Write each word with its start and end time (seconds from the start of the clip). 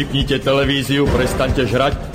Vypnite 0.00 0.40
televíziu, 0.40 1.04
prestaňte 1.12 1.68
žrať, 1.68 2.09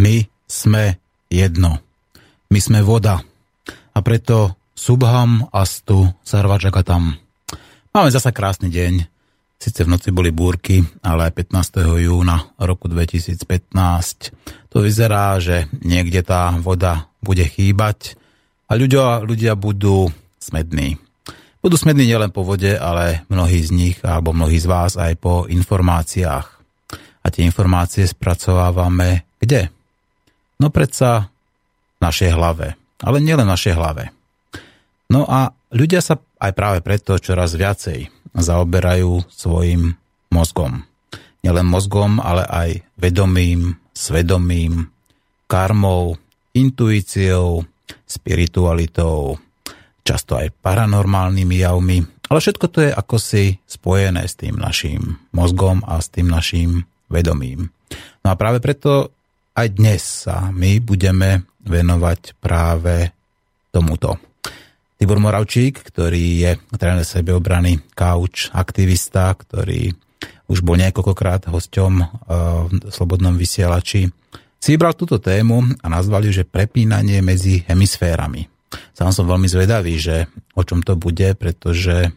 My 0.00 0.24
sme 0.48 0.96
jedno. 1.28 1.76
My 2.48 2.56
sme 2.56 2.80
voda. 2.80 3.20
A 3.92 3.98
preto 4.00 4.56
Subham 4.72 5.44
Astu 5.52 6.08
Sarvačakatam. 6.24 7.20
Máme 7.92 8.08
zasa 8.08 8.32
krásny 8.32 8.72
deň. 8.72 9.04
Sice 9.60 9.84
v 9.84 9.92
noci 9.92 10.08
boli 10.08 10.32
búrky, 10.32 10.80
ale 11.04 11.28
aj 11.28 11.52
15. 11.52 12.00
júna 12.00 12.56
roku 12.56 12.88
2015 12.88 14.72
to 14.72 14.80
vyzerá, 14.80 15.36
že 15.36 15.68
niekde 15.84 16.24
tá 16.24 16.48
voda 16.56 17.12
bude 17.20 17.44
chýbať 17.44 18.16
a 18.72 18.80
ľudia, 18.80 19.20
ľudia 19.20 19.52
budú 19.52 20.08
smední. 20.40 20.96
Budú 21.60 21.76
smední 21.76 22.08
nielen 22.08 22.32
po 22.32 22.40
vode, 22.40 22.72
ale 22.72 23.28
mnohí 23.28 23.60
z 23.60 23.68
nich, 23.68 23.96
alebo 24.00 24.32
mnohí 24.32 24.56
z 24.56 24.64
vás 24.64 24.96
aj 24.96 25.12
po 25.20 25.44
informáciách. 25.44 26.46
A 27.20 27.26
tie 27.28 27.44
informácie 27.44 28.08
spracovávame 28.08 29.28
kde? 29.40 29.72
No 30.60 30.68
predsa 30.68 31.32
našej 32.04 32.36
hlave. 32.36 32.76
Ale 33.00 33.16
nielen 33.24 33.48
našej 33.48 33.80
hlave. 33.80 34.12
No 35.08 35.24
a 35.24 35.56
ľudia 35.72 36.04
sa 36.04 36.20
aj 36.36 36.52
práve 36.52 36.78
preto 36.84 37.16
čoraz 37.16 37.56
viacej 37.56 38.12
zaoberajú 38.36 39.24
svojim 39.32 39.96
mozgom. 40.28 40.84
Nielen 41.40 41.64
mozgom, 41.64 42.20
ale 42.20 42.44
aj 42.44 42.70
vedomým, 43.00 43.80
svedomím, 43.96 44.92
karmou, 45.48 46.20
intuíciou, 46.52 47.64
spiritualitou, 48.04 49.40
často 50.04 50.36
aj 50.36 50.52
paranormálnymi 50.60 51.56
javmi, 51.64 51.98
ale 52.30 52.38
všetko 52.38 52.66
to 52.70 52.78
je 52.86 52.90
ako 52.94 53.16
si 53.18 53.58
spojené 53.66 54.22
s 54.28 54.38
tým 54.38 54.54
našim 54.60 55.18
mozgom 55.34 55.82
a 55.88 55.98
s 55.98 56.12
tým 56.12 56.30
našim 56.30 56.86
vedomím. 57.10 57.74
No 58.22 58.30
a 58.30 58.38
práve 58.38 58.62
preto 58.62 59.10
aj 59.54 59.66
dnes 59.74 60.02
sa 60.02 60.50
my 60.54 60.78
budeme 60.82 61.44
venovať 61.64 62.38
práve 62.40 63.12
tomuto. 63.70 64.18
Tibor 65.00 65.16
Moravčík, 65.16 65.80
ktorý 65.80 66.24
je 66.44 66.50
tréner 66.76 67.08
sebeobrany, 67.08 67.80
couch, 67.96 68.52
aktivista, 68.52 69.32
ktorý 69.32 69.96
už 70.50 70.60
bol 70.60 70.76
niekoľkokrát 70.76 71.48
hosťom 71.48 71.92
eh, 71.96 72.06
v 72.68 72.92
Slobodnom 72.92 73.38
vysielači, 73.38 74.12
si 74.60 74.76
vybral 74.76 74.92
túto 74.92 75.16
tému 75.16 75.80
a 75.80 75.86
nazval 75.88 76.28
ju, 76.28 76.36
že 76.36 76.44
prepínanie 76.44 77.24
medzi 77.24 77.64
hemisférami. 77.64 78.44
Sám 78.92 79.16
som 79.16 79.24
veľmi 79.24 79.48
zvedavý, 79.48 79.96
že 79.96 80.28
o 80.52 80.60
čom 80.60 80.84
to 80.84 81.00
bude, 81.00 81.32
pretože, 81.40 82.12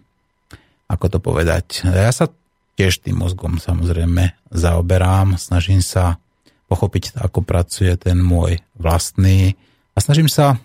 ako 0.92 1.06
to 1.08 1.20
povedať, 1.24 1.88
ja 1.88 2.12
sa 2.12 2.28
tiež 2.76 3.00
tým 3.00 3.24
mozgom 3.24 3.64
samozrejme 3.64 4.36
zaoberám, 4.52 5.40
snažím 5.40 5.80
sa 5.80 6.20
pochopiť, 6.68 7.20
ako 7.20 7.40
pracuje 7.44 7.94
ten 8.00 8.20
môj 8.20 8.60
vlastný 8.80 9.54
a 9.94 9.98
snažím 10.02 10.32
sa 10.32 10.58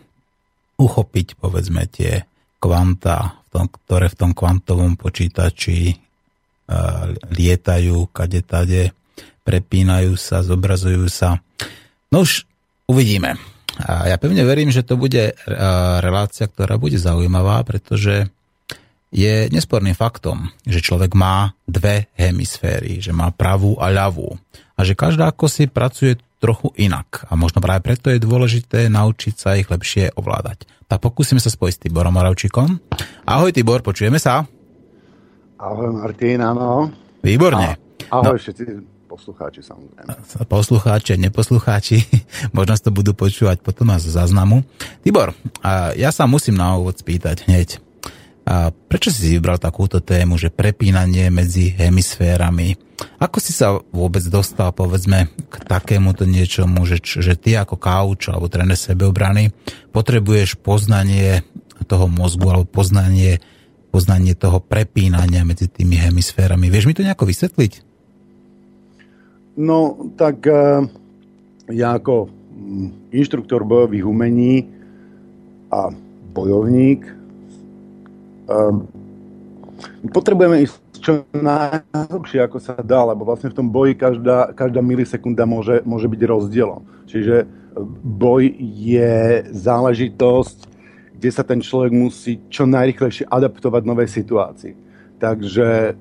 uchopiť, 0.79 1.37
povedzme, 1.37 1.85
tie 1.91 2.25
kvanta, 2.63 3.39
v 3.47 3.49
tom, 3.51 3.67
ktoré 3.67 4.07
v 4.13 4.19
tom 4.19 4.31
kvantovom 4.37 4.95
počítači 5.01 5.95
uh, 5.95 7.11
lietajú, 7.33 8.13
kade 8.13 8.45
tade, 8.45 8.93
prepínajú 9.43 10.15
sa, 10.21 10.45
zobrazujú 10.45 11.09
sa. 11.09 11.41
No 12.13 12.23
už 12.25 12.45
uvidíme. 12.85 13.41
A 13.79 14.11
ja 14.11 14.17
pevne 14.21 14.43
verím, 14.43 14.75
že 14.75 14.83
to 14.83 14.99
bude 14.99 15.39
relácia, 16.03 16.51
ktorá 16.51 16.77
bude 16.77 16.99
zaujímavá, 16.99 17.63
pretože 17.63 18.27
je 19.09 19.49
nesporným 19.49 19.97
faktom, 19.97 20.53
že 20.69 20.85
človek 20.85 21.17
má 21.17 21.57
dve 21.65 22.13
hemisféry, 22.19 23.01
že 23.01 23.15
má 23.15 23.33
pravú 23.33 23.79
a 23.81 23.89
ľavú. 23.89 24.37
A 24.79 24.87
že 24.87 24.95
každá 24.95 25.35
ako 25.35 25.51
si 25.51 25.67
pracuje 25.67 26.23
trochu 26.39 26.71
inak. 26.79 27.27
A 27.27 27.35
možno 27.35 27.59
práve 27.59 27.83
preto 27.83 28.15
je 28.15 28.23
dôležité 28.23 28.87
naučiť 28.87 29.35
sa 29.35 29.59
ich 29.59 29.67
lepšie 29.67 30.15
ovládať. 30.15 30.71
Tak 30.87 31.03
pokúsime 31.03 31.43
sa 31.43 31.51
spojiť 31.51 31.75
s 31.75 31.83
Tiborom 31.83 32.15
Moravčíkom. 32.15 32.79
Ahoj 33.27 33.51
Tibor, 33.51 33.83
počujeme 33.83 34.23
sa? 34.23 34.47
Ahoj 35.59 35.91
Martin, 35.99 36.39
áno. 36.39 36.95
Výborne. 37.27 37.75
Ahoj 38.07 38.39
no. 38.39 38.41
všetci 38.41 38.65
poslucháči 39.11 39.67
samozrejme. 39.67 40.15
Poslucháči, 40.47 41.19
neposlucháči, 41.19 42.07
možno 42.57 42.79
to 42.79 42.95
budú 42.95 43.19
počúvať 43.19 43.59
potom 43.59 43.91
z 43.99 44.07
záznamu. 44.15 44.63
Tibor, 45.03 45.35
ja 45.99 46.15
sa 46.15 46.31
musím 46.31 46.55
na 46.55 46.79
úvod 46.79 46.95
spýtať 46.95 47.51
hneď. 47.51 47.83
Prečo 48.89 49.11
si 49.11 49.37
vybral 49.37 49.59
takúto 49.59 49.99
tému, 49.99 50.39
že 50.39 50.55
prepínanie 50.55 51.29
medzi 51.35 51.75
hemisférami? 51.75 52.88
Ako 53.19 53.39
si 53.39 53.55
sa 53.55 53.79
vôbec 53.95 54.23
dostal, 54.27 54.75
povedzme, 54.75 55.31
k 55.51 55.55
takémuto 55.67 56.27
niečomu, 56.27 56.83
že, 56.83 56.99
že 57.03 57.39
ty 57.39 57.55
ako 57.55 57.79
kauč 57.79 58.31
alebo 58.31 58.51
tréner 58.51 58.79
sebeobrany 58.79 59.55
potrebuješ 59.95 60.59
poznanie 60.59 61.47
toho 61.87 62.11
mozgu 62.11 62.51
alebo 62.51 62.67
poznanie, 62.67 63.39
poznanie 63.95 64.35
toho 64.35 64.59
prepínania 64.59 65.47
medzi 65.47 65.71
tými 65.71 65.95
hemisférami. 65.95 66.67
Vieš 66.67 66.91
mi 66.91 66.95
to 66.95 67.07
nejako 67.07 67.31
vysvetliť? 67.31 67.73
No, 69.59 69.95
tak 70.15 70.47
uh, 70.47 70.87
ja 71.71 71.99
ako 71.99 72.31
mm, 72.31 73.15
inštruktor 73.15 73.67
bojových 73.67 74.07
umení 74.07 74.67
a 75.71 75.91
bojovník 76.35 77.03
um, 78.47 78.87
potrebujeme 80.15 80.63
ísť 80.63 80.88
čo 81.01 81.13
najhlbšie, 81.33 82.43
ako 82.45 82.59
sa 82.61 82.79
dá, 82.79 83.03
lebo 83.07 83.27
vlastne 83.27 83.51
v 83.51 83.59
tom 83.59 83.69
boji 83.71 83.95
každá, 83.99 84.53
každá 84.53 84.81
milisekunda 84.85 85.49
môže, 85.49 85.83
môže 85.83 86.07
byť 86.11 86.21
rozdielom. 86.23 86.83
Čiže 87.09 87.49
boj 88.03 88.53
je 88.59 89.47
záležitosť, 89.55 90.59
kde 91.19 91.31
sa 91.35 91.43
ten 91.43 91.59
človek 91.59 91.91
musí 91.91 92.39
čo 92.47 92.63
najrychlejšie 92.67 93.27
adaptovať 93.27 93.83
novej 93.83 94.09
situácii. 94.11 94.75
Takže 95.19 95.99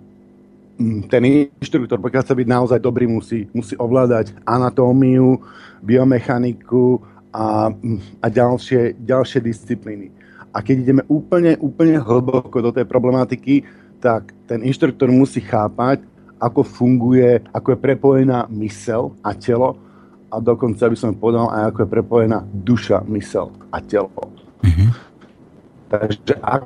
ten 1.10 1.24
inštruktor, 1.26 1.98
pokiaľ 1.98 2.24
sa 2.24 2.38
byť 2.38 2.48
naozaj 2.48 2.80
dobrý, 2.80 3.10
musí, 3.10 3.50
musí 3.50 3.74
ovládať 3.74 4.38
anatómiu, 4.46 5.42
biomechaniku 5.82 7.02
a, 7.34 7.74
a 8.22 8.28
ďalšie, 8.30 9.02
ďalšie 9.02 9.42
disciplíny. 9.42 10.14
A 10.54 10.62
keď 10.62 10.76
ideme 10.86 11.04
úplne, 11.10 11.58
úplne 11.58 11.98
hlboko 11.98 12.62
do 12.62 12.70
tej 12.70 12.86
problematiky, 12.86 13.66
tak 13.98 14.34
ten 14.46 14.64
inštruktor 14.64 15.10
musí 15.10 15.42
chápať, 15.42 16.06
ako 16.38 16.62
funguje, 16.62 17.42
ako 17.50 17.74
je 17.74 17.78
prepojená 17.82 18.46
mysel 18.54 19.18
a 19.26 19.34
telo 19.34 19.78
a 20.30 20.38
dokonca 20.38 20.86
by 20.86 20.98
som 20.98 21.18
povedal 21.18 21.50
aj 21.50 21.74
ako 21.74 21.80
je 21.82 21.90
prepojená 21.90 22.40
duša, 22.52 23.02
mysel 23.10 23.50
a 23.74 23.82
telo. 23.82 24.12
Mm-hmm. 24.62 24.90
Takže 25.88 26.34
ak 26.44 26.62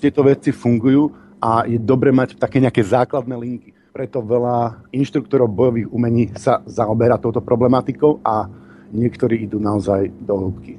tieto 0.00 0.24
veci 0.26 0.50
fungujú, 0.50 1.12
a 1.38 1.62
je 1.66 1.78
dobre 1.78 2.10
mať 2.10 2.34
také 2.34 2.58
nejaké 2.58 2.82
základné 2.82 3.34
linky. 3.38 3.70
Preto 3.94 4.22
veľa 4.22 4.86
inštruktorov 4.94 5.50
bojových 5.50 5.90
umení 5.90 6.30
sa 6.34 6.62
zaoberá 6.66 7.18
touto 7.18 7.42
problematikou 7.42 8.22
a 8.22 8.46
niektorí 8.90 9.46
idú 9.46 9.58
naozaj 9.58 10.10
do 10.22 10.34
hĺbky. 10.34 10.74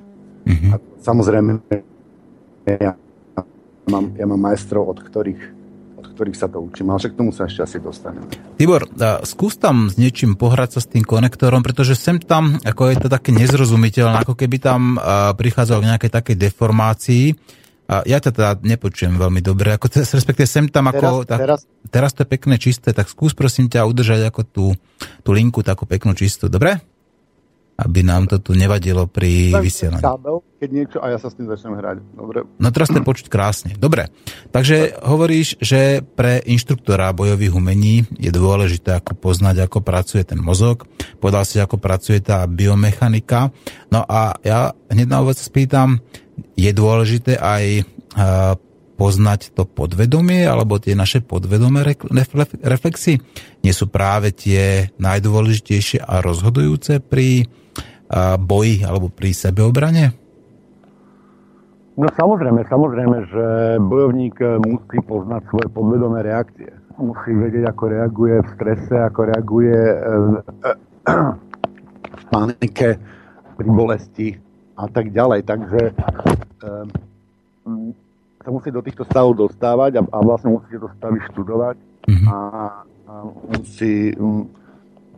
Mm-hmm. 0.48 0.72
A 0.72 0.76
samozrejme, 1.04 1.52
ja 2.68 2.94
mám, 3.88 4.06
ja 4.16 4.26
mám 4.28 4.40
majstrov, 4.40 4.88
od 4.88 5.00
ktorých 5.04 5.59
od 6.00 6.16
ktorých 6.16 6.40
sa 6.40 6.48
to 6.48 6.64
učím, 6.64 6.96
ale 6.96 7.04
však 7.04 7.12
k 7.14 7.20
tomu 7.20 7.36
sa 7.36 7.44
ešte 7.46 7.68
asi 7.68 7.78
dostaneme. 7.84 8.32
Tibor, 8.56 8.88
skús 9.28 9.60
tam 9.60 9.92
s 9.92 10.00
niečím 10.00 10.40
pohrať 10.40 10.80
sa 10.80 10.80
s 10.80 10.88
tým 10.88 11.04
konektorom, 11.04 11.60
pretože 11.60 12.00
sem 12.00 12.16
tam, 12.24 12.56
ako 12.64 12.88
je 12.88 12.98
to 13.04 13.08
také 13.12 13.36
nezrozumiteľné, 13.36 14.24
ako 14.24 14.40
keby 14.40 14.64
tam 14.64 14.96
prichádzalo 15.36 15.84
k 15.84 15.90
nejakej 15.92 16.12
takej 16.16 16.36
deformácii, 16.40 17.26
a 17.90 18.06
ja 18.06 18.22
to 18.22 18.30
teda 18.30 18.62
nepočujem 18.62 19.18
veľmi 19.18 19.42
dobre, 19.42 19.74
ako 19.74 19.90
to, 19.90 20.06
respektíve 20.06 20.46
sem 20.46 20.70
tam 20.70 20.94
ako... 20.94 21.26
Teraz, 21.26 21.26
tak, 21.26 21.40
teraz. 21.42 21.60
teraz 21.90 22.12
to 22.14 22.22
je 22.22 22.30
pekné, 22.30 22.62
čisté, 22.62 22.94
tak 22.94 23.10
skús 23.10 23.34
prosím 23.34 23.66
ťa 23.66 23.90
udržať 23.90 24.30
ako 24.30 24.42
tú, 24.46 24.66
tú 25.26 25.30
linku 25.34 25.66
takú 25.66 25.90
peknú 25.90 26.14
čistú, 26.14 26.54
dobre? 26.54 26.78
Aby 27.80 28.04
nám 28.04 28.28
to 28.28 28.44
tu 28.44 28.52
nevadilo 28.52 29.08
pri 29.08 29.56
vysielaní. 29.56 30.04
Keď 30.60 30.70
niečo 30.76 30.98
a 31.00 31.16
ja 31.16 31.18
sa 31.18 31.32
s 31.32 31.40
tým 31.40 31.48
začnem 31.48 31.80
hrať. 31.80 32.04
Dobre. 32.12 32.44
No 32.60 32.68
teraz 32.76 32.92
to 32.92 33.00
je 33.00 33.08
počuť 33.08 33.32
krásne. 33.32 33.72
Dobre, 33.80 34.12
takže 34.52 35.00
hovoríš, 35.00 35.56
že 35.64 36.04
pre 36.04 36.44
inštruktora 36.44 37.16
bojových 37.16 37.56
umení 37.56 38.04
je 38.20 38.28
dôležité 38.28 39.00
ako 39.00 39.16
poznať, 39.16 39.64
ako 39.64 39.80
pracuje 39.80 40.28
ten 40.28 40.44
mozog. 40.44 40.84
Povedal 41.24 41.48
si, 41.48 41.64
ako 41.64 41.80
pracuje 41.80 42.20
tá 42.20 42.44
biomechanika. 42.44 43.56
No 43.88 44.04
a 44.04 44.36
ja 44.44 44.76
hneď 44.92 45.08
na 45.08 45.24
úvod 45.24 45.40
spýtam, 45.40 46.04
je 46.60 46.72
dôležité 46.76 47.40
aj 47.40 47.88
poznať 49.00 49.56
to 49.56 49.64
podvedomie 49.64 50.44
alebo 50.44 50.76
tie 50.76 50.92
naše 50.92 51.24
podvedomé 51.24 51.88
reflexy 52.60 53.16
nie 53.64 53.72
sú 53.72 53.88
práve 53.88 54.36
tie 54.36 54.92
najdôležitejšie 55.00 56.04
a 56.04 56.20
rozhodujúce 56.20 57.00
pri 57.00 57.48
boji 58.42 58.84
alebo 58.84 59.14
pri 59.14 59.34
sebeobrane? 59.34 60.30
No 62.00 62.08
samozrejme, 62.16 62.64
samozrejme, 62.72 63.18
že 63.28 63.46
bojovník 63.84 64.40
musí 64.64 65.04
poznať 65.04 65.44
svoje 65.52 65.68
podvedomé 65.68 66.24
reakcie. 66.24 66.72
Musí 66.96 67.36
vedieť, 67.36 67.76
ako 67.76 67.84
reaguje 67.92 68.40
v 68.40 68.50
strese, 68.56 68.96
ako 68.96 69.36
reaguje 69.36 69.76
v 72.20 72.24
panike, 72.32 72.90
pri 73.60 73.68
bolesti 73.68 74.40
a 74.80 74.88
tak 74.88 75.12
ďalej. 75.12 75.44
Takže 75.44 75.82
um, 77.68 77.92
sa 78.40 78.50
musí 78.50 78.72
do 78.72 78.80
týchto 78.80 79.04
stavov 79.04 79.36
dostávať 79.36 80.00
a, 80.00 80.02
a 80.08 80.18
vlastne 80.24 80.56
musí 80.56 80.72
tieto 80.72 80.88
stavy 80.96 81.20
študovať 81.36 81.76
mm-hmm. 82.08 82.28
a, 82.32 82.38
a 83.12 83.14
musí 83.60 84.16
um, 84.16 84.48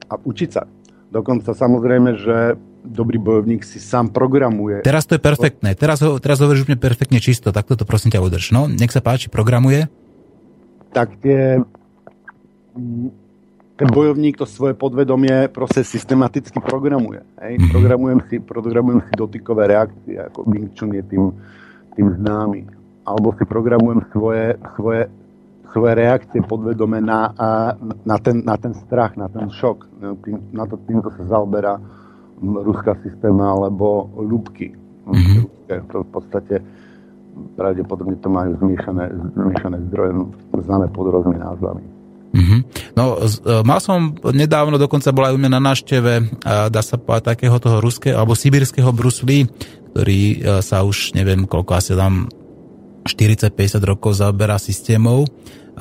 a 0.10 0.18
učiť 0.18 0.50
sa. 0.50 0.66
Dokonca 1.14 1.54
samozrejme, 1.54 2.10
že 2.18 2.58
dobrý 2.82 3.22
bojovník 3.22 3.62
si 3.62 3.78
sám 3.78 4.10
programuje. 4.10 4.82
Teraz 4.82 5.06
to 5.06 5.16
je 5.16 5.22
perfektné. 5.22 5.78
Teraz, 5.78 6.02
ho, 6.02 6.18
teraz 6.18 6.42
hovoríš 6.42 6.66
úplne 6.66 6.82
perfektne 6.82 7.22
čisto. 7.22 7.54
Tak 7.54 7.70
toto 7.70 7.86
prosím 7.86 8.12
ťa 8.12 8.22
udrž. 8.22 8.52
No, 8.52 8.66
nech 8.66 8.92
sa 8.92 9.00
páči, 9.00 9.30
programuje. 9.30 9.86
Tak 10.92 11.16
mm, 11.22 13.10
ten 13.78 13.90
bojovník 13.90 14.38
to 14.38 14.46
svoje 14.50 14.74
podvedomie 14.74 15.48
proste 15.54 15.86
systematicky 15.86 16.60
programuje. 16.60 17.22
Hej? 17.40 17.58
Mm-hmm. 17.58 17.72
Programujem, 17.72 18.20
si, 18.28 18.36
programujem 18.42 19.02
si 19.08 19.14
dotykové 19.16 19.72
reakcie, 19.72 20.18
ako 20.18 20.46
Wing 20.50 20.70
Chun 20.76 20.92
je 20.94 21.04
tým, 21.06 21.24
tým 21.96 22.08
známy 22.22 22.82
alebo 23.06 23.34
si 23.38 23.44
programujem 23.50 24.06
svoje, 24.14 24.58
svoje, 24.78 25.10
svoje 25.74 25.94
reakcie 25.98 26.40
podvedome 26.46 27.02
na, 27.02 27.34
na, 28.06 28.18
ten, 28.22 28.46
na 28.46 28.56
ten 28.58 28.74
strach, 28.78 29.18
na 29.18 29.26
ten 29.26 29.50
šok. 29.50 29.90
Tým, 30.22 30.54
na 30.54 30.70
to, 30.70 30.78
týmto 30.86 31.10
sa 31.18 31.38
zaoberá 31.38 31.82
ruská 32.42 32.98
systéma 33.06 33.54
alebo 33.54 34.10
ľubky. 34.18 34.74
Mm-hmm. 35.06 35.42
To 35.94 36.04
v 36.04 36.10
podstate 36.10 36.56
pravdepodobne 37.56 38.18
to 38.20 38.28
majú 38.28 38.58
zmiešané, 38.60 39.08
zmiešané 39.38 39.78
zdroje, 39.90 40.12
známe 40.52 40.88
pod 40.92 41.06
rôznymi 41.14 41.40
názvami. 41.40 41.84
Mm-hmm. 42.32 42.60
No, 42.96 43.20
e, 43.20 43.28
mal 43.64 43.80
som 43.84 44.16
nedávno, 44.20 44.80
dokonca 44.80 45.12
bola 45.12 45.32
aj 45.32 45.36
u 45.36 45.40
mňa 45.40 45.52
na 45.52 45.62
návšteve, 45.62 46.14
dá 46.72 46.82
sa 46.82 46.96
povedať, 46.96 47.36
takého 47.36 47.56
toho 47.60 47.84
ruského, 47.84 48.16
alebo 48.16 48.36
sibirského 48.36 48.92
Bruslí, 48.96 49.52
ktorý 49.92 50.22
e, 50.22 50.38
sa 50.64 50.88
už, 50.88 51.12
neviem, 51.16 51.44
koľko 51.44 51.72
asi 51.76 51.92
tam 51.96 52.32
40-50 53.04 53.82
rokov 53.84 54.20
zaoberá 54.20 54.56
systémov 54.62 55.28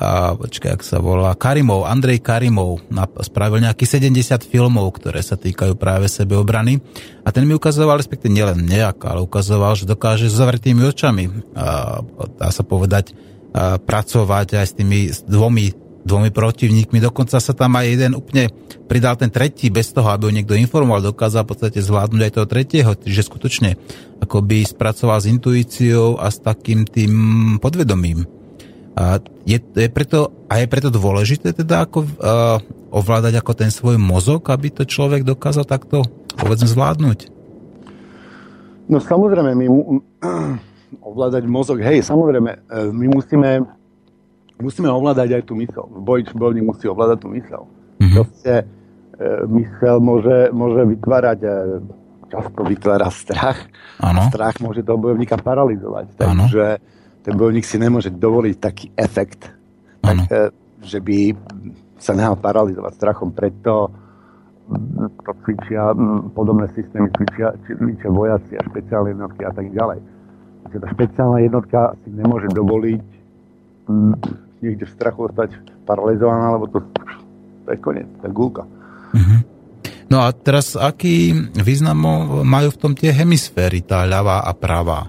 a 0.01 0.33
počkaj, 0.33 0.71
ak 0.73 0.81
sa 0.81 0.97
volá, 0.97 1.37
Karimov, 1.37 1.85
Andrej 1.85 2.25
Karimov 2.25 2.81
spravil 3.21 3.61
nejakých 3.61 4.01
70 4.01 4.49
filmov, 4.49 4.97
ktoré 4.97 5.21
sa 5.21 5.37
týkajú 5.37 5.77
práve 5.77 6.09
sebeobrany 6.09 6.81
a 7.21 7.29
ten 7.29 7.45
mi 7.45 7.53
ukazoval, 7.53 8.01
respektíve 8.01 8.33
nielen 8.33 8.65
nejak, 8.65 8.97
ale 9.05 9.21
ukazoval, 9.21 9.77
že 9.77 9.85
dokáže 9.85 10.25
s 10.25 10.41
zavretými 10.41 10.81
očami 10.89 11.29
a, 11.53 12.01
dá 12.33 12.49
sa 12.49 12.65
povedať 12.65 13.13
a, 13.53 13.77
pracovať 13.77 14.57
aj 14.57 14.65
s 14.65 14.73
tými 14.73 14.99
dvomi 15.29 15.93
dvomi 16.01 16.33
protivníkmi. 16.33 16.97
Dokonca 16.97 17.37
sa 17.37 17.53
tam 17.53 17.77
aj 17.77 17.85
jeden 17.85 18.17
úplne 18.17 18.49
pridal 18.89 19.21
ten 19.21 19.29
tretí 19.29 19.69
bez 19.69 19.93
toho, 19.93 20.09
aby 20.09 20.25
ho 20.25 20.33
niekto 20.33 20.57
informoval, 20.57 21.13
dokázal 21.13 21.45
v 21.45 21.53
podstate 21.53 21.77
zvládnuť 21.77 22.21
aj 22.25 22.33
toho 22.33 22.47
tretieho, 22.49 22.91
čiže 22.97 23.29
skutočne 23.29 23.77
akoby 24.17 24.65
spracoval 24.65 25.21
s 25.21 25.29
intuíciou 25.29 26.17
a 26.17 26.33
s 26.33 26.41
takým 26.41 26.89
tým 26.89 27.13
podvedomím. 27.61 28.40
A 28.91 29.23
je, 29.47 29.57
je 29.57 29.87
preto, 29.87 30.35
a 30.51 30.59
je 30.59 30.67
preto 30.67 30.91
dôležité 30.91 31.55
teda 31.55 31.87
ako 31.87 32.03
uh, 32.03 32.59
ovládať 32.91 33.39
ako 33.39 33.51
ten 33.55 33.71
svoj 33.71 33.95
mozog, 33.95 34.43
aby 34.51 34.67
to 34.67 34.83
človek 34.83 35.23
dokázal 35.23 35.63
takto 35.63 36.03
povedzme 36.35 36.67
zvládnuť? 36.67 37.19
No 38.91 38.99
samozrejme, 38.99 39.55
my 39.55 39.65
mu, 39.71 40.03
ovládať 41.09 41.47
mozog, 41.47 41.79
hej, 41.79 42.03
samozrejme, 42.03 42.51
e, 42.51 42.91
my 42.91 43.05
musíme 43.07 43.63
musíme 44.61 44.87
ovládať 44.93 45.41
aj 45.41 45.43
tú 45.49 45.57
mysel. 45.57 45.89
Boj, 45.89 46.29
bojovník 46.37 46.69
musí 46.69 46.85
ovládať 46.85 47.17
tú 47.25 47.27
mysel. 47.33 47.65
Mm-hmm. 47.97 48.13
Proste 48.13 48.53
e, 48.61 48.63
mysel 49.57 49.97
môže, 49.97 50.37
môže 50.53 50.81
vytvárať, 50.85 51.39
e, 51.41 51.49
často 52.29 52.61
vytvára 52.61 53.09
strach. 53.09 53.57
Ano. 53.97 54.29
Strach 54.29 54.61
môže 54.61 54.85
toho 54.85 55.01
bojovníka 55.01 55.35
paralizovať. 55.41 56.13
Takže 56.15 56.65
ten 57.21 57.33
bojovník 57.37 57.65
si 57.65 57.77
nemôže 57.77 58.09
dovoliť 58.09 58.55
taký 58.57 58.85
efekt, 58.97 59.49
tak, 60.01 60.17
e, 60.29 60.49
že 60.81 60.97
by 60.97 61.37
sa 62.01 62.17
nehal 62.17 62.37
paralizovať 62.37 62.97
strachom. 62.97 63.29
Preto 63.29 63.93
to 65.21 65.31
cvičia 65.43 65.91
podobné 66.31 66.71
systémy, 66.71 67.11
cvičia, 67.11 67.53
cvičia 67.67 68.09
vojaci 68.09 68.55
a 68.55 68.61
špeciálne 68.63 69.13
jednotky 69.13 69.41
a 69.43 69.51
tak 69.51 69.67
ďalej. 69.69 69.99
Čiže 70.71 70.79
tá 70.79 70.87
špeciálna 70.95 71.39
jednotka 71.43 71.79
si 72.01 72.09
nemôže 72.15 72.47
dovoliť 72.55 73.05
niekde 74.63 74.85
v 74.87 74.93
strachu 74.95 75.27
ostať 75.27 75.57
paralizovaná, 75.83 76.55
lebo 76.55 76.71
to, 76.71 76.79
to 77.67 77.69
je 77.75 77.79
koniec, 77.81 78.07
to 78.21 78.29
je 78.29 78.33
gulka. 78.33 78.63
Mm-hmm. 79.11 79.39
No 80.07 80.23
a 80.23 80.31
teraz 80.31 80.75
aký 80.79 81.31
význam 81.59 82.03
majú 82.47 82.69
v 82.71 82.79
tom 82.79 82.93
tie 82.95 83.11
hemisféry, 83.11 83.83
tá 83.83 84.07
ľavá 84.07 84.43
a 84.47 84.51
pravá? 84.55 85.07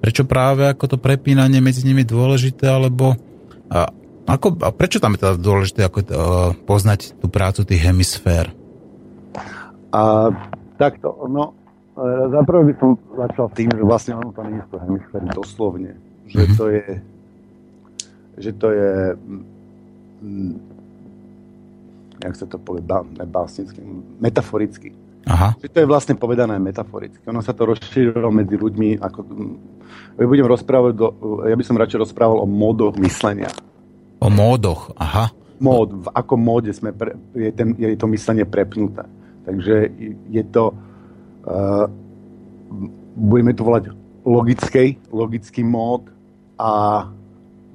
Prečo 0.00 0.24
práve 0.24 0.64
ako 0.64 0.96
to 0.96 0.96
prepínanie 0.96 1.60
medzi 1.60 1.84
nimi 1.84 2.02
dôležité, 2.08 2.68
alebo 2.72 3.16
a, 3.68 3.92
ako, 4.24 4.56
a 4.64 4.72
prečo 4.72 4.98
tam 4.98 5.14
je 5.14 5.22
teda 5.22 5.34
dôležité 5.36 5.80
ako, 5.84 5.98
a, 6.00 6.06
poznať 6.64 7.20
tú 7.20 7.28
prácu 7.28 7.68
tých 7.68 7.84
hemisfér? 7.84 8.50
A 9.92 10.32
takto, 10.80 11.28
no 11.28 11.52
e, 11.94 12.04
zaprvé 12.32 12.72
by 12.72 12.74
som 12.80 12.90
začal 13.14 13.46
tým, 13.52 13.68
že 13.76 13.82
vlastne 13.84 14.16
ono 14.16 14.32
to 14.32 14.40
nie 14.48 14.62
to 14.72 14.76
hemisféry 14.80 15.26
doslovne, 15.36 15.92
že 16.26 16.40
mm-hmm. 16.40 16.56
to 16.56 16.64
je 16.72 16.84
že 18.40 18.50
to 18.56 18.72
je 18.72 18.92
mm, 20.24 20.54
jak 22.20 22.34
sa 22.36 22.44
to 22.44 22.60
povie, 22.60 22.84
ba, 22.84 23.00
básnicky, 23.24 23.80
metaforicky. 24.20 24.92
Aha. 25.28 25.52
Že 25.60 25.68
to 25.68 25.78
je 25.84 25.90
vlastne 25.90 26.14
povedané 26.16 26.56
metaforicky. 26.56 27.20
Ono 27.28 27.44
sa 27.44 27.52
to 27.52 27.68
rozšírilo 27.68 28.32
medzi 28.32 28.56
ľuďmi. 28.56 29.04
Ako, 29.04 29.18
ja, 30.16 30.24
budem 30.24 30.48
rozprávať 30.48 30.92
do, 30.96 31.06
ja 31.44 31.56
by 31.56 31.64
som 31.66 31.76
radšej 31.76 32.08
rozprával 32.08 32.40
o 32.40 32.48
módoch 32.48 32.96
myslenia. 32.96 33.52
O 34.20 34.32
módoch, 34.32 34.92
aha. 34.96 35.28
Mód, 35.60 35.92
v 35.92 36.08
akom 36.16 36.40
móde 36.40 36.72
sme 36.72 36.96
pre, 36.96 37.20
je, 37.36 37.52
ten, 37.52 37.76
je 37.76 37.92
to 38.00 38.08
myslenie 38.08 38.48
prepnuté. 38.48 39.04
Takže 39.44 39.92
je 40.32 40.44
to, 40.48 40.72
uh, 41.44 41.84
budeme 43.12 43.52
to 43.52 43.62
volať 43.64 43.92
logický, 44.24 44.96
logický 45.12 45.60
mód 45.60 46.08
a 46.56 47.04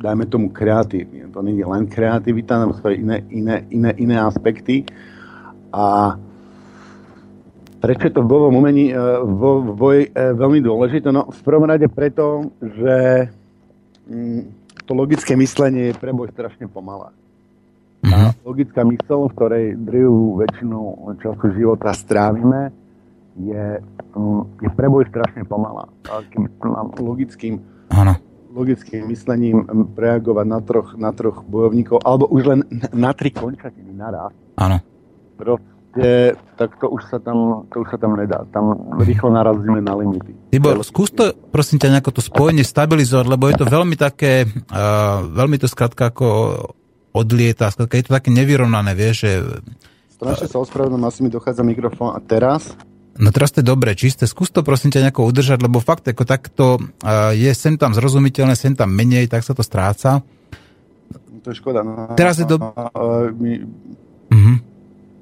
dajme 0.01 0.25
tomu 0.25 0.49
kreatívny. 0.49 1.29
To 1.29 1.45
nie 1.45 1.61
je 1.61 1.65
len 1.65 1.85
kreativita, 1.85 2.57
nebo 2.61 2.73
sú 2.73 2.89
iné, 2.89 3.21
iné, 3.29 3.65
iné, 3.69 3.91
iné 4.01 4.17
aspekty. 4.17 4.85
A 5.69 6.15
prečo 7.85 8.09
je 8.09 8.13
to 8.17 8.25
v 8.25 8.29
bojovom 8.33 8.57
umení 8.57 8.89
e, 8.89 8.97
vo, 9.21 9.61
v 9.61 9.71
boji 9.77 10.01
e, 10.09 10.11
veľmi 10.33 10.59
dôležité? 10.65 11.13
No 11.13 11.29
v 11.29 11.41
prvom 11.45 11.69
rade 11.69 11.85
preto, 11.85 12.49
že 12.57 13.29
mm, 14.09 14.41
to 14.89 14.91
logické 14.97 15.37
myslenie 15.37 15.93
je 15.93 15.95
pre 16.01 16.09
boj 16.09 16.33
strašne 16.33 16.65
pomalé. 16.65 17.13
A 18.05 18.29
mhm. 18.29 18.29
logická 18.41 18.81
mysl, 18.81 19.29
v 19.29 19.33
ktorej 19.37 19.65
drivú 19.77 20.41
väčšinu 20.41 20.79
času 21.21 21.45
života 21.53 21.93
strávime, 21.93 22.73
je, 23.37 23.81
mm, 24.17 24.41
je 24.65 24.69
preboj 24.73 25.05
strašne 25.13 25.45
pomalá. 25.45 25.85
Takým 26.01 26.49
logickým 26.97 27.61
ano 27.93 28.17
logickým 28.55 29.11
myslením 29.11 29.67
reagovať 29.99 30.45
na 30.47 30.59
troch, 30.63 30.89
na 30.95 31.11
troch 31.11 31.43
bojovníkov, 31.43 31.99
alebo 32.07 32.31
už 32.31 32.41
len 32.47 32.59
na 32.95 33.11
tri 33.11 33.35
končatiny 33.35 33.91
naraz. 33.91 34.31
Áno. 34.55 34.79
Proste, 35.35 35.74
tak 36.59 36.75
to 36.75 36.91
už 36.91 37.07
sa 37.07 37.23
tam, 37.23 37.63
to 37.71 37.87
už 37.87 37.87
sa 37.87 37.97
tam 37.97 38.19
nedá. 38.19 38.43
Tam 38.51 38.75
rýchlo 38.99 39.31
narazíme 39.31 39.79
na 39.79 39.95
limity. 39.95 40.35
Tibor, 40.51 40.83
skús 40.83 41.11
to, 41.15 41.31
prosím 41.31 41.79
ťa, 41.79 41.95
nejako 41.95 42.19
to 42.19 42.21
spojenie 42.23 42.67
stabilizovať, 42.67 43.25
lebo 43.31 43.47
je 43.47 43.55
to 43.55 43.65
veľmi 43.67 43.95
také, 43.95 44.43
uh, 44.47 45.23
veľmi 45.23 45.55
to 45.55 45.71
skrátka 45.71 46.11
ako 46.11 46.27
odlieta, 47.15 47.71
skrátka 47.71 47.95
je 47.95 48.05
to 48.07 48.15
také 48.15 48.29
nevyrovnané, 48.35 48.91
vieš, 48.91 49.23
že... 49.23 49.31
Strašne 50.19 50.47
sa 50.51 50.57
ospravedlňujem, 50.59 51.07
asi 51.07 51.19
mi 51.23 51.31
dochádza 51.31 51.63
mikrofón 51.63 52.11
a 52.11 52.19
teraz? 52.19 52.75
No 53.15 53.31
teraz 53.31 53.55
to 53.55 53.63
je 53.63 53.71
dobre, 53.71 53.95
čisté. 53.95 54.27
Skús 54.27 54.51
to 54.51 54.67
prosím 54.67 54.91
ťa 54.91 55.07
nejako 55.07 55.23
udržať, 55.31 55.63
lebo 55.63 55.79
fakt 55.79 56.03
ako 56.03 56.23
takto 56.27 56.65
uh, 56.75 57.31
je 57.31 57.47
sem 57.55 57.79
tam 57.79 57.95
zrozumiteľné, 57.95 58.59
sem 58.59 58.75
tam 58.75 58.91
menej, 58.91 59.31
tak 59.31 59.47
sa 59.47 59.55
to 59.55 59.63
stráca. 59.63 60.19
To 61.39 61.47
je 61.47 61.55
škoda. 61.55 61.87
No, 61.87 62.11
teraz 62.19 62.35
je 62.35 62.47
to... 62.49 62.59
Uh, 62.59 63.31
my... 63.39 63.63
uh-huh. 64.35 64.74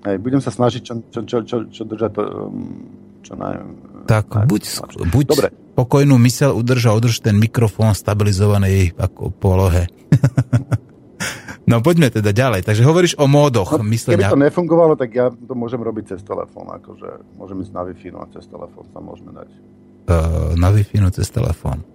Hej, 0.04 0.18
budem 0.20 0.42
sa 0.44 0.52
snažiť 0.52 0.82
čo, 0.84 0.94
čo, 1.08 1.20
čo, 1.24 1.38
čo, 1.48 1.58
čo 1.72 1.84
držať 1.88 2.12
to, 2.12 2.24
um, 2.24 2.84
čo 3.24 3.34
naj... 3.40 3.56
Tak 4.04 4.26
naj, 4.36 4.46
buď, 4.52 4.62
buď 5.08 5.26
Dobre. 5.32 5.48
pokojnú 5.80 6.20
mysel 6.28 6.52
udrž 6.52 6.92
a 6.92 6.96
udrž 6.96 7.24
ten 7.24 7.40
mikrofón 7.40 7.96
stabilizovanej 7.96 9.00
ako 9.00 9.32
polohe. 9.32 9.88
No 11.64 11.80
poďme 11.80 12.12
teda 12.12 12.36
ďalej. 12.36 12.68
Takže 12.68 12.84
hovoríš 12.84 13.16
o 13.16 13.24
módoch 13.24 13.80
no, 13.80 13.88
myslenia. 13.88 14.28
Keby 14.28 14.36
to 14.36 14.44
nefungovalo, 14.52 14.94
tak 15.00 15.16
ja 15.16 15.32
to 15.32 15.56
môžem 15.56 15.80
robiť 15.80 16.16
cez 16.16 16.22
telefón. 16.28 16.68
Akože 16.68 17.24
môžem 17.40 17.64
ísť 17.64 17.72
na 17.72 17.82
Wi-Fi, 17.88 18.10
no 18.12 18.20
a 18.20 18.28
cez 18.36 18.44
telefón 18.52 18.84
sa 18.92 19.00
môžeme 19.00 19.32
dať. 19.32 19.50
Uh, 20.12 20.60
na 20.60 20.76
Wi-Fi, 20.76 21.00
no 21.00 21.08
cez 21.16 21.32
telefón. 21.32 21.88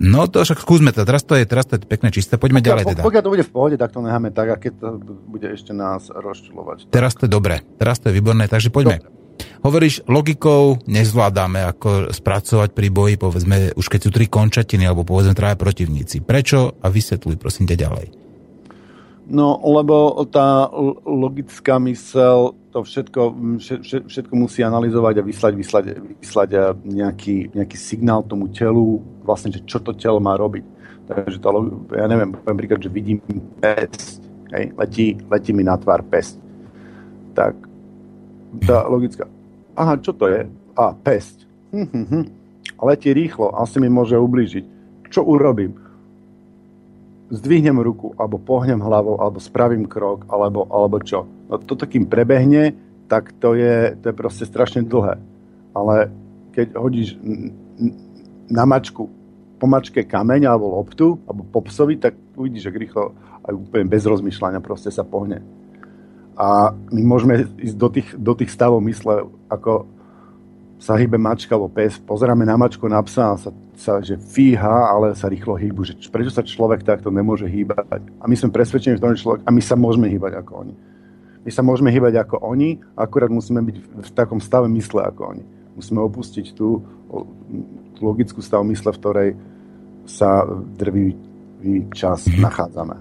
No 0.00 0.24
to 0.32 0.40
však 0.40 0.64
skúsme 0.64 0.96
to. 0.96 1.04
Teraz 1.04 1.28
to 1.28 1.36
je, 1.36 1.44
teraz 1.44 1.68
to 1.68 1.76
je 1.76 1.84
pekné 1.84 2.08
čisté. 2.08 2.40
Poďme 2.40 2.64
pokiaľ, 2.64 2.72
ďalej 2.72 2.84
teda. 2.88 3.02
Pokiaľ 3.04 3.22
to 3.22 3.32
bude 3.36 3.44
v 3.44 3.52
pohode, 3.52 3.76
tak 3.76 3.92
to 3.92 4.00
necháme 4.00 4.32
tak, 4.32 4.48
a 4.48 4.56
keď 4.56 4.72
to 4.80 4.88
bude 5.28 5.44
ešte 5.44 5.76
nás 5.76 6.08
rozčulovať. 6.08 6.88
Teraz 6.88 7.12
to 7.12 7.28
je 7.28 7.30
dobré. 7.30 7.60
Teraz 7.76 8.00
to 8.00 8.08
je 8.08 8.16
výborné, 8.16 8.48
takže 8.48 8.72
poďme. 8.72 9.04
Dobre. 9.04 9.20
Hovoríš, 9.60 10.08
logikou 10.08 10.80
nezvládame 10.88 11.64
ako 11.68 12.12
spracovať 12.16 12.72
pri 12.72 12.88
boji, 12.88 13.14
povedzme, 13.20 13.76
už 13.76 13.86
keď 13.92 14.00
sú 14.08 14.10
tri 14.12 14.24
končatiny, 14.24 14.88
alebo 14.88 15.04
povedzme 15.04 15.36
traja 15.36 15.56
protivníci. 15.56 16.24
Prečo? 16.24 16.80
A 16.80 16.88
vysvetľuj, 16.88 17.36
prosím 17.36 17.68
ťa 17.68 17.76
ďalej. 17.76 18.06
No, 19.30 19.62
lebo 19.62 20.26
tá 20.26 20.66
logická 21.06 21.78
mysel 21.86 22.58
to 22.74 22.82
všetko, 22.82 23.34
všetko 24.10 24.34
musí 24.34 24.66
analyzovať 24.66 25.22
a 25.22 25.26
vyslať, 25.26 25.52
vyslať, 25.54 25.84
vyslať 26.18 26.50
nejaký, 26.82 27.54
nejaký 27.54 27.76
signál 27.78 28.26
tomu 28.26 28.50
telu, 28.50 28.98
vlastne, 29.30 29.54
že 29.54 29.62
čo 29.62 29.78
to 29.78 29.94
telo 29.94 30.18
má 30.18 30.34
robiť. 30.34 30.66
Takže 31.06 31.38
to, 31.38 31.48
ja 31.94 32.06
neviem, 32.10 32.34
poviem 32.34 32.58
príklad, 32.58 32.82
že 32.82 32.90
vidím 32.90 33.22
pes, 33.62 34.18
hej, 34.50 34.74
letí, 34.74 35.18
letí 35.30 35.50
mi 35.54 35.62
na 35.62 35.78
tvár 35.78 36.02
pes. 36.06 36.34
Tak 37.38 37.54
tá 38.66 38.86
logická, 38.90 39.30
aha, 39.78 39.94
čo 40.02 40.10
to 40.10 40.26
je? 40.26 40.50
A, 40.74 40.94
pesť. 40.94 41.46
Hm, 41.70 41.86
hm, 41.86 42.06
hm. 42.10 42.24
Letí 42.82 43.14
rýchlo, 43.14 43.54
asi 43.54 43.78
mi 43.78 43.86
môže 43.86 44.18
ublížiť. 44.18 44.64
Čo 45.10 45.26
urobím? 45.26 45.78
zdvihnem 47.30 47.78
ruku, 47.78 48.12
alebo 48.18 48.42
pohnem 48.42 48.82
hlavou, 48.82 49.22
alebo 49.22 49.38
spravím 49.38 49.86
krok, 49.86 50.26
alebo, 50.26 50.66
alebo 50.66 50.98
čo. 50.98 51.24
No 51.46 51.62
to 51.62 51.78
kým 51.78 52.10
prebehne, 52.10 52.74
tak 53.06 53.30
to 53.38 53.54
je, 53.54 53.94
to 54.02 54.10
je 54.10 54.14
proste 54.14 54.44
strašne 54.46 54.82
dlhé. 54.82 55.18
Ale 55.70 56.10
keď 56.50 56.74
hodíš 56.74 57.14
na 58.50 58.66
mačku 58.66 59.06
po 59.60 59.68
mačke 59.68 60.08
kameň 60.08 60.48
alebo 60.48 60.80
loptu, 60.80 61.20
alebo 61.28 61.44
po 61.44 61.60
psovi, 61.68 62.00
tak 62.00 62.16
uvidíš, 62.32 62.72
že 62.72 62.72
rýchlo 62.72 63.12
aj 63.44 63.52
úplne 63.52 63.84
bez 63.84 64.08
rozmýšľania 64.08 64.64
proste 64.64 64.88
sa 64.88 65.04
pohne. 65.04 65.44
A 66.40 66.72
my 66.72 67.02
môžeme 67.04 67.44
ísť 67.60 67.76
do 67.76 67.88
tých, 67.92 68.08
do 68.16 68.32
tých 68.32 68.48
stavov 68.48 68.80
mysle, 68.88 69.28
ako 69.52 69.84
sa 70.80 70.96
hýbe 70.96 71.20
mačka 71.20 71.52
alebo 71.52 71.68
pes, 71.68 72.00
pozeráme 72.00 72.48
na 72.48 72.56
mačku, 72.56 72.88
na 72.88 73.04
psa 73.04 73.36
a 73.36 73.40
sa, 73.40 73.52
sa 73.76 74.00
že 74.00 74.16
fíha, 74.16 74.88
ale 74.88 75.12
sa 75.12 75.28
rýchlo 75.28 75.52
hýbu. 75.60 75.84
Že 75.84 76.08
prečo 76.08 76.32
sa 76.32 76.40
človek 76.40 76.80
takto 76.80 77.12
nemôže 77.12 77.44
hýbať? 77.44 78.00
A 78.16 78.24
my 78.24 78.32
sme 78.32 78.48
presvedčení 78.48 78.96
v 78.96 79.02
tom, 79.04 79.12
že 79.12 79.20
človek, 79.20 79.44
a 79.44 79.52
my 79.52 79.60
sa 79.60 79.76
môžeme 79.76 80.08
hýbať 80.08 80.40
ako 80.40 80.64
oni. 80.64 80.74
My 81.44 81.50
sa 81.52 81.60
môžeme 81.60 81.92
hýbať 81.92 82.24
ako 82.24 82.40
oni, 82.40 82.80
akurát 82.96 83.28
musíme 83.28 83.60
byť 83.60 83.76
v 84.00 84.10
takom 84.16 84.40
stave 84.40 84.72
mysle 84.72 85.04
ako 85.04 85.36
oni. 85.36 85.44
Musíme 85.76 86.00
opustiť 86.00 86.56
tú, 86.56 86.80
tú 87.96 88.00
logickú 88.00 88.40
stav 88.40 88.64
mysle, 88.64 88.96
v 88.96 89.00
ktorej 89.00 89.28
sa 90.10 90.42
drvý 90.74 91.14
čas 91.94 92.26
mm-hmm. 92.26 92.42
nachádzame. 92.42 92.96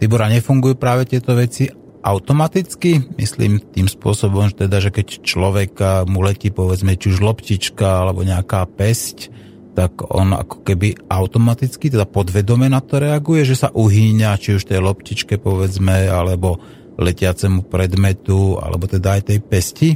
Tibora, 0.00 0.32
nefungujú 0.32 0.76
práve 0.80 1.04
tieto 1.04 1.36
veci 1.36 1.68
automaticky, 2.06 3.18
myslím 3.18 3.58
tým 3.58 3.90
spôsobom, 3.90 4.46
že 4.46 4.68
teda, 4.68 4.78
že 4.78 4.94
keď 4.94 5.26
človek 5.26 5.72
mu 6.06 6.22
letí 6.22 6.54
povedzme 6.54 6.94
či 6.94 7.10
už 7.10 7.18
loptička 7.18 8.06
alebo 8.06 8.22
nejaká 8.22 8.62
pesť, 8.70 9.34
tak 9.76 10.06
on 10.08 10.32
ako 10.32 10.62
keby 10.64 10.96
automaticky, 11.10 11.92
teda 11.92 12.08
podvedome 12.08 12.70
na 12.70 12.80
to 12.80 12.96
reaguje, 13.02 13.44
že 13.44 13.58
sa 13.58 13.68
uhýňa 13.74 14.38
či 14.40 14.56
už 14.56 14.64
tej 14.64 14.80
loptičke 14.80 15.36
povedzme, 15.36 16.08
alebo 16.08 16.56
letiacemu 16.96 17.68
predmetu, 17.68 18.56
alebo 18.56 18.88
teda 18.88 19.20
aj 19.20 19.22
tej 19.28 19.38
pesti? 19.44 19.88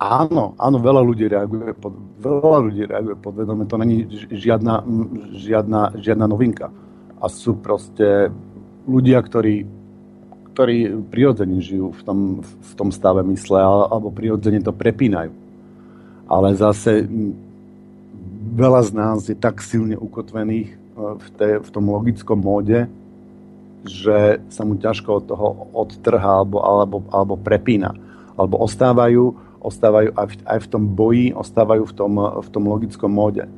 Áno, 0.00 0.56
áno, 0.56 0.76
veľa 0.80 1.02
ľudí 1.04 1.28
reaguje, 1.28 1.76
pod, 1.76 1.92
veľa 2.20 2.58
ľudí 2.70 2.82
reaguje 2.88 3.16
podvedome, 3.20 3.64
to 3.68 3.76
není 3.76 4.08
žiadna, 4.32 4.84
žiadna, 5.36 5.96
žiadna 6.00 6.26
novinka. 6.26 6.72
A 7.20 7.26
sú 7.32 7.56
proste 7.56 8.32
ľudia, 8.84 9.20
ktorí 9.20 9.76
ktorí 10.56 11.04
prirodzene 11.12 11.60
žijú 11.60 11.92
v 11.92 12.00
tom, 12.00 12.18
v 12.40 12.72
tom 12.80 12.88
stave 12.88 13.20
mysle 13.28 13.60
alebo 13.60 14.08
prirodzene 14.08 14.64
to 14.64 14.72
prepínajú. 14.72 15.28
Ale 16.32 16.56
zase 16.56 17.04
veľa 18.56 18.80
z 18.88 18.90
nás 18.96 19.20
je 19.28 19.36
tak 19.36 19.60
silne 19.60 20.00
ukotvených 20.00 20.72
e, 20.72 20.76
v, 20.96 21.26
te, 21.36 21.48
v 21.60 21.68
tom 21.68 21.92
logickom 21.92 22.40
móde, 22.40 22.88
že 23.84 24.40
sa 24.48 24.64
mu 24.64 24.80
ťažko 24.80 25.20
od 25.20 25.24
toho 25.28 25.48
odtrhá 25.76 26.40
alebo, 26.40 26.64
alebo, 26.64 26.96
alebo 27.12 27.34
prepína. 27.36 27.92
Alebo 28.40 28.56
ostávajú, 28.64 29.36
ostávajú 29.66 30.14
aj 30.14 30.26
v, 30.30 30.34
aj 30.46 30.58
v 30.62 30.68
tom 30.70 30.82
boji, 30.94 31.26
ostávajú 31.34 31.82
v 31.82 31.94
tom, 31.98 32.12
v 32.22 32.48
tom 32.54 32.64
logickom 32.70 33.10
móde. 33.10 33.50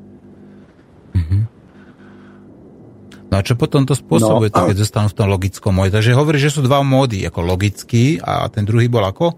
Mm-hmm. 1.13 1.43
No 3.29 3.35
a 3.37 3.45
čo 3.45 3.61
potom 3.61 3.85
to 3.85 3.93
spôsobuje, 3.93 4.49
no, 4.49 4.73
keď 4.73 4.77
zostanú 4.81 5.13
v 5.13 5.19
tom 5.21 5.29
logickom 5.29 5.73
móde? 5.77 5.93
Takže 5.93 6.17
hovorí, 6.17 6.41
že 6.41 6.49
sú 6.49 6.65
dva 6.65 6.81
módy, 6.81 7.29
ako 7.29 7.45
logický 7.45 8.17
a 8.25 8.49
ten 8.49 8.65
druhý 8.65 8.89
bol 8.89 9.05
ako? 9.05 9.37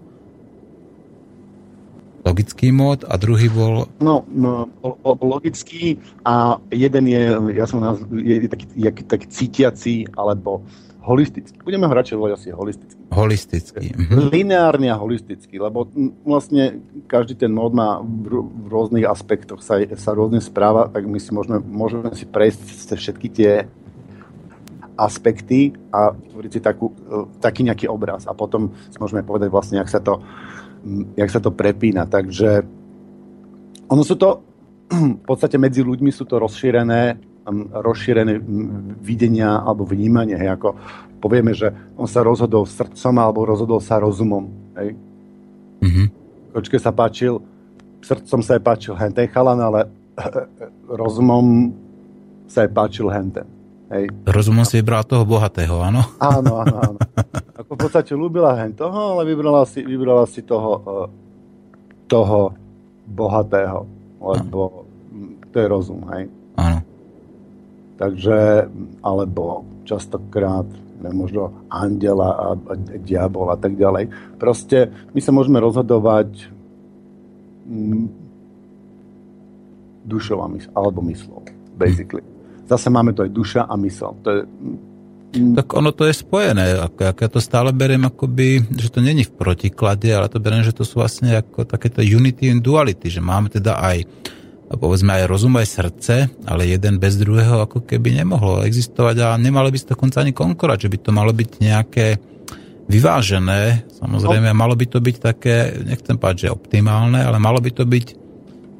Logický 2.23 2.71
mód 2.71 3.03
a 3.03 3.19
druhý 3.19 3.51
bol... 3.51 3.91
No, 3.99 4.23
no 4.31 4.69
logický 5.03 5.99
a 6.23 6.55
jeden 6.71 7.09
je, 7.11 7.21
ja 7.57 7.65
som 7.67 7.83
nás, 7.83 7.99
je 8.15 8.47
taký, 8.47 8.65
taký, 8.79 9.01
taký 9.03 9.27
cítiaci 9.27 9.95
alebo 10.15 10.63
holistický. 11.01 11.57
Budeme 11.65 11.89
ho 11.89 11.93
radšej 11.93 12.15
volať 12.15 12.31
asi 12.37 12.47
holistický. 12.53 13.01
Holistický. 13.09 13.85
Mhm. 13.97 14.15
Lineárny 14.29 14.87
a 14.93 14.95
holistický, 14.95 15.57
lebo 15.57 15.89
vlastne 16.21 16.79
každý 17.09 17.33
ten 17.33 17.49
mód 17.49 17.73
má 17.73 17.97
v, 17.99 18.45
rôznych 18.69 19.09
aspektoch 19.09 19.65
sa, 19.65 19.81
sa 19.97 20.11
rôzne 20.13 20.39
správa, 20.39 20.87
tak 20.93 21.09
my 21.09 21.17
si 21.17 21.33
môžeme, 21.33 21.57
môžeme 21.57 22.13
si 22.13 22.29
prejsť 22.29 22.61
cez 22.61 22.97
všetky 23.01 23.27
tie 23.33 23.51
aspekty 25.01 25.73
a 25.89 26.13
tvoriť 26.13 26.51
si 26.53 26.61
takú, 26.61 26.93
e, 26.93 27.25
taký 27.41 27.65
nejaký 27.65 27.89
obraz. 27.89 28.29
A 28.29 28.37
potom 28.37 28.69
si 28.93 28.97
môžeme 29.01 29.25
povedať 29.25 29.49
vlastne, 29.49 29.81
jak 29.81 29.89
sa 29.89 29.97
to, 29.97 30.21
jak 31.17 31.29
sa 31.33 31.41
to 31.41 31.49
prepína. 31.49 32.05
Takže 32.05 32.61
ono 33.89 34.03
sú 34.05 34.13
to, 34.21 34.45
v 35.21 35.25
podstate 35.25 35.57
medzi 35.57 35.81
ľuďmi 35.81 36.13
sú 36.13 36.29
to 36.29 36.37
rozšírené, 36.37 37.30
rozšírené 37.73 38.37
videnia 39.01 39.61
alebo 39.65 39.85
vnímanie. 39.85 40.37
Hej, 40.37 40.61
ako 40.61 40.77
povieme, 41.21 41.53
že 41.57 41.73
on 41.97 42.05
sa 42.05 42.21
rozhodol 42.21 42.69
srdcom 42.69 43.15
alebo 43.17 43.45
rozhodol 43.45 43.81
sa 43.81 43.97
rozumom. 43.97 44.49
Hej. 44.77 44.93
Mm-hmm. 45.81 46.07
Kočke 46.53 46.77
sa 46.77 46.93
páčil, 46.93 47.41
srdcom 48.05 48.41
sa 48.45 48.57
je 48.57 48.61
páčil 48.61 48.93
hentej 48.93 49.29
chalan, 49.33 49.57
ale 49.57 49.89
rozumom 51.01 51.73
sa 52.45 52.65
je 52.65 52.69
páčil 52.69 53.07
henten. 53.09 53.47
Hej. 53.91 54.07
Rozumom 54.23 54.63
si 54.63 54.79
vybral 54.79 55.03
toho 55.03 55.27
bohatého, 55.27 55.83
áno? 55.83 55.99
Áno, 56.23 56.63
áno, 56.63 56.75
áno. 56.79 56.99
Ako 57.59 57.75
v 57.75 57.79
podstate 57.87 58.15
ľúbila 58.15 58.55
hen 58.55 58.71
toho, 58.71 59.19
ale 59.19 59.27
vybrala 59.27 59.67
si, 59.67 59.83
vybrala 59.83 60.23
si 60.23 60.39
toho, 60.47 60.79
e, 60.79 60.93
toho 62.07 62.55
bohatého, 63.03 63.83
lebo 64.23 64.87
to 65.51 65.55
je 65.59 65.67
rozum, 65.67 66.07
hej? 66.15 66.31
Takže, 68.01 68.65
alebo 69.05 69.61
častokrát 69.85 70.65
možno 71.01 71.65
andela 71.69 72.33
a, 72.33 72.47
a 72.57 72.73
diabol 72.97 73.53
a 73.53 73.57
tak 73.57 73.77
ďalej. 73.77 74.09
Proste 74.41 74.89
my 75.13 75.21
sa 75.21 75.29
môžeme 75.33 75.61
rozhodovať 75.61 76.49
mm, 77.69 78.05
dušou 80.05 80.41
alebo 80.73 80.99
myslou, 81.05 81.45
basically 81.77 82.25
zase 82.71 82.87
máme 82.87 83.11
to 83.11 83.27
aj 83.27 83.31
duša 83.35 83.61
a 83.67 83.75
mysel. 83.83 84.15
To 84.23 84.29
je, 84.31 84.41
mm, 84.47 85.55
tak 85.59 85.67
ono 85.75 85.91
to 85.91 86.07
je 86.07 86.15
spojené. 86.15 86.79
Ako, 86.79 87.11
ako 87.11 87.19
ja 87.19 87.29
to 87.31 87.41
stále 87.43 87.69
beriem 87.75 88.07
akoby, 88.07 88.63
že 88.71 88.87
to 88.87 89.03
není 89.03 89.27
v 89.27 89.35
protiklade, 89.35 90.07
ale 90.07 90.31
to 90.31 90.39
beriem, 90.39 90.63
že 90.63 90.75
to 90.75 90.87
sú 90.87 91.03
vlastne 91.03 91.35
ako 91.35 91.67
takéto 91.67 91.99
unity 91.99 92.47
and 92.47 92.63
duality, 92.63 93.11
že 93.11 93.19
máme 93.19 93.51
teda 93.51 93.75
aj 93.75 94.07
povedzme 94.79 95.11
aj 95.19 95.23
rozum, 95.27 95.55
aj 95.59 95.67
srdce, 95.67 96.15
ale 96.47 96.69
jeden 96.69 96.99
bez 97.01 97.19
druhého 97.19 97.63
ako 97.67 97.83
keby 97.83 98.23
nemohlo 98.23 98.63
existovať 98.63 99.15
a 99.23 99.27
nemalo 99.35 99.67
by 99.67 99.77
sa 99.79 99.93
dokonca 99.95 100.23
ani 100.23 100.31
konkurať, 100.31 100.87
že 100.87 100.91
by 100.91 100.97
to 101.01 101.11
malo 101.11 101.31
byť 101.35 101.49
nejaké 101.59 102.07
vyvážené, 102.91 103.87
samozrejme, 103.95 104.51
no. 104.51 104.57
malo 104.57 104.75
by 104.75 104.85
to 104.87 104.99
byť 104.99 105.15
také, 105.19 105.79
nechcem 105.83 106.19
povedať, 106.19 106.47
že 106.47 106.55
optimálne, 106.55 107.23
ale 107.23 107.39
malo 107.39 107.63
by 107.63 107.71
to 107.71 107.87
byť 107.87 108.07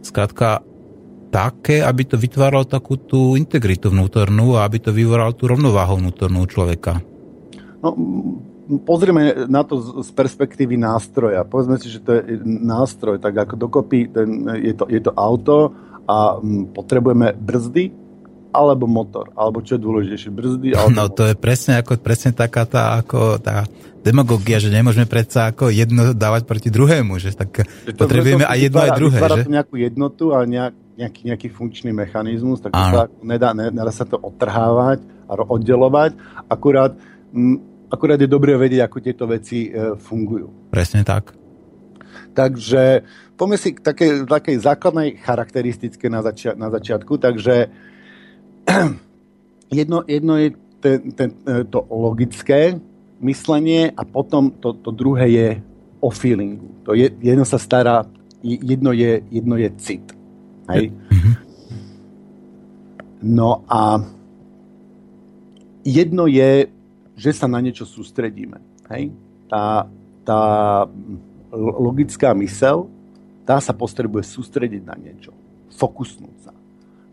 skrátka 0.04 0.60
také, 1.32 1.80
aby 1.80 2.04
to 2.04 2.20
vytváralo 2.20 2.68
takú 2.68 3.00
tú 3.00 3.40
integritu 3.40 3.88
vnútornú 3.88 4.60
a 4.60 4.68
aby 4.68 4.84
to 4.84 4.92
vyvoralo 4.92 5.32
tú 5.32 5.48
rovnováhu 5.48 5.96
vnútornú 5.96 6.44
človeka. 6.44 7.00
No, 7.80 7.96
pozrieme 8.86 9.48
na 9.50 9.66
to 9.66 10.04
z 10.04 10.10
perspektívy 10.14 10.78
nástroja. 10.78 11.44
Povedzme 11.44 11.82
si, 11.82 11.90
že 11.90 12.00
to 12.00 12.16
je 12.18 12.40
nástroj, 12.46 13.20
tak 13.20 13.36
ako 13.36 13.54
dokopy 13.58 14.08
ten, 14.12 14.46
je, 14.62 14.74
to, 14.78 14.86
je 14.88 15.02
to 15.02 15.12
auto 15.18 15.74
a 16.06 16.38
potrebujeme 16.74 17.34
brzdy, 17.36 17.92
alebo 18.52 18.84
motor, 18.84 19.32
alebo 19.34 19.64
čo 19.64 19.80
je 19.80 19.82
dôležitejšie, 19.82 20.32
brzdy, 20.32 20.68
alebo 20.76 20.92
No 20.92 21.08
to 21.08 21.32
je 21.32 21.36
presne, 21.40 21.80
ako, 21.80 21.96
presne 22.04 22.36
taká 22.36 22.68
tá, 22.68 23.00
ako 23.00 23.40
tá 23.40 23.64
demagogia, 24.04 24.60
že 24.60 24.68
nemôžeme 24.68 25.08
predsa 25.08 25.56
ako 25.56 25.72
jedno 25.72 26.12
dávať 26.12 26.44
proti 26.44 26.68
druhému, 26.68 27.16
že 27.22 27.32
tak 27.32 27.64
že 27.64 27.96
to 27.96 28.04
potrebujeme 28.06 28.44
aj 28.44 28.60
jedno, 28.60 28.80
vytvára, 28.84 28.92
aj 28.92 29.00
druhé. 29.00 29.18
Vytvára 29.18 29.36
že? 29.40 29.44
to 29.48 29.56
nejakú 29.56 29.76
jednotu 29.80 30.24
a 30.36 30.44
nejak, 30.44 30.74
nejaký, 31.00 31.22
nejaký 31.32 31.48
funkčný 31.54 31.92
mechanizmus, 31.96 32.60
tak 32.60 32.76
sa 32.76 33.08
nedá, 33.24 33.56
nedá 33.56 33.94
sa 33.94 34.04
to 34.04 34.20
odtrhávať 34.20 35.00
a 35.32 35.34
oddelovať, 35.48 36.12
akurát, 36.52 36.92
m, 37.32 37.71
akurát 37.92 38.20
je 38.20 38.32
dobré 38.32 38.56
vedieť, 38.56 38.88
ako 38.88 38.98
tieto 39.04 39.28
veci 39.28 39.68
e, 39.68 39.94
fungujú. 40.00 40.72
Presne 40.72 41.04
tak. 41.04 41.36
Takže 42.32 43.04
poďme 43.36 43.58
si 43.60 43.76
k 43.76 43.84
takej, 43.84 44.12
takej 44.24 44.58
základnej 44.64 45.20
charakteristike 45.20 46.08
na, 46.08 46.24
začia, 46.24 46.56
na 46.56 46.72
začiatku, 46.72 47.20
takže 47.20 47.68
jedno, 49.80 50.08
jedno 50.08 50.34
je 50.40 50.50
ten, 50.80 51.12
ten, 51.12 51.30
e, 51.44 51.68
to 51.68 51.84
logické 51.92 52.80
myslenie 53.22 53.92
a 53.94 54.02
potom 54.08 54.50
to, 54.50 54.74
to 54.74 54.90
druhé 54.90 55.28
je 55.30 55.50
o 56.02 56.10
feelingu. 56.10 56.82
To 56.88 56.98
je, 56.98 57.12
jedno 57.22 57.46
sa 57.46 57.62
stará, 57.62 58.08
jedno 58.42 58.96
je, 58.96 59.22
jedno 59.30 59.56
je 59.60 59.70
cit. 59.78 60.06
Hej? 60.72 60.90
Mhm. 61.12 61.32
No 63.22 63.62
a 63.70 64.02
jedno 65.86 66.26
je, 66.26 66.66
že 67.22 67.38
sa 67.38 67.46
na 67.46 67.62
niečo 67.62 67.86
sústredíme. 67.86 68.58
Hej? 68.90 69.14
Tá, 69.46 69.86
tá 70.26 70.42
logická 71.54 72.34
mysel, 72.34 72.90
tá 73.46 73.62
sa 73.62 73.78
potrebuje 73.78 74.26
sústrediť 74.26 74.82
na 74.82 74.98
niečo. 74.98 75.30
Fokusnúť 75.78 76.38
sa. 76.42 76.54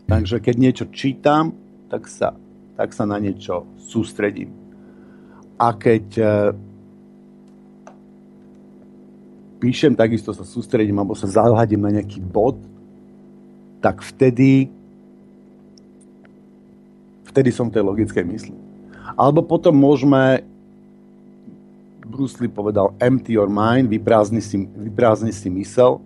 Takže 0.09 0.41
keď 0.41 0.55
niečo 0.57 0.85
čítam, 0.89 1.53
tak 1.93 2.09
sa, 2.09 2.33
tak 2.73 2.89
sa 2.97 3.05
na 3.05 3.21
niečo 3.21 3.69
sústredím. 3.77 4.49
A 5.61 5.77
keď 5.77 6.05
e, 6.17 6.25
píšem, 9.61 9.93
takisto 9.93 10.33
sa 10.33 10.41
sústredím 10.41 10.97
alebo 10.97 11.13
sa 11.13 11.29
zahľadím 11.29 11.85
na 11.85 12.01
nejaký 12.01 12.17
bod, 12.17 12.57
tak 13.77 14.01
vtedy 14.01 14.73
vtedy 17.29 17.53
som 17.53 17.69
v 17.69 17.77
tej 17.77 17.83
logickej 17.85 18.25
mysli. 18.25 18.68
Alebo 19.19 19.43
potom 19.43 19.75
môžeme 19.75 20.47
Bruce 22.07 22.39
Lee 22.39 22.47
povedal 22.47 22.95
empty 23.03 23.35
your 23.35 23.51
mind, 23.51 23.91
vyprázdni 23.91 24.39
si, 24.39 24.63
vyprázdni 24.63 25.35
si 25.35 25.51
mysel. 25.51 25.99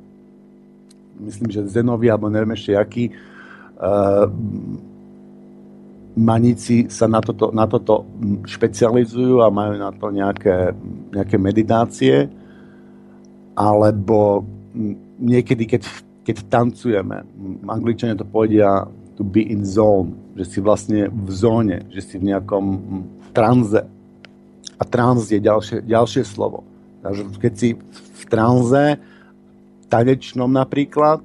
Myslím, 1.22 1.53
že 1.53 1.70
Zenovi, 1.70 2.10
alebo 2.10 2.27
neviem 2.27 2.58
ešte 2.58 2.74
aký, 2.74 3.13
uh, 3.77 4.25
maníci 6.17 6.89
sa 6.89 7.05
na 7.05 7.22
toto, 7.22 7.53
na 7.53 7.70
toto 7.70 8.05
špecializujú 8.46 9.41
a 9.41 9.53
majú 9.53 9.77
na 9.77 9.93
to 9.93 10.10
nejaké, 10.10 10.74
nejaké 11.13 11.36
meditácie, 11.38 12.15
alebo 13.53 14.46
niekedy, 15.22 15.69
keď, 15.69 15.82
keď 16.26 16.38
tancujeme, 16.49 17.21
angličania 17.69 18.17
to 18.17 18.26
povedia 18.26 18.89
to 19.13 19.21
be 19.21 19.45
in 19.45 19.62
zone, 19.62 20.17
že 20.34 20.43
si 20.50 20.60
vlastne 20.60 21.10
v 21.10 21.30
zóne, 21.30 21.86
že 21.93 22.02
si 22.02 22.15
v 22.17 22.34
nejakom 22.34 22.65
tranze. 23.34 23.86
A 24.78 24.84
trans 24.84 25.30
je 25.30 25.38
ďalšie, 25.38 25.86
ďalšie 25.86 26.24
slovo. 26.26 26.65
Takže 27.06 27.22
keď 27.38 27.54
si 27.54 27.69
v 27.78 28.24
tranze, 28.26 28.98
tanečnom 29.93 30.50
napríklad, 30.50 31.22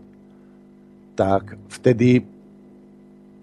tak 1.16 1.56
vtedy 1.72 2.28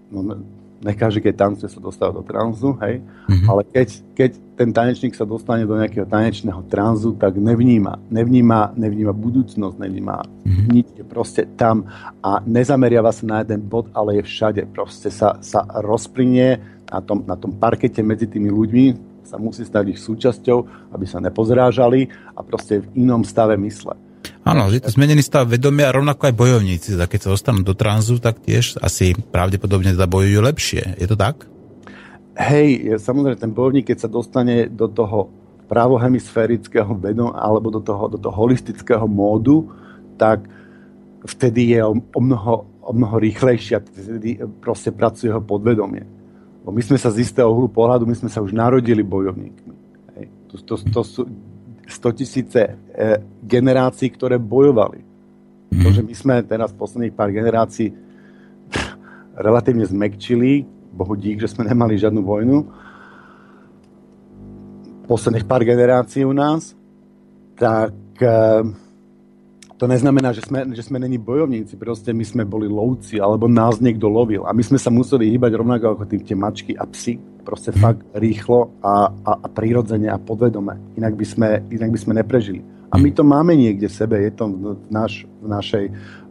no, 0.08 0.38
ne 0.86 0.94
každý, 0.94 1.18
keď 1.18 1.34
tancuje, 1.34 1.66
sa 1.66 1.82
dostáva 1.82 2.14
do 2.14 2.22
tranzu, 2.22 2.78
hej, 2.86 3.02
mm-hmm. 3.02 3.48
ale 3.50 3.62
keď, 3.66 3.88
keď 4.14 4.30
ten 4.54 4.70
tanečník 4.70 5.18
sa 5.18 5.26
dostane 5.26 5.66
do 5.66 5.74
nejakého 5.74 6.06
tanečného 6.06 6.62
tranzu, 6.70 7.18
tak 7.18 7.34
nevníma, 7.34 7.98
nevníma, 8.06 8.78
nevníma 8.78 9.10
budúcnosť, 9.10 9.76
nevníma 9.82 10.16
mm-hmm. 10.22 10.66
nič, 10.70 10.86
je 10.94 11.04
proste 11.04 11.42
tam 11.58 11.90
a 12.22 12.38
nezameriava 12.46 13.10
sa 13.10 13.26
na 13.26 13.36
jeden 13.42 13.66
bod, 13.66 13.90
ale 13.90 14.22
je 14.22 14.30
všade, 14.30 14.62
proste 14.70 15.10
sa, 15.10 15.42
sa 15.42 15.66
rozplynie 15.82 16.62
na 16.86 17.02
tom, 17.02 17.26
na 17.26 17.34
tom 17.34 17.50
parkete 17.58 17.98
medzi 18.06 18.30
tými 18.30 18.54
ľuďmi, 18.54 18.86
sa 19.26 19.42
musí 19.42 19.66
stať 19.66 19.90
ich 19.90 20.00
súčasťou, 20.00 20.58
aby 20.94 21.04
sa 21.04 21.18
nepozrážali 21.18 22.06
a 22.38 22.46
proste 22.46 22.86
v 22.86 23.02
inom 23.02 23.26
stave 23.26 23.58
mysle. 23.58 23.98
Áno, 24.46 24.70
je 24.70 24.82
to 24.82 24.94
zmenený 24.94 25.22
stav 25.22 25.50
vedomia, 25.50 25.94
rovnako 25.94 26.30
aj 26.30 26.34
bojovníci. 26.34 26.94
Keď 26.94 27.20
sa 27.20 27.32
dostanú 27.34 27.66
do 27.66 27.74
tranzu, 27.74 28.22
tak 28.22 28.42
tiež 28.42 28.78
asi 28.78 29.14
pravdepodobne 29.14 29.92
teda 29.92 30.06
bojujú 30.06 30.38
lepšie. 30.42 30.82
Je 30.98 31.06
to 31.06 31.18
tak? 31.18 31.46
Hej, 32.36 33.00
samozrejme, 33.00 33.40
ten 33.40 33.52
bojovník, 33.52 33.88
keď 33.88 34.06
sa 34.06 34.10
dostane 34.12 34.68
do 34.68 34.92
toho 34.92 35.32
pravohemisférického 35.66 36.94
vedom 36.94 37.34
alebo 37.34 37.74
do 37.74 37.82
toho, 37.82 38.06
do 38.06 38.18
toho 38.20 38.34
holistického 38.34 39.08
módu, 39.10 39.66
tak 40.14 40.46
vtedy 41.26 41.74
je 41.74 41.80
o, 41.82 41.98
o, 41.98 42.20
mnoho, 42.22 42.54
o 42.86 42.92
mnoho 42.94 43.18
rýchlejší 43.18 43.74
a 43.74 43.82
vtedy 43.82 44.38
proste 44.62 44.94
pracuje 44.94 45.34
jeho 45.34 45.42
podvedomie. 45.42 46.06
Bo 46.62 46.70
my 46.70 46.82
sme 46.82 46.98
sa 46.98 47.10
z 47.10 47.26
istého 47.26 47.50
uhlu 47.50 47.70
pohľadu, 47.70 48.06
my 48.06 48.14
sme 48.14 48.30
sa 48.30 48.42
už 48.42 48.54
narodili 48.54 49.02
bojovníkmi. 49.02 49.74
Hej. 50.18 50.26
To, 50.50 50.54
to, 50.62 50.74
to 50.90 51.00
sú 51.02 51.22
100 51.86 52.18
tisíce 52.18 52.60
e, 52.66 52.74
generácií, 53.42 54.10
ktoré 54.10 54.42
bojovali. 54.42 55.00
Mm. 55.70 55.82
To, 55.82 55.88
že 55.94 56.02
my 56.02 56.14
sme 56.14 56.34
teraz 56.42 56.74
posledných 56.74 57.14
pár 57.14 57.30
generácií 57.30 57.94
relatívne 59.46 59.86
zmekčili, 59.86 60.66
bohu 60.92 61.14
dík, 61.14 61.38
že 61.38 61.50
sme 61.50 61.66
nemali 61.66 61.94
žiadnu 61.94 62.22
vojnu, 62.22 62.58
posledných 65.06 65.46
pár 65.46 65.62
generácií 65.62 66.26
u 66.26 66.34
nás, 66.34 66.74
tak 67.54 67.94
e, 68.18 68.36
to 69.76 69.84
neznamená, 69.84 70.32
že 70.32 70.42
sme, 70.42 70.66
že 70.72 70.82
sme 70.82 70.98
není 70.98 71.20
bojovníci, 71.20 71.78
proste 71.78 72.10
my 72.10 72.24
sme 72.24 72.42
boli 72.48 72.66
lovci, 72.66 73.20
alebo 73.20 73.46
nás 73.46 73.78
niekto 73.78 74.08
lovil. 74.08 74.48
A 74.48 74.56
my 74.56 74.62
sme 74.64 74.80
sa 74.80 74.88
museli 74.88 75.30
hýbať 75.30 75.52
rovnako 75.54 75.84
ako 75.94 76.04
tí, 76.08 76.16
tie 76.24 76.36
mačky 76.36 76.72
a 76.74 76.88
psy, 76.88 77.20
proste 77.46 77.70
fakt 77.70 78.02
rýchlo 78.10 78.74
a, 78.82 79.06
a, 79.06 79.32
a 79.38 79.46
prírodzene 79.46 80.10
a 80.10 80.18
podvedome. 80.18 80.98
Inak 80.98 81.14
by, 81.14 81.26
sme, 81.26 81.48
inak 81.70 81.94
by 81.94 81.98
sme 82.02 82.12
neprežili. 82.18 82.60
A 82.90 82.98
my 82.98 83.10
to 83.14 83.22
máme 83.22 83.54
niekde 83.54 83.86
v 83.86 83.94
sebe, 83.94 84.18
je 84.18 84.32
to 84.34 84.50
v, 84.50 84.74
naš, 84.90 85.26
v, 85.42 85.46
našej, 85.46 85.84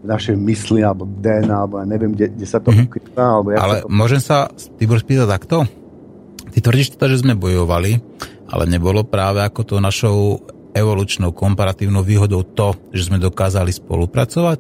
v 0.03 0.05
našej 0.05 0.35
mysli, 0.35 0.83
alebo 0.83 1.07
DNA, 1.07 1.55
alebo 1.55 1.79
ja 1.79 1.87
neviem, 1.87 2.11
kde, 2.15 2.31
kde 2.31 2.47
sa 2.47 2.59
to 2.59 2.71
mm-hmm. 2.71 2.87
ukrýva. 2.91 3.23
Alebo 3.23 3.47
ale 3.55 3.75
to... 3.83 3.91
môžem 3.91 4.19
sa, 4.19 4.51
Tibor, 4.79 4.99
spýtať 4.99 5.27
takto? 5.27 5.63
Ty 6.51 6.57
tvrdíš 6.59 6.95
teda, 6.95 7.11
že 7.11 7.23
sme 7.23 7.35
bojovali, 7.35 7.99
ale 8.51 8.63
nebolo 8.71 9.03
práve 9.03 9.43
ako 9.43 9.61
to 9.67 9.75
našou 9.83 10.39
evolučnou 10.75 11.31
komparatívnou 11.31 12.03
výhodou 12.03 12.43
to, 12.43 12.75
že 12.91 13.07
sme 13.11 13.19
dokázali 13.19 13.71
spolupracovať? 13.71 14.59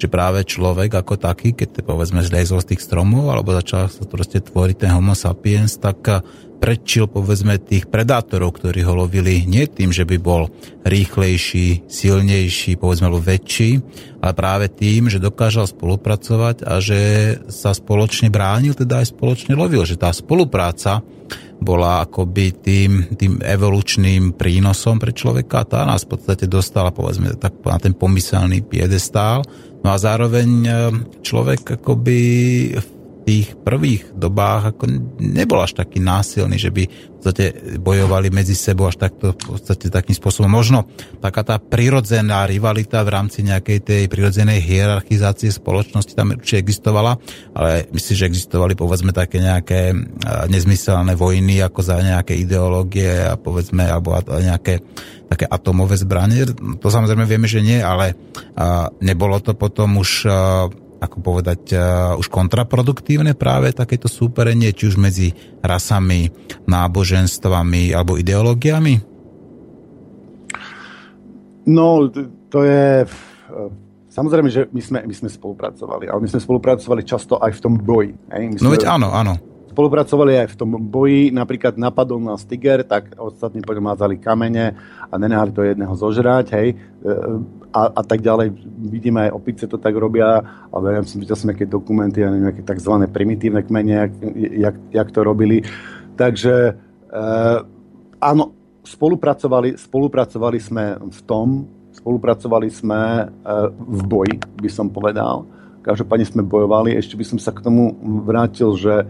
Že 0.00 0.08
práve 0.08 0.48
človek 0.48 0.96
ako 0.96 1.20
taký, 1.20 1.52
keď 1.52 1.84
povedzme 1.84 2.24
zliezol 2.24 2.64
z 2.64 2.74
tých 2.74 2.84
stromov 2.88 3.28
alebo 3.28 3.52
začal 3.52 3.92
sa 3.92 4.08
proste 4.08 4.40
tvoriť 4.40 4.76
ten 4.88 4.90
homo 4.96 5.12
sapiens, 5.12 5.76
tak 5.76 6.00
eh, 6.08 6.24
predčil 6.60 7.08
povedzme 7.08 7.60
tých 7.60 7.88
predátorov, 7.88 8.56
ktorí 8.56 8.80
ho 8.84 8.96
lovili 8.96 9.44
nie 9.44 9.68
tým, 9.68 9.92
že 9.92 10.08
by 10.08 10.16
bol 10.16 10.48
rýchlejší, 10.84 11.88
silnejší, 11.88 12.80
povedzme 12.80 13.12
väčší, 13.12 13.80
ale 14.20 14.32
práve 14.36 14.66
tým, 14.68 15.08
že 15.08 15.20
dokážal 15.20 15.68
spolupracovať 15.68 16.64
a 16.64 16.80
že 16.80 17.00
sa 17.48 17.72
spoločne 17.72 18.28
bránil, 18.28 18.76
teda 18.76 19.00
aj 19.00 19.12
spoločne 19.12 19.56
lovil, 19.56 19.84
že 19.88 19.96
tá 19.96 20.12
spolupráca 20.12 21.00
bola 21.60 22.08
akoby 22.08 22.46
tým, 22.56 22.92
tým 23.14 23.44
evolučným 23.44 24.32
prínosom 24.32 24.96
pre 24.96 25.12
človeka. 25.12 25.68
Tá 25.68 25.84
nás 25.84 26.08
v 26.08 26.16
podstate 26.16 26.48
dostala, 26.48 26.88
povedzme, 26.88 27.36
tak 27.36 27.60
na 27.60 27.76
ten 27.76 27.92
pomyselný 27.92 28.64
piedestál. 28.64 29.44
No 29.80 29.88
a 29.92 29.96
zároveň 29.96 30.50
e, 30.64 30.70
človek 31.24 31.80
akoby 31.80 32.20
tých 33.30 33.54
prvých 33.62 34.10
dobách 34.16 34.74
ako 34.74 34.84
nebol 35.20 35.62
až 35.62 35.78
taký 35.78 36.02
násilný, 36.02 36.56
že 36.58 36.74
by 36.74 36.82
v 36.88 37.12
podstate 37.14 37.78
bojovali 37.78 38.32
medzi 38.32 38.56
sebou 38.56 38.88
až 38.88 38.96
takto 38.96 39.36
v 39.36 39.54
podstate 39.54 39.92
takým 39.92 40.16
spôsobom. 40.16 40.50
Možno 40.50 40.88
taká 41.20 41.44
tá 41.44 41.56
prirodzená 41.60 42.48
rivalita 42.48 43.04
v 43.04 43.12
rámci 43.12 43.44
nejakej 43.44 43.78
tej 43.84 44.02
prirodzenej 44.08 44.64
hierarchizácie 44.64 45.52
spoločnosti 45.52 46.16
tam 46.16 46.32
určite 46.32 46.64
existovala, 46.64 47.20
ale 47.54 47.86
myslím, 47.92 48.14
že 48.18 48.28
existovali 48.34 48.74
povedzme 48.74 49.12
také 49.12 49.38
nejaké 49.38 49.94
nezmyselné 50.48 51.14
vojny 51.14 51.60
ako 51.60 51.80
za 51.84 52.00
nejaké 52.00 52.34
ideológie 52.34 53.30
a 53.30 53.36
povedzme 53.36 53.84
alebo 53.84 54.16
nejaké 54.26 54.80
také 55.30 55.46
atomové 55.46 55.94
zbranie. 55.94 56.42
To 56.82 56.90
samozrejme 56.90 57.22
vieme, 57.22 57.46
že 57.46 57.62
nie, 57.62 57.78
ale 57.78 58.18
nebolo 58.98 59.38
to 59.38 59.54
potom 59.54 60.02
už 60.02 60.26
ako 61.00 61.18
povedať, 61.24 61.72
uh, 61.72 62.12
už 62.20 62.28
kontraproduktívne 62.28 63.32
práve 63.32 63.72
takéto 63.72 64.04
súperenie, 64.04 64.76
či 64.76 64.92
už 64.92 65.00
medzi 65.00 65.32
rasami, 65.64 66.28
náboženstvami 66.68 67.96
alebo 67.96 68.20
ideológiami? 68.20 68.94
No, 71.72 72.04
to 72.52 72.58
je... 72.68 73.08
Samozrejme, 74.10 74.50
že 74.50 74.66
my 74.74 74.82
sme, 74.82 74.98
my 75.06 75.14
sme 75.14 75.30
spolupracovali, 75.30 76.10
ale 76.10 76.18
my 76.18 76.28
sme 76.28 76.42
spolupracovali 76.42 77.02
často 77.06 77.38
aj 77.38 77.56
v 77.56 77.60
tom 77.62 77.74
boji. 77.78 78.12
Hej? 78.34 78.42
My 78.52 78.54
no 78.58 78.74
veď 78.74 78.84
áno, 78.90 79.08
áno. 79.14 79.34
Spolupracovali 79.70 80.34
aj 80.42 80.48
v 80.50 80.58
tom 80.58 80.70
boji, 80.82 81.30
napríklad 81.30 81.78
napadol 81.78 82.18
nás 82.18 82.42
tiger, 82.42 82.82
tak 82.82 83.14
ostatní 83.14 83.62
potom 83.62 83.86
mázali 83.86 84.18
kamene 84.18 84.74
a 85.06 85.14
nenehali 85.14 85.54
to 85.54 85.62
jedného 85.62 85.94
zožrať, 85.94 86.46
hej 86.58 86.74
a, 87.70 87.82
a 87.94 88.02
tak 88.02 88.20
ďalej. 88.20 88.50
Vidíme 88.90 89.30
aj 89.30 89.34
opice 89.34 89.64
to 89.70 89.78
tak 89.78 89.94
robia, 89.94 90.42
ale 90.74 90.98
ja 90.98 91.02
som 91.06 91.22
videl 91.22 91.38
som 91.38 91.48
nejaké 91.48 91.66
dokumenty 91.70 92.22
a 92.22 92.30
nejaké 92.30 92.66
tzv. 92.66 92.92
primitívne 93.10 93.62
kmene, 93.62 93.94
jak, 93.94 94.12
jak, 94.34 94.76
jak 94.90 95.08
to 95.14 95.20
robili. 95.22 95.62
Takže 96.18 96.54
e, 96.60 96.72
áno, 98.20 98.44
spolupracovali, 98.82 99.78
spolupracovali 99.78 100.58
sme 100.60 100.84
v 100.98 101.20
tom, 101.24 101.64
spolupracovali 101.94 102.68
sme 102.68 103.00
e, 103.00 103.24
v 103.78 104.00
boji, 104.04 104.34
by 104.60 104.70
som 104.70 104.90
povedal. 104.90 105.46
Každopádne 105.80 106.26
sme 106.28 106.42
bojovali. 106.44 106.92
Ešte 106.92 107.16
by 107.16 107.24
som 107.24 107.38
sa 107.40 107.56
k 107.56 107.64
tomu 107.64 107.96
vrátil, 108.26 108.76
že 108.76 109.08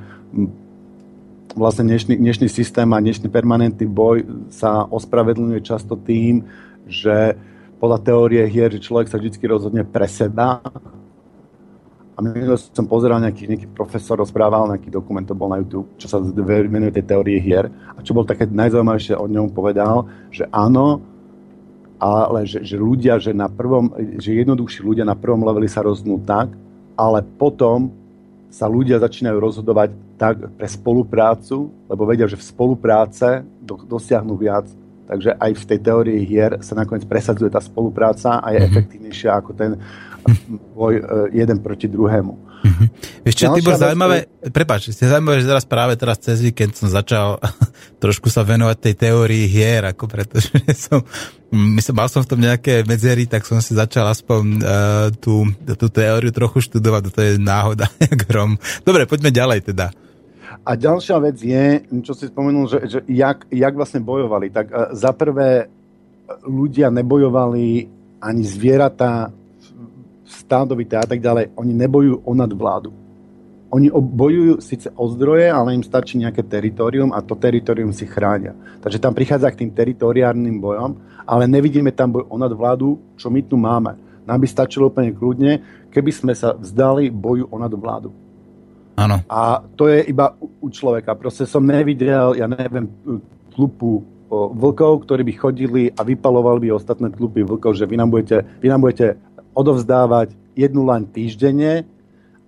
vlastne 1.55 1.85
dnešný, 1.91 2.17
dnešný 2.19 2.49
systém 2.49 2.87
a 2.93 3.03
dnešný 3.03 3.27
permanentný 3.27 3.87
boj 3.87 4.23
sa 4.55 4.87
ospravedlňuje 4.87 5.61
často 5.67 5.99
tým, 5.99 6.47
že 6.87 7.35
podľa 7.81 7.99
teórie 8.05 8.43
hier, 8.47 8.71
že 8.71 8.85
človek 8.85 9.09
sa 9.09 9.17
vždy 9.17 9.41
rozhodne 9.49 9.83
pre 9.83 10.07
seba. 10.07 10.61
A 12.15 12.19
minulý 12.21 12.61
som 12.61 12.85
pozeral 12.85 13.25
nejaký, 13.25 13.49
nejaký 13.49 13.69
profesor, 13.73 14.21
rozprával 14.21 14.69
nejaký 14.69 14.93
dokument, 14.93 15.25
to 15.25 15.33
bol 15.33 15.49
na 15.49 15.65
YouTube, 15.65 15.89
čo 15.97 16.05
sa 16.05 16.21
venuje 16.21 16.93
tej 16.93 17.09
teórie 17.09 17.41
hier. 17.41 17.73
A 17.97 18.05
čo 18.05 18.13
bol 18.13 18.29
také 18.29 18.45
najzaujímavejšie 18.45 19.17
od 19.17 19.33
ňom 19.33 19.49
povedal, 19.57 20.05
že 20.29 20.45
áno, 20.53 21.01
ale 21.97 22.45
že, 22.45 22.61
že 22.61 22.77
ľudia, 22.77 23.17
že, 23.17 23.33
na 23.33 23.49
prvom, 23.49 23.89
že 24.21 24.37
jednoduchší 24.37 24.85
ľudia 24.85 25.05
na 25.09 25.17
prvom 25.17 25.41
leveli 25.41 25.69
sa 25.69 25.81
rozhodnnú 25.81 26.21
tak, 26.29 26.53
ale 27.01 27.25
potom 27.25 27.89
sa 28.51 28.67
ľudia 28.67 28.99
začínajú 28.99 29.39
rozhodovať 29.39 29.95
tak 30.19 30.51
pre 30.59 30.67
spoluprácu, 30.67 31.71
lebo 31.87 32.03
vedia, 32.05 32.27
že 32.27 32.37
v 32.37 32.45
spolupráce 32.45 33.47
do, 33.63 33.79
dosiahnu 33.79 34.35
viac 34.35 34.67
Takže 35.11 35.35
aj 35.43 35.53
v 35.59 35.65
tej 35.67 35.79
teórii 35.83 36.23
hier 36.23 36.63
sa 36.63 36.79
nakoniec 36.79 37.03
presadzuje 37.03 37.51
tá 37.51 37.59
spolupráca 37.59 38.39
a 38.39 38.55
je 38.55 38.63
mm-hmm. 38.63 38.71
efektívnejšia 38.71 39.31
ako 39.43 39.51
ten 39.59 39.75
boj 40.79 41.03
e, 41.03 41.05
jeden 41.35 41.59
proti 41.59 41.91
druhému. 41.91 42.39
Mm-hmm. 42.81 43.29
Ešte, 43.29 43.45
Tibor, 43.61 43.77
zaujímavé, 43.77 44.25
to... 44.25 44.49
prepáč, 44.49 44.89
ste 44.89 45.05
zaujímavé, 45.05 45.45
že 45.45 45.53
teraz 45.53 45.69
práve 45.69 46.01
teraz 46.01 46.17
cez 46.17 46.41
víkend 46.41 46.73
som 46.73 46.89
začal 46.89 47.37
trošku 48.03 48.33
sa 48.33 48.41
venovať 48.41 48.77
tej 48.81 48.95
teórii 48.97 49.45
hier, 49.45 49.85
ako 49.85 50.09
pretože 50.09 50.57
som, 50.89 51.05
myslím, 51.53 51.95
mal 52.01 52.09
som 52.09 52.25
v 52.25 52.31
tom 52.33 52.41
nejaké 52.41 52.89
medzery, 52.89 53.29
tak 53.29 53.45
som 53.45 53.61
si 53.61 53.77
začal 53.77 54.09
aspoň 54.09 54.43
uh, 54.59 54.61
tú, 55.13 55.45
tú 55.77 55.87
teóriu 55.93 56.33
trochu 56.33 56.65
študovať, 56.65 57.13
to 57.13 57.21
je 57.21 57.33
náhoda, 57.37 57.93
hrom. 58.33 58.57
Dobre, 58.81 59.05
poďme 59.05 59.29
ďalej 59.29 59.69
teda. 59.69 59.93
A 60.65 60.77
ďalšia 60.77 61.17
vec 61.21 61.37
je, 61.41 61.85
čo 62.01 62.13
si 62.17 62.33
spomenul, 62.33 62.65
že, 62.69 62.79
že 62.89 62.99
jak, 63.09 63.45
jak 63.53 63.77
vlastne 63.77 64.01
bojovali. 64.01 64.49
Tak 64.49 64.67
uh, 64.73 64.75
za 64.97 65.13
prvé 65.13 65.69
ľudia 66.49 66.89
nebojovali 66.89 67.89
ani 68.21 68.43
zvieratá 68.45 69.33
stádovité 70.31 70.95
a 70.97 71.07
tak 71.07 71.19
ďalej. 71.19 71.51
Oni 71.59 71.75
nebojujú 71.75 72.23
o 72.23 72.33
nadvládu. 72.33 72.91
Oni 73.71 73.87
bojujú 73.91 74.59
síce 74.59 74.91
o 74.99 75.07
zdroje, 75.07 75.47
ale 75.47 75.79
im 75.79 75.87
stačí 75.87 76.19
nejaké 76.19 76.43
teritorium 76.43 77.15
a 77.15 77.23
to 77.23 77.39
teritorium 77.39 77.95
si 77.95 78.03
chránia. 78.03 78.55
Takže 78.83 78.99
tam 78.99 79.15
prichádza 79.15 79.51
k 79.55 79.63
tým 79.63 79.71
teritoriárnym 79.71 80.59
bojom, 80.59 80.99
ale 81.23 81.47
nevidíme 81.47 81.95
tam 81.95 82.19
boj 82.19 82.27
o 82.27 82.35
nadvládu, 82.35 82.99
čo 83.15 83.31
my 83.31 83.41
tu 83.47 83.55
máme. 83.55 83.95
Nám 84.27 84.43
by 84.43 84.49
stačilo 84.51 84.91
úplne 84.91 85.15
kľudne, 85.15 85.63
keby 85.95 86.11
sme 86.11 86.35
sa 86.35 86.55
vzdali 86.55 87.15
boju 87.15 87.47
o 87.47 87.57
nadvládu. 87.63 88.11
Áno. 88.99 89.23
A 89.31 89.63
to 89.79 89.87
je 89.87 90.03
iba 90.03 90.35
u 90.59 90.67
človeka. 90.67 91.15
Proste 91.15 91.47
som 91.47 91.63
nevidel, 91.63 92.43
ja 92.43 92.51
neviem, 92.51 92.91
tlupu 93.55 94.03
vlkov, 94.31 95.07
ktorí 95.07 95.27
by 95.27 95.35
chodili 95.35 95.83
a 95.91 96.07
vypalovali 96.07 96.71
by 96.71 96.79
ostatné 96.79 97.11
tlupy 97.11 97.43
vlkov, 97.43 97.75
že 97.75 97.87
vy 97.87 97.99
nám 97.99 98.15
budete, 98.15 98.47
vy 98.63 98.67
nám 98.71 98.81
budete 98.87 99.19
odovzdávať 99.55 100.35
jednu 100.55 100.87
laň 100.87 101.09
týždenne 101.11 101.87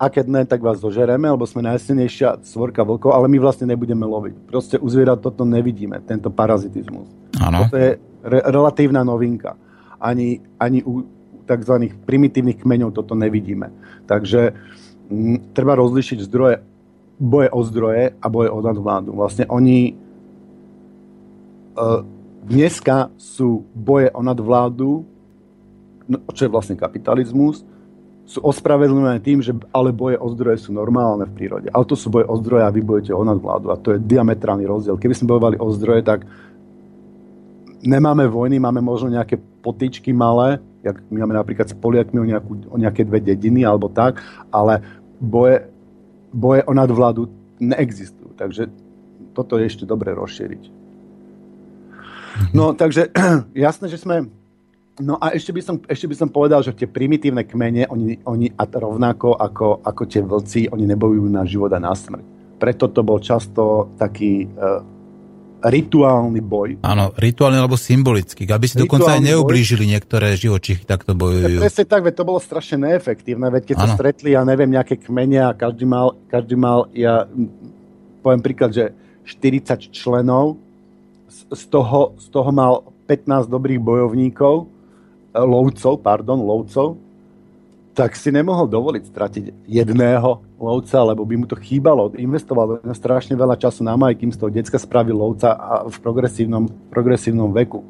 a 0.02 0.10
keď 0.10 0.26
ne, 0.26 0.42
tak 0.42 0.58
vás 0.58 0.82
zožereme, 0.82 1.30
lebo 1.30 1.46
sme 1.46 1.62
najsilnejšia 1.62 2.42
svorka 2.42 2.82
vlkov, 2.82 3.14
ale 3.14 3.30
my 3.30 3.38
vlastne 3.38 3.70
nebudeme 3.70 4.02
loviť. 4.02 4.34
Proste 4.50 4.76
u 4.82 4.90
zvierat 4.90 5.22
toto 5.22 5.46
nevidíme, 5.46 6.02
tento 6.02 6.26
parazitizmus. 6.26 7.06
Ano. 7.38 7.70
Toto 7.70 7.78
je 7.78 8.02
re- 8.26 8.44
relatívna 8.50 9.06
novinka. 9.06 9.54
Ani, 10.02 10.42
ani 10.58 10.82
u 10.82 11.06
tzv. 11.46 11.74
primitívnych 12.02 12.58
kmeňov 12.58 12.90
toto 12.90 13.14
nevidíme. 13.14 13.70
Takže 14.10 14.54
treba 15.54 15.78
rozlišiť 15.78 16.18
zdroje, 16.26 16.56
boje 17.22 17.48
o 17.54 17.60
zdroje 17.62 18.04
a 18.18 18.26
boje 18.26 18.50
o 18.50 18.58
nadvládu. 18.58 19.14
Vlastne 19.14 19.46
oni 19.46 19.94
uh, 21.78 22.02
dneska 22.42 23.14
sú 23.14 23.62
boje 23.70 24.10
o 24.10 24.20
nadvládu, 24.26 25.06
čo 26.08 26.42
je 26.46 26.50
vlastne 26.52 26.78
kapitalizmus, 26.78 27.62
sú 28.22 28.38
ospravedlnené 28.40 29.18
tým, 29.18 29.42
že 29.42 29.52
ale 29.74 29.90
boje 29.90 30.16
o 30.16 30.30
zdroje 30.30 30.64
sú 30.64 30.70
normálne 30.70 31.26
v 31.26 31.34
prírode. 31.34 31.68
Ale 31.74 31.84
to 31.84 31.98
sú 31.98 32.08
boje 32.08 32.24
o 32.30 32.38
zdroje 32.38 32.62
a 32.64 32.70
vy 32.70 32.80
bojete 32.80 33.12
o 33.12 33.22
nadvládu. 33.26 33.74
A 33.74 33.76
to 33.76 33.92
je 33.92 33.98
diametrálny 33.98 34.62
rozdiel. 34.62 34.96
Keby 34.96 35.14
sme 35.14 35.30
bojovali 35.34 35.56
o 35.58 35.66
zdroje, 35.74 36.06
tak 36.06 36.22
nemáme 37.82 38.30
vojny, 38.30 38.62
máme 38.62 38.78
možno 38.78 39.10
nejaké 39.10 39.36
potičky 39.36 40.14
malé, 40.14 40.62
jak 40.86 41.02
my 41.10 41.26
máme 41.26 41.34
napríklad 41.34 41.66
s 41.70 41.74
Poliakmi 41.74 42.18
o, 42.22 42.26
nejakú, 42.26 42.52
o 42.70 42.76
nejaké 42.78 43.02
dve 43.02 43.18
dediny 43.18 43.66
alebo 43.66 43.90
tak, 43.90 44.22
ale 44.54 44.82
boje, 45.18 45.66
boje 46.30 46.62
o 46.66 46.72
nadvládu 46.74 47.26
neexistujú. 47.58 48.38
Takže 48.38 48.70
toto 49.34 49.58
je 49.58 49.66
ešte 49.66 49.84
dobre 49.86 50.14
rozšíriť. 50.14 50.62
Mhm. 52.32 52.54
No, 52.54 52.72
takže 52.72 53.10
jasné, 53.66 53.90
že 53.90 53.98
sme... 53.98 54.30
No 55.00 55.16
a 55.16 55.32
ešte 55.32 55.56
by 55.56 55.62
som, 55.64 55.76
ešte 55.88 56.04
by 56.04 56.16
som 56.20 56.28
povedal, 56.28 56.60
že 56.60 56.76
tie 56.76 56.84
primitívne 56.84 57.48
kmene, 57.48 57.88
oni, 57.88 58.20
oni 58.28 58.52
a 58.52 58.68
rovnako 58.68 59.40
ako, 59.40 59.80
ako 59.80 60.02
tie 60.04 60.20
vlci, 60.20 60.60
oni 60.68 60.84
nebojujú 60.84 61.32
na 61.32 61.48
život 61.48 61.72
a 61.72 61.80
na 61.80 61.96
smrť. 61.96 62.20
Preto 62.60 62.92
to 62.92 63.00
bol 63.00 63.16
často 63.16 63.88
taký 63.96 64.44
uh, 64.44 64.84
rituálny 65.64 66.44
boj. 66.44 66.70
Áno, 66.84 67.08
rituálny 67.16 67.56
alebo 67.56 67.80
symbolický. 67.80 68.44
Aby 68.44 68.68
si 68.68 68.76
rituálny 68.76 68.84
dokonca 68.84 69.10
aj 69.16 69.22
neublížili 69.32 69.84
boj. 69.88 69.92
niektoré 69.96 70.28
živočichy, 70.36 70.84
tak 70.84 71.08
to 71.08 71.16
bojujú. 71.16 71.64
Presne 71.64 71.88
tak, 71.88 72.04
veď 72.04 72.14
to 72.18 72.28
bolo 72.28 72.40
strašne 72.42 72.84
neefektívne, 72.84 73.48
veď 73.48 73.72
keď 73.72 73.76
ano. 73.80 73.84
sa 73.86 73.88
stretli, 73.96 74.36
ja 74.36 74.44
neviem, 74.44 74.68
nejaké 74.68 75.00
kmene 75.00 75.40
a 75.40 75.56
každý 75.56 75.88
mal, 75.88 76.20
každý 76.28 76.58
mal, 76.58 76.92
ja 76.92 77.24
poviem 78.20 78.44
príklad, 78.44 78.76
že 78.76 78.92
40 79.24 79.88
členov, 79.88 80.60
z 81.32 81.64
toho, 81.72 82.12
z 82.20 82.26
toho 82.28 82.50
mal 82.52 82.92
15 83.08 83.48
dobrých 83.48 83.80
bojovníkov, 83.80 84.68
lovcov, 85.34 86.00
pardon, 86.04 86.38
lovcov, 86.40 87.00
tak 87.92 88.16
si 88.16 88.32
nemohol 88.32 88.68
dovoliť 88.72 89.04
stratiť 89.04 89.44
jedného 89.68 90.40
lovca, 90.56 90.98
lebo 91.04 91.28
by 91.28 91.34
mu 91.36 91.46
to 91.48 91.60
chýbalo. 91.60 92.08
Investoval 92.16 92.80
strašne 92.96 93.36
veľa 93.36 93.60
času 93.60 93.84
na 93.84 93.92
maj, 94.00 94.16
kým 94.16 94.32
z 94.32 94.40
toho 94.40 94.48
decka 94.48 94.80
spravil 94.80 95.16
lovca 95.16 95.52
a 95.52 95.84
v 95.84 95.96
progresívnom, 96.00 96.72
progresívnom 96.88 97.52
veku. 97.52 97.84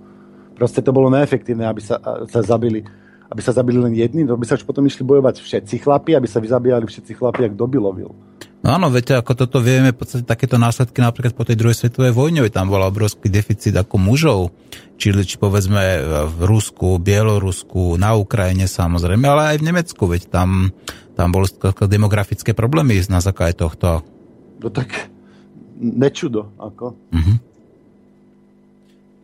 Proste 0.59 0.83
to 0.83 0.91
bolo 0.91 1.07
neefektívne, 1.07 1.67
aby 1.67 1.79
sa, 1.79 1.99
sa 2.27 2.43
zabili 2.43 2.83
aby 3.33 3.41
sa 3.41 3.57
zabili 3.57 3.81
len 3.81 3.97
jedni, 3.97 4.29
aby 4.29 4.45
sa 4.45 4.61
už 4.61 4.69
potom 4.69 4.85
išli 4.85 5.01
bojovať 5.09 5.41
všetci 5.41 5.81
chlapi, 5.81 6.13
aby 6.13 6.29
sa 6.29 6.37
vyzabíjali 6.37 6.85
všetci 6.85 7.17
chlapi, 7.17 7.49
ak 7.49 7.57
kto 7.57 7.65
by 7.65 7.79
lovil. 7.81 8.13
No 8.63 8.79
áno, 8.79 8.95
viete, 8.95 9.19
ako 9.19 9.35
toto 9.35 9.59
vieme, 9.59 9.91
v 9.91 9.99
podstate 9.99 10.23
takéto 10.23 10.55
následky 10.55 11.03
napríklad 11.03 11.35
po 11.35 11.43
tej 11.43 11.59
druhej 11.59 11.83
svetovej 11.83 12.15
vojne, 12.15 12.47
tam 12.47 12.71
bol 12.71 12.79
obrovský 12.87 13.27
deficit 13.27 13.75
ako 13.75 13.99
mužov, 13.99 14.55
či, 14.95 15.11
či 15.11 15.35
povedzme 15.35 15.83
v 16.31 16.41
Rusku, 16.47 17.03
Bielorusku, 17.03 17.99
na 17.99 18.15
Ukrajine 18.15 18.71
samozrejme, 18.71 19.27
ale 19.27 19.43
aj 19.55 19.57
v 19.59 19.67
Nemecku, 19.67 20.07
veď 20.07 20.31
tam, 20.31 20.71
tam 20.71 21.03
tam 21.13 21.29
boli 21.31 21.49
demografické 21.87 22.57
problémy 22.57 22.97
na 23.13 23.21
základe 23.21 23.61
tohto. 23.61 24.01
No 24.59 24.69
tak 24.73 25.13
nečudo. 25.77 26.51
Ako. 26.57 26.97
Uh-huh. 27.13 27.37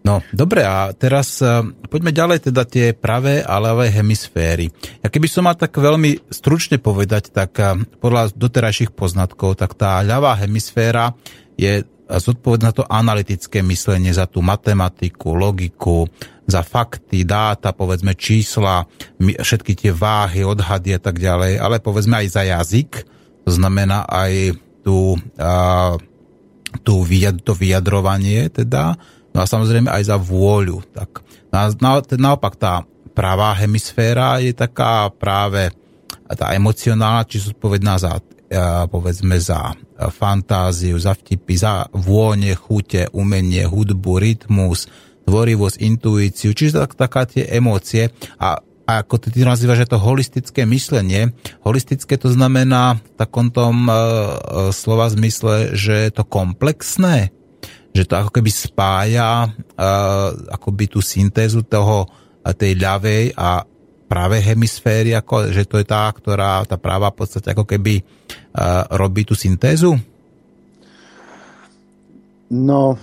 No, 0.08 0.24
dobre, 0.32 0.64
a 0.64 0.88
teraz 0.96 1.36
uh, 1.44 1.60
poďme 1.92 2.16
ďalej 2.16 2.48
teda 2.48 2.64
tie 2.64 2.96
pravé 2.96 3.44
a 3.44 3.60
ľavé 3.60 3.92
hemisféry. 3.92 4.72
Ja 5.04 5.12
keby 5.12 5.28
som 5.28 5.44
mal 5.44 5.52
tak 5.52 5.76
veľmi 5.76 6.32
stručne 6.32 6.80
povedať, 6.80 7.28
tak 7.28 7.52
uh, 7.60 7.76
podľa 8.00 8.32
doterajších 8.32 8.96
poznatkov, 8.96 9.60
tak 9.60 9.76
tá 9.76 10.00
ľavá 10.00 10.32
hemisféra 10.40 11.12
je 11.60 11.84
zodpovedná 12.08 12.72
to 12.72 12.88
analytické 12.88 13.60
myslenie 13.60 14.08
za 14.16 14.24
tú 14.24 14.40
matematiku, 14.40 15.36
logiku, 15.36 16.08
za 16.48 16.64
fakty, 16.64 17.28
dáta, 17.28 17.76
povedzme 17.76 18.16
čísla, 18.16 18.88
všetky 19.20 19.76
tie 19.76 19.92
váhy, 19.92 20.40
odhady 20.40 20.96
a 20.96 21.00
tak 21.04 21.20
ďalej, 21.20 21.60
ale 21.60 21.84
povedzme 21.84 22.24
aj 22.24 22.28
za 22.32 22.48
jazyk, 22.48 23.04
to 23.44 23.50
znamená 23.52 24.08
aj 24.08 24.56
tú, 24.80 25.20
tú 26.80 26.94
to 27.44 27.52
vyjadrovanie 27.52 28.48
teda, 28.48 28.96
No 29.38 29.46
a 29.46 29.46
samozrejme 29.46 29.86
aj 29.86 30.10
za 30.10 30.18
vôľu. 30.18 30.82
Tak, 30.90 31.22
na, 31.54 31.70
na, 31.78 32.02
naopak 32.02 32.58
tá 32.58 32.82
pravá 33.14 33.54
hemisféra 33.54 34.42
je 34.42 34.50
taká 34.50 35.14
práve 35.14 35.70
tá 36.26 36.50
emocionálna, 36.58 37.22
či 37.22 37.46
zodpovedná 37.46 38.02
za 38.02 38.18
povedzme 38.88 39.36
za 39.36 39.76
fantáziu, 40.08 40.96
za 40.96 41.12
vtipy, 41.12 41.54
za 41.60 41.84
vône, 41.92 42.56
chute, 42.56 43.04
umenie, 43.12 43.68
hudbu, 43.68 44.16
rytmus, 44.16 44.88
tvorivosť, 45.28 45.76
intuíciu, 45.84 46.56
čiže 46.56 46.80
tak, 46.80 46.96
taká 46.96 47.28
tie 47.28 47.44
emócie. 47.44 48.08
A, 48.40 48.56
a 48.88 48.92
ako 49.04 49.20
ty, 49.20 49.28
ty 49.28 49.44
nazývaš, 49.44 49.84
že 49.84 49.92
to 49.92 50.00
holistické 50.00 50.64
myslenie, 50.64 51.36
holistické 51.60 52.16
to 52.16 52.32
znamená 52.32 52.96
v 52.96 53.08
takom 53.20 53.52
tom 53.52 53.84
uh, 53.84 54.72
slova 54.72 55.12
zmysle, 55.12 55.76
že 55.76 56.08
je 56.08 56.10
to 56.16 56.24
komplexné, 56.24 57.36
že 57.92 58.04
to 58.06 58.14
ako 58.14 58.30
keby 58.30 58.50
spája 58.52 59.48
uh, 59.48 60.28
akoby 60.52 60.86
tú 60.88 61.00
syntézu 61.02 61.66
toho, 61.66 62.08
tej 62.56 62.80
ľavej 62.80 63.36
a 63.36 63.60
práve 64.08 64.40
hemisféry, 64.40 65.12
ako, 65.12 65.52
že 65.52 65.68
to 65.68 65.76
je 65.76 65.84
tá, 65.84 66.08
ktorá, 66.08 66.64
tá 66.64 66.80
práva 66.80 67.12
v 67.12 67.18
podstate 67.20 67.52
ako 67.52 67.68
keby 67.68 68.00
uh, 68.00 68.88
robí 68.96 69.28
tú 69.28 69.36
syntézu? 69.36 69.92
No, 72.48 72.96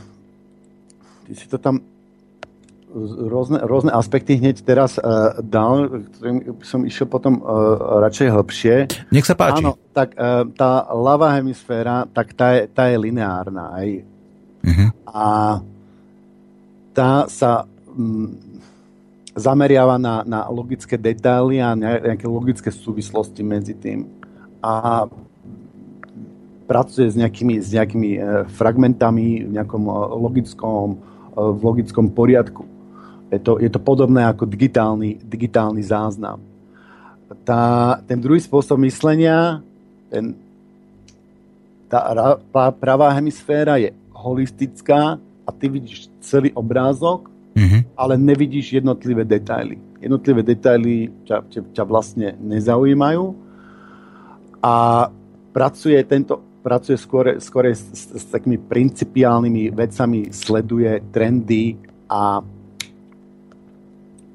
ty 1.30 1.38
si 1.38 1.46
to 1.46 1.62
tam 1.62 1.86
rôzne, 3.30 3.62
rôzne 3.62 3.94
aspekty 3.94 4.42
hneď 4.42 4.66
teraz 4.66 4.98
uh, 4.98 5.38
dal, 5.46 6.02
ktorým 6.18 6.58
som 6.66 6.82
išiel 6.82 7.06
potom 7.06 7.38
uh, 7.46 8.02
radšej 8.02 8.28
hĺbšie. 8.34 8.76
Nech 9.14 9.30
sa 9.30 9.38
páči. 9.38 9.62
Áno, 9.62 9.78
tak 9.94 10.18
uh, 10.18 10.42
tá 10.58 10.90
ľavá 10.90 11.38
hemisféra, 11.38 12.10
tak 12.10 12.34
tá 12.34 12.58
je, 12.58 12.66
tá 12.66 12.90
je 12.90 12.98
lineárna. 12.98 13.78
Aj 13.78 13.88
Uh-huh. 14.66 14.90
A 15.06 15.26
tá 16.96 17.30
sa 17.30 17.70
mm, 17.94 18.58
zameriava 19.36 20.00
na, 20.00 20.24
na 20.24 20.40
logické 20.50 20.96
detaily 20.98 21.60
a 21.62 21.76
nejaké 21.76 22.26
logické 22.26 22.72
súvislosti 22.72 23.44
medzi 23.44 23.76
tým. 23.76 24.08
A 24.64 25.06
pracuje 26.66 27.12
s 27.12 27.16
nejakými, 27.20 27.62
s 27.62 27.70
nejakými 27.70 28.12
e, 28.18 28.20
fragmentami 28.50 29.46
v 29.46 29.52
nejakom 29.54 29.84
e, 29.86 29.94
logickom, 30.18 30.88
e, 30.96 30.98
v 31.38 31.62
logickom 31.62 32.06
poriadku. 32.10 32.64
Je 33.30 33.40
to, 33.44 33.62
je 33.62 33.70
to 33.70 33.78
podobné 33.78 34.26
ako 34.26 34.50
digitálny, 34.50 35.22
digitálny 35.22 35.84
záznam. 35.86 36.42
Tá, 37.46 38.00
ten 38.06 38.18
druhý 38.18 38.42
spôsob 38.42 38.82
myslenia, 38.86 39.62
ten, 40.10 40.34
tá 41.90 42.14
pravá 42.74 43.14
hemisféra 43.14 43.78
je 43.78 43.94
holistická 44.26 45.22
a 45.46 45.50
ty 45.54 45.70
vidíš 45.70 46.10
celý 46.26 46.50
obrázok, 46.58 47.30
mm-hmm. 47.54 47.82
ale 47.94 48.18
nevidíš 48.18 48.82
jednotlivé 48.82 49.22
detaily. 49.22 49.78
Jednotlivé 50.02 50.42
detaily 50.42 51.14
ťa, 51.30 51.46
ťa, 51.54 51.62
ťa 51.78 51.84
vlastne 51.86 52.34
nezaujímajú 52.42 53.38
a 54.66 54.74
pracuje 55.54 56.02
tento 56.10 56.42
pracuje 56.66 56.98
skôr, 56.98 57.38
skôr 57.38 57.70
s, 57.70 57.86
s, 57.94 58.04
s 58.10 58.26
takými 58.26 58.58
principiálnymi 58.58 59.70
vecami, 59.70 60.34
sleduje 60.34 60.98
trendy 61.14 61.78
a 62.10 62.42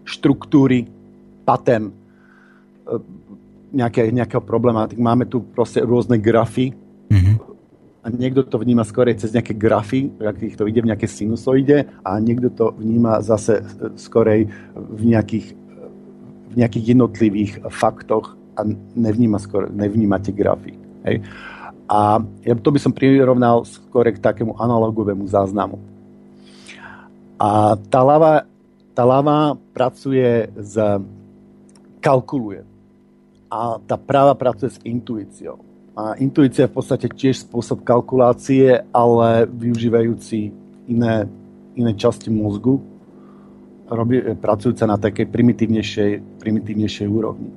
štruktúry, 0.07 0.87
pattern 1.43 1.91
nejaké, 3.75 4.15
nejakého 4.15 4.47
problematiky. 4.47 5.03
Máme 5.03 5.27
tu 5.27 5.43
proste 5.43 5.83
rôzne 5.83 6.23
grafy, 6.23 6.71
mm-hmm 7.11 7.50
a 8.01 8.09
niekto 8.09 8.41
to 8.49 8.57
vníma 8.57 8.81
skôr 8.89 9.13
cez 9.13 9.37
nejaké 9.37 9.53
grafy, 9.53 10.09
akých 10.17 10.57
to 10.57 10.65
ide 10.65 10.81
v 10.81 10.89
nejaké 10.89 11.05
sinusoide 11.05 11.85
a 12.01 12.11
niekto 12.17 12.49
to 12.49 12.73
vníma 12.81 13.21
zase 13.21 13.61
skorej 14.01 14.49
v 14.73 15.03
nejakých, 15.05 15.53
v 16.49 16.55
nejakých 16.57 16.85
jednotlivých 16.97 17.53
faktoch 17.69 18.41
a 18.57 18.65
nevníma, 18.97 19.37
skôr, 19.37 19.69
nevníma 19.69 20.17
tie 20.25 20.33
grafy. 20.33 20.73
Hej. 21.05 21.21
A 21.91 22.25
ja 22.41 22.55
to 22.57 22.73
by 22.73 22.81
som 22.81 22.97
prirovnal 22.97 23.69
skôr 23.69 24.09
k 24.09 24.23
takému 24.23 24.57
analogovému 24.57 25.29
záznamu. 25.29 25.77
A 27.37 27.77
tá 27.93 28.01
lava, 28.01 28.49
tá 28.97 29.05
lava 29.05 29.61
pracuje 29.77 30.49
s 30.57 30.77
kalkuluje. 32.01 32.65
A 33.51 33.77
tá 33.85 33.99
práva 33.99 34.33
pracuje 34.39 34.73
s 34.73 34.79
intuíciou 34.87 35.70
a 36.01 36.17
intuícia 36.17 36.65
je 36.65 36.73
v 36.73 36.77
podstate 36.81 37.13
tiež 37.13 37.45
spôsob 37.45 37.85
kalkulácie, 37.85 38.89
ale 38.89 39.45
využívajúci 39.45 40.49
iné, 40.89 41.29
iné 41.77 41.93
časti 41.93 42.33
mozgu, 42.33 42.81
robí, 43.85 44.25
pracujúca 44.41 44.89
na 44.89 44.97
takej 44.97 45.29
primitívnejšej, 45.29 46.41
primitívnejšej 46.41 47.05
úrovni. 47.05 47.53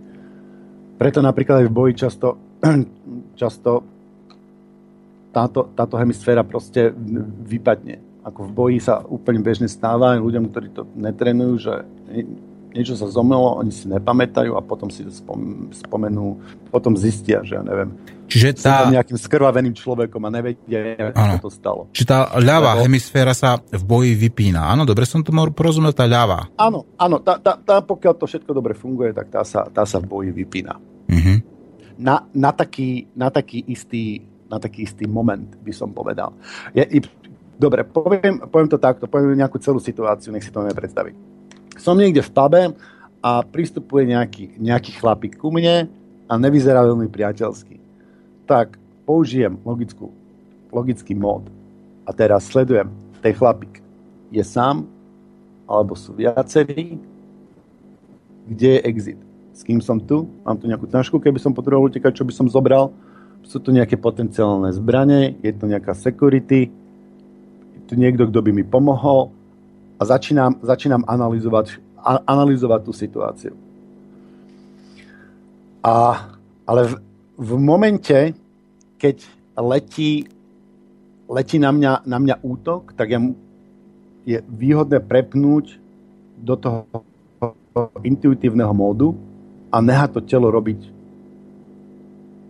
Preto 1.00 1.24
napríklad 1.24 1.64
aj 1.64 1.68
v 1.72 1.76
boji 1.76 1.94
často, 1.96 2.36
často 3.42 3.88
táto, 5.32 5.72
táto 5.72 5.96
hemisféra 5.96 6.44
proste 6.44 6.92
vypadne. 7.48 8.28
Ako 8.28 8.52
v 8.52 8.52
boji 8.52 8.78
sa 8.84 9.04
úplne 9.08 9.40
bežne 9.40 9.72
stáva 9.72 10.20
aj 10.20 10.24
ľuďom, 10.24 10.52
ktorí 10.52 10.68
to 10.76 10.84
netrenujú, 11.00 11.54
že 11.64 11.74
niečo 12.74 12.98
sa 12.98 13.08
zomelo, 13.08 13.62
oni 13.62 13.70
si 13.70 13.86
nepamätajú 13.86 14.58
a 14.58 14.66
potom 14.66 14.90
si 14.90 15.06
spomenú, 15.86 16.42
potom 16.74 16.98
zistia, 16.98 17.46
že 17.46 17.56
ja 17.56 17.64
neviem. 17.64 17.94
Čiže 18.34 18.65
tá... 18.65 18.89
Nejakým 18.89 19.19
skrvaveným 19.22 19.78
človekom 19.78 20.22
a 20.26 20.30
nevedia, 20.34 21.13
ako 21.13 21.38
to 21.46 21.50
stalo. 21.54 21.82
Čiže 21.93 22.08
tá 22.10 22.19
ľavá 22.41 22.74
Lebo... 22.74 22.89
hemisféra 22.89 23.38
sa 23.38 23.62
v 23.62 23.84
boji 23.86 24.17
vypína. 24.17 24.74
Áno, 24.74 24.89
dobre 24.89 25.06
som 25.06 25.22
to 25.22 25.30
mohol 25.30 25.54
porozumieť, 25.54 26.02
tá 26.02 26.06
ľavá. 26.10 26.50
Áno, 26.58 26.89
áno, 26.98 27.22
tá, 27.22 27.38
tá, 27.38 27.62
tá, 27.62 27.86
pokiaľ 27.86 28.13
to 28.17 28.26
všetko 28.26 28.52
dobre 28.58 28.74
funguje, 28.74 29.13
tak 29.13 29.30
tá 29.30 29.46
sa, 29.46 29.69
tá 29.69 29.86
sa 29.86 30.02
v 30.02 30.10
boji 30.10 30.30
vypína. 30.34 30.74
Uh-huh. 31.13 31.38
Na, 32.02 32.26
na, 32.34 32.50
taký, 32.50 33.06
na, 33.13 33.30
taký 33.30 33.62
istý, 33.69 34.26
na 34.50 34.58
taký 34.58 34.89
istý 34.89 35.06
moment 35.06 35.54
by 35.62 35.69
som 35.69 35.93
povedal. 35.93 36.34
Je, 36.74 36.82
i, 36.82 37.00
dobre, 37.62 37.86
poviem, 37.86 38.50
poviem 38.50 38.69
to 38.74 38.82
takto, 38.82 39.06
poviem 39.06 39.38
nejakú 39.38 39.62
celú 39.62 39.78
situáciu, 39.78 40.34
nech 40.34 40.41
si 40.41 40.50
to 40.50 40.65
neviem 40.65 40.82
predstaviť 40.82 41.34
som 41.78 41.98
niekde 41.98 42.22
v 42.24 42.32
pube 42.32 42.62
a 43.24 43.32
pristupuje 43.43 44.08
nejaký, 44.08 44.60
nejaký 44.60 44.91
chlapík 45.00 45.39
ku 45.39 45.50
mne 45.52 45.91
a 46.28 46.34
nevyzerá 46.39 46.84
veľmi 46.88 47.12
priateľsky. 47.12 47.83
Tak 48.44 48.76
použijem 49.08 49.60
logickú, 49.64 50.12
logický 50.72 51.16
mód. 51.16 51.48
A 52.04 52.12
teraz 52.12 52.48
sledujem, 52.52 52.92
ten 53.24 53.32
chlapík 53.32 53.80
je 54.32 54.44
sám 54.44 54.84
alebo 55.64 55.96
sú 55.96 56.12
viacerí, 56.12 57.00
kde 58.44 58.80
je 58.80 58.80
exit, 58.84 59.20
s 59.56 59.64
kým 59.64 59.80
som 59.80 59.96
tu, 59.96 60.28
mám 60.44 60.60
tu 60.60 60.68
nejakú 60.68 60.84
tašku, 60.92 61.16
keby 61.24 61.40
som 61.40 61.56
potreboval 61.56 61.88
utekať, 61.88 62.20
čo 62.20 62.28
by 62.28 62.34
som 62.36 62.52
zobral, 62.52 62.92
sú 63.44 63.60
tu 63.60 63.72
nejaké 63.72 63.96
potenciálne 63.96 64.72
zbranie, 64.76 65.40
je 65.40 65.52
tu 65.56 65.64
nejaká 65.68 65.96
security, 65.96 66.68
je 67.72 67.80
tu 67.88 67.96
niekto, 67.96 68.28
kto 68.28 68.40
by 68.44 68.52
mi 68.52 68.64
pomohol, 68.68 69.32
a 70.00 70.02
začínam, 70.04 70.60
začínam 70.60 71.08
analyzovať, 71.08 71.80
a, 71.96 72.20
analyzovať 72.28 72.80
tú 72.84 72.92
situáciu. 72.92 73.54
A, 75.80 76.28
ale 76.68 76.82
v, 76.92 76.94
v 77.38 77.52
momente, 77.58 78.34
keď 78.98 79.17
letí, 79.58 80.26
letí 81.30 81.58
na, 81.58 81.72
mňa, 81.74 82.06
na 82.06 82.17
mňa 82.19 82.36
útok, 82.41 82.93
tak 82.93 83.10
je, 83.10 83.19
je 84.26 84.38
výhodné 84.46 85.02
prepnúť 85.02 85.78
do 86.38 86.56
toho 86.56 86.86
intuitívneho 88.06 88.72
módu 88.72 89.17
a 89.74 89.82
nehať 89.82 90.19
to 90.19 90.22
telo 90.22 90.54
robiť 90.54 90.93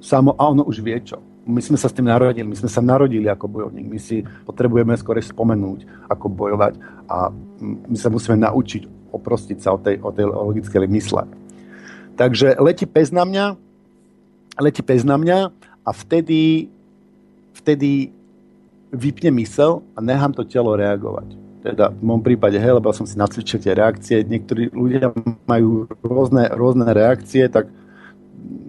samo 0.03 0.35
a 0.35 0.51
ono 0.51 0.67
už 0.67 0.83
vie 0.83 0.99
čo 0.99 1.23
my 1.43 1.59
sme 1.59 1.75
sa 1.75 1.91
s 1.91 1.95
tým 1.95 2.07
narodili, 2.07 2.47
my 2.47 2.55
sme 2.55 2.71
sa 2.71 2.79
narodili 2.79 3.27
ako 3.27 3.51
bojovník, 3.51 3.87
my 3.87 3.99
si 3.99 4.23
potrebujeme 4.47 4.95
skôr 4.95 5.19
spomenúť, 5.19 6.07
ako 6.07 6.25
bojovať 6.31 6.73
a 7.11 7.27
my 7.63 7.97
sa 7.99 8.07
musíme 8.07 8.39
naučiť 8.39 9.11
oprostiť 9.11 9.57
sa 9.59 9.75
o 9.75 9.79
tej, 9.79 9.99
o 9.99 10.09
tej 10.09 10.25
logickej 10.25 10.87
mysle. 10.87 11.27
Takže 12.15 12.57
letí 12.63 12.87
pes 12.87 13.11
na 13.11 13.27
mňa 13.27 13.45
letí 14.59 14.81
pes 14.85 15.01
na 15.01 15.17
mňa 15.17 15.49
a 15.83 15.89
vtedy, 15.91 16.69
vtedy 17.57 18.13
vypne 18.93 19.33
mysel 19.41 19.81
a 19.97 19.99
nechám 20.01 20.33
to 20.33 20.45
telo 20.45 20.77
reagovať. 20.77 21.33
Teda 21.63 21.89
v 21.89 22.01
môjom 22.03 22.23
prípade, 22.27 22.59
hej, 22.59 22.75
lebo 22.75 22.91
som 22.91 23.07
si 23.07 23.15
nacvičil 23.15 23.57
tie 23.63 23.73
reakcie, 23.73 24.27
niektorí 24.27 24.69
ľudia 24.75 25.15
majú 25.47 25.87
rôzne, 26.03 26.51
rôzne 26.53 26.85
reakcie, 26.91 27.47
tak 27.47 27.71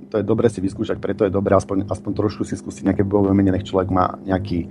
to 0.08 0.22
je 0.22 0.24
dobre 0.24 0.46
si 0.46 0.62
vyskúšať, 0.62 1.02
preto 1.02 1.26
je 1.26 1.34
dobre 1.34 1.58
aspoň, 1.58 1.90
aspoň 1.90 2.12
trošku 2.14 2.46
si 2.46 2.54
skúsiť 2.54 2.86
nejaké 2.86 3.02
bojové 3.02 3.34
nech 3.34 3.66
človek 3.66 3.90
má 3.90 4.14
nejaký, 4.22 4.70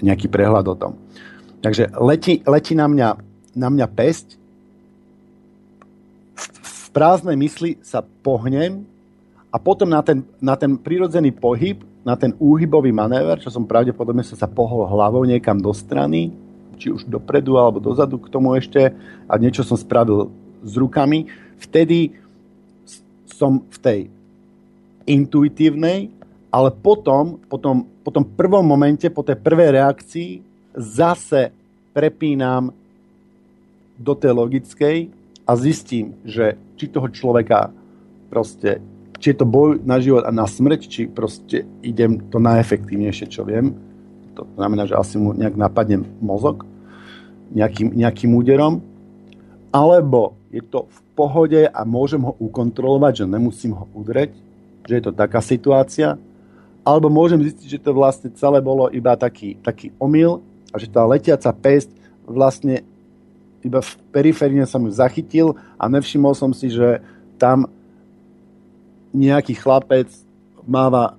nejaký 0.00 0.26
prehľad 0.32 0.66
o 0.72 0.76
tom. 0.76 0.92
Takže 1.60 1.92
letí, 2.00 2.40
letí 2.48 2.72
na, 2.72 2.88
mňa, 2.88 3.08
na 3.54 3.68
mňa 3.68 3.86
pesť, 3.92 4.40
v 6.64 6.86
prázdnej 6.96 7.36
mysli 7.36 7.76
sa 7.84 8.00
pohnem 8.00 8.88
a 9.52 9.60
potom 9.60 9.84
na 9.84 10.00
ten, 10.00 10.24
na 10.40 10.56
ten 10.56 10.80
prirodzený 10.80 11.36
pohyb, 11.36 11.84
na 12.02 12.16
ten 12.16 12.32
úhybový 12.40 12.88
manéver, 12.88 13.36
čo 13.36 13.52
som 13.52 13.68
pravdepodobne 13.68 14.24
som 14.24 14.40
sa 14.40 14.48
pohol 14.48 14.88
hlavou 14.88 15.28
niekam 15.28 15.60
do 15.60 15.70
strany, 15.76 16.32
či 16.80 16.88
už 16.88 17.04
dopredu 17.04 17.60
alebo 17.60 17.78
dozadu 17.78 18.16
k 18.16 18.32
tomu 18.32 18.56
ešte 18.56 18.96
a 19.28 19.34
niečo 19.36 19.60
som 19.60 19.76
spravil 19.76 20.32
s 20.64 20.72
rukami, 20.74 21.28
vtedy 21.60 22.16
som 23.28 23.60
v 23.60 23.78
tej 23.78 24.00
intuitívnej, 25.04 26.08
ale 26.48 26.68
potom, 26.72 27.36
potom, 27.44 27.84
po 28.00 28.10
tom 28.10 28.24
prvom 28.24 28.64
momente, 28.64 29.06
po 29.12 29.20
tej 29.20 29.36
prvej 29.36 29.76
reakcii 29.76 30.30
zase 30.74 31.52
prepínam 31.92 32.72
do 34.00 34.12
tej 34.16 34.32
logickej 34.32 34.96
a 35.44 35.52
zistím, 35.60 36.16
že 36.24 36.56
či 36.80 36.88
toho 36.88 37.12
človeka 37.12 37.68
proste 38.32 38.80
či 39.22 39.30
je 39.30 39.38
to 39.38 39.46
boj 39.46 39.78
na 39.86 40.02
život 40.02 40.26
a 40.26 40.34
na 40.34 40.50
smrť, 40.50 40.80
či 40.90 41.06
proste 41.06 41.62
idem 41.86 42.18
to 42.26 42.42
najefektívnejšie, 42.42 43.30
čo 43.30 43.46
viem. 43.46 43.70
To 44.34 44.42
znamená, 44.58 44.90
že 44.90 44.98
asi 44.98 45.14
mu 45.14 45.30
nejak 45.30 45.54
napadne 45.54 46.02
mozog 46.18 46.66
nejakým, 47.54 47.94
nejakým 47.94 48.34
úderom. 48.34 48.82
Alebo 49.70 50.34
je 50.50 50.58
to 50.66 50.90
v 50.90 50.98
pohode 51.14 51.62
a 51.70 51.80
môžem 51.86 52.18
ho 52.18 52.34
ukontrolovať, 52.42 53.22
že 53.22 53.30
nemusím 53.30 53.78
ho 53.78 53.86
udreť, 53.94 54.34
že 54.90 54.92
je 54.98 55.02
to 55.06 55.12
taká 55.14 55.38
situácia. 55.38 56.18
Alebo 56.82 57.06
môžem 57.06 57.38
zistiť, 57.46 57.78
že 57.78 57.82
to 57.86 57.94
vlastne 57.94 58.34
celé 58.34 58.58
bolo 58.58 58.90
iba 58.90 59.14
taký, 59.14 59.54
taký 59.62 59.94
omyl 60.02 60.42
a 60.74 60.82
že 60.82 60.90
tá 60.90 61.06
letiaca 61.06 61.54
pest 61.54 61.94
vlastne 62.26 62.82
iba 63.62 63.78
v 63.78 63.92
periférne 64.10 64.66
som 64.66 64.82
ju 64.82 64.90
zachytil 64.90 65.54
a 65.78 65.86
nevšimol 65.86 66.34
som 66.34 66.50
si, 66.50 66.74
že 66.74 66.98
tam 67.38 67.70
nejaký 69.12 69.54
chlapec 69.56 70.08
máva 70.64 71.16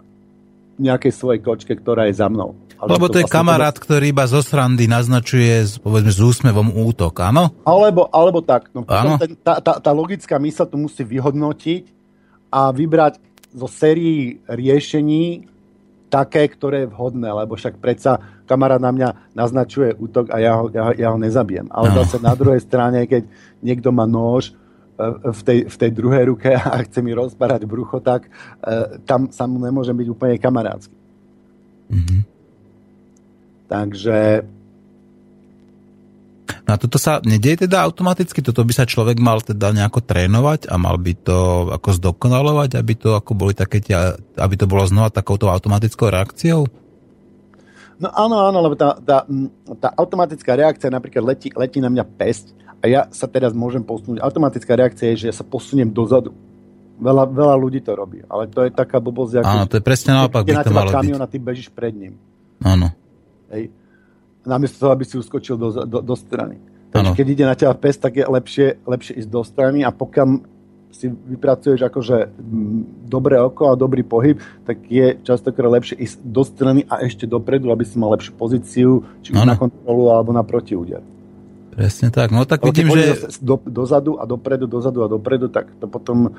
nejakej 0.82 1.14
svojej 1.14 1.42
kočke, 1.42 1.74
ktorá 1.78 2.10
je 2.10 2.18
za 2.18 2.28
mnou. 2.28 2.58
Ale 2.82 3.00
Lebo 3.00 3.08
to, 3.08 3.16
to 3.16 3.20
je 3.22 3.26
vlastne 3.30 3.38
kamarát, 3.40 3.76
to... 3.78 3.84
ktorý 3.88 4.06
iba 4.12 4.26
zo 4.28 4.42
srandy 4.44 4.92
naznačuje 4.92 5.80
povedzme, 5.80 6.12
s 6.12 6.20
úsmevom 6.20 6.74
útok, 6.74 7.16
áno? 7.24 7.56
Alebo, 7.64 8.12
alebo 8.12 8.44
tak. 8.44 8.74
No, 8.76 8.84
áno? 8.90 9.16
Ten, 9.16 9.40
tá, 9.40 9.64
tá, 9.64 9.80
tá 9.80 9.92
logická 9.96 10.36
mysl 10.42 10.68
to 10.68 10.76
musí 10.76 11.06
vyhodnotiť 11.08 11.88
a 12.52 12.74
vybrať 12.76 13.22
zo 13.54 13.70
sérií 13.70 14.42
riešení 14.50 15.48
také, 16.10 16.46
ktoré 16.46 16.86
je 16.86 16.92
vhodné, 16.94 17.26
lebo 17.26 17.58
však 17.58 17.82
predsa 17.82 18.22
kamarát 18.46 18.78
na 18.78 18.94
mňa 18.94 19.34
naznačuje 19.34 19.98
útok 19.98 20.30
a 20.30 20.38
ja 20.38 20.54
ho, 20.62 20.70
ja, 20.70 20.94
ja 20.94 21.10
ho 21.10 21.18
nezabijem. 21.18 21.66
Ale 21.74 21.90
no. 21.90 22.04
zase 22.04 22.22
na 22.22 22.38
druhej 22.38 22.62
strane, 22.62 23.10
keď 23.10 23.26
niekto 23.66 23.90
má 23.90 24.06
nôž, 24.06 24.54
v 25.12 25.42
tej, 25.44 25.60
v 25.68 25.76
tej 25.76 25.92
druhej 25.92 26.24
ruke 26.30 26.50
a 26.72 26.84
chce 26.86 27.00
mi 27.04 27.12
rozparať 27.12 27.68
brucho, 27.68 28.00
tak 28.00 28.28
uh, 28.28 29.00
tam 29.04 29.30
sa 29.30 29.50
mu 29.50 29.60
nemôžem 29.60 29.96
byť 29.96 30.08
úplne 30.10 30.36
kamarátsky. 30.40 30.96
Mm-hmm. 31.94 32.22
Takže... 33.68 34.18
No 36.64 36.70
a 36.76 36.78
toto 36.80 36.96
sa 36.96 37.20
nedieje 37.24 37.68
teda 37.68 37.84
automaticky? 37.84 38.40
Toto 38.40 38.64
by 38.64 38.72
sa 38.72 38.88
človek 38.88 39.20
mal 39.20 39.44
teda 39.44 39.76
nejako 39.76 40.00
trénovať 40.00 40.72
a 40.72 40.80
mal 40.80 40.96
by 40.96 41.14
to 41.20 41.68
ako 41.76 41.90
zdokonalovať, 42.00 42.80
aby 42.80 42.94
to 42.96 43.20
ako 43.20 43.36
boli 43.36 43.52
také 43.52 43.84
tie, 43.84 44.16
aby 44.40 44.56
to 44.56 44.70
bolo 44.70 44.88
znova 44.88 45.12
takouto 45.12 45.52
automatickou 45.52 46.08
reakciou? 46.08 46.64
No 48.00 48.10
áno, 48.10 48.36
áno, 48.48 48.60
lebo 48.64 48.76
tá, 48.76 49.00
tá, 49.00 49.28
tá 49.80 49.90
automatická 49.96 50.56
reakcia 50.58 50.90
napríklad 50.92 51.24
letí, 51.24 51.48
letí 51.54 51.80
na 51.80 51.92
mňa 51.92 52.06
pesť 52.16 52.63
a 52.84 52.92
ja 52.92 53.02
sa 53.16 53.32
teraz 53.32 53.56
môžem 53.56 53.80
posunúť. 53.80 54.20
Automatická 54.20 54.76
reakcia 54.76 55.16
je, 55.16 55.24
že 55.24 55.26
ja 55.32 55.36
sa 55.36 55.48
posuniem 55.48 55.88
dozadu. 55.88 56.36
Veľa, 57.00 57.32
veľa 57.32 57.56
ľudí 57.56 57.80
to 57.80 57.96
robí, 57.96 58.20
ale 58.28 58.52
to 58.52 58.68
je 58.68 58.70
taká 58.76 59.00
blbosť, 59.00 59.40
ako... 59.40 59.48
Áno, 59.48 59.66
to 59.72 59.80
je 59.80 59.84
presne 59.84 60.12
naopak, 60.14 60.44
by 60.44 60.62
to 60.62 60.76
malo 60.76 60.92
kamión 60.92 61.24
a 61.24 61.28
ty 61.32 61.40
bežíš 61.40 61.72
pred 61.72 61.96
ním. 61.96 62.20
Áno. 62.60 62.92
Hej. 63.50 63.72
Namiesto 64.44 64.84
toho, 64.84 64.92
aby 64.92 65.08
si 65.08 65.16
uskočil 65.16 65.56
do, 65.56 65.88
do, 65.88 66.00
do 66.04 66.16
strany. 66.20 66.60
Takže 66.92 67.12
ano. 67.12 67.18
keď 67.18 67.26
ide 67.32 67.46
na 67.48 67.56
teba 67.56 67.74
pes, 67.74 67.96
tak 67.98 68.20
je 68.20 68.28
lepšie, 68.28 68.84
lepšie 68.86 69.26
ísť 69.26 69.30
do 69.32 69.42
strany 69.42 69.82
a 69.82 69.90
pokiaľ 69.90 70.28
si 70.94 71.10
vypracuješ 71.10 71.82
akože 71.90 72.38
dobré 73.10 73.42
oko 73.42 73.74
a 73.74 73.80
dobrý 73.80 74.06
pohyb, 74.06 74.38
tak 74.68 74.86
je 74.86 75.18
častokrát 75.26 75.74
lepšie 75.74 75.98
ísť 75.98 76.22
do 76.22 76.46
strany 76.46 76.86
a 76.86 77.02
ešte 77.02 77.26
dopredu, 77.26 77.74
aby 77.74 77.82
si 77.82 77.98
mal 77.98 78.14
lepšiu 78.14 78.38
pozíciu, 78.38 78.92
či 79.26 79.34
už 79.34 79.42
na 79.42 79.58
kontrolu 79.58 80.14
alebo 80.14 80.30
na 80.30 80.46
protiúder. 80.46 81.02
Presne 81.74 82.14
tak. 82.14 82.30
No 82.30 82.46
tak 82.46 82.62
vidím, 82.62 82.94
že... 82.94 83.30
Do, 83.42 83.58
dozadu 83.66 84.22
a 84.22 84.30
dopredu, 84.30 84.70
dozadu 84.70 85.04
a 85.04 85.08
dopredu, 85.10 85.50
tak 85.50 85.74
to 85.82 85.90
potom 85.90 86.30
uh, 86.30 86.34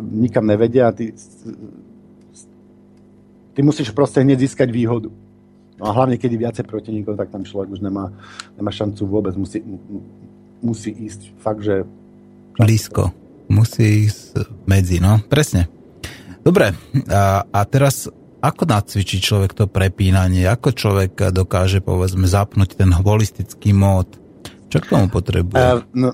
nikam 0.00 0.46
nevedia 0.46 0.88
a 0.88 0.94
ty, 0.94 1.10
ty 3.54 3.60
musíš 3.60 3.90
proste 3.90 4.22
hneď 4.22 4.46
získať 4.46 4.70
výhodu. 4.70 5.10
No 5.80 5.84
a 5.88 5.96
hlavne, 5.96 6.20
keď 6.20 6.30
je 6.30 6.42
viacej 6.44 6.64
protivníkov, 6.68 7.16
tak 7.16 7.32
tam 7.32 7.42
človek 7.42 7.72
už 7.72 7.80
nemá, 7.80 8.12
nemá 8.54 8.70
šancu 8.70 9.02
vôbec. 9.08 9.32
Musí, 9.34 9.64
musí 10.60 10.92
ísť 10.92 11.34
fakt, 11.40 11.64
že... 11.64 11.88
Blízko. 12.60 13.10
Musí 13.50 14.06
ísť 14.06 14.46
medzi, 14.68 15.00
no. 15.00 15.18
Presne. 15.26 15.66
Dobre. 16.44 16.76
A, 17.08 17.42
a 17.48 17.60
teraz 17.64 18.12
ako 18.40 18.64
nacvičí 18.64 19.20
človek 19.20 19.52
to 19.52 19.68
prepínanie? 19.68 20.48
Ako 20.48 20.72
človek 20.72 21.32
dokáže, 21.32 21.84
povedzme, 21.84 22.24
zapnúť 22.24 22.76
ten 22.76 22.92
holistický 22.92 23.76
mód? 23.76 24.20
Čo 24.70 24.78
k 24.78 24.86
tomu 24.86 25.10
potrebuje? 25.10 25.58
Uh, 25.58 25.82
no, 25.92 26.08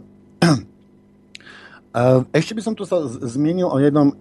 uh, 1.92 2.24
ešte 2.40 2.56
by 2.56 2.62
som 2.64 2.72
tu 2.72 2.88
sa 2.88 3.04
zmienil 3.04 3.68
o 3.68 3.76
jednom, 3.76 4.16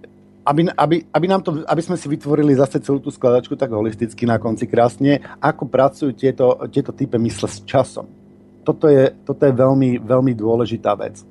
aby, 0.45 0.69
aby, 0.75 0.95
aby, 1.09 1.25
nám 1.25 1.41
to, 1.41 1.63
aby 1.65 1.81
sme 1.81 1.95
si 1.95 2.05
vytvorili 2.11 2.53
zase 2.53 2.83
celú 2.83 2.99
tú 2.99 3.09
skladačku 3.09 3.55
tak 3.55 3.71
holisticky 3.71 4.27
na 4.27 4.37
konci 4.37 4.67
krásne, 4.67 5.23
ako 5.39 5.65
pracujú 5.65 6.11
tieto, 6.13 6.59
tieto 6.69 6.91
typy 6.91 7.15
mysle 7.17 7.47
s 7.47 7.63
časom. 7.63 8.05
Toto 8.61 8.91
je, 8.91 9.15
toto 9.23 9.41
je 9.41 9.53
veľmi, 9.55 10.03
veľmi 10.03 10.33
dôležitá 10.35 10.93
vec, 10.99 11.23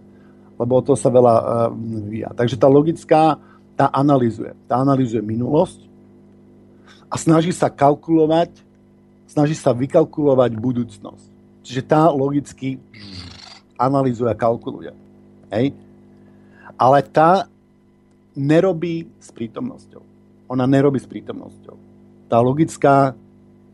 lebo 0.57 0.81
to 0.81 0.97
sa 0.97 1.13
veľa 1.13 1.35
uh, 1.37 1.47
vyvíja. 1.77 2.33
Takže 2.33 2.57
tá 2.57 2.67
logická, 2.67 3.39
tá 3.77 3.87
analizuje. 3.93 4.55
Tá 4.67 4.81
analizuje 4.81 5.21
minulosť 5.21 5.83
a 7.11 7.15
snaží 7.21 7.53
sa 7.53 7.69
kalkulovať, 7.69 8.55
snaží 9.29 9.55
sa 9.55 9.71
vykalkulovať 9.77 10.51
budúcnosť. 10.57 11.34
Čiže 11.65 11.83
tá 11.89 12.13
logicky 12.13 12.77
analýzuje 13.81 14.29
a 14.29 14.37
kalkuluje. 14.37 14.93
Hej? 15.49 15.73
Ale 16.77 17.01
tá 17.09 17.49
nerobí 18.37 19.09
s 19.17 19.33
prítomnosťou. 19.33 20.03
Ona 20.53 20.69
nerobí 20.69 21.01
s 21.01 21.09
prítomnosťou. 21.09 21.77
Tá 22.29 22.37
logická 22.45 23.17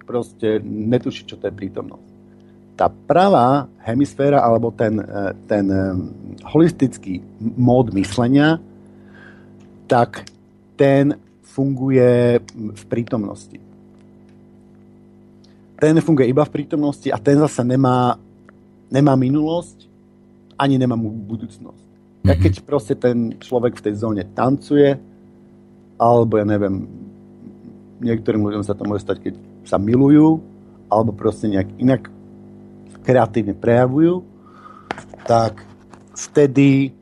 proste 0.07 0.62
netuší, 0.62 1.26
čo 1.26 1.35
to 1.35 1.50
je 1.50 1.55
prítomnosť. 1.55 2.09
Tá 2.79 2.88
pravá 2.88 3.68
hemisféra 3.83 4.40
alebo 4.40 4.70
ten, 4.70 5.03
eh, 5.03 5.33
ten 5.50 5.66
eh, 5.68 5.83
holistický 6.46 7.20
mód 7.42 7.90
myslenia, 7.92 8.62
tak 9.90 10.31
ten 10.79 11.18
funguje 11.42 12.38
v 12.55 12.83
prítomnosti 12.87 13.69
ten 15.81 15.97
funguje 16.05 16.29
iba 16.29 16.45
v 16.45 16.53
prítomnosti 16.53 17.09
a 17.09 17.16
ten 17.16 17.40
zase 17.40 17.64
nemá, 17.64 18.21
nemá 18.93 19.16
minulosť, 19.16 19.88
ani 20.61 20.77
nemá 20.77 20.95
mu 20.95 21.09
budúcnosť. 21.09 21.85
Mm-hmm. 21.88 22.29
Ja 22.29 22.35
keď 22.37 22.55
proste 22.69 22.93
ten 22.93 23.40
človek 23.40 23.81
v 23.81 23.85
tej 23.88 23.95
zóne 24.05 24.29
tancuje, 24.37 25.01
alebo 25.97 26.37
ja 26.37 26.45
neviem, 26.45 26.85
niektorým 28.05 28.45
ľuďom 28.45 28.64
sa 28.64 28.77
to 28.77 28.85
môže 28.85 29.09
stať, 29.09 29.24
keď 29.24 29.35
sa 29.64 29.81
milujú, 29.81 30.41
alebo 30.93 31.16
proste 31.16 31.49
nejak 31.49 31.68
inak 31.81 32.03
kreatívne 33.01 33.57
prejavujú, 33.57 34.20
tak 35.24 35.64
vtedy, 36.12 36.93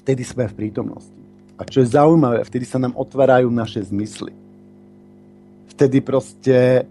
vtedy 0.00 0.22
sme 0.24 0.48
v 0.48 0.56
prítomnosti. 0.56 1.20
A 1.60 1.68
čo 1.68 1.84
je 1.84 1.92
zaujímavé, 1.92 2.44
vtedy 2.48 2.64
sa 2.64 2.80
nám 2.80 2.96
otvárajú 2.96 3.52
naše 3.52 3.84
zmysly. 3.84 4.32
Vtedy 5.68 6.00
proste 6.00 6.88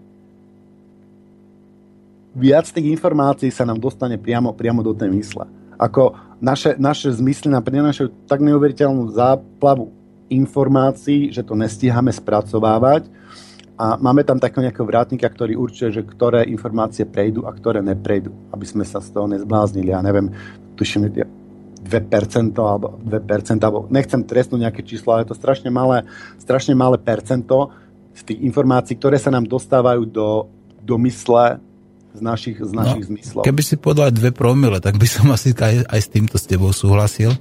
viac 2.32 2.68
tých 2.68 2.92
informácií 2.92 3.52
sa 3.52 3.68
nám 3.68 3.80
dostane 3.80 4.16
priamo, 4.16 4.56
priamo 4.56 4.80
do 4.80 4.96
tej 4.96 5.12
mysle. 5.12 5.44
Ako 5.76 6.16
naše, 6.40 6.76
naše 6.78 7.12
zmysly 7.12 7.52
nám 7.52 7.64
prinášajú 7.64 8.28
tak 8.28 8.40
neuveriteľnú 8.40 9.12
záplavu 9.12 9.92
informácií, 10.32 11.28
že 11.28 11.44
to 11.44 11.52
nestíhame 11.52 12.08
spracovávať 12.08 13.06
a 13.76 13.98
máme 14.00 14.24
tam 14.24 14.40
takého 14.40 14.64
nejakého 14.64 14.86
vrátnika, 14.86 15.28
ktorý 15.28 15.58
určuje, 15.58 15.90
že 15.92 16.02
ktoré 16.06 16.48
informácie 16.48 17.04
prejdú 17.04 17.44
a 17.44 17.52
ktoré 17.52 17.84
neprejdú, 17.84 18.32
aby 18.52 18.64
sme 18.64 18.84
sa 18.86 19.02
z 19.02 19.12
toho 19.12 19.28
nezbláznili. 19.28 19.92
Ja 19.92 20.00
neviem, 20.00 20.32
tuším, 20.76 21.10
2% 21.12 22.54
alebo 22.62 23.00
2%, 23.02 23.58
alebo 23.58 23.90
nechcem 23.90 24.22
trestnúť 24.22 24.70
nejaké 24.70 24.86
číslo, 24.86 25.12
ale 25.12 25.26
je 25.26 25.34
to 25.34 25.40
strašne 25.40 25.68
malé, 25.68 26.06
strašne 26.38 26.78
malé 26.78 26.96
percento 26.96 27.74
z 28.14 28.22
tých 28.22 28.38
informácií, 28.44 28.94
ktoré 28.94 29.18
sa 29.18 29.34
nám 29.34 29.50
dostávajú 29.50 30.06
do, 30.06 30.46
do 30.84 30.94
mysle 31.02 31.58
z 32.12 32.20
našich, 32.20 32.56
z 32.60 32.72
našich 32.72 33.04
no, 33.04 33.08
zmyslov. 33.08 33.42
Keby 33.48 33.62
si 33.64 33.74
povedal 33.80 34.12
2 34.12 34.36
promile, 34.36 34.78
tak 34.78 35.00
by 35.00 35.08
som 35.08 35.32
asi 35.32 35.56
aj, 35.56 35.88
aj 35.88 36.00
s 36.00 36.08
týmto 36.12 36.36
s 36.36 36.44
tebou 36.44 36.70
súhlasil. 36.70 37.32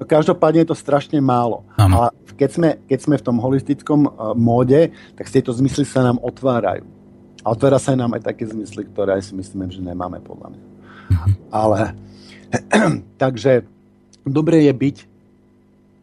Každopádne 0.00 0.64
je 0.64 0.68
to 0.72 0.78
strašne 0.78 1.18
málo. 1.20 1.62
Ano. 1.76 2.08
A 2.08 2.16
keď 2.34 2.50
sme, 2.50 2.68
keď 2.88 2.98
sme 3.04 3.16
v 3.20 3.26
tom 3.26 3.36
holistickom 3.36 4.00
uh, 4.08 4.32
móde, 4.32 4.90
tak 5.14 5.28
tieto 5.28 5.52
zmysly 5.52 5.84
sa 5.84 6.00
nám 6.00 6.16
otvárajú. 6.24 6.88
A 7.44 7.46
otvára 7.52 7.76
sa 7.76 7.92
nám 7.92 8.16
aj 8.16 8.32
také 8.32 8.48
zmysly, 8.48 8.88
ktoré 8.88 9.20
aj 9.20 9.28
si 9.28 9.32
myslíme, 9.36 9.68
že 9.68 9.80
nemáme 9.84 10.24
podľa 10.24 10.56
mňa. 10.56 10.64
Mhm. 11.10 11.30
Ale 11.52 11.80
takže 13.22 13.62
dobre 14.24 14.66
je 14.66 14.72
byť 14.72 14.96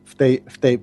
v 0.08 0.14
tej, 0.14 0.34
v 0.46 0.58
tej 0.58 0.76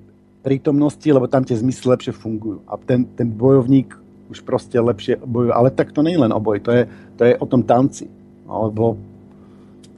prítomnosti, 0.45 1.07
lebo 1.09 1.25
tam 1.25 1.41
tie 1.41 1.57
zmysly 1.57 1.89
lepšie 1.89 2.13
fungujú. 2.13 2.61
A 2.69 2.77
ten, 2.77 3.09
ten 3.17 3.31
bojovník 3.31 4.04
už 4.29 4.41
proste 4.41 4.77
lepšie 4.77 5.21
bojuje. 5.21 5.53
Ale 5.53 5.69
tak 5.69 5.93
to 5.93 6.01
nie 6.01 6.17
len 6.17 6.33
o 6.33 6.41
boji, 6.41 6.59
to 6.61 6.71
je, 6.73 6.83
to 7.17 7.21
je 7.25 7.33
o 7.37 7.45
tom 7.45 7.61
tanci. 7.61 8.09
Alebo, 8.45 8.97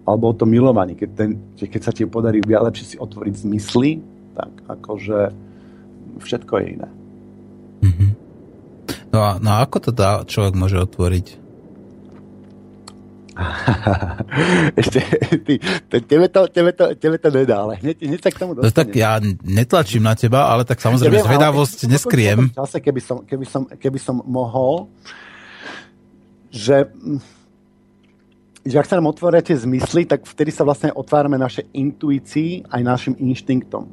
alebo 0.07 0.25
o 0.31 0.37
tom 0.37 0.51
milovaní. 0.51 0.95
Keď, 0.95 1.09
ten, 1.15 1.29
keď 1.55 1.81
sa 1.83 1.91
ti 1.91 2.07
podarí 2.07 2.39
lepšie 2.43 2.95
si 2.95 2.97
otvoriť 2.99 3.33
zmysly, 3.43 3.99
tak 4.35 4.51
akože 4.67 5.19
všetko 6.19 6.53
je 6.59 6.65
iné. 6.79 6.89
Mm-hmm. 7.83 8.11
No, 9.11 9.19
a, 9.23 9.31
no 9.39 9.49
a 9.55 9.57
ako 9.63 9.77
to 9.89 9.91
dá 9.95 10.23
človek 10.23 10.53
môže 10.55 10.77
otvoriť? 10.79 11.46
Ešte, 14.81 14.99
ty, 15.45 15.53
tebe, 15.89 16.25
to, 16.29 16.47
tebe, 16.49 16.71
to, 16.73 16.95
tebe 16.97 17.17
to 17.21 17.29
nedá, 17.29 17.65
ale 17.69 17.77
hneď, 17.81 17.97
hneď 18.01 18.21
sa 18.21 18.29
k 18.33 18.37
tomu 18.41 18.57
dostane. 18.57 18.69
No 18.69 18.73
tak 18.73 18.89
ja 18.97 19.21
netlačím 19.45 20.03
na 20.05 20.17
teba, 20.17 20.49
ale 20.49 20.65
tak 20.65 20.81
samozrejme 20.81 21.21
ja 21.21 21.21
viem, 21.21 21.29
zvedavosť 21.29 21.79
ale, 21.85 21.89
neskriem. 21.93 22.39
V 22.49 22.57
čase, 22.57 22.77
keby 22.81 23.01
som, 23.01 23.17
keby, 23.21 23.45
som, 23.45 23.61
keby 23.69 23.99
som 24.01 24.15
mohol, 24.25 24.89
že, 26.49 26.89
že 28.65 28.75
ak 28.81 28.89
sa 28.89 28.97
nám 28.97 29.13
otvoria 29.13 29.45
tie 29.45 29.57
zmysly, 29.57 30.09
tak 30.09 30.25
vtedy 30.25 30.49
sa 30.49 30.65
vlastne 30.65 30.89
otvárame 30.89 31.37
naše 31.37 31.69
intuícii 31.77 32.65
aj 32.73 32.81
našim 32.81 33.13
inštinktom. 33.21 33.85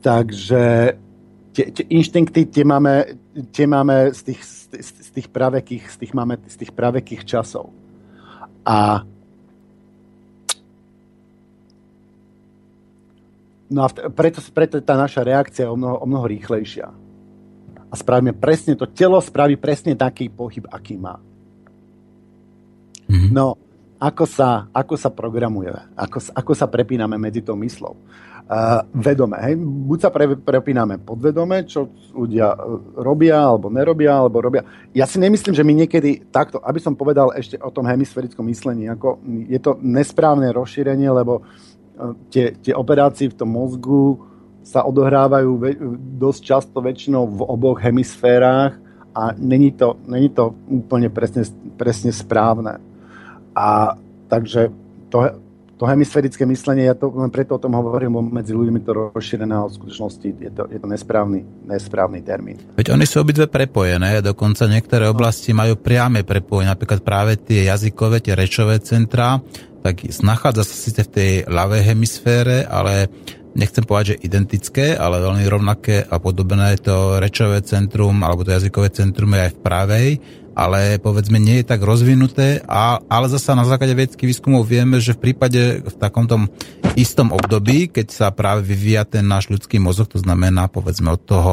Takže 0.00 0.96
tie, 1.54 1.70
tie 1.70 1.86
inštinkty 1.86 2.50
tie 2.50 2.66
máme, 2.66 3.14
tie 3.54 3.70
máme 3.70 4.10
z 4.10 4.34
tých 4.34 4.42
z, 4.82 4.90
z 4.90 5.10
tých 5.14 5.28
pravekých, 5.30 5.84
z 5.86 5.96
tých, 6.02 6.12
máme, 6.14 6.34
z 6.50 6.56
tých 6.58 6.72
pravekých 6.74 7.22
časov. 7.22 7.70
A 8.66 9.06
No 13.64 13.80
a 13.80 13.88
preto, 13.90 14.38
preto 14.54 14.78
tá 14.84 14.94
naša 14.94 15.24
reakcia 15.24 15.66
je 15.66 15.72
o 15.72 15.74
mnoho, 15.74 15.96
o 15.98 16.06
mnoho 16.06 16.30
rýchlejšia. 16.30 16.84
A 17.90 17.94
spravíme 17.96 18.36
presne, 18.36 18.76
to 18.78 18.86
telo 18.86 19.18
spraví 19.18 19.56
presne 19.56 19.96
taký 19.98 20.30
pohyb, 20.30 20.68
aký 20.68 20.94
má. 20.94 21.18
Mm-hmm. 23.08 23.34
No, 23.34 23.56
ako 23.98 24.28
sa, 24.28 24.68
ako 24.70 24.94
sa 24.94 25.10
programujeme, 25.10 25.90
ako, 25.96 26.22
ako 26.36 26.52
sa 26.54 26.70
prepíname 26.70 27.16
medzi 27.18 27.40
tou 27.40 27.56
myslou 27.56 27.98
vedome. 28.92 29.40
Hej? 29.40 29.56
Buď 29.56 29.98
sa 30.04 30.10
pre, 30.12 30.36
prepíname 30.36 31.00
podvedome, 31.00 31.64
čo 31.64 31.88
ľudia 32.12 32.52
uh, 32.52 33.00
robia 33.00 33.40
alebo 33.40 33.72
nerobia, 33.72 34.20
alebo 34.20 34.44
robia. 34.44 34.60
Ja 34.92 35.08
si 35.08 35.16
nemyslím, 35.16 35.56
že 35.56 35.64
my 35.64 35.72
niekedy 35.72 36.28
takto, 36.28 36.60
aby 36.60 36.76
som 36.76 36.92
povedal 36.92 37.32
ešte 37.32 37.56
o 37.56 37.72
tom 37.72 37.88
hemisférickom 37.88 38.44
myslení, 38.52 38.92
ako 38.92 39.16
je 39.48 39.56
to 39.56 39.80
nesprávne 39.80 40.52
rozšírenie, 40.52 41.08
lebo 41.08 41.40
uh, 41.40 42.12
tie, 42.28 42.52
tie 42.60 42.76
operácie 42.76 43.32
v 43.32 43.38
tom 43.40 43.48
mozgu 43.48 44.20
sa 44.64 44.84
odohrávajú 44.84 45.60
dosť 46.20 46.40
často 46.40 46.80
väčšinou 46.80 47.28
v 47.28 47.40
oboch 47.44 47.80
hemisférach 47.80 48.76
a 49.12 49.36
není 49.36 49.72
to, 49.76 50.00
není 50.08 50.32
to 50.32 50.56
úplne 50.68 51.12
presne, 51.12 51.44
presne 51.76 52.12
správne. 52.12 52.80
A 53.52 53.94
takže 54.28 54.72
to, 55.12 55.43
to 55.74 55.84
hemisférické 55.90 56.46
myslenie, 56.46 56.86
ja 56.86 56.94
to 56.94 57.10
len 57.10 57.30
preto 57.34 57.58
o 57.58 57.62
tom 57.62 57.74
hovorím, 57.74 58.30
medzi 58.30 58.54
ľuďmi 58.54 58.80
to 58.86 59.10
rozšírené, 59.10 59.54
a 59.54 59.66
v 59.66 59.74
skutočnosti 59.74 60.28
je 60.38 60.50
to, 60.54 60.62
je 60.70 60.78
to 60.78 60.86
nesprávny, 60.86 61.42
nesprávny 61.66 62.22
termín. 62.22 62.62
Veď 62.78 62.94
oni 62.94 63.06
sú 63.06 63.26
obidve 63.26 63.50
prepojené, 63.50 64.22
dokonca 64.22 64.70
niektoré 64.70 65.10
oblasti 65.10 65.50
majú 65.50 65.74
priame 65.74 66.22
prepojenie, 66.22 66.70
napríklad 66.70 67.02
práve 67.02 67.40
tie 67.42 67.66
jazykové, 67.66 68.22
tie 68.22 68.38
rečové 68.38 68.78
centrá, 68.78 69.42
tak 69.82 70.00
nachádza 70.22 70.62
sa 70.64 70.76
síce 70.78 71.04
v 71.04 71.12
tej 71.12 71.30
ľavej 71.50 71.82
hemisfére, 71.92 72.64
ale 72.64 73.10
nechcem 73.54 73.86
povedať, 73.86 74.16
že 74.16 74.20
identické, 74.26 74.86
ale 74.98 75.22
veľmi 75.22 75.46
rovnaké 75.46 76.02
a 76.02 76.18
podobné 76.18 76.74
to 76.82 77.22
rečové 77.22 77.62
centrum 77.62 78.18
alebo 78.22 78.42
to 78.42 78.54
jazykové 78.54 78.90
centrum 78.90 79.30
je 79.34 79.40
aj 79.46 79.52
v 79.54 79.62
pravej 79.62 80.08
ale 80.54 81.02
povedzme 81.02 81.42
nie 81.42 81.60
je 81.60 81.68
tak 81.68 81.82
rozvinuté, 81.82 82.62
a, 82.64 83.02
ale 83.10 83.26
zasa 83.28 83.58
na 83.58 83.66
základe 83.66 83.92
vedeckých 83.92 84.30
výskumov 84.30 84.64
vieme, 84.64 85.02
že 85.02 85.18
v 85.18 85.30
prípade 85.30 85.82
v 85.82 85.94
takomto 85.98 86.46
istom 86.94 87.34
období, 87.34 87.90
keď 87.90 88.06
sa 88.14 88.26
práve 88.30 88.62
vyvíja 88.62 89.02
ten 89.02 89.26
náš 89.26 89.50
ľudský 89.50 89.82
mozog, 89.82 90.14
to 90.14 90.22
znamená 90.22 90.70
povedzme 90.70 91.10
od 91.10 91.22
toho 91.26 91.52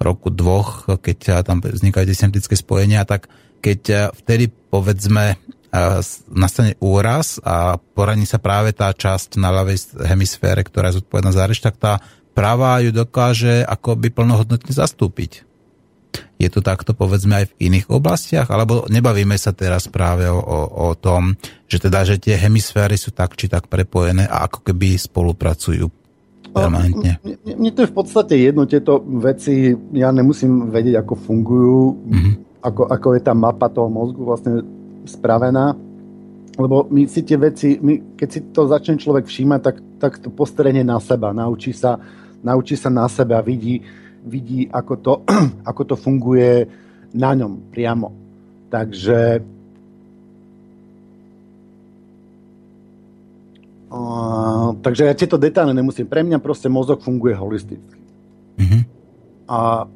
roku 0.00 0.32
dvoch, 0.32 0.88
keď 0.88 1.44
tam 1.44 1.60
vznikajú 1.60 2.08
tie 2.08 2.56
spojenia, 2.56 3.04
tak 3.04 3.28
keď 3.60 4.10
vtedy 4.16 4.48
povedzme 4.48 5.36
nastane 6.32 6.80
úraz 6.80 7.36
a 7.44 7.76
poraní 7.76 8.24
sa 8.24 8.40
práve 8.40 8.72
tá 8.72 8.88
časť 8.88 9.36
na 9.36 9.52
ľavej 9.52 10.00
hemisfére, 10.08 10.64
ktorá 10.64 10.88
je 10.88 11.04
zodpovedná 11.04 11.28
za 11.28 11.44
reč, 11.44 11.60
tak 11.60 11.76
tá 11.76 12.00
pravá 12.32 12.80
ju 12.80 12.94
dokáže 12.94 13.66
akoby 13.66 14.08
plnohodnotne 14.14 14.72
zastúpiť. 14.72 15.47
Je 16.38 16.46
to 16.46 16.62
takto 16.62 16.94
povedzme 16.94 17.34
aj 17.42 17.46
v 17.50 17.56
iných 17.66 17.90
oblastiach? 17.90 18.46
Alebo 18.48 18.86
nebavíme 18.86 19.34
sa 19.34 19.50
teraz 19.50 19.90
práve 19.90 20.30
o, 20.30 20.38
o, 20.38 20.60
o 20.90 20.96
tom, 20.96 21.34
že 21.66 21.82
teda, 21.82 22.06
že 22.06 22.22
tie 22.22 22.38
hemisféry 22.38 22.94
sú 22.94 23.10
tak 23.10 23.34
či 23.34 23.50
tak 23.50 23.66
prepojené 23.66 24.30
a 24.30 24.46
ako 24.46 24.62
keby 24.62 24.94
spolupracujú 24.94 25.90
permanentne? 26.54 27.12
Mne 27.44 27.70
to 27.74 27.84
je 27.84 27.90
v 27.90 27.96
podstate 27.96 28.34
jedno, 28.38 28.64
tieto 28.64 29.02
veci, 29.20 29.74
ja 29.92 30.14
nemusím 30.14 30.70
vedieť, 30.72 31.02
ako 31.02 31.14
fungujú, 31.18 31.82
mm-hmm. 32.06 32.34
ako, 32.64 32.82
ako 32.86 33.08
je 33.18 33.20
tá 33.22 33.34
mapa 33.36 33.66
toho 33.68 33.90
mozgu 33.92 34.22
vlastne 34.24 34.62
spravená, 35.04 35.76
lebo 36.58 36.90
my 36.90 37.06
si 37.06 37.22
tie 37.22 37.38
veci, 37.38 37.78
my, 37.78 38.18
keď 38.18 38.28
si 38.28 38.40
to 38.50 38.66
začne 38.66 38.98
človek 38.98 39.30
všímať, 39.30 39.60
tak, 39.62 39.76
tak 40.02 40.12
to 40.18 40.28
postrenie 40.32 40.82
na 40.82 40.98
seba, 40.98 41.30
naučí 41.30 41.70
sa, 41.70 41.98
naučí 42.42 42.74
sa 42.74 42.90
na 42.90 43.06
seba, 43.06 43.38
vidí, 43.44 43.82
vidí, 44.24 44.66
ako 44.70 44.94
to, 44.96 45.12
ako 45.70 45.82
to 45.84 45.94
funguje 45.96 46.66
na 47.14 47.32
ňom 47.34 47.72
priamo. 47.72 48.12
Takže 48.68 49.40
uh, 53.88 54.68
takže 54.84 55.02
ja 55.08 55.14
tieto 55.16 55.40
detaily 55.40 55.72
nemusím. 55.72 56.04
Pre 56.04 56.20
mňa 56.20 56.38
proste 56.42 56.68
mozog 56.68 57.00
funguje 57.00 57.32
holisticky. 57.32 58.00
Mm-hmm. 58.58 58.82
A 59.48 59.88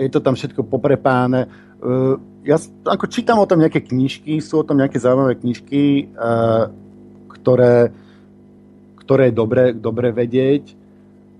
je 0.00 0.08
to 0.10 0.18
tam 0.18 0.34
všetko 0.34 0.66
poprepáne. 0.66 1.46
Uh, 1.78 2.18
ja 2.42 2.56
ako 2.88 3.06
čítam 3.06 3.38
o 3.38 3.46
tom 3.46 3.60
nejaké 3.60 3.84
knižky, 3.84 4.40
sú 4.40 4.64
o 4.64 4.66
tom 4.66 4.80
nejaké 4.80 4.98
zaujímavé 4.98 5.38
knižky, 5.38 6.10
uh, 6.16 6.72
ktoré, 7.28 7.94
ktoré 9.04 9.30
je 9.30 9.34
dobre, 9.36 9.64
dobre 9.76 10.08
vedieť, 10.10 10.74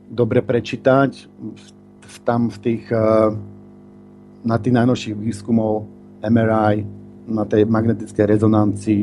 dobre 0.07 0.45
prečítať 0.45 1.27
tam 2.27 2.51
v 2.51 2.59
tých, 2.59 2.85
eh, 2.91 3.31
na 4.43 4.57
tých 4.59 4.75
najnovších 4.75 5.15
výskumov 5.15 5.87
MRI, 6.21 6.83
na 7.31 7.45
tej 7.47 7.63
magnetickej 7.65 8.27
rezonancii, 8.27 9.03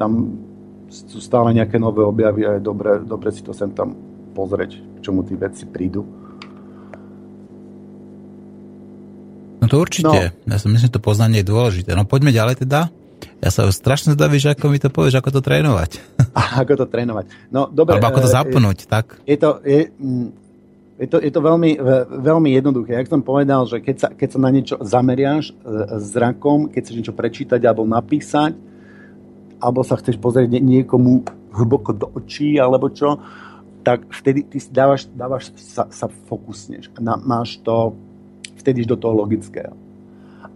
tam 0.00 0.40
sú 0.88 1.18
stále 1.18 1.52
nejaké 1.52 1.76
nové 1.76 2.00
objavy 2.00 2.46
a 2.46 2.56
je 2.56 2.62
dobre, 2.62 3.02
dobre 3.02 3.34
si 3.34 3.42
to 3.42 3.52
sem 3.52 3.68
tam 3.74 3.92
pozrieť, 4.32 4.78
k 4.78 4.98
čomu 5.02 5.26
tí 5.26 5.34
veci 5.34 5.66
prídu. 5.66 6.06
No 9.60 9.66
to 9.66 9.82
určite. 9.82 10.30
No. 10.46 10.52
Ja 10.54 10.56
si 10.62 10.70
myslím, 10.70 10.86
že 10.86 10.94
to 10.94 11.02
poznanie 11.02 11.42
je 11.42 11.50
dôležité. 11.50 11.98
No 11.98 12.06
poďme 12.06 12.30
ďalej 12.30 12.62
teda. 12.62 12.92
Ja 13.42 13.50
sa 13.52 13.68
strašne 13.68 14.14
zdavím, 14.14 14.40
že 14.40 14.54
ako 14.54 14.70
mi 14.70 14.78
to 14.78 14.88
povieš, 14.88 15.18
ako 15.18 15.30
to 15.34 15.40
trénovať. 15.42 15.98
A 16.36 16.40
ako 16.62 16.84
to 16.84 16.86
trénovať. 16.86 17.50
No, 17.50 17.68
dobre, 17.68 17.98
Alebo 17.98 18.08
ako 18.14 18.20
to 18.24 18.30
eh, 18.30 18.36
zapnúť, 18.36 18.78
je, 18.84 18.86
tak? 18.86 19.06
Je 19.26 19.36
to, 19.36 19.60
je, 19.66 19.90
mm, 19.90 20.28
je 20.96 21.08
to, 21.12 21.20
je 21.20 21.28
to 21.28 21.40
veľmi, 21.44 21.76
veľmi 22.08 22.50
jednoduché. 22.56 22.96
Jak 22.96 23.12
som 23.12 23.20
povedal, 23.20 23.68
že 23.68 23.84
keď 23.84 23.96
sa, 24.00 24.08
keď 24.16 24.28
sa 24.32 24.38
na 24.40 24.48
niečo 24.48 24.76
zameriaš 24.80 25.52
e, 25.52 25.54
zrakom, 26.00 26.72
keď 26.72 26.80
chceš 26.80 26.96
niečo 26.96 27.12
prečítať 27.12 27.60
alebo 27.68 27.84
napísať, 27.84 28.56
alebo 29.60 29.84
sa 29.84 30.00
chceš 30.00 30.16
pozrieť 30.16 30.56
niekomu 30.56 31.20
hlboko 31.52 31.92
do 31.92 32.08
očí, 32.16 32.56
alebo 32.56 32.88
čo, 32.88 33.20
tak 33.84 34.08
vtedy 34.08 34.48
ty 34.48 34.58
dávaš, 34.72 35.04
dávaš 35.12 35.52
sa, 35.60 35.84
sa 35.92 36.08
fokusneš. 36.08 36.90
Na, 36.96 37.20
máš 37.20 37.60
to, 37.60 37.92
vtedy 38.56 38.88
do 38.88 38.96
toho 38.96 39.14
logického. 39.14 39.76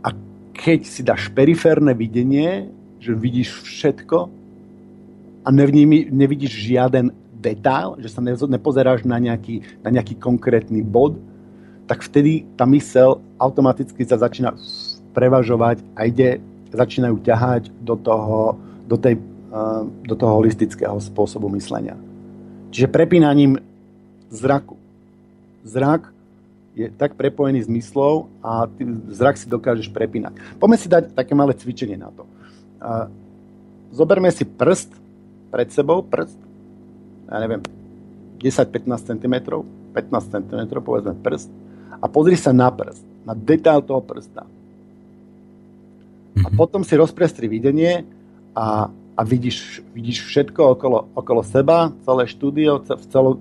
A 0.00 0.10
keď 0.56 0.80
si 0.82 1.04
dáš 1.04 1.28
periférne 1.30 1.92
videnie, 1.92 2.72
že 2.98 3.12
vidíš 3.12 3.60
všetko 3.64 4.18
a 5.44 5.48
nevními, 5.48 6.10
nevidíš 6.10 6.52
žiaden 6.58 7.12
detail, 7.40 7.96
že 7.96 8.12
sa 8.12 8.20
nepozeráš 8.22 9.08
na 9.08 9.16
nejaký, 9.16 9.64
na 9.80 9.88
nejaký 9.88 10.20
konkrétny 10.20 10.84
bod, 10.84 11.16
tak 11.88 12.06
vtedy 12.06 12.46
tá 12.54 12.68
mysel 12.70 13.18
automaticky 13.40 14.06
sa 14.06 14.20
začína 14.20 14.54
prevažovať 15.10 15.82
a 15.98 16.06
ide, 16.06 16.38
začínajú 16.70 17.18
ťahať 17.24 17.74
do 17.82 17.98
toho, 17.98 18.54
do, 18.86 18.94
tej, 18.94 19.18
uh, 19.50 19.82
do 20.06 20.14
toho 20.14 20.38
holistického 20.38 20.94
spôsobu 21.02 21.50
myslenia. 21.58 21.98
Čiže 22.70 22.86
prepínaním 22.86 23.58
zraku. 24.30 24.78
Zrak 25.66 26.14
je 26.78 26.86
tak 26.94 27.18
prepojený 27.18 27.66
s 27.66 27.68
myslou 27.68 28.30
a 28.38 28.70
ty 28.70 28.86
zrak 29.10 29.34
si 29.34 29.50
dokážeš 29.50 29.90
prepínať. 29.90 30.38
Poďme 30.62 30.78
si 30.78 30.86
dať 30.86 31.10
také 31.18 31.34
malé 31.34 31.58
cvičenie 31.58 31.98
na 31.98 32.14
to. 32.14 32.22
Uh, 32.78 33.10
zoberme 33.90 34.30
si 34.30 34.46
prst 34.46 34.94
pred 35.50 35.66
sebou, 35.74 36.06
prst, 36.06 36.38
ja 37.30 37.38
neviem, 37.38 37.62
10-15 38.42 39.14
cm, 39.14 39.34
15 39.94 40.34
cm, 40.34 40.60
povedzme 40.82 41.14
prst, 41.14 41.50
a 42.00 42.04
pozri 42.10 42.34
sa 42.34 42.50
na 42.50 42.72
prst, 42.72 43.04
na 43.22 43.36
detail 43.36 43.84
toho 43.86 44.02
prsta. 44.02 44.42
A 46.40 46.48
mhm. 46.48 46.56
potom 46.56 46.82
si 46.82 46.98
rozprestri 46.98 47.46
videnie 47.46 48.02
a, 48.56 48.88
a 48.90 49.20
vidíš, 49.22 49.84
vidíš 49.94 50.26
všetko 50.26 50.78
okolo, 50.78 50.98
okolo 51.14 51.42
seba, 51.44 51.92
celé 52.02 52.24
štúdio, 52.26 52.82
v 52.82 53.04
celo, 53.12 53.38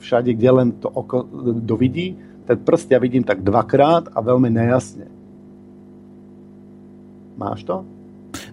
všade, 0.00 0.30
kde 0.36 0.50
len 0.52 0.68
to 0.78 0.86
oko 0.86 1.26
dovidí. 1.60 2.14
Ten 2.46 2.62
prst 2.62 2.94
ja 2.94 3.02
vidím 3.02 3.26
tak 3.26 3.42
dvakrát 3.42 4.14
a 4.14 4.18
veľmi 4.22 4.46
nejasne. 4.52 5.10
Máš 7.36 7.66
to? 7.66 7.82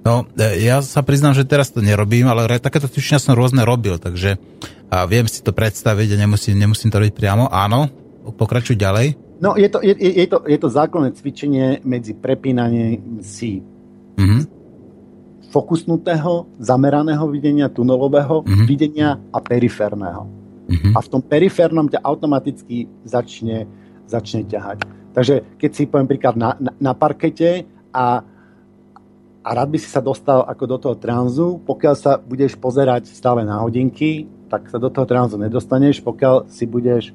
No, 0.04 0.28
e, 0.36 0.68
ja 0.68 0.84
sa 0.84 1.00
priznám, 1.00 1.32
že 1.32 1.48
teraz 1.48 1.72
to 1.72 1.80
nerobím, 1.80 2.28
ale 2.28 2.60
takéto 2.60 2.92
cvičenia 2.92 3.24
som 3.24 3.40
rôzne 3.40 3.64
robil, 3.64 3.96
takže 3.96 4.36
a 4.94 5.10
viem 5.10 5.26
si 5.26 5.42
to 5.42 5.56
predstaviť 5.56 6.14
a 6.14 6.22
nemusím, 6.22 6.60
nemusím 6.60 6.94
to 6.94 7.02
robiť 7.02 7.18
priamo. 7.18 7.50
Áno, 7.50 7.90
pokračuj 8.38 8.78
ďalej. 8.78 9.18
No, 9.42 9.58
je 9.58 9.66
to, 9.66 9.82
je, 9.82 9.96
je 9.98 10.28
to, 10.30 10.46
je 10.46 10.60
to 10.60 10.70
základné 10.70 11.18
cvičenie 11.18 11.82
medzi 11.82 12.14
prepínaním 12.14 13.20
si 13.26 13.60
mm-hmm. 14.16 14.42
fokusnutého, 15.50 16.62
zameraného 16.62 17.26
videnia, 17.28 17.68
tunelového 17.74 18.46
mm-hmm. 18.46 18.66
videnia 18.70 19.18
a 19.34 19.42
periférneho. 19.42 20.30
Mm-hmm. 20.70 20.94
A 20.96 21.00
v 21.02 21.08
tom 21.12 21.20
periférnom 21.26 21.90
ťa 21.92 22.06
automaticky 22.06 22.88
začne, 23.04 23.68
začne 24.08 24.48
ťahať. 24.48 24.86
Takže 25.12 25.60
keď 25.60 25.72
si 25.74 25.90
poviem 25.90 26.08
príklad 26.08 26.38
na, 26.40 26.56
na, 26.62 26.72
na 26.80 26.94
parkete 26.96 27.68
a, 27.92 28.24
a 29.44 29.50
rád 29.52 29.76
by 29.76 29.78
si 29.78 29.92
sa 29.92 30.00
dostal 30.00 30.48
ako 30.48 30.64
do 30.64 30.78
toho 30.80 30.96
tranzu, 30.96 31.60
pokiaľ 31.68 31.96
sa 32.00 32.16
budeš 32.16 32.56
pozerať 32.56 33.12
stále 33.12 33.44
na 33.44 33.60
hodinky, 33.60 34.24
tak 34.48 34.72
sa 34.72 34.80
do 34.80 34.88
toho 34.88 35.04
tranzu 35.04 35.36
nedostaneš, 35.36 36.00
pokiaľ 36.00 36.48
si 36.48 36.64
budeš 36.64 37.12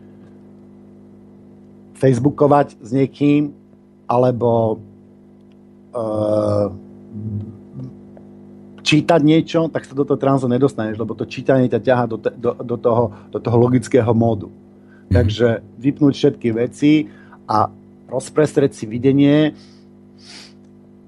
facebookovať 1.97 2.76
s 2.85 2.91
niekým, 2.93 3.57
alebo 4.05 4.76
uh, 5.97 6.68
čítať 8.85 9.20
niečo, 9.24 9.72
tak 9.72 9.89
sa 9.89 9.97
do 9.97 10.05
toho 10.05 10.20
transu 10.20 10.53
nedostaneš, 10.53 11.01
lebo 11.01 11.16
to 11.16 11.24
čítanie 11.24 11.68
ťa 11.68 11.81
ťaha 11.81 12.05
do, 12.09 12.16
te, 12.20 12.31
do, 12.37 12.53
do, 12.61 12.76
toho, 12.76 13.12
do 13.33 13.39
toho 13.41 13.57
logického 13.57 14.12
módu. 14.12 14.49
Mm. 14.49 15.16
Takže 15.16 15.49
vypnúť 15.81 16.12
všetky 16.12 16.49
veci 16.53 17.09
a 17.49 17.72
rozprestrieť 18.09 18.72
si 18.72 18.85
videnie, 18.85 19.53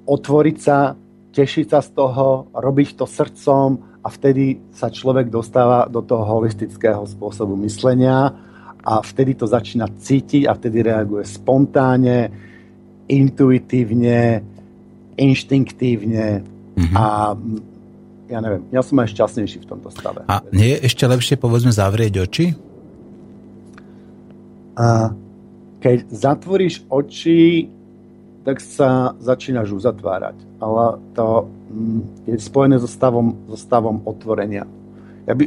otvoriť 0.04 0.56
sa, 0.60 0.96
tešiť 1.30 1.66
sa 1.70 1.80
z 1.80 1.90
toho, 1.94 2.50
robiť 2.50 2.98
to 2.98 3.06
srdcom 3.06 3.68
a 4.02 4.08
vtedy 4.10 4.58
sa 4.74 4.90
človek 4.90 5.30
dostáva 5.30 5.86
do 5.86 6.02
toho 6.02 6.26
holistického 6.26 7.06
spôsobu 7.06 7.54
myslenia 7.62 8.34
a 8.80 8.94
vtedy 9.04 9.36
to 9.36 9.46
začína 9.46 9.86
cítiť 10.00 10.48
a 10.48 10.56
vtedy 10.56 10.80
reaguje 10.80 11.24
spontánne, 11.28 12.32
intuitívne, 13.10 14.40
inštinktívne 15.20 16.28
mm-hmm. 16.40 16.94
a 16.96 17.04
ja 18.30 18.38
neviem, 18.38 18.62
ja 18.70 18.80
som 18.80 18.94
aj 19.02 19.10
šťastnejší 19.10 19.66
v 19.66 19.68
tomto 19.68 19.90
stave. 19.90 20.22
A 20.30 20.38
nie 20.54 20.78
je 20.78 20.86
ešte 20.86 21.02
lepšie, 21.02 21.34
povedzme, 21.34 21.74
zavrieť 21.74 22.14
oči? 22.22 22.46
A 24.78 25.10
keď 25.82 26.06
zatvoríš 26.14 26.86
oči, 26.86 27.66
tak 28.50 28.58
sa 28.58 29.14
začínaš 29.22 29.70
uzatvárať. 29.70 30.34
Ale 30.58 30.98
to 31.14 31.46
mm, 31.70 32.02
je 32.26 32.34
spojené 32.42 32.82
so 32.82 32.90
stavom, 32.90 33.38
so 33.46 33.54
stavom 33.54 34.02
otvorenia. 34.02 34.66
Ja 35.30 35.38
by, 35.38 35.46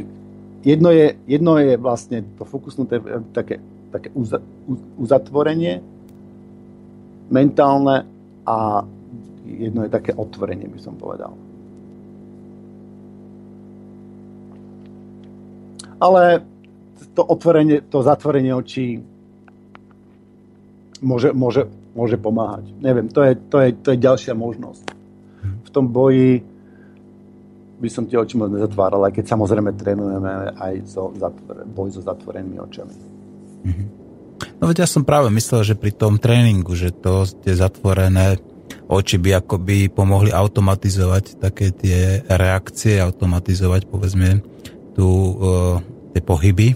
jedno, 0.64 0.88
je, 0.88 1.20
jedno 1.28 1.60
je 1.60 1.76
vlastne 1.76 2.24
to 2.40 2.48
fokusnuté 2.48 3.04
také, 3.36 3.60
také 3.92 4.08
uzatvorenie 4.96 5.84
mentálne 7.28 8.08
a 8.48 8.88
jedno 9.44 9.84
je 9.84 9.90
také 9.92 10.16
otvorenie, 10.16 10.64
by 10.64 10.80
som 10.80 10.96
povedal. 10.96 11.36
Ale 16.00 16.40
to 17.12 17.20
otvorenie, 17.20 17.84
to 17.84 18.00
zatvorenie 18.00 18.56
očí 18.56 19.04
môže, 21.04 21.36
môže, 21.36 21.68
môže 21.94 22.18
pomáhať. 22.18 22.68
Neviem, 22.82 23.06
to 23.08 23.22
je, 23.22 23.32
to, 23.38 23.56
je, 23.62 23.68
to 23.78 23.88
je 23.94 23.98
ďalšia 23.98 24.34
možnosť. 24.34 24.86
V 25.64 25.70
tom 25.70 25.88
boji 25.90 26.42
by 27.78 27.88
som 27.90 28.06
tie 28.06 28.18
oči 28.18 28.38
moc 28.38 28.50
nezatváral, 28.54 29.02
aj 29.06 29.14
keď 29.18 29.24
samozrejme 29.34 29.70
trénujeme 29.74 30.54
aj 30.58 30.74
so 30.86 31.10
zatvor- 31.18 31.66
boj 31.66 31.88
so 31.94 32.00
zatvorenými 32.02 32.58
očami. 32.58 32.94
Mhm. 33.64 33.84
No 34.58 34.70
veď 34.70 34.86
ja 34.86 34.88
som 34.90 35.06
práve 35.06 35.30
myslel, 35.30 35.62
že 35.62 35.78
pri 35.78 35.94
tom 35.94 36.18
tréningu, 36.18 36.74
že 36.74 36.90
to 36.90 37.26
tie 37.26 37.54
zatvorené 37.54 38.38
oči 38.88 39.16
by 39.16 39.40
akoby 39.40 39.88
pomohli 39.88 40.30
automatizovať 40.34 41.40
také 41.40 41.72
tie 41.72 42.24
reakcie, 42.28 43.00
automatizovať 43.00 43.88
povedzme 43.88 44.42
tu 44.94 45.06
uh, 45.06 45.78
tie 46.12 46.22
pohyby 46.22 46.68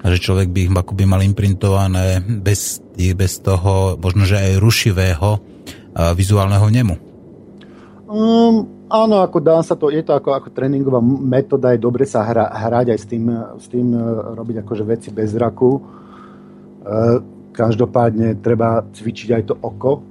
a 0.00 0.04
že 0.08 0.22
človek 0.22 0.48
by 0.48 0.58
ich 0.66 0.72
akoby 0.72 1.04
mal 1.04 1.20
imprintované 1.20 2.24
bez, 2.24 2.80
bez 3.16 3.40
toho 3.40 3.96
možno, 3.96 4.28
že 4.28 4.36
aj 4.36 4.60
rušivého 4.60 5.40
vizuálneho 6.14 6.66
nemu. 6.70 6.94
Um, 8.10 8.86
áno, 8.90 9.22
ako 9.22 9.38
dá 9.38 9.58
sa 9.62 9.78
to, 9.78 9.90
je 9.90 10.02
to 10.02 10.14
ako, 10.14 10.34
ako 10.34 10.48
tréningová 10.50 10.98
metóda, 11.02 11.74
je 11.74 11.82
dobre 11.82 12.06
sa 12.06 12.26
hra, 12.26 12.50
hrať 12.50 12.94
aj 12.94 12.98
s 12.98 13.06
tým, 13.06 13.24
s 13.58 13.66
tým 13.70 13.86
uh, 13.94 14.34
robiť 14.34 14.66
akože 14.66 14.84
veci 14.86 15.08
bez 15.14 15.34
zraku. 15.34 15.70
Uh, 15.78 17.22
každopádne 17.54 18.38
treba 18.42 18.82
cvičiť 18.82 19.28
aj 19.34 19.42
to 19.46 19.54
oko, 19.58 20.02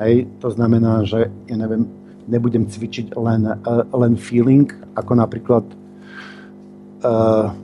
Hej, 0.00 0.26
to 0.40 0.50
znamená, 0.50 1.04
že 1.06 1.30
ja 1.46 1.56
neviem, 1.56 1.86
nebudem 2.26 2.66
cvičiť 2.66 3.14
len, 3.14 3.44
uh, 3.44 3.84
len 3.92 4.16
feeling, 4.16 4.66
ako 4.96 5.12
napríklad 5.14 5.62
uh, 7.06 7.54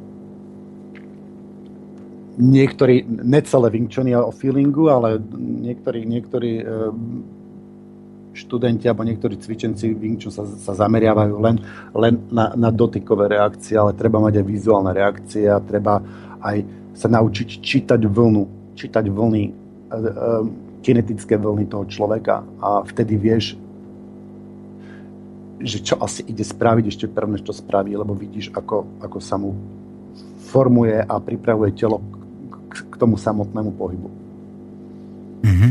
niektorí, 2.39 3.03
necelé 3.05 3.69
Wing 3.75 3.91
o 4.15 4.31
feelingu, 4.31 4.87
ale 4.89 5.19
niektorí, 5.37 6.07
niektorí 6.07 6.53
uh, 6.63 6.95
študenti 8.31 8.87
alebo 8.87 9.03
niektorí 9.03 9.35
cvičenci 9.35 9.91
Wing 9.99 10.23
sa, 10.31 10.47
sa 10.47 10.73
zameriavajú 10.79 11.35
len, 11.43 11.59
len 11.99 12.15
na, 12.31 12.55
na 12.55 12.71
dotykové 12.71 13.35
reakcie, 13.35 13.75
ale 13.75 13.99
treba 13.99 14.23
mať 14.23 14.39
aj 14.39 14.47
vizuálne 14.47 14.95
reakcie 14.95 15.51
a 15.51 15.59
treba 15.59 15.99
aj 16.39 16.63
sa 16.95 17.11
naučiť 17.11 17.49
čítať 17.59 18.01
vlnu, 18.07 18.75
čítať 18.79 19.05
vlny 19.11 19.45
uh, 19.51 19.53
uh, 19.99 20.43
kinetické 20.87 21.35
vlny 21.35 21.67
toho 21.67 21.85
človeka. 21.91 22.47
A 22.63 22.87
vtedy 22.87 23.19
vieš, 23.19 23.59
že 25.59 25.83
čo 25.83 25.99
asi 25.99 26.23
ide 26.23 26.47
spraviť 26.47 26.87
ešte 26.87 27.07
prvne, 27.11 27.43
čo 27.43 27.51
spraví, 27.51 27.91
lebo 27.99 28.15
vidíš, 28.15 28.55
ako, 28.55 29.03
ako 29.03 29.19
sa 29.19 29.35
mu 29.35 29.59
formuje 30.49 31.03
a 31.03 31.15
pripravuje 31.19 31.75
telo 31.75 31.99
k, 32.69 32.95
tomu 33.01 33.17
samotnému 33.17 33.71
pohybu. 33.75 34.09
Mm-hmm. 35.43 35.71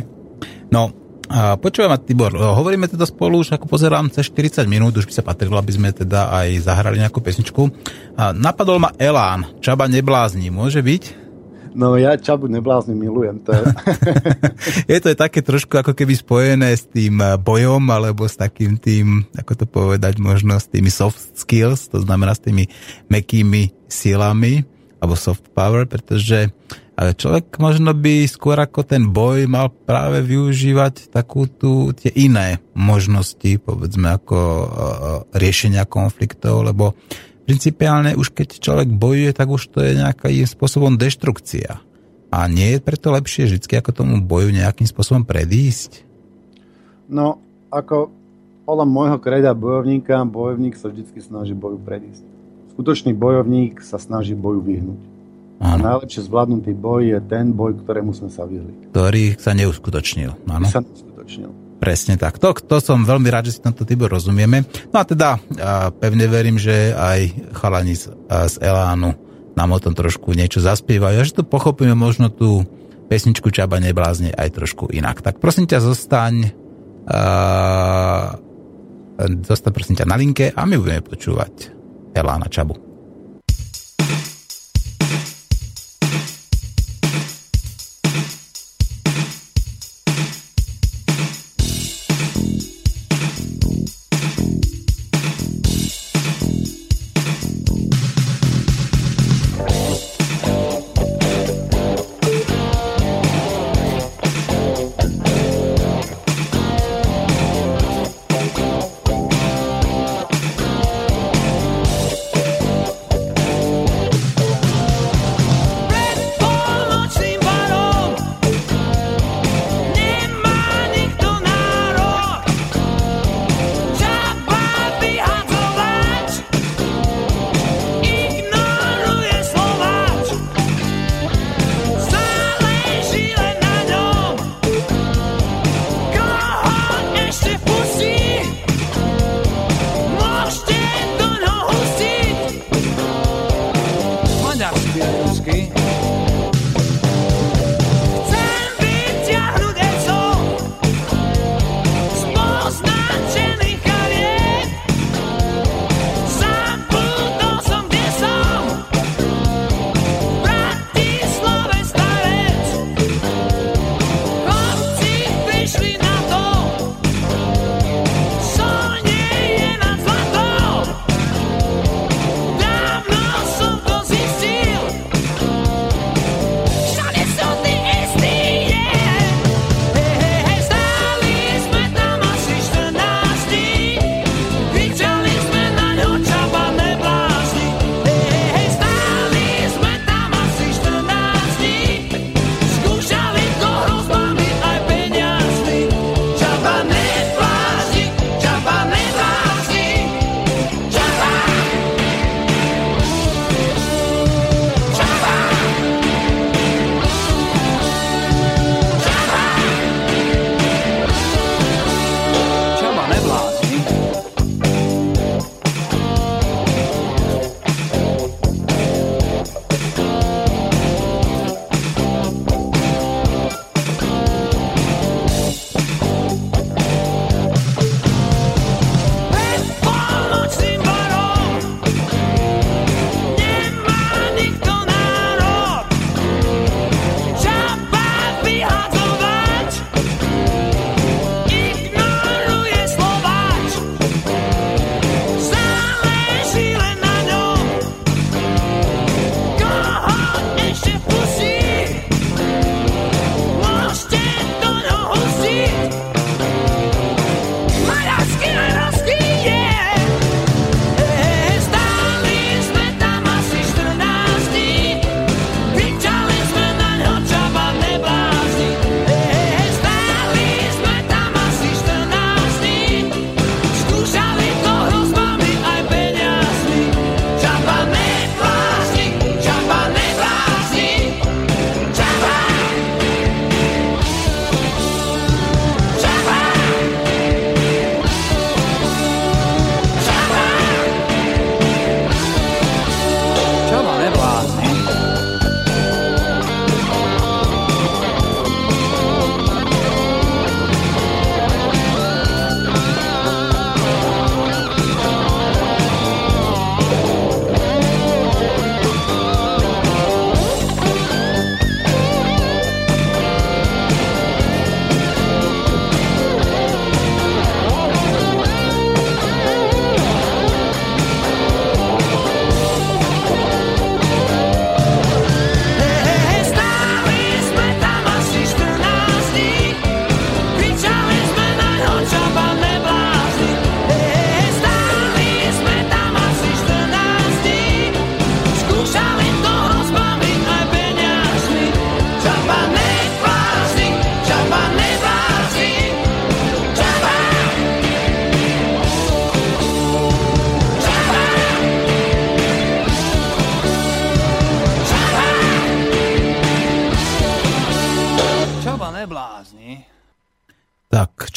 No, 0.72 0.92
a 1.28 1.60
počúvaj 1.60 1.90
ma, 1.92 2.00
Tibor, 2.00 2.32
hovoríme 2.32 2.88
teda 2.88 3.04
spolu 3.04 3.44
už, 3.44 3.60
ako 3.60 3.68
pozerám, 3.68 4.08
cez 4.08 4.32
40 4.32 4.64
minút, 4.64 4.96
už 4.96 5.12
by 5.12 5.14
sa 5.14 5.28
patrilo, 5.28 5.60
aby 5.60 5.76
sme 5.76 5.92
teda 5.92 6.32
aj 6.32 6.64
zahrali 6.64 7.04
nejakú 7.04 7.20
pesničku. 7.20 7.68
A 8.16 8.32
napadol 8.32 8.80
ma 8.80 8.96
Elán, 8.96 9.60
Čaba 9.60 9.92
neblázni, 9.92 10.48
môže 10.48 10.80
byť? 10.80 11.28
No 11.78 11.94
ja 11.94 12.18
Čabu 12.18 12.50
neblázni 12.50 12.98
milujem. 12.98 13.38
To 13.46 13.54
je... 13.54 13.64
je 14.92 14.98
to 14.98 15.14
také 15.14 15.46
trošku 15.46 15.78
ako 15.78 15.94
keby 15.94 16.18
spojené 16.18 16.74
s 16.74 16.90
tým 16.90 17.22
eh, 17.22 17.38
bojom, 17.38 17.86
alebo 17.94 18.26
s 18.26 18.34
takým 18.34 18.82
tým, 18.82 19.30
ako 19.38 19.54
to 19.54 19.66
povedať, 19.70 20.18
možno 20.18 20.58
s 20.58 20.66
tými 20.66 20.90
soft 20.90 21.22
skills, 21.38 21.86
to 21.94 22.02
znamená 22.02 22.34
s 22.34 22.42
tými 22.42 22.66
mekými 23.14 23.70
silami. 23.86 24.66
alebo 24.98 25.14
soft 25.14 25.54
power, 25.54 25.86
pretože 25.86 26.50
ale 26.98 27.14
človek 27.14 27.62
možno 27.62 27.94
by 27.94 28.26
skôr 28.26 28.58
ako 28.58 28.82
ten 28.82 29.14
boj 29.14 29.46
mal 29.46 29.70
práve 29.70 30.26
využívať 30.26 31.14
takú 31.14 31.46
tu, 31.46 31.94
tie 31.94 32.10
iné 32.10 32.58
možnosti, 32.74 33.62
povedzme 33.62 34.18
ako 34.18 34.38
uh, 34.42 34.66
riešenia 35.38 35.86
konfliktov, 35.86 36.66
lebo 36.66 36.98
principiálne 37.46 38.18
už 38.18 38.34
keď 38.34 38.58
človek 38.58 38.90
bojuje, 38.90 39.30
tak 39.30 39.46
už 39.46 39.70
to 39.70 39.86
je 39.86 39.94
nejakým 40.02 40.50
spôsobom 40.50 40.98
deštrukcia. 40.98 41.86
A 42.34 42.38
nie 42.50 42.76
je 42.76 42.84
preto 42.84 43.14
lepšie 43.14 43.46
vždy 43.46 43.78
ako 43.78 43.94
tomu 43.94 44.20
boju 44.20 44.50
nejakým 44.50 44.90
spôsobom 44.90 45.24
predísť? 45.24 46.02
No, 47.08 47.40
ako 47.72 48.12
podľa 48.68 48.86
môjho 48.90 49.18
kreda 49.22 49.56
bojovníka, 49.56 50.28
bojovník 50.28 50.76
sa 50.76 50.92
vždy 50.92 51.08
snaží 51.24 51.54
boju 51.56 51.80
predísť. 51.80 52.26
Skutočný 52.76 53.16
bojovník 53.16 53.80
sa 53.80 53.96
snaží 53.96 54.36
boju 54.36 54.60
vyhnúť. 54.60 55.17
Áno. 55.58 55.82
Najlepšie 55.82 56.30
zvládnutý 56.30 56.78
boj 56.78 57.18
je 57.18 57.20
ten 57.26 57.50
boj, 57.50 57.82
ktorému 57.82 58.14
sme 58.14 58.30
sa 58.30 58.46
vyhli. 58.46 58.94
Ktorý 58.94 59.34
sa 59.42 59.58
neuskutočnil. 59.58 60.32
Áno. 60.46 60.68
Sa 60.70 60.86
neuskutočnil. 60.86 61.50
Presne 61.78 62.18
tak. 62.18 62.42
To, 62.42 62.54
to 62.54 62.78
som 62.82 63.06
veľmi 63.06 63.30
rád, 63.30 63.50
že 63.50 63.58
si 63.58 63.62
tomto 63.62 63.86
typu 63.86 64.10
rozumieme. 64.10 64.66
No 64.94 64.98
a 65.02 65.06
teda 65.06 65.38
a 65.62 65.90
pevne 65.94 66.26
verím, 66.30 66.58
že 66.58 66.94
aj 66.94 67.54
chalani 67.58 67.94
z, 67.94 68.14
z 68.30 68.56
Elánu 68.62 69.14
nám 69.58 69.70
o 69.74 69.82
tom 69.82 69.98
trošku 69.98 70.38
niečo 70.38 70.62
zaspievajú 70.62 71.18
a 71.18 71.26
že 71.26 71.38
to 71.38 71.46
pochopíme 71.46 71.98
možno 71.98 72.30
tú 72.30 72.66
pesničku 73.10 73.50
Čaba 73.50 73.82
neblázne 73.82 74.34
aj 74.34 74.54
trošku 74.54 74.94
inak. 74.94 75.26
Tak 75.26 75.42
prosím 75.42 75.66
ťa, 75.66 75.82
zostaň 75.82 76.34
uh, 77.10 78.38
zostaň 79.22 79.72
prosím 79.74 79.96
ťa 79.98 80.06
na 80.06 80.18
linke 80.18 80.54
a 80.54 80.62
my 80.70 80.78
budeme 80.78 81.02
počúvať 81.02 81.74
Elána 82.14 82.46
Čabu. 82.50 82.87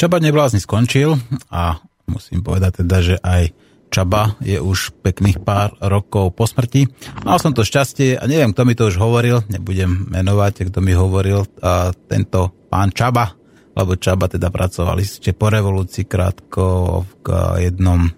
Čaba 0.00 0.16
neblázni 0.16 0.64
skončil 0.64 1.12
a 1.52 1.76
musím 2.08 2.40
povedať 2.40 2.80
teda, 2.80 2.96
že 3.04 3.16
aj 3.20 3.52
Čaba 3.92 4.32
je 4.40 4.56
už 4.56 4.96
pekných 5.04 5.44
pár 5.44 5.76
rokov 5.76 6.32
po 6.32 6.48
smrti. 6.48 6.88
Mal 7.20 7.36
som 7.36 7.52
to 7.52 7.68
šťastie 7.68 8.16
a 8.16 8.24
neviem, 8.24 8.56
kto 8.56 8.64
mi 8.64 8.72
to 8.72 8.88
už 8.88 8.96
hovoril, 8.96 9.44
nebudem 9.52 10.08
menovať, 10.08 10.72
kto 10.72 10.80
mi 10.80 10.96
hovoril, 10.96 11.44
a 11.60 11.92
tento 12.08 12.48
pán 12.72 12.96
Čaba, 12.96 13.36
lebo 13.76 13.92
Čaba 14.00 14.24
teda 14.24 14.48
pracovali 14.48 15.04
ste 15.04 15.36
po 15.36 15.52
revolúcii 15.52 16.08
krátko 16.08 17.04
v 17.04 17.60
jednom 17.60 18.08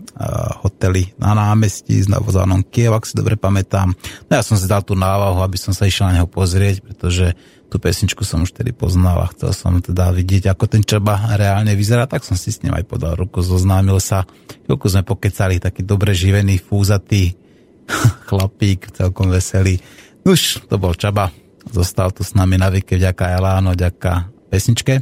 hoteli 0.62 1.10
na 1.18 1.34
námestí 1.34 1.98
s 1.98 2.06
navozvanom 2.06 2.62
Kiev, 2.70 2.94
ak 2.94 3.10
si 3.10 3.18
dobre 3.18 3.34
pamätám. 3.34 3.90
No 4.30 4.32
ja 4.38 4.46
som 4.46 4.54
si 4.54 4.70
dal 4.70 4.86
tú 4.86 4.94
návahu, 4.94 5.42
aby 5.42 5.58
som 5.58 5.74
sa 5.74 5.90
išiel 5.90 6.14
na 6.14 6.22
neho 6.22 6.30
pozrieť, 6.30 6.78
pretože 6.78 7.34
tú 7.72 7.80
pesničku 7.80 8.20
som 8.20 8.44
už 8.44 8.52
tedy 8.52 8.76
poznal 8.76 9.24
a 9.24 9.32
chcel 9.32 9.56
som 9.56 9.72
teda 9.80 10.12
vidieť, 10.12 10.52
ako 10.52 10.68
ten 10.68 10.84
Čaba 10.84 11.32
reálne 11.40 11.72
vyzerá, 11.72 12.04
tak 12.04 12.20
som 12.20 12.36
si 12.36 12.52
s 12.52 12.60
ním 12.60 12.76
aj 12.76 12.84
podal 12.84 13.16
ruku, 13.16 13.40
zoznámil 13.40 13.96
sa. 13.96 14.28
Chvíľku 14.68 14.92
sme 14.92 15.08
pokecali, 15.08 15.56
taký 15.56 15.80
dobre 15.80 16.12
živený, 16.12 16.60
fúzatý 16.60 17.32
chlapík, 18.28 18.92
celkom 18.92 19.32
veselý. 19.32 19.80
Už 20.28 20.68
to 20.68 20.76
bol 20.76 20.92
Čaba, 20.92 21.32
zostal 21.72 22.12
tu 22.12 22.20
s 22.20 22.36
nami 22.36 22.60
na 22.60 22.68
vike, 22.68 23.00
vďaka 23.00 23.40
Eláno, 23.40 23.72
vďaka 23.72 24.28
pesničke. 24.52 25.00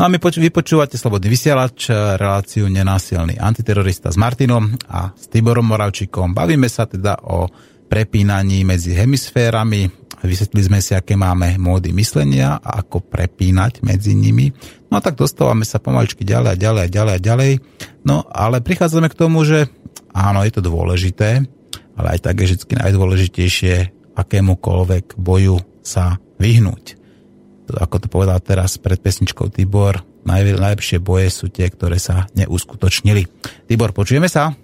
No 0.00 0.04
a 0.04 0.08
my 0.08 0.16
poč- 0.16 0.40
vypočúvate 0.40 0.96
Slobodný 0.96 1.28
vysielač, 1.28 1.92
reláciu 1.92 2.64
Nenásilný 2.72 3.36
antiterorista 3.36 4.08
s 4.08 4.16
Martinom 4.16 4.72
a 4.88 5.12
s 5.12 5.28
Tiborom 5.28 5.68
Moravčikom. 5.68 6.32
Bavíme 6.32 6.72
sa 6.72 6.88
teda 6.88 7.20
o 7.28 7.52
prepínaní 7.86 8.66
medzi 8.66 8.92
hemisférami, 8.92 10.06
Vysvetlili 10.24 10.64
sme 10.64 10.80
si, 10.80 10.96
aké 10.96 11.12
máme 11.12 11.60
módy 11.60 11.92
myslenia 11.92 12.56
a 12.58 12.80
ako 12.80 13.04
prepínať 13.04 13.84
medzi 13.84 14.16
nimi. 14.16 14.48
No 14.88 14.98
a 14.98 15.04
tak 15.04 15.14
dostávame 15.14 15.62
sa 15.68 15.76
pomaličky 15.76 16.24
ďalej 16.24 16.56
a 16.56 16.56
ďalej 16.56 16.82
a 16.82 16.88
ďalej 16.88 17.12
a 17.14 17.20
ďalej. 17.20 17.52
No 18.02 18.24
ale 18.32 18.64
prichádzame 18.64 19.12
k 19.12 19.18
tomu, 19.18 19.44
že 19.44 19.68
áno, 20.16 20.40
je 20.42 20.52
to 20.56 20.64
dôležité, 20.64 21.44
ale 21.94 22.06
aj 22.16 22.20
tak 22.24 22.40
je 22.40 22.56
vždy 22.56 22.74
najdôležitejšie 22.80 23.74
akémukoľvek 24.16 25.20
boju 25.20 25.60
sa 25.84 26.16
vyhnúť. 26.40 26.96
Ako 27.66 28.00
to 28.00 28.06
povedal 28.08 28.38
teraz 28.40 28.78
pred 28.80 28.96
pesničkou 28.96 29.52
Tibor, 29.52 30.00
naj, 30.24 30.58
najlepšie 30.58 31.02
boje 31.02 31.28
sú 31.28 31.52
tie, 31.52 31.68
ktoré 31.68 32.00
sa 32.00 32.24
neuskutočnili. 32.32 33.26
Tibor, 33.68 33.92
počujeme 33.92 34.30
sa? 34.30 34.54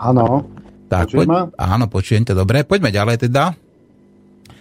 Áno. 0.00 0.46
Tak, 0.90 1.14
poď, 1.14 1.54
áno, 1.54 1.86
počujem 1.86 2.26
ťa 2.26 2.34
dobre. 2.34 2.66
Poďme 2.66 2.90
ďalej 2.90 3.30
teda 3.30 3.54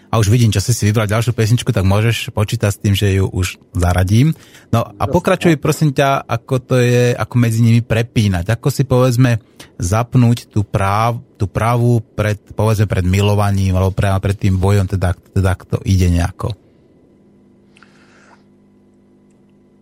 a 0.09 0.17
už 0.17 0.33
vidím, 0.33 0.49
čo 0.49 0.57
si 0.57 0.73
si 0.73 0.89
vybral 0.89 1.05
ďalšiu 1.05 1.37
pesničku, 1.37 1.69
tak 1.69 1.85
môžeš 1.85 2.33
počítať 2.33 2.69
s 2.73 2.81
tým, 2.81 2.97
že 2.97 3.13
ju 3.13 3.29
už 3.29 3.61
zaradím. 3.77 4.33
No 4.73 4.81
a 4.81 5.03
pokračuj 5.05 5.61
prosím 5.61 5.93
ťa, 5.93 6.25
ako 6.25 6.55
to 6.65 6.75
je, 6.81 7.13
ako 7.13 7.35
medzi 7.37 7.61
nimi 7.61 7.85
prepínať. 7.85 8.49
Ako 8.57 8.73
si 8.73 8.89
povedzme 8.89 9.37
zapnúť 9.77 10.49
tú, 10.49 10.65
práv, 10.65 11.21
tú 11.37 11.45
právu 11.45 12.01
pred, 12.01 12.41
povedzme 12.57 12.89
pred 12.89 13.05
milovaním 13.05 13.77
alebo 13.77 13.93
pre, 13.93 14.09
pred 14.17 14.33
tým 14.33 14.57
bojom, 14.57 14.89
teda, 14.89 15.13
teda 15.13 15.53
to 15.61 15.77
ide 15.85 16.09
nejako. 16.09 16.57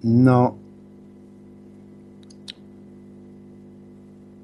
No, 0.04 0.60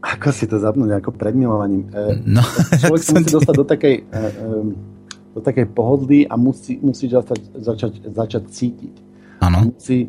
ako 0.03 0.35
si 0.35 0.45
to 0.51 0.59
zapnúť, 0.59 0.99
ako 0.99 1.15
pred 1.15 1.31
milovaním? 1.31 1.87
E, 1.95 2.19
no, 2.27 2.43
človek 2.75 3.03
sa 3.07 3.11
musí 3.15 3.31
dostať 3.31 3.55
do 3.55 3.65
takej... 3.65 3.95
E, 4.03 4.19
e, 4.19 4.91
do 5.33 5.41
takej 5.41 5.65
pohodlí 5.73 6.29
a 6.29 6.37
musí, 6.37 6.77
musí 6.77 7.09
začať, 7.09 7.41
začať, 7.57 7.93
začať 8.05 8.43
cítiť. 8.53 8.95
Áno. 9.41 9.73
Musí, 9.73 10.05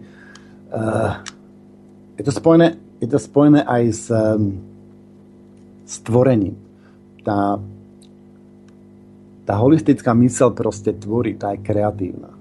uh, 0.68 1.16
je, 2.20 2.22
to 2.28 2.28
spojené, 2.28 2.76
je 3.00 3.08
to 3.08 3.16
spojené 3.16 3.64
aj 3.64 3.82
s 3.88 4.12
um, 4.12 4.60
stvorením. 5.88 6.60
Tá, 7.24 7.56
tá 9.48 9.54
holistická 9.56 10.12
mysel 10.12 10.52
proste 10.52 10.92
tvorí, 10.92 11.40
tá 11.40 11.56
je 11.56 11.64
kreatívna. 11.64 12.36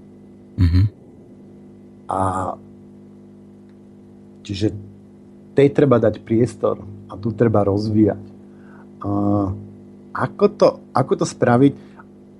Mm-hmm. 0.60 0.84
A 2.12 2.20
čiže 4.44 4.76
tej 5.56 5.72
treba 5.72 5.96
dať 5.96 6.20
priestor 6.20 6.84
a 7.14 7.18
tu 7.18 7.30
treba 7.30 7.62
rozvíjať. 7.62 8.22
Uh, 9.04 9.54
ako, 10.10 10.44
to, 10.58 10.68
ako 10.90 11.12
to 11.22 11.26
spraviť? 11.26 11.94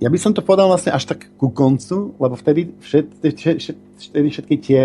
ja 0.04 0.08
by 0.10 0.18
som 0.18 0.36
to 0.36 0.42
povedal 0.42 0.68
vlastne 0.68 0.92
až 0.92 1.08
tak 1.08 1.30
ku 1.40 1.48
koncu, 1.48 2.12
lebo 2.18 2.34
vtedy, 2.34 2.74
všet, 2.82 3.24
všet, 3.24 3.78
vtedy 4.10 4.26
všetky 4.28 4.56
tie, 4.60 4.80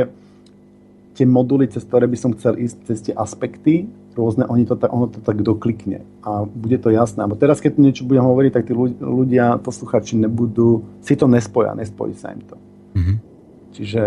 tie 1.17 1.25
moduly, 1.27 1.67
cez 1.67 1.83
ktoré 1.83 2.05
by 2.05 2.15
som 2.15 2.31
chcel 2.37 2.55
ísť, 2.55 2.77
cez 2.87 2.97
tie 3.09 3.13
aspekty 3.17 3.89
rôzne, 4.13 4.47
oni 4.47 4.63
to, 4.63 4.79
ono 4.87 5.11
to 5.11 5.19
tak 5.19 5.43
doklikne 5.43 6.07
a 6.23 6.47
bude 6.47 6.79
to 6.79 6.87
jasné. 6.93 7.25
Bo 7.27 7.39
teraz, 7.39 7.59
keď 7.59 7.79
niečo 7.79 8.07
budem 8.07 8.23
hovoriť, 8.23 8.51
tak 8.53 8.67
tí 8.69 8.73
ľudia, 9.01 9.59
posluchači 9.59 10.15
nebudú, 10.15 10.87
si 11.03 11.19
to 11.19 11.27
nespoja, 11.27 11.75
nespojí 11.75 12.13
sa 12.15 12.31
im 12.31 12.43
to. 12.45 12.55
Mm-hmm. 12.95 13.17
Čiže 13.75 14.01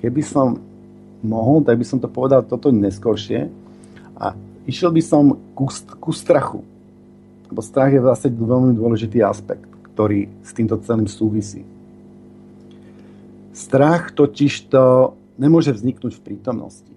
keby 0.00 0.22
som 0.24 0.60
mohol, 1.20 1.60
tak 1.60 1.76
by 1.76 1.84
som 1.86 2.00
to 2.00 2.08
povedal 2.08 2.40
toto 2.40 2.72
neskôršie 2.72 3.52
a 4.22 4.38
išiel 4.70 4.94
by 4.94 5.02
som 5.02 5.34
ku, 5.58 5.66
ku 5.98 6.14
strachu 6.14 6.62
lebo 7.52 7.60
strach 7.60 7.92
je 7.92 8.00
vlastne 8.00 8.32
veľmi 8.32 8.72
dôležitý 8.72 9.20
aspekt, 9.20 9.68
ktorý 9.92 10.24
s 10.40 10.56
týmto 10.56 10.80
celým 10.80 11.04
súvisí. 11.04 11.68
Strach 13.52 14.16
totiž 14.16 14.72
to 14.72 15.12
nemôže 15.36 15.76
vzniknúť 15.76 16.16
v 16.16 16.24
prítomnosti. 16.24 16.88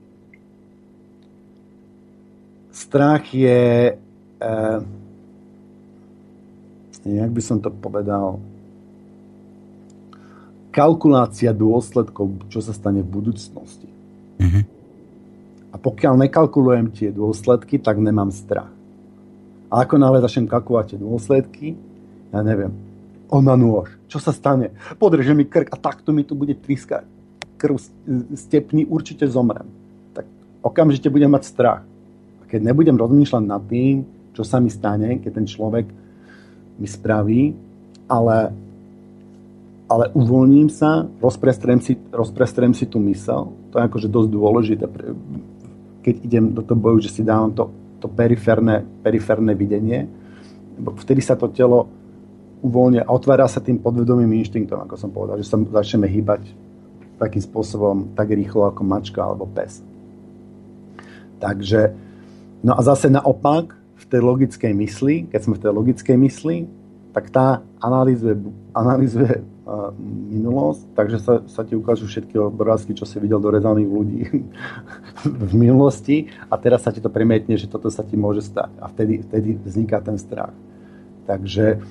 Strach 2.71 3.27
je, 3.35 3.99
eh, 3.99 4.79
jak 7.03 7.31
by 7.35 7.41
som 7.43 7.59
to 7.59 7.67
povedal, 7.67 8.39
kalkulácia 10.71 11.51
dôsledkov, 11.51 12.47
čo 12.47 12.63
sa 12.63 12.71
stane 12.71 13.03
v 13.03 13.11
budúcnosti. 13.11 13.91
Mm-hmm. 14.39 14.63
A 15.75 15.77
pokiaľ 15.77 16.23
nekalkulujem 16.23 16.87
tie 16.95 17.11
dôsledky, 17.11 17.83
tak 17.83 17.99
nemám 17.99 18.31
strach. 18.31 18.71
A 19.67 19.83
ako 19.83 19.99
náhle 19.99 20.23
začnem 20.23 20.47
kalkulovať 20.47 20.95
tie 20.95 20.99
dôsledky, 21.03 21.67
ja 22.31 22.39
neviem, 22.39 22.71
ona 23.27 23.59
nôž, 23.59 23.91
čo 24.07 24.23
sa 24.23 24.31
stane? 24.31 24.71
Podreže 24.95 25.35
mi 25.35 25.43
krk 25.43 25.67
a 25.67 25.75
takto 25.75 26.15
mi 26.15 26.23
tu 26.23 26.31
bude 26.31 26.55
trískať. 26.55 27.03
Krv 27.59 27.75
stepný, 28.39 28.87
určite 28.87 29.27
zomrem. 29.27 29.67
Tak 30.15 30.23
okamžite 30.63 31.11
budem 31.11 31.35
mať 31.35 31.43
strach. 31.43 31.83
A 32.39 32.43
keď 32.47 32.71
nebudem 32.71 32.95
rozmýšľať 32.95 33.43
nad 33.43 33.59
tým, 33.67 34.07
čo 34.31 34.47
sa 34.47 34.63
mi 34.63 34.71
stane, 34.71 35.19
keď 35.19 35.31
ten 35.43 35.47
človek 35.47 35.91
mi 36.79 36.87
spraví, 36.87 37.51
ale, 38.07 38.55
ale 39.91 40.05
uvoľním 40.15 40.71
sa, 40.71 41.03
rozprestrem 41.19 41.83
si, 41.83 41.99
rozprestrem 42.15 42.71
si 42.71 42.87
tú 42.87 43.03
mysel. 43.11 43.51
To 43.71 43.75
je 43.75 43.87
akože 43.91 44.07
dosť 44.07 44.29
dôležité, 44.31 44.85
keď 46.05 46.15
idem 46.21 46.45
do 46.53 46.61
toho 46.61 46.77
boju, 46.77 47.01
že 47.01 47.09
si 47.09 47.21
dávam 47.25 47.49
to 47.49 47.73
to 48.05 48.07
periférne, 48.13 48.85
periférne 49.01 49.57
videnie. 49.57 50.05
Vtedy 51.01 51.25
sa 51.25 51.33
to 51.33 51.49
telo 51.49 51.89
uvoľňuje 52.61 53.01
a 53.01 53.09
otvára 53.09 53.49
sa 53.49 53.57
tým 53.57 53.81
podvedomým 53.81 54.29
inštinktom, 54.45 54.85
ako 54.85 54.93
som 54.93 55.09
povedal, 55.09 55.41
že 55.41 55.49
sa 55.49 55.57
začneme 55.57 56.05
hýbať 56.05 56.45
takým 57.17 57.41
spôsobom 57.41 58.13
tak 58.13 58.29
rýchlo 58.29 58.69
ako 58.69 58.81
mačka 58.85 59.25
alebo 59.25 59.49
pes. 59.49 59.81
Takže, 61.41 61.97
no 62.61 62.77
a 62.77 62.81
zase 62.85 63.09
naopak, 63.09 63.73
v 63.95 64.05
tej 64.11 64.21
logickej 64.21 64.73
mysli, 64.75 65.15
keď 65.33 65.41
sme 65.41 65.57
v 65.57 65.63
tej 65.65 65.71
logickej 65.73 66.17
mysli, 66.19 66.69
tak 67.15 67.31
tá 67.31 67.63
analýzuje, 67.79 68.35
analýzuje 68.75 69.39
minulosť, 70.29 70.81
takže 70.93 71.17
sa, 71.17 71.33
sa 71.47 71.63
ti 71.63 71.73
ukážu 71.73 72.05
všetky 72.05 72.37
obrázky, 72.37 72.93
čo 72.93 73.07
si 73.07 73.17
videl 73.17 73.41
dorezaných 73.41 73.89
ľudí 73.89 74.21
v 75.49 75.53
minulosti 75.55 76.27
a 76.51 76.59
teraz 76.59 76.83
sa 76.83 76.91
ti 76.91 76.99
to 76.99 77.09
premietne, 77.09 77.55
že 77.55 77.71
toto 77.71 77.87
sa 77.87 78.03
ti 78.03 78.13
môže 78.19 78.45
stať 78.45 78.75
a 78.77 78.91
vtedy, 78.91 79.25
vtedy 79.25 79.57
vzniká 79.57 80.03
ten 80.03 80.19
strach. 80.19 80.53
Takže 81.25 81.81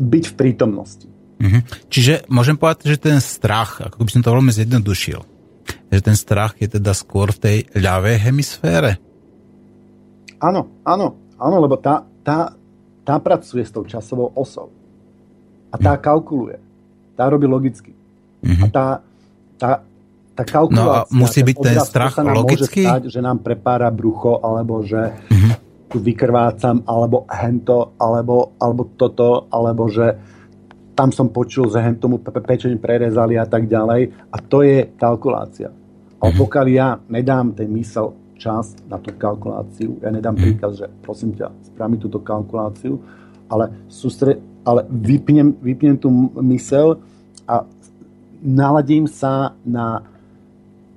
byť 0.00 0.24
v 0.30 0.34
prítomnosti. 0.38 1.08
Mhm. 1.42 1.90
Čiže 1.90 2.30
môžem 2.32 2.56
povedať, 2.56 2.96
že 2.96 3.02
ten 3.02 3.18
strach, 3.20 3.82
ako 3.84 4.06
by 4.06 4.10
som 4.14 4.22
to 4.24 4.32
veľmi 4.32 4.52
zjednodušil, 4.54 5.20
že 5.90 6.00
ten 6.00 6.16
strach 6.16 6.56
je 6.56 6.70
teda 6.70 6.94
skôr 6.94 7.34
v 7.34 7.40
tej 7.42 7.58
ľavej 7.76 8.16
hemisfére? 8.30 8.96
Áno, 10.40 10.80
áno, 10.88 11.20
áno, 11.36 11.56
lebo 11.60 11.76
tá, 11.76 12.08
tá, 12.24 12.56
tá 13.04 13.16
pracuje 13.18 13.64
s 13.64 13.72
tou 13.72 13.84
časovou 13.84 14.32
osou. 14.36 14.68
A 15.70 15.78
tá 15.78 15.94
mhm. 15.94 16.02
kalkuluje 16.02 16.58
tá 17.20 17.28
robí 17.28 17.44
logicky. 17.44 17.92
Mm-hmm. 18.40 18.64
A 18.64 18.66
tá, 18.72 18.86
tá, 19.60 19.70
tá 20.32 20.42
kalkulácia... 20.48 21.04
No 21.04 21.04
a 21.04 21.12
musí 21.12 21.44
byť 21.44 21.56
ten 21.60 21.76
strach 21.84 22.16
logicky? 22.16 22.88
Môže 22.88 22.88
stať, 22.88 23.02
že 23.12 23.20
nám 23.20 23.44
prepára 23.44 23.92
brucho, 23.92 24.40
alebo 24.40 24.80
že 24.80 25.20
mm-hmm. 25.28 25.52
tu 25.92 26.00
vykrvácam, 26.00 26.80
alebo 26.88 27.28
hento, 27.28 27.92
alebo, 28.00 28.56
alebo 28.56 28.88
toto, 28.96 29.52
alebo 29.52 29.92
že 29.92 30.16
tam 30.96 31.12
som 31.12 31.28
počul, 31.28 31.68
že 31.68 31.84
hen 31.84 32.00
tomu 32.00 32.24
pečeň 32.24 32.80
prerezali 32.80 33.36
a 33.36 33.44
tak 33.44 33.68
ďalej. 33.68 34.32
A 34.32 34.36
to 34.40 34.64
je 34.64 34.88
kalkulácia. 34.96 35.68
A 36.20 36.24
pokiaľ 36.32 36.66
ja 36.72 36.96
nedám 37.04 37.52
ten 37.52 37.68
mysel 37.76 38.16
čas 38.40 38.72
na 38.88 38.96
tú 38.96 39.12
kalkuláciu, 39.12 40.00
ja 40.00 40.08
nedám 40.08 40.32
mhm. 40.32 40.40
príkaz, 40.40 40.80
že 40.80 40.86
prosím 41.04 41.36
ťa, 41.36 41.52
spraví 41.68 42.00
túto 42.00 42.16
kalkuláciu, 42.24 42.96
ale, 43.52 43.68
sústre, 43.92 44.40
ale 44.64 44.88
vypnem, 44.88 45.52
vypnem 45.60 46.00
tú 46.00 46.08
mysel 46.40 46.96
a 47.44 47.68
naladím 48.40 49.04
sa 49.04 49.52
na, 49.60 50.00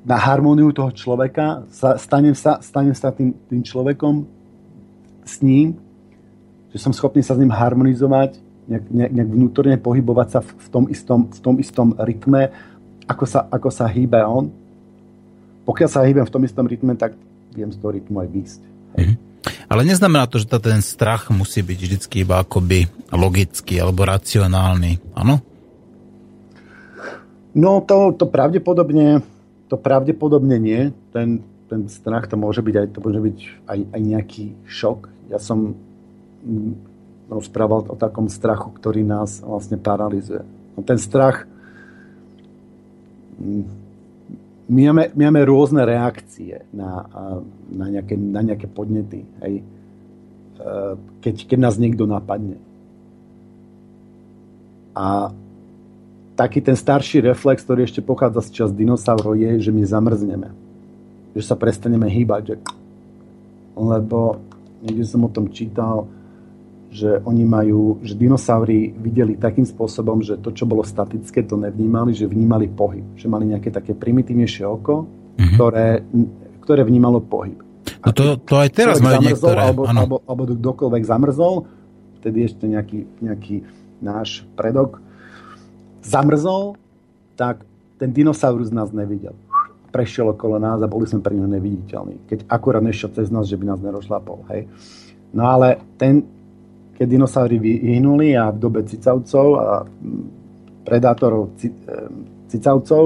na 0.07 0.15
harmóniu 0.15 0.71
toho 0.71 0.95
človeka, 0.95 1.67
sa, 1.67 1.99
stanem 1.99 2.31
sa, 2.31 2.63
stanem 2.63 2.95
sa 2.95 3.11
tým, 3.11 3.35
tým 3.51 3.59
človekom 3.59 4.23
s 5.27 5.43
ním, 5.43 5.75
že 6.71 6.79
som 6.79 6.95
schopný 6.95 7.19
sa 7.19 7.35
s 7.35 7.41
ním 7.43 7.51
harmonizovať, 7.51 8.39
nejak, 8.67 8.85
nejak 9.11 9.29
vnútorne 9.29 9.75
pohybovať 9.75 10.27
sa 10.31 10.39
v, 10.39 10.49
v, 10.55 10.67
tom 10.71 10.83
istom, 10.87 11.19
v 11.27 11.39
tom 11.43 11.55
istom 11.59 11.87
rytme, 11.99 12.49
ako 13.05 13.25
sa, 13.27 13.45
ako 13.51 13.69
sa 13.69 13.85
hýbe 13.91 14.23
on. 14.23 14.47
Pokiaľ 15.67 15.89
sa 15.91 16.03
hýbem 16.07 16.23
v 16.23 16.33
tom 16.33 16.43
istom 16.43 16.67
rytme, 16.67 16.95
tak 16.95 17.15
viem 17.53 17.71
z 17.71 17.77
toho 17.77 17.91
rytmu 17.93 18.17
aj 18.21 18.29
výsť. 18.29 18.61
Mm-hmm. 18.97 19.17
Ale 19.67 19.81
neznamená 19.83 20.29
to, 20.29 20.39
že 20.39 20.47
ten 20.47 20.79
strach 20.79 21.27
musí 21.33 21.65
byť 21.65 21.79
vždy 21.79 21.97
iba 22.23 22.39
akoby 22.39 22.87
logický 23.11 23.81
alebo 23.81 24.05
racionálny, 24.07 25.15
áno? 25.17 25.41
No 27.53 27.85
to, 27.85 28.17
to 28.17 28.25
pravdepodobne 28.25 29.21
to 29.73 29.81
pravdepodobne 29.81 30.61
nie. 30.61 30.93
Ten, 31.09 31.41
ten 31.65 31.89
strach 31.89 32.29
to 32.29 32.37
môže 32.37 32.61
byť 32.61 32.75
aj, 32.77 32.87
to 32.93 32.99
môže 33.01 33.21
byť 33.25 33.37
aj, 33.65 33.79
aj 33.89 34.01
nejaký 34.05 34.45
šok. 34.69 35.09
Ja 35.33 35.41
som 35.41 35.73
mm, 36.45 36.73
rozprával 37.33 37.89
o 37.89 37.97
takom 37.97 38.29
strachu, 38.29 38.69
ktorý 38.77 39.01
nás 39.01 39.41
vlastne 39.41 39.81
paralizuje. 39.81 40.45
No 40.77 40.85
ten 40.85 41.01
strach 41.01 41.49
mm, 43.41 43.82
my 44.70 44.82
máme, 44.89 45.03
my 45.11 45.24
máme 45.28 45.41
rôzne 45.43 45.84
reakcie 45.84 46.64
na, 46.72 47.03
na, 47.68 47.86
nejaké, 47.91 48.16
na 48.16 48.39
nejaké 48.39 48.68
podnety. 48.72 49.28
Hej. 49.43 49.59
E, 49.59 49.64
keď, 51.20 51.36
keď 51.51 51.57
nás 51.59 51.76
niekto 51.76 52.07
napadne. 52.07 52.55
A 54.95 55.36
taký 56.39 56.64
ten 56.64 56.80
starší 56.80 57.28
reflex, 57.28 57.61
ktorý 57.66 57.84
ešte 57.84 57.99
pochádza 57.99 58.47
z 58.47 58.49
čas 58.55 58.70
dinosaurov, 58.72 59.36
je, 59.36 59.59
že 59.59 59.72
my 59.76 59.84
zamrzneme. 59.84 60.49
Že 61.36 61.43
sa 61.43 61.55
prestaneme 61.59 62.07
hýbať. 62.07 62.53
Že... 62.53 62.55
Lebo 63.76 64.39
niekde 64.80 65.03
som 65.03 65.28
o 65.28 65.34
tom 65.34 65.51
čítal, 65.51 66.07
že 66.93 67.17
oni 67.25 67.41
majú, 67.41 67.97
že 68.05 68.13
dinosaury 68.13 68.93
videli 68.93 69.33
takým 69.33 69.65
spôsobom, 69.65 70.21
že 70.21 70.37
to, 70.37 70.53
čo 70.53 70.69
bolo 70.69 70.85
statické, 70.85 71.41
to 71.41 71.57
nevnímali, 71.57 72.13
že 72.13 72.29
vnímali 72.29 72.69
pohyb. 72.69 73.01
Že 73.17 73.33
mali 73.33 73.49
nejaké 73.49 73.73
také 73.73 73.97
primitívnejšie 73.97 74.61
oko, 74.61 75.09
mm-hmm. 75.09 75.53
ktoré, 75.57 76.05
ktoré 76.61 76.85
vnímalo 76.85 77.17
pohyb. 77.25 77.57
No 78.05 78.13
to, 78.13 78.37
to 78.45 78.61
aj 78.61 78.69
teraz 78.77 79.01
majú 79.01 79.25
niektoré. 79.25 79.57
Alebo, 79.57 79.89
alebo, 79.89 80.15
alebo 80.29 80.53
kdokoľvek 80.53 81.03
zamrzol, 81.03 81.65
vtedy 82.21 82.45
ešte 82.45 82.69
nejaký, 82.69 83.09
nejaký 83.25 83.65
náš 83.97 84.45
predok 84.53 85.01
zamrzol, 86.05 86.77
tak 87.33 87.65
ten 87.97 88.13
dinosaurus 88.13 88.69
nás 88.69 88.93
nevidel. 88.93 89.33
Prešiel 89.89 90.29
okolo 90.29 90.61
nás 90.61 90.77
a 90.77 90.85
boli 90.85 91.09
sme 91.09 91.25
pre 91.25 91.33
neho 91.33 91.49
neviditeľní. 91.49 92.29
Keď 92.29 92.39
akurát 92.53 92.85
nešiel 92.85 93.09
cez 93.17 93.33
nás, 93.33 93.49
že 93.49 93.57
by 93.57 93.65
nás 93.73 93.81
nerozšlapol. 93.81 94.45
Hej. 94.53 94.69
No 95.33 95.49
ale 95.49 95.81
ten, 95.97 96.21
keď 97.03 97.19
dinosaury 97.19 97.59
vyhnuli 97.59 98.31
a 98.39 98.47
v 98.47 98.63
dobe 98.63 98.87
cicavcov 98.87 99.47
a 99.59 99.83
predátorov 100.87 101.51
cicavcov 102.47 103.03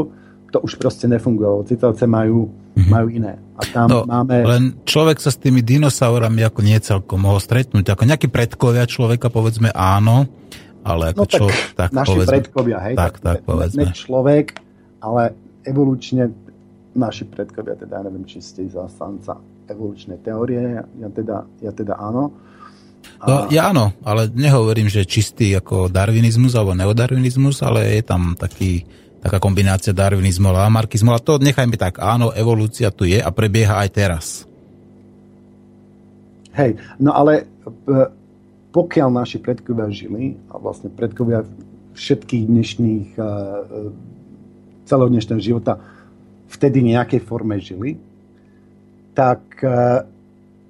to 0.53 0.57
už 0.61 0.77
proste 0.77 1.09
nefungovalo. 1.09 1.65
Cicavce 1.65 2.05
majú, 2.05 2.45
mm-hmm. 2.45 2.93
majú 2.93 3.07
iné. 3.09 3.41
A 3.57 3.65
tam 3.65 3.87
no, 3.89 3.99
máme... 4.05 4.45
Len 4.45 4.77
človek 4.85 5.17
sa 5.17 5.33
s 5.33 5.41
tými 5.41 5.65
dinosaurami 5.65 6.45
ako 6.45 6.61
nie 6.61 6.77
celkom 6.77 7.25
mohol 7.25 7.41
stretnúť. 7.41 7.97
Ako 7.97 8.05
nejakí 8.05 8.29
predkovia 8.29 8.85
človeka, 8.85 9.33
povedzme 9.33 9.73
áno, 9.73 10.29
ale 10.85 11.17
ako 11.17 11.25
no, 11.25 11.31
čo, 11.33 11.45
tak, 11.49 11.89
tak 11.89 11.89
naši 11.97 12.09
povedzme, 12.13 12.33
predkovia, 12.37 12.77
hej, 12.85 12.93
tak, 12.95 13.13
tak, 13.17 13.41
tak 13.41 13.49
povedzme. 13.49 13.81
Ne 13.81 13.97
človek, 13.97 14.45
ale 15.01 15.21
evolučne 15.65 16.29
naši 16.93 17.25
predkovia, 17.25 17.73
teda 17.81 17.97
ja 17.97 18.03
neviem, 18.05 18.29
či 18.29 18.45
ste 18.45 18.69
zastanca 18.69 19.41
evolučnej 19.67 20.21
teórie, 20.21 20.85
ja 20.85 21.09
teda, 21.11 21.49
ja 21.65 21.73
teda 21.73 21.97
áno, 21.97 22.31
No, 23.17 23.49
ja 23.49 23.73
áno, 23.73 23.97
ale 24.05 24.29
nehovorím, 24.29 24.87
že 24.93 25.07
čistý 25.07 25.57
ako 25.57 25.89
darwinizmus 25.89 26.53
alebo 26.53 26.77
neodarwinizmus, 26.77 27.65
ale 27.65 27.97
je 27.97 28.03
tam 28.05 28.37
taký, 28.37 28.85
taká 29.25 29.41
kombinácia 29.41 29.89
darwinizmu 29.89 30.53
a 30.53 30.69
lamarkizmu. 30.69 31.09
A 31.09 31.23
to 31.23 31.41
nechajme 31.41 31.73
tak, 31.81 31.97
áno, 31.97 32.29
evolúcia 32.29 32.93
tu 32.93 33.09
je 33.09 33.17
a 33.17 33.29
prebieha 33.33 33.81
aj 33.81 33.89
teraz. 33.89 34.25
Hej, 36.53 36.77
no 37.01 37.13
ale 37.13 37.45
e, 37.45 37.45
pokiaľ 38.73 39.09
naši 39.13 39.37
predkovia 39.41 39.89
žili, 39.89 40.37
a 40.49 40.61
vlastne 40.61 40.89
predkovia 40.89 41.45
všetkých 41.97 42.43
dnešných, 42.49 43.07
e, 43.13 43.21
e, 43.21 43.25
celého 44.89 45.09
dnešného 45.09 45.41
života 45.41 45.81
vtedy 46.49 46.85
nejakej 46.85 47.21
forme 47.25 47.57
žili, 47.61 47.97
tak 49.17 49.41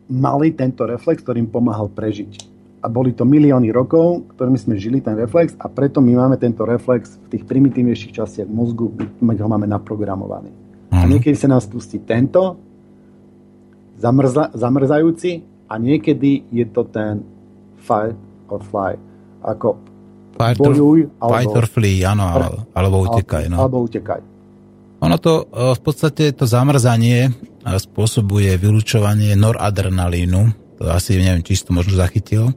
mali 0.08 0.56
tento 0.56 0.88
reflex, 0.88 1.24
ktorý 1.24 1.44
im 1.44 1.52
pomáhal 1.52 1.92
prežiť. 1.92 2.56
A 2.84 2.88
boli 2.88 3.12
to 3.12 3.28
milióny 3.28 3.74
rokov, 3.74 4.24
ktorými 4.38 4.56
sme 4.56 4.80
žili 4.80 5.04
ten 5.04 5.18
reflex 5.18 5.58
a 5.60 5.68
preto 5.68 6.00
my 6.00 6.14
máme 6.16 6.40
tento 6.40 6.64
reflex 6.64 7.20
v 7.28 7.36
tých 7.36 7.44
primitívnejších 7.44 8.16
častiach 8.16 8.48
mozgu, 8.48 8.94
my 9.20 9.36
ho 9.36 9.50
máme 9.50 9.68
naprogramovaný. 9.68 10.54
A 10.94 11.04
mhm. 11.04 11.18
niekedy 11.18 11.36
sa 11.36 11.52
nám 11.52 11.60
spustí 11.60 12.00
tento, 12.00 12.56
zamrza, 14.00 14.54
zamrzajúci 14.56 15.44
a 15.68 15.74
niekedy 15.76 16.48
je 16.54 16.66
to 16.72 16.88
ten 16.88 17.26
fight 17.82 18.16
or 18.48 18.64
fly. 18.64 18.96
Ako 19.44 19.76
fight 20.38 20.58
bojuj, 20.62 21.12
or, 21.20 21.28
alebo, 21.28 21.34
fight 21.34 21.56
or 21.58 21.68
flee, 21.68 22.00
áno, 22.06 22.24
alebo, 22.24 22.56
alebo 22.72 22.96
utekaj. 23.10 23.44
No. 23.52 23.58
Alebo 23.60 23.84
utekaj. 23.84 24.37
Ono 24.98 25.16
to 25.22 25.46
e, 25.46 25.74
v 25.78 25.82
podstate 25.82 26.34
to 26.34 26.50
zamrzanie 26.50 27.30
spôsobuje 27.68 28.56
vylučovanie 28.56 29.36
noradrenalínu, 29.36 30.42
to 30.80 30.88
asi 30.88 31.20
neviem, 31.20 31.44
či 31.44 31.60
si 31.60 31.68
to 31.68 31.76
možno 31.76 32.00
zachytil. 32.00 32.56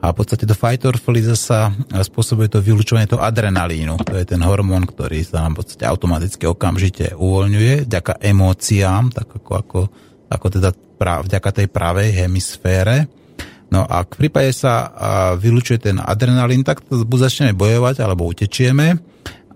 A 0.00 0.12
v 0.12 0.22
podstate 0.22 0.46
to 0.46 0.54
fight 0.54 0.84
or 0.86 0.94
flee 0.96 1.24
sa 1.34 1.72
spôsobuje 1.90 2.52
to 2.52 2.62
vylučovanie 2.62 3.10
toho 3.10 3.24
adrenalínu. 3.24 3.96
To 4.06 4.14
je 4.14 4.28
ten 4.28 4.38
hormón, 4.44 4.86
ktorý 4.86 5.24
sa 5.24 5.42
nám 5.42 5.56
v 5.56 5.64
podstate 5.64 5.88
automaticky 5.88 6.44
okamžite 6.46 7.16
uvoľňuje 7.16 7.88
vďaka 7.90 8.20
emóciám, 8.22 9.10
tak 9.10 9.40
ako, 9.40 9.52
ako, 9.56 9.80
ako 10.30 10.46
teda 10.52 10.70
pra, 11.00 11.24
vďaka 11.24 11.50
tej 11.50 11.66
pravej 11.72 12.22
hemisfére. 12.22 13.08
No 13.72 13.82
a 13.82 14.06
v 14.06 14.14
prípade 14.14 14.54
sa 14.54 14.94
vylučuje 15.34 15.90
ten 15.90 15.96
adrenalín, 15.98 16.62
tak 16.62 16.86
buď 16.86 17.18
začneme 17.26 17.52
bojovať, 17.56 17.98
alebo 17.98 18.30
utečieme 18.30 19.00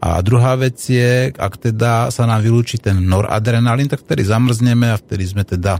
a 0.01 0.25
druhá 0.25 0.57
vec 0.57 0.81
je, 0.81 1.29
ak 1.29 1.61
teda 1.61 2.09
sa 2.09 2.25
nám 2.25 2.41
vylúči 2.41 2.81
ten 2.81 3.05
noradrenalín, 3.05 3.85
tak 3.85 4.01
vtedy 4.01 4.25
zamrzneme 4.25 4.89
a 4.89 4.97
vtedy 4.97 5.29
sme 5.29 5.45
teda 5.45 5.77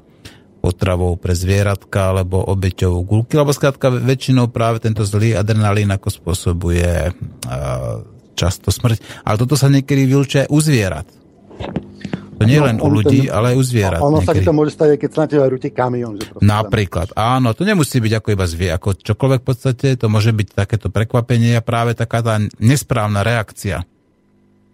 potravou 0.61 1.17
pre 1.17 1.33
zvieratka 1.33 2.13
alebo 2.13 2.37
obeťou 2.45 3.01
gulky, 3.01 3.41
lebo 3.41 3.57
skrátka 3.57 3.89
väčšinou 3.89 4.53
práve 4.53 4.85
tento 4.85 5.09
zlý 5.09 5.33
adrenalín 5.33 5.89
ako 5.89 6.13
spôsobuje 6.13 7.17
často 8.37 8.69
smrť. 8.69 9.25
Ale 9.25 9.41
toto 9.41 9.57
sa 9.57 9.73
niekedy 9.73 10.05
vylúči 10.05 10.45
aj 10.45 10.49
u 10.53 10.59
zvierat. 10.61 11.09
To 12.41 12.49
nie 12.49 12.61
no, 12.61 12.69
len 12.69 12.77
u 12.77 12.89
ľudí, 12.93 13.29
ten, 13.29 13.33
ale 13.33 13.53
aj 13.53 13.57
u 13.57 13.65
zvierat. 13.65 14.01
Ono 14.05 14.21
sa 14.21 14.37
ti 14.37 14.45
to 14.45 14.53
môže 14.53 14.77
stať, 14.77 15.01
keď 15.01 15.11
sa 15.13 15.19
na 15.25 15.29
teba 15.29 15.49
rúti 15.49 15.73
kamión. 15.73 16.21
Že 16.21 16.45
Napríklad, 16.45 17.17
áno, 17.17 17.57
to 17.57 17.65
nemusí 17.65 18.01
byť 18.01 18.13
ako 18.21 18.29
iba 18.33 18.45
zvie, 18.49 18.69
ako 18.69 18.97
čokoľvek 19.01 19.41
v 19.41 19.49
podstate, 19.49 19.87
to 19.97 20.13
môže 20.13 20.33
byť 20.33 20.49
takéto 20.57 20.93
prekvapenie 20.93 21.57
a 21.57 21.65
práve 21.65 21.97
taká 21.97 22.21
tá 22.21 22.37
nesprávna 22.61 23.25
reakcia 23.25 23.85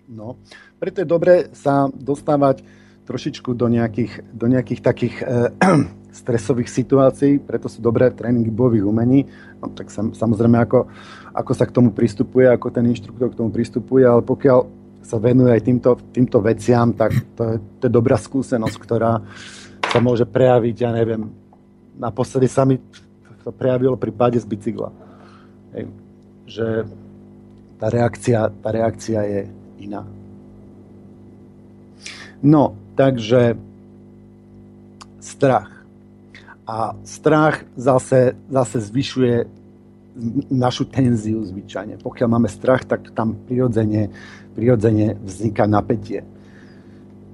No, 0.06 0.38
preto 0.78 1.02
je 1.02 1.08
dobre 1.08 1.50
sa 1.50 1.90
dostávať 1.90 2.62
trošičku 3.06 3.54
do 3.54 3.66
nejakých, 3.66 4.22
do 4.34 4.46
nejakých 4.46 4.80
takých 4.82 5.14
e, 5.22 5.50
stresových 6.22 6.70
situácií, 6.70 7.42
preto 7.42 7.66
sú 7.66 7.82
dobré 7.82 8.10
tréningy 8.14 8.50
bojových 8.50 8.86
umení. 8.86 9.26
No, 9.58 9.70
tak 9.74 9.90
sam, 9.90 10.14
samozrejme, 10.14 10.58
ako, 10.62 10.86
ako 11.34 11.52
sa 11.54 11.66
k 11.66 11.74
tomu 11.74 11.90
pristupuje, 11.90 12.46
ako 12.46 12.70
ten 12.70 12.86
inštruktor 12.86 13.34
k 13.34 13.38
tomu 13.38 13.50
pristupuje, 13.50 14.06
ale 14.06 14.22
pokiaľ 14.22 14.58
sa 15.06 15.22
venuje 15.22 15.54
aj 15.54 15.62
týmto, 15.62 15.90
týmto 16.10 16.38
veciam, 16.42 16.90
tak 16.94 17.14
to 17.38 17.42
je, 17.54 17.56
to 17.78 17.82
je 17.86 17.92
dobrá 17.94 18.18
skúsenosť, 18.18 18.76
ktorá 18.82 19.22
sa 19.86 19.98
môže 20.02 20.26
prejaviť, 20.26 20.76
ja 20.82 20.90
neviem, 20.90 21.30
naposledy 21.94 22.50
sa 22.50 22.66
mi 22.66 22.82
to 23.46 23.54
prejavilo 23.54 23.94
pri 23.94 24.10
páde 24.10 24.38
z 24.42 24.46
bicykla. 24.50 24.90
Hej, 25.78 25.84
že 26.50 26.66
tá 27.78 27.86
reakcia, 27.86 28.50
tá 28.50 28.68
reakcia 28.74 29.20
je, 29.22 29.40
iná. 29.86 30.02
No, 32.42 32.76
takže 32.98 33.56
strach. 35.22 35.70
A 36.66 36.98
strach 37.06 37.62
zase, 37.78 38.34
zase 38.50 38.76
zvyšuje 38.82 39.46
našu 40.50 40.88
tenziu 40.88 41.44
zvyčajne. 41.44 42.00
Pokiaľ 42.00 42.28
máme 42.28 42.48
strach, 42.48 42.88
tak 42.88 43.12
tam 43.12 43.36
prirodzene, 43.46 44.10
prirodzene 44.56 45.14
vzniká 45.20 45.68
napätie. 45.68 46.24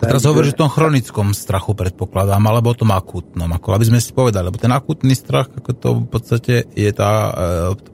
Teraz 0.02 0.26
hovoríš 0.26 0.58
o 0.58 0.66
tom 0.66 0.70
chronickom 0.74 1.30
strachu, 1.30 1.78
predpokladám, 1.78 2.42
alebo 2.42 2.74
o 2.74 2.78
tom 2.78 2.90
akútnom, 2.90 3.46
ako 3.46 3.78
aby 3.78 3.86
sme 3.86 4.02
si 4.02 4.10
povedali, 4.10 4.50
lebo 4.50 4.58
ten 4.58 4.74
akútny 4.74 5.14
strach, 5.14 5.46
ako 5.54 5.70
to 5.78 5.88
v 6.02 6.08
podstate 6.10 6.54
je 6.74 6.90
tá, 6.90 7.30
e, 7.30 7.32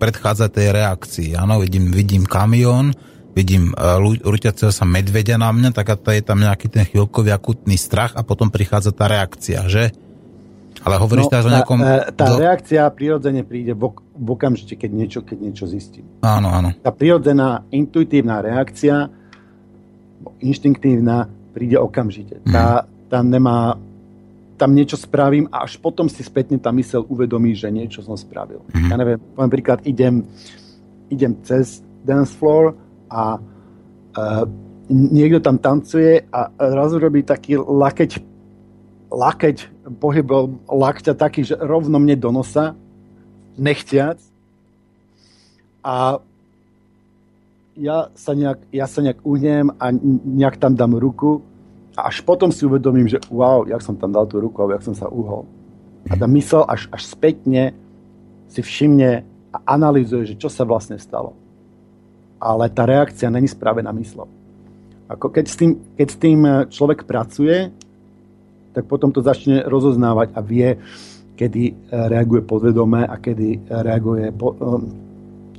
predchádza 0.01 0.49
tej 0.49 0.73
reakcii. 0.73 1.37
Áno, 1.37 1.61
vidím, 1.61 1.93
vidím 1.93 2.25
kamión, 2.25 2.97
vidím 3.39 3.71
e, 3.71 4.19
rúťaceho 4.19 4.75
sa 4.75 4.83
medvedia 4.83 5.39
na 5.39 5.55
mňa, 5.55 5.71
tak 5.71 5.95
to 6.03 6.11
je 6.11 6.27
tam 6.27 6.43
nejaký 6.43 6.67
ten 6.67 6.83
chvíľkový 6.83 7.31
akútny 7.31 7.79
strach 7.79 8.19
a 8.19 8.27
potom 8.27 8.51
prichádza 8.51 8.91
tá 8.91 9.07
reakcia, 9.07 9.63
že? 9.71 9.95
Ale 10.83 10.99
hovoríš 10.99 11.27
no, 11.27 11.33
teraz 11.33 11.45
o 11.47 11.55
nejakom... 11.55 11.79
Tá, 11.79 11.95
e, 11.95 12.15
tá 12.19 12.27
do... 12.35 12.39
reakcia 12.43 12.83
prirodzene 12.91 13.47
príde 13.47 13.79
v, 13.79 13.95
v 13.95 14.29
okamžite, 14.35 14.75
keď 14.75 14.91
niečo, 14.91 15.21
keď 15.23 15.39
niečo 15.39 15.65
zistím. 15.71 16.07
Áno, 16.27 16.51
áno. 16.51 16.75
Tá 16.83 16.91
prirodzená, 16.91 17.63
intuitívna 17.71 18.43
reakcia, 18.43 19.07
inštinktívna, 20.43 21.31
príde 21.55 21.79
okamžite. 21.79 22.43
Mm. 22.43 22.51
Tá, 22.51 22.87
tá 23.11 23.19
nemá, 23.23 23.79
tam 24.59 24.71
niečo 24.75 24.99
spravím 24.99 25.47
a 25.51 25.67
až 25.67 25.79
potom 25.79 26.11
si 26.11 26.23
spätne 26.27 26.59
tá 26.59 26.75
mysel 26.75 27.07
uvedomí, 27.07 27.55
že 27.55 27.71
niečo 27.71 28.03
som 28.03 28.19
spravil. 28.19 28.63
Mm. 28.75 28.91
Ja 28.91 28.97
neviem, 28.99 29.19
poviem 29.35 29.53
príklad, 29.55 29.79
idem, 29.87 30.27
idem 31.11 31.39
cez 31.43 31.83
dance 32.07 32.35
floor 32.35 32.88
a 33.09 33.41
uh, 33.41 34.45
niekto 34.89 35.41
tam 35.45 35.61
tancuje 35.61 36.25
a 36.33 36.49
raz 36.57 36.97
robí 36.97 37.21
taký 37.25 37.61
lakeť, 37.61 38.21
lakeť 39.13 39.57
pohybom 40.01 40.65
lakťa 40.69 41.13
taký, 41.17 41.45
že 41.45 41.57
rovno 41.57 42.01
mne 42.01 42.17
do 42.17 42.33
nosa, 42.33 42.77
nechtiac. 43.57 44.21
A 45.85 46.21
ja 47.79 48.11
sa 48.19 48.33
nejak, 48.35 48.59
ja 48.75 48.87
sa 48.91 49.01
nejak 49.01 49.23
uhnem 49.23 49.71
a 49.79 49.95
nejak 50.27 50.59
tam 50.59 50.75
dám 50.75 50.99
ruku 50.99 51.41
a 51.95 52.11
až 52.11 52.21
potom 52.27 52.51
si 52.51 52.67
uvedomím, 52.67 53.07
že 53.07 53.23
wow, 53.31 53.65
jak 53.67 53.83
som 53.83 53.95
tam 53.95 54.11
dal 54.11 54.27
tú 54.27 54.43
ruku 54.43 54.67
jak 54.71 54.83
som 54.83 54.95
sa 54.99 55.07
uhol. 55.07 55.47
A 56.11 56.15
tá 56.19 56.27
mysl 56.27 56.67
až, 56.67 56.91
až 56.91 57.07
spätne 57.07 57.75
si 58.51 58.65
všimne 58.65 59.23
a 59.55 59.59
analýzuje, 59.67 60.35
že 60.35 60.39
čo 60.41 60.49
sa 60.51 60.67
vlastne 60.67 60.99
stalo. 60.99 61.37
Ale 62.39 62.71
tá 62.71 62.87
reakcia 62.87 63.31
není 63.31 63.51
spravená 63.51 63.91
myslou. 63.93 64.31
Ako 65.11 65.35
keď, 65.35 65.45
s 65.49 65.57
tým, 65.57 65.71
keď 65.99 66.09
s 66.09 66.17
tým 66.21 66.41
človek 66.69 67.09
pracuje, 67.09 67.73
tak 68.77 68.85
potom 68.87 69.11
to 69.11 69.25
začne 69.25 69.65
rozoznávať 69.67 70.37
a 70.37 70.41
vie, 70.45 70.79
kedy 71.35 71.91
reaguje 71.91 72.45
podvedome 72.45 73.09
a 73.09 73.17
kedy 73.17 73.67
reaguje 73.67 74.31
po, 74.37 74.53
um, 74.55 74.85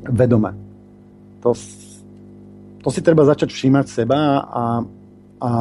vedome. 0.05 0.53
To 1.41 1.51
to 2.79 2.89
si 2.91 3.03
treba 3.03 3.27
začať 3.27 3.51
všímať 3.51 3.85
seba 3.91 4.19
a, 4.39 4.63
a, 5.43 5.51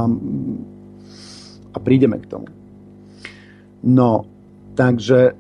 a 1.75 1.79
prídeme 1.83 2.19
k 2.23 2.31
tomu. 2.31 2.47
No, 3.83 4.27
takže 4.79 5.35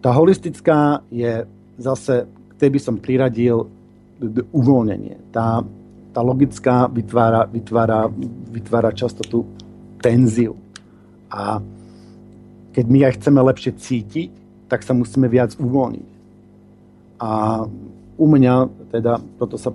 tá 0.00 0.10
holistická 0.16 1.04
je 1.12 1.44
zase, 1.76 2.24
tej 2.56 2.70
by 2.72 2.80
som 2.80 2.96
priradil 2.96 3.68
uvoľnenie. 4.52 5.32
Tá, 5.32 5.64
tá 6.12 6.20
logická 6.20 6.86
vytvára, 6.86 7.48
vytvára, 7.48 8.06
vytvára 8.52 8.90
často 8.92 9.24
tú 9.24 9.48
tenziu. 10.00 10.56
A 11.32 11.62
keď 12.70 12.84
my 12.86 12.98
aj 13.08 13.16
chceme 13.18 13.40
lepšie 13.40 13.72
cítiť, 13.74 14.30
tak 14.70 14.86
sa 14.86 14.94
musíme 14.94 15.26
viac 15.26 15.56
uvoľniť. 15.58 16.10
A 17.20 17.64
u 18.20 18.26
mňa, 18.28 18.54
teda 18.92 19.18
toto 19.40 19.56
sa 19.56 19.72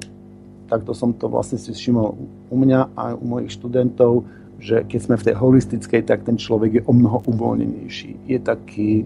takto 0.66 0.98
som 0.98 1.14
to 1.14 1.30
vlastne 1.30 1.62
si 1.62 1.70
všimol 1.72 2.18
u 2.50 2.56
mňa 2.58 2.98
a 2.98 3.14
u 3.14 3.26
mojich 3.26 3.54
študentov, 3.54 4.26
že 4.58 4.82
keď 4.88 5.00
sme 5.02 5.16
v 5.20 5.26
tej 5.30 5.36
holistickej, 5.38 6.02
tak 6.10 6.26
ten 6.26 6.42
človek 6.42 6.82
je 6.82 6.84
o 6.90 6.94
mnoho 6.94 7.22
uvoľnenejší. 7.28 8.26
Je 8.26 8.40
taký 8.42 9.06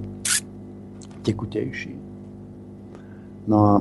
tekutejší. 1.27 1.93
No 3.49 3.57
a 3.57 3.73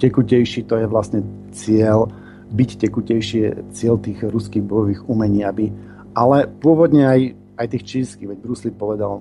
tekutejší 0.00 0.64
to 0.64 0.80
je 0.80 0.86
vlastne 0.88 1.20
cieľ, 1.52 2.08
byť 2.50 2.70
tekutejší 2.80 3.38
je 3.38 3.50
cieľ 3.76 4.00
tých 4.00 4.24
ruských 4.24 4.64
bojových 4.64 5.06
umení, 5.06 5.44
aby, 5.44 5.70
ale 6.16 6.48
pôvodne 6.48 7.06
aj, 7.06 7.20
aj 7.60 7.66
tých 7.76 7.84
čínskych, 7.86 8.26
veď 8.26 8.38
Bruce 8.40 8.64
Lee 8.66 8.74
povedal 8.74 9.20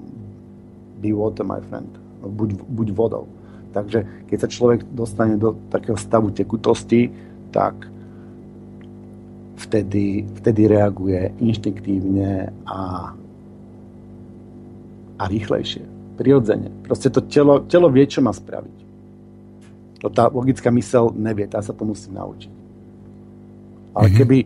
be 1.03 1.11
water, 1.11 1.45
my 1.45 1.61
friend, 1.67 1.91
buď, 2.23 2.63
buď 2.65 2.87
vodou. 2.95 3.27
Takže 3.69 4.25
keď 4.25 4.37
sa 4.41 4.49
človek 4.49 4.79
dostane 4.89 5.37
do 5.37 5.53
takého 5.69 5.93
stavu 5.93 6.33
tekutosti, 6.33 7.13
tak 7.53 7.85
vtedy, 9.59 10.25
vtedy 10.41 10.61
reaguje 10.65 11.29
inštinktívne 11.37 12.49
a, 12.65 13.13
a 15.19 15.23
rýchlejšie, 15.29 16.15
prirodzene. 16.17 16.71
Proste 16.87 17.13
to 17.13 17.21
telo, 17.29 17.61
telo 17.69 17.93
vie, 17.93 18.09
čo 18.09 18.25
má 18.25 18.33
spraviť. 18.33 18.78
To 19.99 20.07
tá 20.07 20.31
logická 20.31 20.71
mysel 20.71 21.11
nevie, 21.15 21.47
tá 21.47 21.59
sa 21.59 21.75
to 21.75 21.83
musí 21.83 22.07
naučiť. 22.11 22.53
Ale 23.95 24.07
mm-hmm. 24.07 24.19
keby 24.19 24.37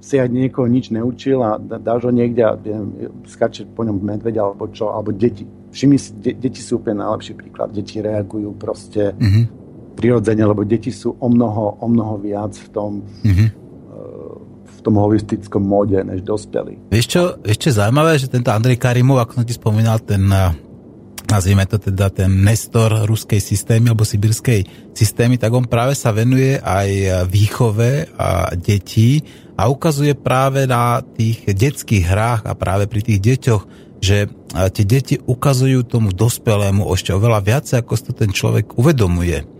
si 0.00 0.14
aj 0.22 0.28
niekoho 0.30 0.70
nič 0.70 0.94
neučil 0.94 1.42
a 1.42 1.58
dáš 1.58 2.06
ho 2.06 2.12
niekde 2.14 2.42
a 2.46 2.54
skače 3.26 3.66
po 3.74 3.82
ňom 3.82 3.98
medveď 3.98 4.38
alebo 4.38 4.70
čo, 4.70 4.94
alebo 4.94 5.10
deti. 5.10 5.42
Všimni 5.74 5.98
si, 5.98 6.14
de- 6.16 6.36
deti 6.38 6.62
sú 6.62 6.78
úplne 6.78 7.02
najlepší 7.02 7.34
príklad. 7.34 7.74
Deti 7.74 7.98
reagujú 8.00 8.54
proste 8.56 9.12
mm-hmm 9.16 9.66
prirodzene, 9.96 10.44
lebo 10.44 10.62
deti 10.68 10.92
sú 10.92 11.16
o 11.16 11.28
mnoho, 11.32 11.80
o 11.80 11.86
mnoho 11.88 12.20
viac 12.20 12.52
v 12.52 12.68
tom, 12.68 12.90
mm-hmm. 13.00 13.48
v 14.68 14.78
tom 14.84 14.94
holistickom 15.00 15.64
móde, 15.64 15.96
než 16.04 16.20
dospelí. 16.20 16.92
Vieš 16.92 17.06
čo, 17.08 17.22
ešte 17.40 17.72
zaujímavé, 17.72 18.20
že 18.20 18.28
tento 18.28 18.52
Andrej 18.52 18.76
Karimov, 18.76 19.24
ako 19.24 19.40
som 19.40 19.44
ti 19.48 19.56
spomínal, 19.56 19.98
ten 20.04 20.28
eh, 20.28 20.52
nazvime 21.26 21.66
to 21.66 21.78
teda 21.78 22.10
ten 22.10 22.42
nestor 22.46 23.06
ruskej 23.06 23.42
systémy 23.42 23.90
alebo 23.90 24.06
sibirskej 24.06 24.92
systémy, 24.94 25.36
tak 25.36 25.50
on 25.50 25.66
práve 25.66 25.98
sa 25.98 26.14
venuje 26.14 26.56
aj 26.58 27.24
výchove 27.26 28.14
a 28.14 28.54
detí 28.54 29.22
a 29.58 29.66
ukazuje 29.66 30.14
práve 30.14 30.68
na 30.68 31.02
tých 31.02 31.42
detských 31.48 32.04
hrách 32.06 32.42
a 32.46 32.52
práve 32.54 32.86
pri 32.86 33.00
tých 33.02 33.18
deťoch, 33.18 33.62
že 33.96 34.28
tie 34.52 34.84
deti 34.84 35.16
ukazujú 35.16 35.88
tomu 35.88 36.12
dospelému 36.12 36.84
ešte 36.92 37.16
oveľa 37.16 37.40
viac, 37.42 37.66
ako 37.72 37.92
to 37.96 38.12
ten 38.12 38.30
človek 38.30 38.76
uvedomuje 38.76 39.55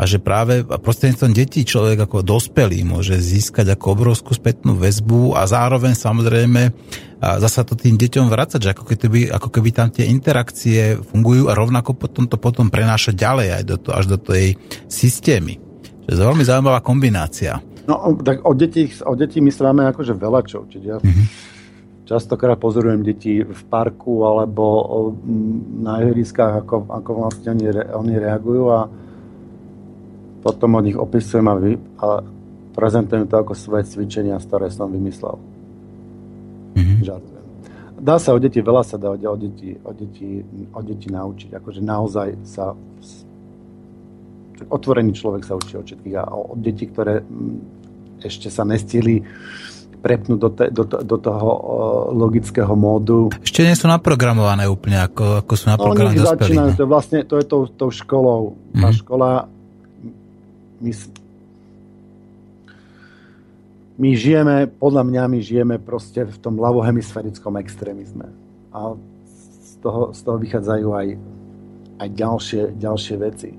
a 0.00 0.08
že 0.08 0.16
práve 0.16 0.64
prostredníctvom 0.64 1.36
detí 1.36 1.60
človek 1.60 2.08
ako 2.08 2.24
dospelý 2.24 2.88
môže 2.88 3.20
získať 3.20 3.76
ako 3.76 4.00
obrovskú 4.00 4.32
spätnú 4.32 4.72
väzbu 4.72 5.36
a 5.36 5.44
zároveň 5.44 5.92
samozrejme 5.92 6.72
zasa 7.20 7.68
to 7.68 7.76
tým 7.76 8.00
deťom 8.00 8.32
vrácať, 8.32 8.60
že 8.64 8.72
ako 8.72 8.88
keby, 8.88 9.28
ako 9.28 9.48
keby 9.52 9.68
tam 9.76 9.92
tie 9.92 10.08
interakcie 10.08 10.96
fungujú 11.04 11.52
a 11.52 11.56
rovnako 11.58 12.00
potom 12.00 12.24
to 12.24 12.40
potom 12.40 12.72
prenáša 12.72 13.12
ďalej 13.12 13.60
aj 13.60 13.62
do 13.68 13.76
to, 13.76 13.92
až 13.92 14.08
do 14.08 14.16
tej 14.16 14.56
systémy. 14.88 15.60
Že 16.08 16.16
je 16.16 16.24
veľmi 16.24 16.44
zaujímavá 16.48 16.80
kombinácia. 16.80 17.60
No, 17.84 18.16
tak 18.24 18.40
o 18.48 18.56
detí, 18.56 18.88
o 19.04 19.12
detí 19.12 19.44
myslíme 19.44 19.84
akože 19.92 20.16
veľa 20.16 20.40
čo. 20.48 20.64
Čiže 20.64 20.86
ja 20.88 20.96
mm-hmm. 20.96 21.26
častokrát 22.08 22.56
pozorujem 22.56 23.04
deti 23.04 23.44
v 23.44 23.62
parku 23.68 24.24
alebo 24.24 24.64
na 25.84 26.00
ihriskách, 26.08 26.64
ako, 26.64 26.88
ako 26.88 27.10
vlastne 27.20 27.52
oni, 27.52 27.68
oni 27.92 28.14
reagujú 28.16 28.64
a 28.72 28.80
potom 30.40 30.80
od 30.80 30.84
nich 30.84 30.96
opisujem 30.96 31.46
a, 31.48 31.54
vy, 31.56 31.72
a 32.00 32.24
prezentujem 32.72 33.28
to 33.28 33.36
ako 33.36 33.52
svoje 33.52 33.84
cvičenia, 33.88 34.40
ktoré 34.40 34.72
som 34.72 34.88
vymyslel. 34.88 35.36
Mm-hmm. 36.76 36.98
Žartujem. 37.04 37.44
Dá 38.00 38.16
sa 38.16 38.32
o 38.32 38.40
deti, 38.40 38.64
veľa 38.64 38.80
sa 38.80 38.96
dá 38.96 39.12
o 39.12 39.36
deti, 39.36 39.76
o 39.76 39.92
deti, 39.92 40.40
o 40.72 40.80
deti 40.80 41.08
naučiť. 41.12 41.50
Akože 41.60 41.84
naozaj 41.84 42.28
sa 42.48 42.72
otvorený 44.68 45.12
človek 45.12 45.44
sa 45.44 45.56
učí 45.56 45.76
od 45.76 45.84
všetkých 45.84 46.16
a 46.16 46.24
od 46.32 46.58
detí, 46.60 46.88
ktoré 46.88 47.20
mm, 47.20 48.24
ešte 48.24 48.48
sa 48.48 48.64
nestili 48.64 49.24
prepnúť 50.00 50.38
do, 50.40 50.50
te, 50.52 50.64
do, 50.72 50.84
do 50.88 51.16
toho 51.20 51.48
logického 52.16 52.72
módu. 52.72 53.28
Ešte 53.44 53.68
nie 53.68 53.76
sú 53.76 53.84
naprogramované 53.84 54.64
úplne, 54.64 55.04
ako, 55.04 55.44
ako 55.44 55.52
sú 55.60 55.68
no, 55.68 55.72
naprogramované 55.76 56.24
no, 56.24 56.32
začínajú, 56.40 56.70
to, 56.72 56.84
vlastne, 56.88 57.18
to 57.28 57.36
je 57.36 57.44
tou, 57.44 57.68
tou 57.68 57.92
školou. 57.92 58.56
Mm-hmm. 58.56 58.80
Tá 58.80 58.88
mhm. 58.88 58.96
škola 58.96 59.30
my, 60.80 60.92
my 64.00 64.10
žijeme, 64.16 64.56
podľa 64.66 65.02
mňa 65.04 65.22
my 65.28 65.38
žijeme 65.44 65.76
proste 65.76 66.24
v 66.24 66.36
tom 66.40 66.56
ľavohemisférickom 66.56 67.60
extrémizme. 67.60 68.32
A 68.72 68.96
z 69.28 69.72
toho, 69.84 70.16
z 70.16 70.20
toho 70.24 70.38
vychádzajú 70.40 70.88
aj, 70.92 71.08
aj 72.00 72.08
ďalšie, 72.16 72.62
ďalšie 72.80 73.16
veci. 73.20 73.50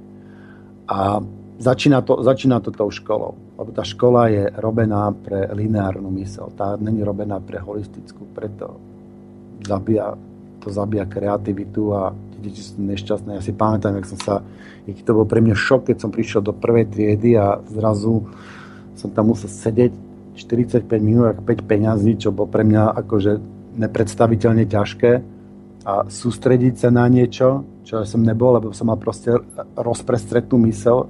A 0.90 1.22
začína 1.62 2.02
to, 2.02 2.26
začína 2.26 2.58
to 2.60 2.74
tou 2.74 2.90
školou. 2.90 3.38
Lebo 3.62 3.70
tá 3.70 3.86
škola 3.86 4.34
je 4.34 4.50
robená 4.58 5.14
pre 5.14 5.46
lineárnu 5.54 6.10
mysel. 6.18 6.50
Tá 6.58 6.74
není 6.82 7.06
robená 7.06 7.38
pre 7.38 7.62
holistickú, 7.62 8.26
preto 8.34 8.82
zabíja, 9.62 10.18
to 10.58 10.74
zabíja 10.74 11.06
kreativitu 11.06 11.94
a 11.94 12.10
deti 12.42 12.60
sú 12.66 12.82
nešťastné. 12.82 13.38
Ja 13.38 13.42
si 13.46 13.54
pamätám, 13.54 13.96
jak 14.02 14.10
som 14.10 14.20
sa, 14.20 14.34
aký 14.90 15.02
to 15.06 15.14
bol 15.14 15.30
pre 15.30 15.40
mňa 15.40 15.54
šok, 15.54 15.94
keď 15.94 15.98
som 16.02 16.10
prišiel 16.10 16.42
do 16.42 16.52
prvej 16.52 16.90
triedy 16.90 17.38
a 17.38 17.62
zrazu 17.70 18.26
som 18.98 19.14
tam 19.14 19.32
musel 19.32 19.48
sedieť 19.48 19.94
45 20.36 20.90
minút, 21.02 21.38
5 21.38 21.46
peňazí, 21.70 22.18
čo 22.18 22.34
bol 22.34 22.50
pre 22.50 22.66
mňa 22.66 22.98
akože 23.06 23.32
nepredstaviteľne 23.78 24.66
ťažké 24.68 25.12
a 25.86 25.94
sústrediť 26.06 26.74
sa 26.78 26.90
na 26.94 27.06
niečo, 27.10 27.66
čo 27.86 28.06
som 28.06 28.22
nebol, 28.22 28.58
lebo 28.58 28.74
som 28.74 28.90
mal 28.90 28.98
proste 28.98 29.34
rozprestretnú 29.74 30.58
mysel 30.70 31.10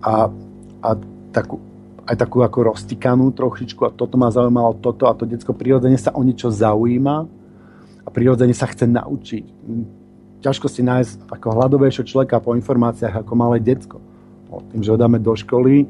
a, 0.00 0.32
a 0.80 0.90
takú, 1.34 1.60
aj 2.08 2.16
takú 2.16 2.40
ako 2.40 2.72
roztikanú 2.72 3.28
trošičku 3.36 3.84
a 3.84 3.92
toto 3.92 4.16
ma 4.16 4.32
zaujímalo, 4.32 4.80
toto 4.80 5.04
a 5.10 5.12
to 5.12 5.28
detsko 5.28 5.52
prirodzene 5.52 6.00
sa 6.00 6.16
o 6.16 6.24
niečo 6.24 6.48
zaujíma 6.48 7.16
a 7.20 7.28
prirodzene 8.18 8.50
sa 8.50 8.66
chce 8.66 8.90
naučiť. 8.90 9.44
Ťažko 10.42 10.66
si 10.66 10.82
nájsť 10.82 11.30
ako 11.30 11.46
hľadovejšieho 11.54 12.06
človeka 12.10 12.42
po 12.42 12.58
informáciách 12.58 13.22
ako 13.22 13.32
malé 13.38 13.62
decko. 13.62 14.02
No, 14.50 14.66
tým, 14.74 14.82
že 14.82 14.90
ho 14.90 14.98
dáme 14.98 15.22
do 15.22 15.30
školy, 15.38 15.86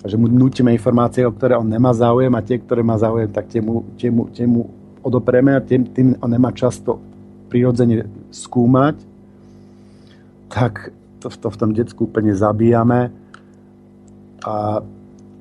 že 0.00 0.16
mu 0.16 0.32
nutíme 0.32 0.72
informácie, 0.72 1.28
o 1.28 1.34
ktoré 1.36 1.52
on 1.60 1.68
nemá 1.68 1.92
záujem 1.92 2.32
a 2.32 2.40
tie, 2.40 2.56
ktoré 2.56 2.80
má 2.80 2.96
záujem, 2.96 3.28
tak 3.28 3.52
tie 3.52 3.60
mu, 3.60 3.84
tie 4.00 4.08
mu, 4.08 4.32
tie 4.32 4.48
mu 4.48 4.72
odopreme 5.04 5.52
a 5.52 5.60
tým, 5.60 5.84
tým 5.92 6.16
on 6.24 6.30
nemá 6.32 6.48
často 6.56 6.96
prirodzene 7.52 8.08
skúmať, 8.32 8.96
tak 10.48 10.96
to, 11.20 11.28
to 11.28 11.48
v 11.52 11.60
tom 11.60 11.70
detsku 11.76 12.08
úplne 12.08 12.32
zabíjame 12.32 13.12
a, 14.46 14.80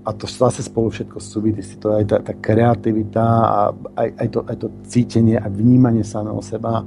a 0.06 0.14
to 0.14 0.30
zase 0.30 0.62
spolu 0.62 0.94
všetko 0.94 1.18
súvisí. 1.18 1.82
To 1.82 1.90
je 1.90 1.96
aj 2.02 2.06
tá, 2.06 2.18
tá 2.22 2.34
kreativita 2.38 3.26
a 3.26 3.60
aj, 3.98 4.10
aj, 4.22 4.28
to, 4.30 4.40
aj 4.46 4.58
to 4.62 4.68
cítenie 4.86 5.38
a 5.42 5.50
vnímanie 5.50 6.06
samého 6.06 6.38
seba 6.46 6.86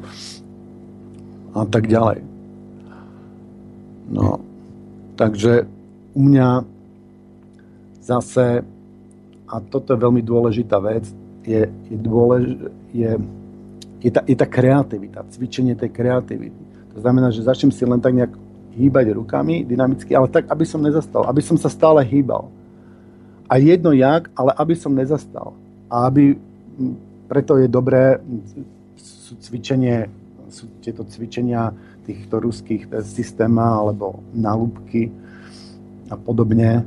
a 1.51 1.63
tak 1.67 1.91
ďalej. 1.91 2.23
No, 4.09 4.39
takže 5.19 5.67
u 6.15 6.21
mňa 6.23 6.63
zase, 8.01 8.63
a 9.51 9.55
toto 9.67 9.93
je 9.93 9.99
veľmi 9.99 10.23
dôležitá 10.23 10.79
vec, 10.79 11.11
je, 11.43 11.67
je, 11.67 11.97
dôlež, 11.99 12.71
je, 12.95 13.11
je, 14.01 14.11
tá, 14.15 14.23
je 14.25 14.37
tá 14.39 14.47
kreativita, 14.47 15.27
cvičenie 15.35 15.75
tej 15.75 15.91
kreativity. 15.91 16.63
To 16.95 17.03
znamená, 17.03 17.35
že 17.35 17.45
začnem 17.45 17.75
si 17.75 17.83
len 17.83 18.01
tak 18.01 18.15
nejak 18.15 18.33
hýbať 18.79 19.11
rukami 19.11 19.67
dynamicky, 19.67 20.15
ale 20.15 20.31
tak, 20.31 20.47
aby 20.47 20.63
som 20.63 20.81
nezastal, 20.81 21.27
aby 21.27 21.43
som 21.43 21.59
sa 21.59 21.67
stále 21.67 22.07
hýbal. 22.07 22.47
A 23.49 23.57
jedno 23.57 23.97
jak, 23.97 24.29
ale 24.37 24.53
aby 24.57 24.75
som 24.77 24.93
nezastal. 24.93 25.57
A 25.89 26.07
aby, 26.07 26.37
preto 27.29 27.57
je 27.57 27.69
dobré 27.69 28.21
sú 29.01 29.37
cvičenie, 29.41 30.09
sú 30.53 30.69
tieto 30.85 31.05
cvičenia 31.05 31.73
týchto 32.05 32.41
ruských 32.41 32.89
systéma 33.05 33.77
alebo 33.77 34.21
nalúbky 34.33 35.13
a 36.09 36.17
podobne. 36.17 36.85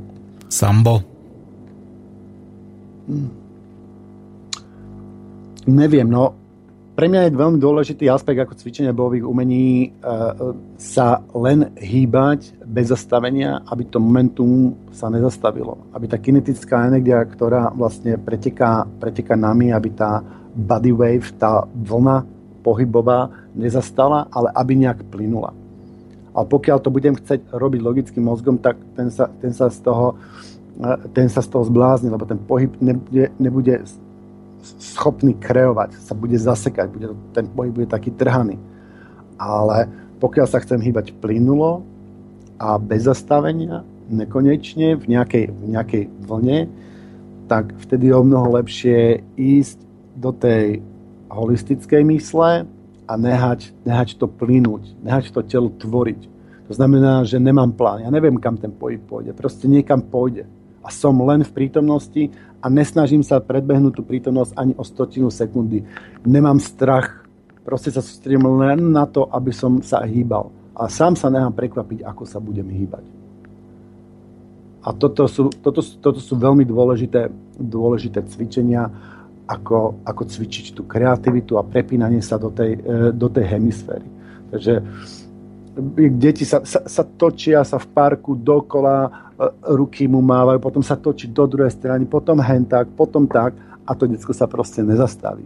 Sambo. 0.50 1.02
Hmm 3.06 3.42
Neviem, 5.66 6.10
no 6.10 6.34
pre 7.02 7.10
mňa 7.10 7.26
je 7.26 7.34
veľmi 7.34 7.58
dôležitý 7.58 8.06
aspekt 8.14 8.38
ako 8.38 8.62
cvičenia 8.62 8.94
bojových 8.94 9.26
umení 9.26 9.66
e, 9.66 10.06
sa 10.78 11.18
len 11.34 11.74
hýbať 11.74 12.62
bez 12.62 12.94
zastavenia, 12.94 13.58
aby 13.66 13.90
to 13.90 13.98
momentum 13.98 14.78
sa 14.94 15.10
nezastavilo. 15.10 15.82
Aby 15.90 16.06
tá 16.06 16.14
kinetická 16.22 16.86
energia, 16.86 17.18
ktorá 17.26 17.74
vlastne 17.74 18.14
preteká, 18.22 18.86
preteká 19.02 19.34
nami, 19.34 19.74
aby 19.74 19.90
tá 19.90 20.22
body 20.54 20.94
wave, 20.94 21.26
tá 21.42 21.66
vlna 21.74 22.22
pohybová 22.62 23.34
nezastala, 23.58 24.30
ale 24.30 24.54
aby 24.54 24.86
nejak 24.86 25.02
plynula. 25.10 25.50
Ale 26.30 26.46
pokiaľ 26.46 26.78
to 26.86 26.94
budem 26.94 27.18
chcieť 27.18 27.50
robiť 27.50 27.80
logickým 27.82 28.30
mozgom, 28.30 28.62
tak 28.62 28.78
ten 28.94 29.10
sa, 29.10 29.26
ten 29.42 29.50
sa 29.50 29.74
z 29.74 29.82
toho 29.82 30.14
e, 30.78 31.10
ten 31.10 31.26
sa 31.26 31.42
z 31.42 31.50
toho 31.50 31.66
zblázni, 31.66 32.14
lebo 32.14 32.30
ten 32.30 32.38
pohyb 32.38 32.70
nebude, 32.78 33.34
nebude 33.42 33.90
schopný 34.62 35.34
kreovať, 35.34 35.98
sa 35.98 36.14
bude 36.14 36.38
zasekať, 36.38 36.86
bude, 36.90 37.08
ten 37.34 37.46
pohyb 37.50 37.74
bude 37.74 37.88
taký 37.90 38.14
trhaný. 38.14 38.56
Ale 39.36 39.90
pokiaľ 40.22 40.46
sa 40.46 40.62
chcem 40.62 40.78
hýbať 40.78 41.18
plynulo 41.18 41.82
a 42.62 42.78
bez 42.78 43.10
zastavenia, 43.10 43.82
nekonečne, 44.06 44.94
v 44.98 45.04
nejakej, 45.10 45.44
v 45.50 45.64
nejakej 45.66 46.04
vlne, 46.22 46.70
tak 47.50 47.74
vtedy 47.82 48.08
je 48.08 48.14
o 48.14 48.22
mnoho 48.22 48.54
lepšie 48.54 49.20
ísť 49.34 49.78
do 50.14 50.30
tej 50.30 50.78
holistickej 51.26 52.02
mysle 52.06 52.68
a 53.08 53.12
nehať, 53.18 53.74
nehať 53.82 54.20
to 54.20 54.30
plynúť, 54.30 54.94
nehať 55.02 55.34
to 55.34 55.42
telo 55.42 55.72
tvoriť. 55.74 56.30
To 56.70 56.72
znamená, 56.72 57.26
že 57.26 57.42
nemám 57.42 57.74
plán. 57.74 58.06
Ja 58.06 58.10
neviem, 58.14 58.38
kam 58.38 58.56
ten 58.56 58.70
pohyb 58.70 59.02
pôjde. 59.04 59.34
Proste 59.34 59.66
niekam 59.66 60.00
pôjde. 60.00 60.46
A 60.82 60.90
som 60.90 61.14
len 61.22 61.46
v 61.46 61.54
prítomnosti 61.54 62.34
a 62.58 62.66
nesnažím 62.66 63.22
sa 63.22 63.38
predbehnúť 63.38 63.94
tú 63.98 64.02
prítomnosť 64.02 64.52
ani 64.58 64.74
o 64.74 64.82
stotinu 64.82 65.30
sekundy. 65.30 65.86
Nemám 66.26 66.58
strach, 66.58 67.22
proste 67.62 67.94
sa 67.94 68.02
sústredím 68.02 68.46
len 68.58 68.90
na 68.90 69.06
to, 69.06 69.26
aby 69.30 69.54
som 69.54 69.78
sa 69.82 70.02
hýbal. 70.02 70.50
A 70.74 70.90
sám 70.90 71.14
sa 71.14 71.30
nechám 71.30 71.54
prekvapiť, 71.54 72.02
ako 72.02 72.22
sa 72.26 72.42
budem 72.42 72.66
hýbať. 72.66 73.06
A 74.82 74.90
toto 74.90 75.30
sú, 75.30 75.54
toto, 75.62 75.78
toto 75.78 76.18
sú 76.18 76.34
veľmi 76.34 76.66
dôležité, 76.66 77.30
dôležité 77.54 78.26
cvičenia, 78.26 78.90
ako, 79.46 80.02
ako 80.02 80.22
cvičiť 80.26 80.74
tú 80.74 80.82
kreativitu 80.82 81.54
a 81.58 81.66
prepínanie 81.66 82.18
sa 82.18 82.34
do 82.34 82.50
tej, 82.50 82.78
e, 82.78 83.14
do 83.14 83.30
tej 83.30 83.46
hemisféry. 83.58 84.06
Takže 84.50 84.82
deti 86.18 86.42
sa, 86.42 86.66
sa, 86.66 86.82
sa 86.82 87.02
točia 87.06 87.62
sa 87.62 87.78
v 87.78 87.86
parku 87.94 88.34
dokola, 88.34 89.22
E, 89.31 89.31
ruky 89.66 90.06
mu 90.06 90.22
mávajú, 90.22 90.58
potom 90.62 90.82
sa 90.82 90.94
točí 90.94 91.26
do 91.26 91.46
druhej 91.46 91.72
strany, 91.72 92.06
potom 92.06 92.38
hen 92.38 92.66
tak, 92.66 92.90
potom 92.94 93.26
tak 93.26 93.56
a 93.82 93.90
to 93.94 94.06
detsko 94.06 94.30
sa 94.30 94.46
proste 94.46 94.82
nezastaví. 94.82 95.42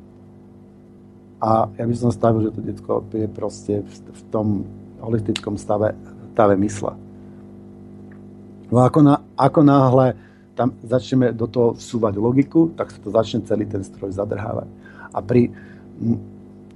A 1.41 1.69
ja 1.77 1.85
by 1.85 1.95
som 1.97 2.13
stavil, 2.13 2.49
že 2.49 2.55
to 2.57 2.61
detsko 2.65 2.93
je 3.13 3.29
proste 3.29 3.75
v, 3.85 3.93
v 3.93 4.21
tom 4.33 4.65
holistickom 5.01 5.61
stave, 5.61 5.93
stave 6.33 6.57
mysle. 6.57 6.97
No 8.73 8.83
ako, 8.83 9.01
na, 9.05 9.15
ako 9.39 9.61
náhle 9.63 10.17
tam 10.57 10.73
začneme 10.81 11.37
do 11.37 11.45
toho 11.47 11.77
vsúvať 11.77 12.17
logiku, 12.17 12.73
tak 12.73 12.89
sa 12.89 12.99
to 12.99 13.13
začne 13.13 13.45
celý 13.45 13.69
ten 13.69 13.85
stroj 13.85 14.17
zadrhávať. 14.17 14.69
A 15.13 15.19
pri, 15.21 15.53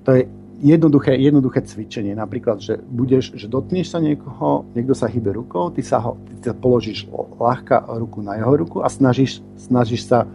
to 0.04 0.08
je 0.14 0.22
jednoduché, 0.60 1.16
jednoduché 1.16 1.64
cvičenie. 1.64 2.12
Napríklad, 2.12 2.60
že 2.60 2.76
budeš, 2.78 3.32
že 3.34 3.48
dotkneš 3.48 3.90
sa 3.90 3.98
niekoho, 3.98 4.68
niekto 4.76 4.92
sa 4.92 5.08
hýbe 5.08 5.32
rukou, 5.32 5.72
ty 5.72 5.80
sa, 5.80 5.98
ho, 6.04 6.20
ty 6.40 6.52
sa 6.52 6.54
položíš 6.54 7.08
ľahká 7.40 7.88
ruku 7.96 8.20
na 8.20 8.36
jeho 8.36 8.52
ruku 8.60 8.78
a 8.84 8.88
snažíš, 8.92 9.40
snažíš, 9.56 10.04
sa, 10.04 10.28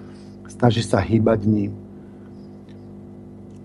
snažíš 0.50 0.90
sa 0.90 0.98
hýbať 0.98 1.46
ním. 1.46 1.72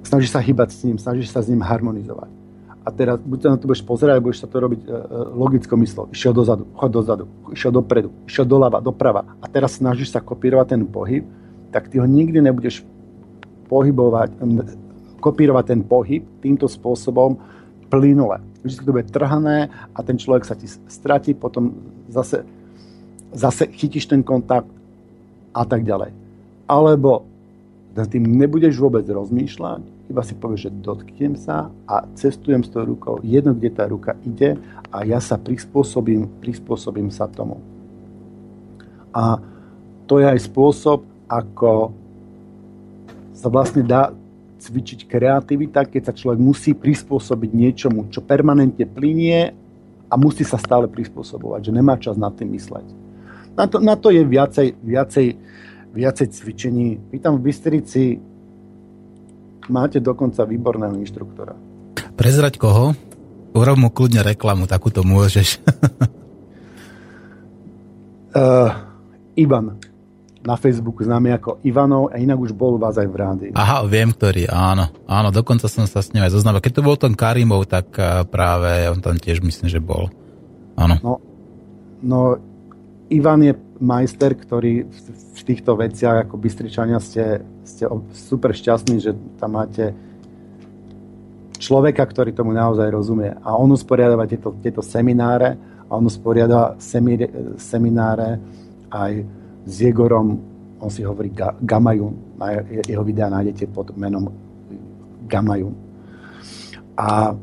Snažíš 0.05 0.31
sa 0.37 0.41
hýbať 0.43 0.69
s 0.75 0.81
ním, 0.85 0.97
snažíš 1.01 1.33
sa 1.33 1.41
s 1.41 1.49
ním 1.49 1.65
harmonizovať. 1.65 2.29
A 2.81 2.89
teraz 2.89 3.21
buď 3.21 3.39
sa 3.45 3.49
na 3.53 3.59
to 3.61 3.69
budeš 3.69 3.85
pozerať, 3.85 4.25
budeš 4.25 4.41
sa 4.41 4.49
to 4.49 4.57
robiť 4.57 4.81
e, 4.83 4.89
e, 4.89 4.97
logickou 5.37 5.77
myslou. 5.77 6.09
Išiel 6.11 6.33
dozadu, 6.33 6.65
chod 6.75 6.91
dozadu, 6.91 7.25
išiel 7.53 7.77
dopredu, 7.77 8.09
išiel 8.25 8.49
doľava, 8.49 8.81
doprava. 8.81 9.37
A 9.39 9.47
teraz 9.53 9.77
snažíš 9.77 10.17
sa 10.17 10.25
kopírovať 10.25 10.75
ten 10.75 10.83
pohyb, 10.89 11.29
tak 11.71 11.93
ty 11.93 12.01
ho 12.01 12.09
nikdy 12.09 12.41
nebudeš 12.41 12.83
pohybovať, 13.69 14.43
kopírovať 15.21 15.65
ten 15.77 15.81
pohyb 15.85 16.25
týmto 16.41 16.67
spôsobom 16.67 17.37
plynule. 17.93 18.41
Vždy 18.65 18.83
to 18.85 18.95
bude 18.97 19.09
trhané 19.13 19.69
a 19.93 19.99
ten 20.01 20.17
človek 20.17 20.49
sa 20.49 20.57
ti 20.57 20.69
stratí, 20.69 21.37
potom 21.37 21.77
zase, 22.09 22.45
zase 23.37 23.69
chytíš 23.73 24.09
ten 24.09 24.25
kontakt 24.25 24.69
a 25.53 25.63
tak 25.69 25.85
ďalej. 25.85 26.13
Alebo 26.71 27.29
za 27.93 28.07
tým 28.07 28.23
nebudeš 28.25 28.79
vôbec 28.79 29.03
rozmýšľať, 29.05 29.83
iba 30.11 30.23
si 30.27 30.35
povieš, 30.35 30.71
že 30.71 30.77
dotknem 30.83 31.35
sa 31.39 31.71
a 31.87 32.07
cestujem 32.19 32.63
s 32.67 32.71
tou 32.71 32.83
rukou, 32.83 33.23
jedno, 33.23 33.55
kde 33.55 33.71
tá 33.71 33.87
ruka 33.87 34.19
ide 34.27 34.59
a 34.91 35.07
ja 35.07 35.23
sa 35.23 35.39
prispôsobím, 35.39 36.27
prispôsobím 36.43 37.11
sa 37.15 37.31
tomu. 37.31 37.63
A 39.11 39.43
to 40.11 40.19
je 40.19 40.27
aj 40.27 40.51
spôsob, 40.51 41.07
ako 41.31 41.95
sa 43.35 43.49
vlastne 43.51 43.87
dá, 43.87 44.11
cvičiť 44.61 45.09
kreativita, 45.09 45.89
keď 45.89 46.13
sa 46.13 46.15
človek 46.15 46.41
musí 46.41 46.77
prispôsobiť 46.77 47.51
niečomu, 47.51 48.13
čo 48.13 48.21
permanentne 48.21 48.85
plinie 48.85 49.57
a 50.07 50.15
musí 50.21 50.45
sa 50.45 50.61
stále 50.61 50.87
prispôsobovať, 50.87 51.71
že 51.71 51.73
nemá 51.73 51.97
čas 51.97 52.21
nad 52.21 52.37
tým 52.37 52.53
mysleť. 52.53 52.87
Na 53.57 53.65
to, 53.67 53.81
na 53.81 53.97
to 53.97 54.13
je 54.13 54.23
viacej, 54.23 54.77
viacej, 54.85 55.27
viacej 55.97 56.27
cvičení. 56.31 57.01
Vy 57.11 57.19
tam 57.19 57.41
v 57.41 57.51
Bystrici 57.51 58.21
máte 59.73 59.99
dokonca 59.99 60.45
výborného 60.45 60.95
inštruktora. 61.01 61.55
Prezrať 62.15 62.61
koho? 62.61 62.93
Urob 63.51 63.77
mu 63.81 63.91
kľudne 63.91 64.23
reklamu, 64.23 64.71
takúto 64.71 65.03
môžeš. 65.03 65.59
uh, 68.37 68.71
Ivan 69.43 69.90
na 70.41 70.57
Facebooku 70.57 71.05
známy 71.05 71.37
ako 71.37 71.61
Ivanov 71.61 72.09
a 72.09 72.17
inak 72.17 72.41
už 72.41 72.57
bol 72.57 72.77
u 72.77 72.81
vás 72.81 72.97
aj 72.97 73.09
v 73.09 73.17
rádi. 73.17 73.47
Aha, 73.53 73.85
viem, 73.85 74.09
ktorý, 74.09 74.49
áno. 74.49 74.89
Áno, 75.05 75.29
dokonca 75.29 75.69
som 75.69 75.85
sa 75.85 76.01
s 76.01 76.17
ním 76.17 76.25
aj 76.25 76.33
zoznamil. 76.33 76.65
Keď 76.65 76.81
to 76.81 76.87
bol 76.87 76.97
ten 76.97 77.13
Karimov, 77.13 77.69
tak 77.69 77.93
eh, 78.01 78.25
práve 78.25 78.89
on 78.89 79.05
tam 79.05 79.21
tiež 79.21 79.45
myslím, 79.45 79.69
že 79.69 79.85
bol. 79.85 80.09
Áno. 80.81 80.97
No, 81.05 81.13
no 82.01 82.19
Ivan 83.13 83.45
je 83.45 83.53
majster, 83.81 84.33
ktorý 84.33 84.89
v 85.37 85.41
týchto 85.45 85.77
veciach 85.77 86.29
ako 86.29 86.41
Bystričania 86.41 87.01
ste, 87.05 87.45
ste 87.65 87.85
super 88.17 88.57
šťastní, 88.57 88.97
že 88.97 89.13
tam 89.37 89.61
máte 89.61 89.93
človeka, 91.61 92.01
ktorý 92.09 92.33
tomu 92.33 92.57
naozaj 92.57 92.89
rozumie. 92.89 93.37
A 93.45 93.57
on 93.61 93.77
usporiadava 93.77 94.25
tieto, 94.25 94.57
tieto 94.65 94.81
semináre 94.81 95.57
a 95.85 95.93
on 95.93 96.09
usporiada 96.09 96.81
semir, 96.81 97.29
semináre 97.61 98.41
aj 98.89 99.40
s 99.67 99.75
Jegorom, 99.81 100.39
on 100.81 100.91
si 100.91 101.05
hovorí 101.05 101.29
ga, 101.31 101.53
Gamajun, 101.61 102.39
jeho 102.89 103.05
videa 103.05 103.29
nájdete 103.29 103.69
pod 103.69 103.93
menom 103.97 104.33
Gamajun. 105.29 105.75
A 106.97 107.37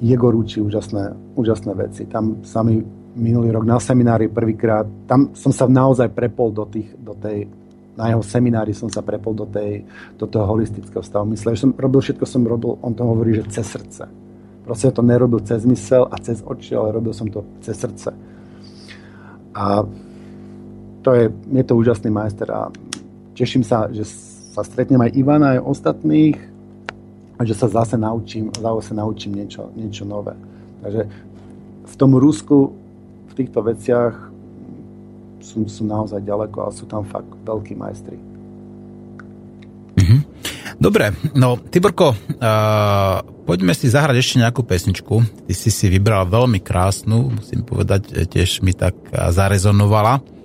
Jegor 0.00 0.34
učí 0.34 0.64
úžasné, 0.64 1.12
úžasné 1.36 1.72
veci. 1.76 2.08
Tam 2.08 2.40
sa 2.40 2.64
mi 2.64 2.80
minulý 3.14 3.52
rok 3.52 3.64
na 3.68 3.76
seminári 3.76 4.32
prvýkrát, 4.32 4.86
tam 5.04 5.34
som 5.36 5.52
sa 5.52 5.68
naozaj 5.68 6.08
prepol 6.14 6.54
do, 6.54 6.64
tých, 6.64 6.94
do 6.96 7.12
tej, 7.12 7.50
na 7.98 8.08
jeho 8.08 8.22
seminári 8.24 8.72
som 8.72 8.88
sa 8.88 9.04
prepol 9.04 9.36
do, 9.36 9.44
tej, 9.44 9.84
do 10.16 10.24
toho 10.24 10.46
holistického 10.46 11.04
stavu 11.04 11.28
mysle. 11.34 11.52
Že 11.52 11.60
som 11.68 11.70
robil 11.76 12.00
všetko, 12.00 12.24
som 12.24 12.42
robil, 12.46 12.78
on 12.80 12.96
to 12.96 13.02
hovorí, 13.04 13.36
že 13.42 13.60
cez 13.60 13.66
srdce. 13.66 14.08
Proste 14.64 14.88
to 14.94 15.02
nerobil 15.02 15.42
cez 15.44 15.66
mysel 15.66 16.08
a 16.08 16.16
cez 16.22 16.40
oči, 16.40 16.72
ale 16.72 16.96
robil 16.96 17.12
som 17.12 17.28
to 17.28 17.44
cez 17.60 17.76
srdce. 17.76 18.14
A 19.52 19.84
to 21.00 21.10
je, 21.16 21.24
je 21.32 21.64
to 21.64 21.72
úžasný 21.76 22.10
majster 22.12 22.48
a 22.52 22.68
teším 23.36 23.64
sa, 23.64 23.88
že 23.88 24.04
sa 24.50 24.60
stretnem 24.66 25.00
aj 25.00 25.14
Ivana, 25.16 25.56
aj 25.56 25.64
ostatných 25.64 26.38
a 27.40 27.44
že 27.46 27.56
sa 27.56 27.72
zase 27.72 27.96
naučím, 27.96 28.52
zase 28.52 28.92
naučím 28.92 29.40
niečo, 29.40 29.72
niečo 29.72 30.04
nové. 30.04 30.36
Takže 30.84 31.02
v 31.88 31.94
tom 31.96 32.12
Rusku 32.16 32.76
v 33.30 33.32
týchto 33.32 33.64
veciach 33.64 34.12
sú, 35.40 35.64
sú 35.64 35.82
naozaj 35.88 36.20
ďaleko, 36.20 36.56
ale 36.68 36.72
sú 36.76 36.84
tam 36.84 37.06
fakt 37.08 37.30
veľkí 37.48 37.74
majstri. 37.78 38.18
Mm-hmm. 39.96 40.20
Dobre, 40.80 41.12
no 41.36 41.60
Tiborko, 41.60 42.12
uh, 42.12 43.20
poďme 43.44 43.76
si 43.76 43.88
zahrať 43.88 44.16
ešte 44.16 44.40
nejakú 44.40 44.64
pesničku. 44.64 45.44
Ty 45.48 45.52
si 45.52 45.68
si 45.68 45.86
vybral 45.92 46.28
veľmi 46.28 46.60
krásnu, 46.60 47.36
musím 47.36 47.64
povedať, 47.64 48.28
tiež 48.28 48.64
mi 48.64 48.72
tak 48.72 48.96
zarezonovala. 49.12 50.39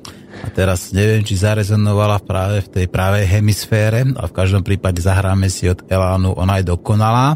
A 0.46 0.54
teraz 0.54 0.94
neviem, 0.94 1.26
či 1.26 1.42
zarezonovala 1.42 2.22
práve 2.22 2.62
v 2.62 2.70
tej 2.70 2.86
pravej 2.86 3.26
hemisfére, 3.26 4.06
a 4.14 4.30
v 4.30 4.36
každom 4.38 4.62
prípade 4.62 5.02
zahráme 5.02 5.50
si 5.50 5.66
od 5.66 5.82
Elánu 5.90 6.38
Ona 6.38 6.62
je 6.62 6.70
dokonalá. 6.70 7.34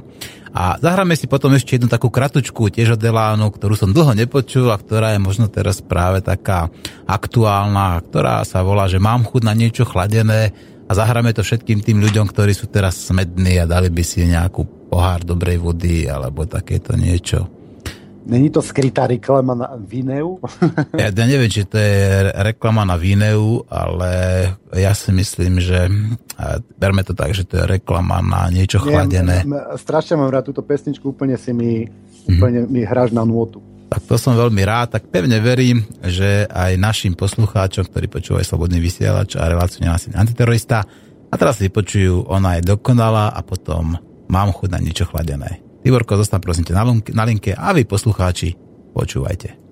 A 0.53 0.77
zahráme 0.77 1.17
si 1.17 1.25
potom 1.25 1.49
ešte 1.57 1.81
jednu 1.81 1.89
takú 1.89 2.13
kratučku 2.13 2.69
tiež 2.69 2.97
od 2.97 3.01
Elánu, 3.01 3.49
ktorú 3.49 3.73
som 3.73 3.89
dlho 3.89 4.13
nepočul 4.13 4.69
a 4.69 4.77
ktorá 4.77 5.17
je 5.17 5.25
možno 5.25 5.49
teraz 5.49 5.81
práve 5.81 6.21
taká 6.21 6.69
aktuálna, 7.09 7.97
ktorá 8.05 8.45
sa 8.45 8.61
volá, 8.61 8.85
že 8.85 9.01
mám 9.01 9.25
chuť 9.25 9.41
na 9.41 9.57
niečo 9.57 9.89
chladené 9.89 10.53
a 10.85 10.91
zahráme 10.93 11.33
to 11.33 11.41
všetkým 11.41 11.81
tým 11.81 12.05
ľuďom, 12.05 12.29
ktorí 12.29 12.53
sú 12.53 12.69
teraz 12.69 13.09
smední 13.09 13.57
a 13.57 13.65
dali 13.65 13.89
by 13.89 14.03
si 14.05 14.29
nejakú 14.29 14.89
pohár 14.93 15.25
dobrej 15.25 15.57
vody 15.57 16.05
alebo 16.05 16.45
takéto 16.45 16.93
niečo. 16.93 17.58
Není 18.29 18.53
to 18.53 18.61
skrytá 18.61 19.09
reklama 19.09 19.57
na 19.57 19.73
Vineu? 19.81 20.37
ja, 20.93 21.09
ja 21.09 21.25
neviem, 21.25 21.49
či 21.49 21.65
to 21.65 21.81
je 21.81 22.29
reklama 22.45 22.85
na 22.85 22.93
Vineu, 22.93 23.65
ale 23.65 24.11
ja 24.77 24.93
si 24.93 25.09
myslím, 25.09 25.57
že 25.57 25.89
berme 26.77 27.01
to 27.01 27.17
tak, 27.17 27.33
že 27.33 27.49
to 27.49 27.57
je 27.57 27.65
reklama 27.65 28.21
na 28.21 28.53
niečo 28.53 28.77
Nie, 28.85 28.93
chladené. 28.93 29.49
Strašne 29.81 30.21
mám 30.21 30.29
rád 30.29 30.53
túto 30.53 30.61
pesničku, 30.61 31.09
úplne 31.09 31.41
si 31.41 31.49
mi, 31.57 31.89
mm. 31.89 32.37
úplne 32.37 32.59
mi 32.69 32.85
hráš 32.85 33.09
na 33.17 33.25
nôtu. 33.25 33.65
Tak 33.89 34.05
to 34.05 34.21
som 34.21 34.37
veľmi 34.37 34.61
rád, 34.61 35.01
tak 35.01 35.09
pevne 35.09 35.41
verím, 35.41 35.81
že 36.05 36.45
aj 36.45 36.77
našim 36.77 37.17
poslucháčom, 37.17 37.89
ktorí 37.89 38.05
počúvajú 38.05 38.45
Slobodný 38.45 38.77
vysielač 38.77 39.33
a 39.33 39.49
reláciu 39.49 39.81
nenásilný 39.81 40.13
antiterorista, 40.13 40.85
a 41.29 41.35
teraz 41.37 41.61
si 41.61 41.69
počujú, 41.69 42.25
ona 42.25 42.57
je 42.57 42.65
dokonalá 42.73 43.29
a 43.29 43.41
potom 43.45 43.97
mám 44.29 44.49
chuť 44.49 44.69
na 44.73 44.79
niečo 44.81 45.05
chladené. 45.05 45.61
Tiborko, 45.89 46.21
zostan 46.21 46.37
prosím 46.37 46.69
na, 46.69 46.85
na 47.17 47.23
linke 47.25 47.57
a 47.57 47.73
vy 47.73 47.81
poslucháči 47.81 48.53
počúvajte. 48.93 49.68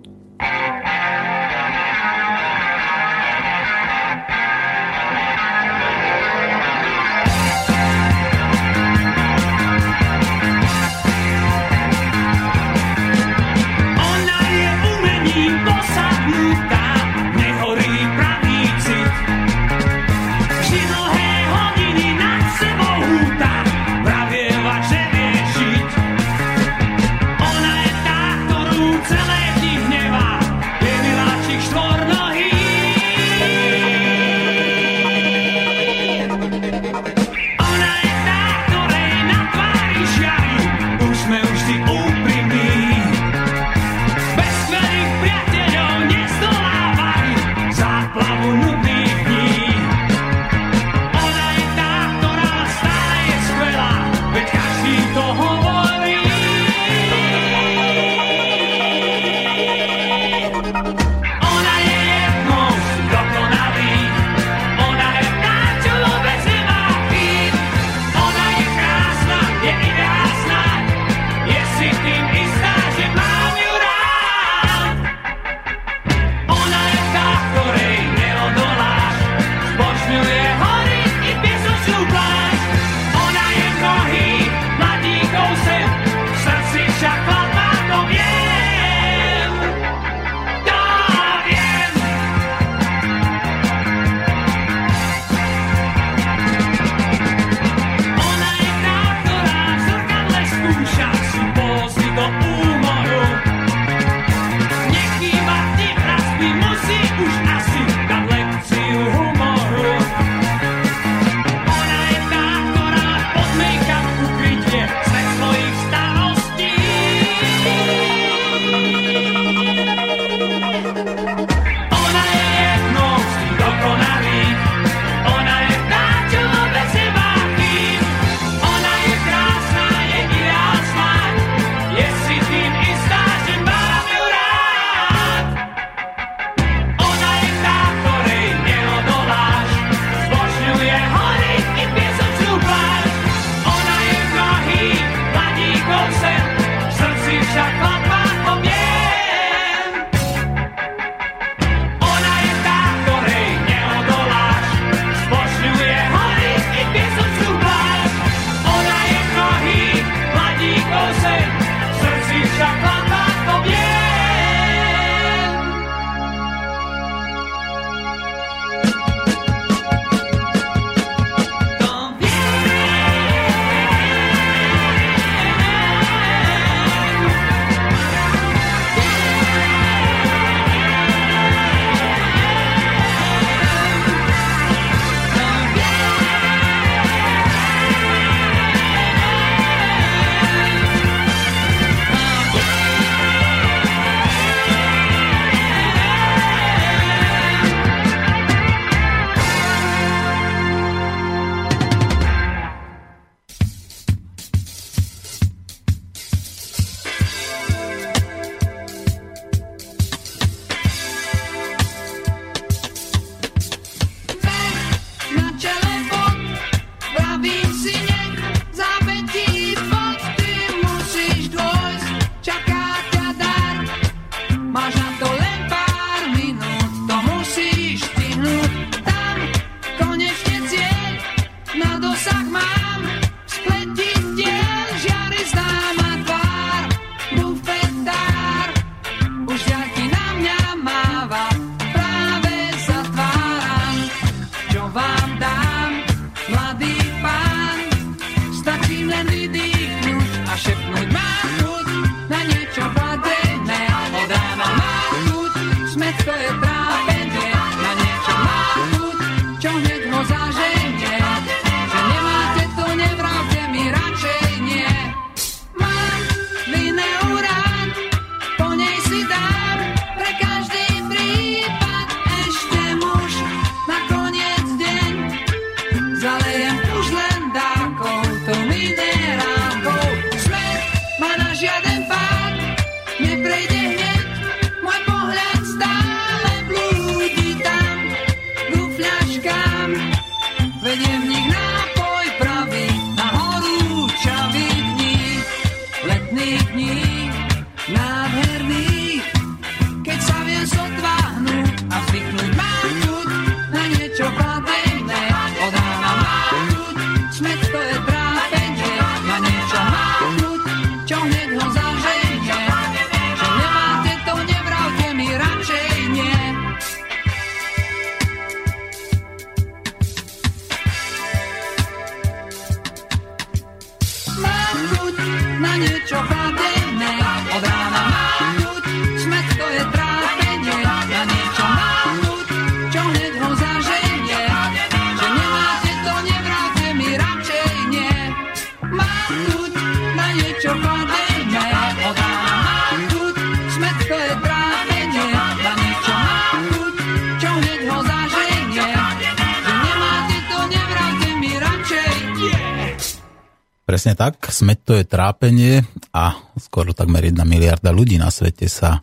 Presne 353.97 354.13
tak, 354.13 354.53
smet 354.53 354.85
to 354.85 354.93
je 354.93 355.09
trápenie 355.09 355.81
a 356.13 356.37
skoro 356.61 356.93
takmer 356.93 357.33
jedna 357.33 357.49
miliarda 357.49 357.89
ľudí 357.89 358.21
na 358.21 358.29
svete 358.29 358.69
sa 358.69 359.01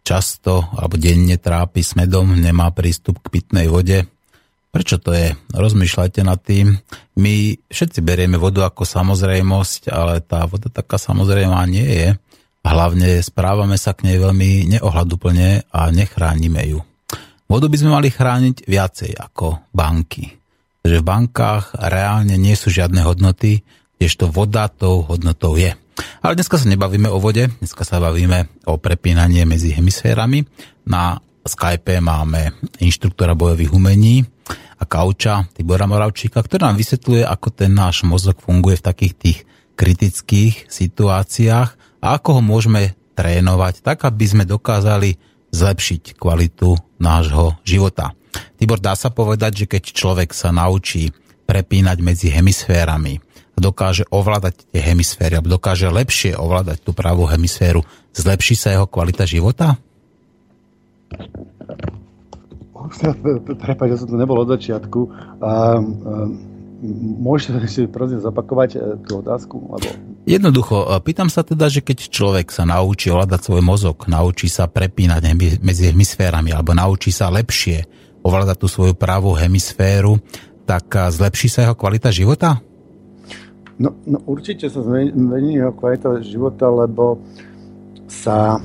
často 0.00 0.64
alebo 0.72 0.96
denne 0.96 1.36
trápi 1.36 1.84
smedom, 1.84 2.32
nemá 2.40 2.72
prístup 2.72 3.20
k 3.20 3.36
pitnej 3.36 3.68
vode. 3.68 4.08
Prečo 4.72 4.96
to 4.96 5.12
je? 5.12 5.36
Rozmýšľajte 5.52 6.24
nad 6.24 6.40
tým. 6.40 6.80
My 7.20 7.52
všetci 7.68 8.00
berieme 8.00 8.40
vodu 8.40 8.64
ako 8.64 8.88
samozrejmosť, 8.88 9.92
ale 9.92 10.24
tá 10.24 10.48
voda 10.48 10.72
taká 10.72 10.96
samozrejmá 10.96 11.60
nie 11.68 11.84
je. 11.84 12.08
Hlavne 12.64 13.20
správame 13.20 13.76
sa 13.76 13.92
k 13.92 14.08
nej 14.08 14.16
veľmi 14.16 14.72
neohľaduplne 14.72 15.68
a 15.68 15.80
nechránime 15.92 16.64
ju. 16.64 16.80
Vodu 17.44 17.68
by 17.68 17.76
sme 17.76 17.92
mali 17.92 18.08
chrániť 18.08 18.64
viacej 18.64 19.20
ako 19.20 19.68
banky. 19.68 20.32
Že 20.80 20.96
v 20.96 21.04
bankách 21.04 21.76
reálne 21.76 22.40
nie 22.40 22.56
sú 22.56 22.72
žiadne 22.72 23.04
hodnoty, 23.04 23.60
kdežto 23.98 24.30
voda 24.30 24.70
tou 24.70 25.02
hodnotou 25.02 25.58
je. 25.58 25.74
Ale 26.22 26.38
dneska 26.38 26.54
sa 26.54 26.70
nebavíme 26.70 27.10
o 27.10 27.18
vode, 27.18 27.50
dneska 27.58 27.82
sa 27.82 27.98
bavíme 27.98 28.46
o 28.70 28.78
prepínanie 28.78 29.42
medzi 29.42 29.74
hemisférami. 29.74 30.46
Na 30.86 31.18
Skype 31.42 31.98
máme 31.98 32.54
inštruktora 32.78 33.34
bojových 33.34 33.74
umení 33.74 34.22
a 34.78 34.86
kauča 34.86 35.50
Tibora 35.50 35.90
Moravčíka, 35.90 36.38
ktorý 36.38 36.70
nám 36.70 36.78
vysvetľuje, 36.78 37.22
ako 37.26 37.48
ten 37.50 37.74
náš 37.74 38.06
mozog 38.06 38.38
funguje 38.38 38.78
v 38.78 38.86
takých 38.86 39.14
tých 39.18 39.38
kritických 39.74 40.70
situáciách 40.70 41.68
a 41.98 42.06
ako 42.14 42.38
ho 42.38 42.42
môžeme 42.42 42.94
trénovať 43.18 43.82
tak, 43.82 44.06
aby 44.06 44.24
sme 44.26 44.44
dokázali 44.46 45.18
zlepšiť 45.50 46.14
kvalitu 46.14 46.78
nášho 47.02 47.58
života. 47.66 48.14
Tibor, 48.54 48.78
dá 48.78 48.94
sa 48.94 49.10
povedať, 49.10 49.64
že 49.64 49.66
keď 49.66 49.82
človek 49.90 50.30
sa 50.30 50.54
naučí 50.54 51.10
prepínať 51.48 51.98
medzi 52.04 52.28
hemisférami, 52.28 53.18
dokáže 53.58 54.06
ovládať 54.08 54.66
tie 54.70 54.82
hemisféry, 54.82 55.38
alebo 55.38 55.58
dokáže 55.58 55.90
lepšie 55.90 56.34
ovládať 56.34 56.82
tú 56.82 56.96
pravú 56.96 57.26
hemisféru, 57.28 57.84
zlepší 58.14 58.54
sa 58.54 58.74
jeho 58.74 58.86
kvalita 58.86 59.28
života? 59.28 59.76
Prepač, 63.44 63.88
ja 63.92 63.98
som 64.00 64.08
to 64.08 64.16
nebol 64.16 64.38
od 64.40 64.48
začiatku. 64.48 65.00
A, 65.42 65.76
môžete 67.18 67.66
si 67.66 67.90
prosím 67.90 68.22
zapakovať 68.22 68.70
e, 68.74 68.78
tú 69.02 69.18
otázku? 69.18 69.58
Lebo... 69.58 69.88
Jednoducho, 70.24 70.86
e, 70.86 71.02
pýtam 71.02 71.26
sa 71.26 71.42
teda, 71.42 71.66
že 71.66 71.82
keď 71.82 72.06
človek 72.06 72.54
sa 72.54 72.62
naučí 72.62 73.10
ovládať 73.10 73.50
svoj 73.50 73.62
mozog, 73.66 74.06
naučí 74.06 74.46
sa 74.46 74.70
prepínať 74.70 75.22
medzi 75.58 75.90
hemisférami, 75.90 76.54
alebo 76.54 76.72
naučí 76.78 77.10
sa 77.10 77.34
lepšie 77.34 77.82
ovládať 78.22 78.56
tú 78.62 78.66
svoju 78.70 78.94
pravú 78.94 79.34
hemisféru, 79.34 80.22
tak 80.64 80.86
e, 80.94 81.10
zlepší 81.10 81.48
sa 81.50 81.66
jeho 81.66 81.74
kvalita 81.74 82.14
života? 82.14 82.62
No, 83.78 83.94
no 84.06 84.18
určite 84.26 84.66
sa 84.66 84.82
zmení 84.82 85.54
jeho 85.54 85.70
kvalita 85.70 86.18
života, 86.26 86.66
lebo 86.66 87.22
sa, 88.10 88.58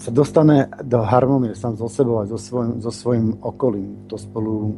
sa 0.00 0.10
dostane 0.10 0.72
do 0.80 1.04
harmonie 1.04 1.52
sám 1.52 1.76
so 1.76 1.84
sebou 1.92 2.24
a 2.24 2.28
so 2.28 2.40
svojím, 2.40 2.80
so 2.80 2.88
svojím 2.88 3.36
okolím. 3.44 4.08
To 4.08 4.16
spolu, 4.16 4.72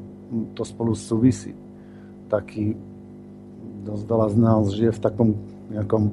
to 0.58 0.66
spolu 0.66 0.98
súvisí. 0.98 1.54
Taký 2.26 2.74
dosť 3.86 4.04
veľa 4.10 4.26
z 4.34 4.36
nás 4.42 4.62
žije 4.74 4.90
v 4.90 5.02
takom 5.06 5.28
nejakom 5.70 6.10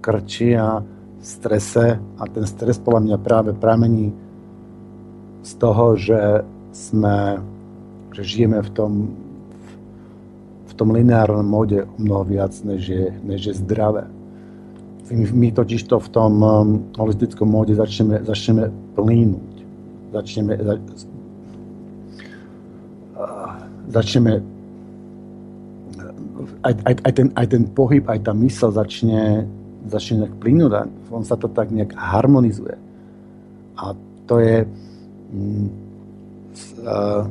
krči 0.00 0.56
a 0.56 0.80
strese 1.20 2.00
a 2.00 2.22
ten 2.24 2.48
stres 2.48 2.80
podľa 2.80 3.00
mňa 3.04 3.16
práve 3.20 3.52
pramení 3.52 4.16
z 5.44 5.52
toho, 5.60 5.92
že 6.00 6.40
sme, 6.72 7.36
že 8.16 8.22
žijeme 8.24 8.64
v 8.64 8.70
tom 8.72 8.92
tom 10.80 10.96
lineárnom 10.96 11.44
móde 11.44 11.84
o 11.84 12.00
mnoho 12.00 12.24
viac, 12.24 12.56
než 12.64 12.88
je, 12.88 13.12
než 13.20 13.52
je 13.52 13.54
zdravé. 13.60 14.08
My, 15.12 15.52
totiž 15.52 15.84
to 15.84 16.00
v 16.00 16.08
tom 16.08 16.32
um, 16.40 16.68
holistickom 16.96 17.44
móde 17.44 17.76
začneme, 17.76 18.24
začneme 18.24 18.72
plínuť. 18.96 19.52
Začneme, 20.16 20.52
za, 20.56 20.74
uh, 23.18 23.52
začneme 23.92 24.40
aj, 26.64 26.74
aj, 26.88 26.94
aj, 27.04 27.12
ten, 27.12 27.28
aj 27.36 27.46
ten 27.52 27.62
pohyb, 27.68 28.04
aj 28.08 28.24
tá 28.24 28.32
mysl 28.32 28.72
začne, 28.72 29.44
začne 29.84 30.24
nejak 30.24 30.34
plínuť 30.40 30.72
a 30.72 30.82
on 31.12 31.26
sa 31.28 31.36
to 31.36 31.52
tak 31.52 31.68
nejak 31.68 31.92
harmonizuje. 31.92 32.78
A 33.76 33.92
to 34.24 34.40
je 34.40 34.64
um, 35.34 35.68
uh, 36.86 37.28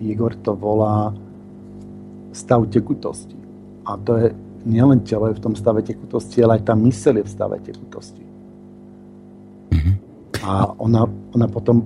Igor 0.00 0.36
to 0.44 0.52
volá 0.52 1.14
stav 2.32 2.66
tekutosti. 2.70 3.36
A 3.84 3.96
to 3.96 4.16
je 4.16 4.28
nielen 4.64 5.00
telo 5.00 5.28
je 5.28 5.38
v 5.38 5.44
tom 5.44 5.54
stave 5.56 5.80
tekutosti, 5.80 6.44
ale 6.44 6.60
aj 6.60 6.68
tá 6.68 6.74
myseľ 6.76 7.20
je 7.20 7.24
v 7.24 7.32
stave 7.32 7.56
tekutosti. 7.64 8.24
Mm-hmm. 9.72 9.94
A 10.44 10.76
ona, 10.76 11.08
ona 11.32 11.46
potom 11.48 11.84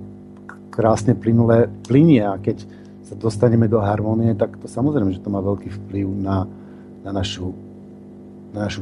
krásne 0.71 1.15
plynulé 1.15 1.71
plinie 1.87 2.23
a 2.23 2.35
keď 2.35 2.67
sa 3.05 3.15
dostaneme 3.15 3.69
do 3.69 3.79
harmonie, 3.79 4.33
tak 4.35 4.57
to 4.59 4.67
samozrejme, 4.67 5.13
že 5.13 5.23
to 5.23 5.31
má 5.31 5.39
veľký 5.39 5.71
vplyv 5.71 6.07
na, 6.09 6.49
na, 7.05 7.11
našu, 7.15 7.53
na, 8.51 8.67
našu, 8.67 8.81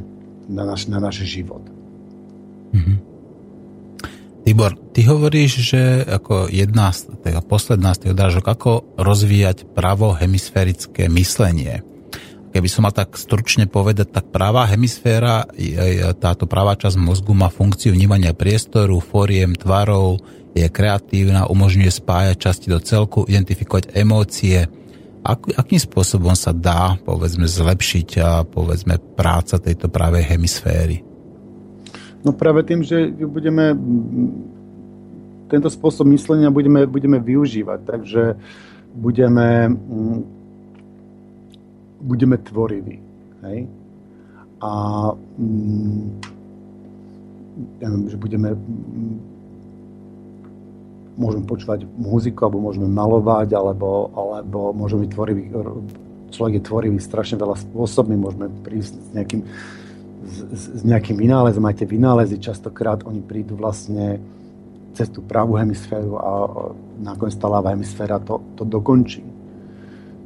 na, 0.50 0.64
naš, 0.66 0.82
na 0.90 0.98
náš 0.98 1.22
život. 1.28 1.62
Mm-hmm. 2.74 2.98
Tibor, 4.44 4.76
ty 4.92 5.08
hovoríš, 5.08 5.64
že 5.64 6.04
ako 6.04 6.52
jedna 6.52 6.92
z, 6.92 7.16
teda 7.24 7.40
posledná 7.40 7.96
z 7.96 8.04
tých 8.04 8.12
odrážok, 8.12 8.44
ako 8.44 8.72
rozvíjať 9.00 9.72
pravohemisférické 9.72 11.08
myslenie. 11.08 11.80
Keby 12.52 12.68
som 12.68 12.84
mal 12.84 12.92
tak 12.92 13.16
stručne 13.16 13.72
povedať, 13.72 14.12
tak 14.12 14.36
pravá 14.36 14.68
hemisféra, 14.68 15.48
táto 16.20 16.44
pravá 16.46 16.76
časť 16.76 17.00
mozgu 17.00 17.32
má 17.32 17.48
funkciu 17.48 17.96
vnímania 17.96 18.36
priestoru, 18.36 19.00
fóriem, 19.00 19.56
tvarov, 19.56 20.20
je 20.54 20.68
kreatívna, 20.68 21.48
umožňuje 21.50 21.90
spájať 21.90 22.36
časti 22.38 22.68
do 22.68 22.84
celku, 22.84 23.26
identifikovať 23.26 23.96
emócie. 23.96 24.70
Ak, 25.24 25.50
akým 25.56 25.80
spôsobom 25.80 26.36
sa 26.36 26.52
dá, 26.52 27.00
povedzme, 27.02 27.48
zlepšiť 27.48 28.10
a 28.20 28.44
povedzme 28.44 29.00
práca 29.16 29.56
tejto 29.56 29.88
pravej 29.88 30.36
hemisféry? 30.36 31.13
No 32.24 32.32
práve 32.32 32.64
tým, 32.64 32.84
že 32.84 33.12
budeme 33.12 33.76
tento 35.54 35.70
spôsob 35.70 36.10
myslenia 36.10 36.50
budeme, 36.50 36.90
budeme 36.90 37.22
využívať. 37.22 37.80
Takže 37.86 38.24
budeme, 38.96 39.70
budeme 42.02 42.36
tvoriví. 42.42 42.98
Hej? 43.46 43.70
A 44.64 44.72
ja 47.78 47.86
neviem, 47.86 48.10
že 48.10 48.18
budeme 48.18 48.58
môžeme 51.14 51.46
počúvať 51.46 51.86
muziku, 51.94 52.50
alebo 52.50 52.64
môžeme 52.64 52.90
malovať, 52.90 53.54
alebo, 53.54 54.10
alebo 54.18 54.74
môžeme 54.74 55.06
byť 55.06 55.12
tvorivý, 55.14 55.44
človek 56.34 56.58
je 56.58 56.66
tvorivý 56.66 56.98
strašne 56.98 57.38
veľa 57.38 57.54
spôsobmi, 57.70 58.18
môžeme 58.18 58.50
prísť 58.66 58.98
s 58.98 59.10
nejakým, 59.14 59.46
s, 60.28 60.64
s 60.80 60.82
nejakým 60.88 61.20
vynálezom, 61.20 61.64
aj 61.68 61.84
tie 61.84 61.88
vynálezy 61.88 62.40
častokrát 62.40 63.04
oni 63.04 63.20
prídu 63.20 63.60
vlastne 63.60 64.20
cez 64.94 65.10
tú 65.10 65.26
pravú 65.26 65.58
hemisféru 65.58 66.12
a 66.22 66.32
nakoniec 67.02 67.34
tá 67.36 67.50
ľavá 67.50 67.74
hemisféra 67.74 68.22
to, 68.22 68.40
to 68.54 68.64
dokončí. 68.64 69.26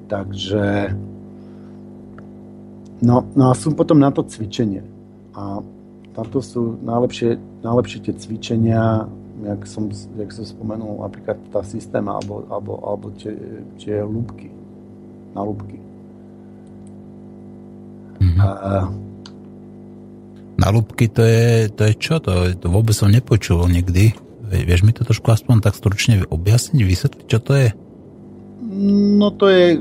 Takže 0.07 0.91
no, 3.03 3.24
no 3.32 3.44
a 3.52 3.53
sú 3.56 3.72
potom 3.76 3.99
na 3.99 4.11
to 4.11 4.28
cvičenie. 4.28 4.84
A 5.36 5.64
tamto 6.11 6.44
sú 6.44 6.76
najlepšie, 6.84 7.40
najlepšie 7.64 7.99
tie 8.10 8.14
cvičenia, 8.15 9.07
jak 9.44 9.61
som, 9.69 9.88
jak 10.18 10.34
som 10.34 10.44
spomenul, 10.44 10.99
napríklad 11.06 11.38
tá 11.53 11.61
systéma 11.61 12.19
alebo, 12.19 12.44
alebo, 12.49 12.72
alebo 12.84 13.07
tie, 13.15 13.32
tie 13.80 14.02
lúbky, 14.03 14.49
na 15.32 15.41
lúbky. 15.45 15.80
Mm-hmm. 18.18 18.40
A, 18.41 18.90
na 20.57 20.73
lúbky 20.73 21.05
to 21.07 21.21
je, 21.21 21.69
to 21.69 21.85
je 21.85 21.93
čo? 21.95 22.17
To, 22.17 22.49
to 22.57 22.67
vôbec 22.67 22.97
som 22.97 23.13
nepočul 23.13 23.61
nikdy. 23.69 24.17
Vieš 24.47 24.81
mi 24.81 24.91
to 24.91 25.05
trošku 25.05 25.29
aspoň 25.29 25.61
tak 25.61 25.77
stručne 25.77 26.25
objasniť, 26.25 26.81
vysvetliť, 26.81 27.25
čo 27.29 27.39
to 27.39 27.53
je? 27.53 27.69
No 29.17 29.29
to 29.31 29.53
je 29.53 29.79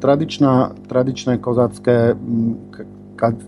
tradičná, 0.00 0.76
tradičné 0.88 1.38
kozácké, 1.38 2.14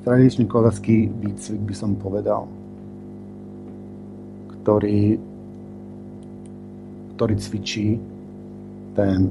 tradičný 0.05 0.45
kozácký 0.49 1.13
výcvik 1.13 1.63
by 1.67 1.75
som 1.77 1.99
povedal, 1.99 2.49
ktorý, 4.61 5.19
ktorý 7.17 7.35
cvičí 7.37 7.99
ten 8.97 9.29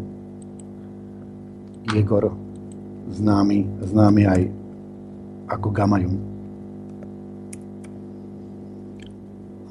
Jegor 1.90 2.30
známy, 3.10 3.66
známy 3.82 4.24
aj 4.30 4.42
ako 5.50 5.68
Gamajun. 5.74 6.31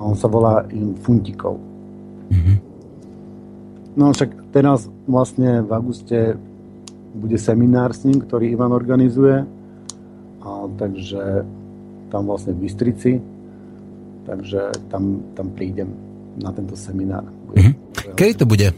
A 0.01 0.09
on 0.09 0.17
sa 0.17 0.33
volá 0.33 0.65
Funtikov. 1.05 1.61
Mm-hmm. 2.33 2.57
No 4.01 4.17
však 4.17 4.49
teraz 4.49 4.89
vlastne 5.05 5.61
v 5.61 5.71
auguste 5.77 6.41
bude 7.13 7.37
seminár 7.37 7.93
s 7.93 8.09
ním, 8.09 8.25
ktorý 8.25 8.49
Ivan 8.49 8.73
organizuje. 8.73 9.45
A, 10.41 10.49
takže 10.81 11.45
tam 12.09 12.33
vlastne 12.33 12.57
v 12.57 12.65
Bystrici. 12.65 13.13
Takže 14.25 14.73
tam, 14.89 15.21
tam 15.37 15.53
prídem 15.53 15.93
na 16.41 16.49
tento 16.55 16.81
seminár. 16.81 17.29
Mm-hmm. 17.53 17.75
Kedy 18.17 18.35
to 18.41 18.47
bude? 18.49 18.73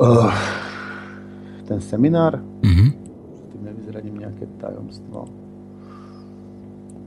Uh, 0.00 0.34
ten 1.68 1.78
seminár? 1.78 2.42
Mm-hmm. 2.66 2.90
Tým 3.54 3.62
nevyzradím 3.70 4.16
nejaké 4.18 4.50
tajomstvo 4.58 5.39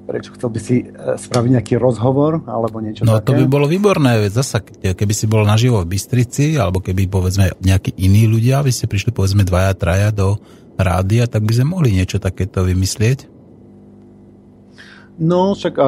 prečo 0.03 0.35
chcel 0.35 0.49
by 0.51 0.59
si 0.59 0.75
e, 0.83 0.85
spraviť 1.15 1.49
nejaký 1.59 1.73
rozhovor 1.79 2.43
alebo 2.43 2.83
niečo 2.83 3.07
no, 3.07 3.19
také? 3.19 3.31
to 3.31 3.31
by 3.39 3.45
bolo 3.47 3.65
výborné, 3.67 4.27
zasa 4.27 4.59
keby 4.61 5.13
si 5.15 5.25
bol 5.25 5.47
naživo 5.47 5.79
v 5.83 5.95
Bystrici, 5.95 6.59
alebo 6.59 6.83
keby 6.83 7.07
povedzme 7.07 7.55
nejakí 7.63 7.95
iní 7.95 8.27
ľudia, 8.27 8.59
aby 8.59 8.71
ste 8.71 8.91
prišli 8.91 9.15
povedzme 9.15 9.47
dvaja, 9.47 9.71
traja 9.75 10.11
do 10.11 10.35
rádia, 10.75 11.29
tak 11.29 11.47
by 11.47 11.53
sme 11.55 11.73
mohli 11.77 11.95
niečo 11.95 12.19
takéto 12.19 12.67
vymyslieť. 12.67 13.31
No, 15.21 15.53
však 15.53 15.73
a, 15.77 15.87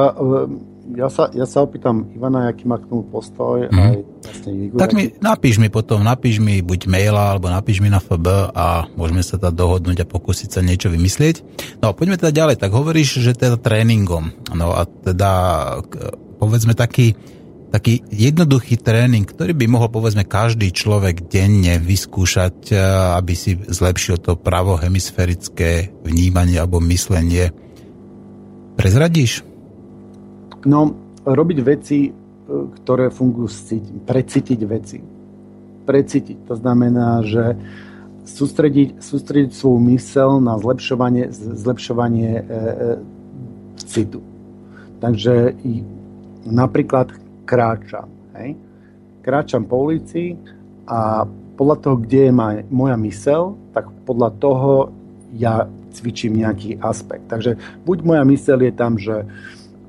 ja 0.94 1.10
sa, 1.10 1.26
ja 1.34 1.42
sa 1.48 1.66
opýtam 1.66 2.06
Ivana, 2.14 2.46
aký 2.46 2.68
má 2.68 2.78
k 2.78 2.86
tomu 2.86 3.02
postoj. 3.10 3.66
Mm. 3.66 3.80
Aj 3.80 3.96
vlastne 4.22 4.50
Igor, 4.54 4.78
tak 4.78 4.94
mi, 4.94 5.10
napíš 5.18 5.58
mi 5.58 5.66
potom, 5.66 6.06
napíš 6.06 6.38
mi 6.38 6.62
buď 6.62 6.86
maila, 6.86 7.34
alebo 7.34 7.50
napíš 7.50 7.82
mi 7.82 7.90
na 7.90 7.98
FB 7.98 8.54
a 8.54 8.86
môžeme 8.94 9.26
sa 9.26 9.40
teda 9.40 9.50
dohodnúť 9.50 10.06
a 10.06 10.06
pokúsiť 10.06 10.48
sa 10.54 10.60
niečo 10.62 10.92
vymyslieť. 10.92 11.42
No 11.82 11.90
poďme 11.90 12.20
teda 12.20 12.30
ďalej. 12.30 12.56
Tak 12.62 12.70
hovoríš, 12.70 13.18
že 13.18 13.34
teda 13.34 13.58
tréningom. 13.58 14.30
No 14.54 14.76
a 14.78 14.86
teda 14.86 15.30
povedzme 16.38 16.78
taký, 16.78 17.18
taký 17.74 18.06
jednoduchý 18.12 18.78
tréning, 18.78 19.26
ktorý 19.26 19.56
by 19.56 19.66
mohol 19.66 19.90
povedzme 19.90 20.22
každý 20.22 20.70
človek 20.70 21.26
denne 21.26 21.82
vyskúšať, 21.82 22.70
e, 22.70 22.76
aby 23.16 23.34
si 23.34 23.58
zlepšil 23.58 24.22
to 24.22 24.38
pravohemisférické 24.38 25.90
vnímanie 26.06 26.60
alebo 26.60 26.78
myslenie. 26.84 27.50
Prezradíš? 28.76 29.55
No, 30.64 30.80
robiť 31.26 31.58
veci, 31.60 32.08
e, 32.08 32.10
ktoré 32.80 33.12
fungujú 33.12 33.50
precítiť 34.06 34.60
veci. 34.64 34.98
Precítiť. 35.86 36.48
To 36.48 36.54
znamená, 36.56 37.20
že 37.26 37.58
sústrediť, 38.26 38.98
sústrediť 38.98 39.54
svoju 39.54 39.78
mysel 39.94 40.42
na 40.42 40.58
zlepšovanie, 40.58 41.30
zlepšovanie 41.34 42.32
e, 42.32 42.42
e, 42.42 42.54
citu. 43.84 44.24
Takže 44.98 45.52
napríklad 46.48 47.12
kráčam. 47.44 48.08
Hej? 48.34 48.56
Kráčam 49.22 49.68
po 49.68 49.86
ulici 49.86 50.34
a 50.88 51.28
podľa 51.56 51.76
toho, 51.80 51.96
kde 52.00 52.20
je 52.28 52.32
moja 52.68 52.96
mysel, 53.00 53.56
tak 53.72 53.88
podľa 54.04 54.30
toho 54.38 54.92
ja 55.34 55.68
cvičím 55.96 56.36
nejaký 56.36 56.76
aspekt. 56.84 57.26
Takže 57.32 57.56
buď 57.88 57.98
moja 58.04 58.24
mysel 58.28 58.60
je 58.60 58.72
tam, 58.72 59.00
že 59.00 59.24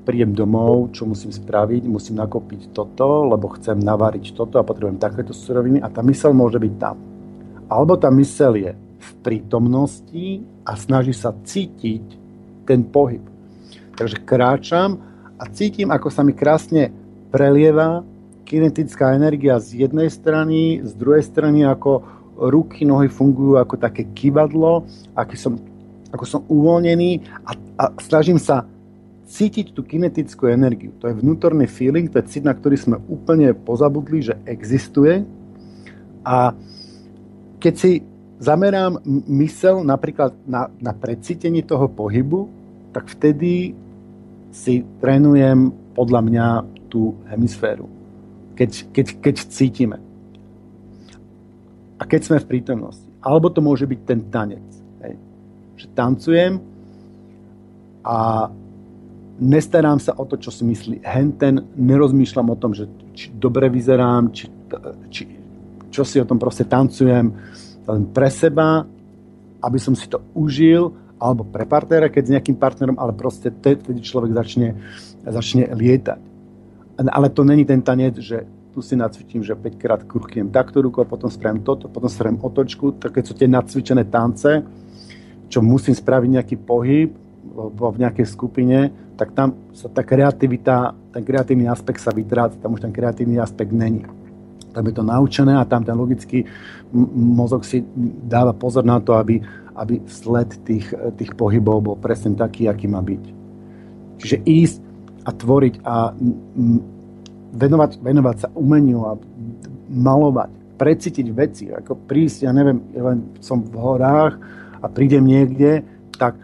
prídem 0.08 0.32
domov, 0.32 0.96
čo 0.96 1.04
musím 1.04 1.28
spraviť, 1.28 1.84
musím 1.84 2.16
nakopiť 2.16 2.72
toto, 2.72 3.28
lebo 3.28 3.52
chcem 3.60 3.76
navariť 3.76 4.32
toto 4.32 4.56
a 4.56 4.64
potrebujem 4.64 4.96
takéto 4.96 5.36
suroviny 5.36 5.84
a 5.84 5.92
tá 5.92 6.00
mysel 6.00 6.32
môže 6.32 6.56
byť 6.56 6.74
tam. 6.80 6.96
Alebo 7.68 8.00
tá 8.00 8.08
mysel 8.16 8.56
je 8.56 8.72
v 8.72 9.10
prítomnosti 9.20 10.40
a 10.64 10.72
snaží 10.80 11.12
sa 11.12 11.36
cítiť 11.36 12.04
ten 12.64 12.88
pohyb. 12.88 13.20
Takže 14.00 14.24
kráčam 14.24 14.96
a 15.36 15.44
cítim, 15.52 15.92
ako 15.92 16.08
sa 16.08 16.24
mi 16.24 16.32
krásne 16.32 16.88
prelieva 17.28 18.00
kinetická 18.48 19.12
energia 19.12 19.60
z 19.60 19.84
jednej 19.84 20.08
strany, 20.08 20.80
z 20.88 20.92
druhej 20.96 21.20
strany 21.20 21.68
ako 21.68 22.00
ruky, 22.48 22.88
nohy 22.88 23.12
fungujú 23.12 23.60
ako 23.60 23.76
také 23.76 24.08
kivadlo, 24.16 24.88
aký 25.12 25.36
som, 25.36 25.60
ako 26.08 26.24
som 26.24 26.40
uvoľnený 26.48 27.28
a, 27.44 27.52
a 27.76 27.84
snažím 28.00 28.40
sa 28.40 28.64
cítiť 29.28 29.76
tú 29.76 29.84
kinetickú 29.84 30.48
energiu. 30.48 30.96
To 31.04 31.12
je 31.12 31.20
vnútorný 31.20 31.68
feeling, 31.68 32.08
to 32.08 32.16
je 32.24 32.28
cit, 32.32 32.44
na 32.48 32.56
ktorý 32.56 32.80
sme 32.80 32.96
úplne 33.12 33.52
pozabudli, 33.52 34.24
že 34.24 34.34
existuje. 34.48 35.20
A 36.24 36.56
keď 37.60 37.74
si 37.76 37.90
zamerám 38.40 39.04
mysel 39.28 39.84
napríklad 39.84 40.32
na, 40.48 40.72
na 40.80 40.96
precítenie 40.96 41.60
toho 41.60 41.92
pohybu, 41.92 42.48
tak 42.96 43.12
vtedy 43.12 43.76
si 44.48 44.80
trénujem 45.04 45.76
podľa 45.92 46.20
mňa 46.24 46.46
tú 46.88 47.20
hemisféru. 47.28 47.84
Keď, 48.56 48.70
keď, 48.96 49.06
keď 49.20 49.36
cítime. 49.52 49.98
A 52.00 52.02
keď 52.08 52.32
sme 52.32 52.38
v 52.40 52.48
prítomnosti. 52.48 53.04
Alebo 53.20 53.52
to 53.52 53.60
môže 53.60 53.84
byť 53.84 54.00
ten 54.08 54.20
tanec. 54.32 54.64
Hej. 55.04 55.14
Že 55.84 55.86
tancujem 55.92 56.54
a 58.06 58.48
nestarám 59.38 60.02
sa 60.02 60.14
o 60.18 60.26
to, 60.26 60.36
čo 60.36 60.50
si 60.50 60.66
myslí 60.66 61.06
henten, 61.06 61.62
nerozmýšľam 61.78 62.48
o 62.50 62.56
tom, 62.58 62.74
že 62.74 62.90
či 63.14 63.30
dobre 63.30 63.70
vyzerám, 63.70 64.34
či, 64.34 64.50
či, 65.10 65.22
čo 65.88 66.02
si 66.02 66.18
o 66.18 66.26
tom 66.28 66.36
proste 66.36 66.66
tancujem 66.66 67.26
len 67.88 68.02
pre 68.12 68.28
seba, 68.28 68.84
aby 69.62 69.78
som 69.80 69.94
si 69.96 70.06
to 70.10 70.20
užil, 70.34 70.92
alebo 71.18 71.42
pre 71.42 71.66
partnera, 71.66 72.12
keď 72.12 72.22
s 72.22 72.34
nejakým 72.38 72.58
partnerom, 72.58 72.96
ale 72.98 73.10
proste 73.14 73.50
vtedy 73.50 74.02
človek 74.02 74.30
začne, 74.34 74.78
začne 75.26 75.66
lietať. 75.74 76.20
Ale 76.98 77.30
to 77.30 77.42
není 77.42 77.66
ten 77.66 77.82
tanec, 77.82 78.18
že 78.18 78.46
tu 78.74 78.82
si 78.82 78.94
nacvičím, 78.94 79.42
že 79.42 79.58
5 79.58 79.82
krát 79.82 80.00
kruchnem 80.06 80.54
takto 80.54 80.78
rukou, 80.78 81.02
potom 81.02 81.26
spravím 81.30 81.66
toto, 81.66 81.90
potom 81.90 82.06
spravím 82.06 82.38
otočku, 82.38 82.94
tak 83.02 83.18
keď 83.18 83.24
sú 83.26 83.34
tie 83.34 83.50
nacvičené 83.50 84.06
tance, 84.06 84.62
čo 85.50 85.58
musím 85.58 85.96
spraviť 85.96 86.28
nejaký 86.38 86.56
pohyb, 86.62 87.10
v 87.58 87.98
nejakej 87.98 88.26
skupine, 88.28 88.92
tak 89.18 89.34
tam 89.34 89.58
sa 89.74 89.90
tá 89.90 90.06
kreativita, 90.06 90.94
ten 91.10 91.26
kreatívny 91.26 91.66
aspekt 91.66 91.98
sa 91.98 92.14
vytráca, 92.14 92.54
tam 92.62 92.78
už 92.78 92.86
ten 92.86 92.94
kreatívny 92.94 93.42
aspekt 93.42 93.74
není. 93.74 94.06
Tam 94.70 94.86
je 94.86 94.94
to 94.94 95.02
naučené 95.02 95.58
a 95.58 95.66
tam 95.66 95.82
ten 95.82 95.98
logický 95.98 96.46
mozog 97.18 97.66
si 97.66 97.82
dáva 98.30 98.54
pozor 98.54 98.86
na 98.86 99.02
to, 99.02 99.18
aby, 99.18 99.42
aby 99.74 99.98
sled 100.06 100.54
tých, 100.62 100.94
tých 101.18 101.34
pohybov 101.34 101.82
bol 101.82 101.96
presne 101.98 102.38
taký, 102.38 102.70
aký 102.70 102.86
má 102.86 103.02
byť. 103.02 103.24
Čiže 104.22 104.36
ísť 104.46 104.78
a 105.26 105.30
tvoriť 105.34 105.74
a 105.82 106.14
venovať, 107.58 107.90
venovať 107.98 108.36
sa 108.38 108.48
umeniu 108.54 109.02
a 109.02 109.12
malovať, 109.90 110.78
precítiť 110.78 111.26
veci, 111.34 111.64
ako 111.74 112.06
prísť, 112.06 112.46
ja 112.46 112.54
neviem, 112.54 112.78
len 112.94 113.34
som 113.42 113.58
v 113.58 113.74
horách 113.74 114.38
a 114.78 114.86
prídem 114.86 115.26
niekde, 115.26 115.82
tak 116.14 116.38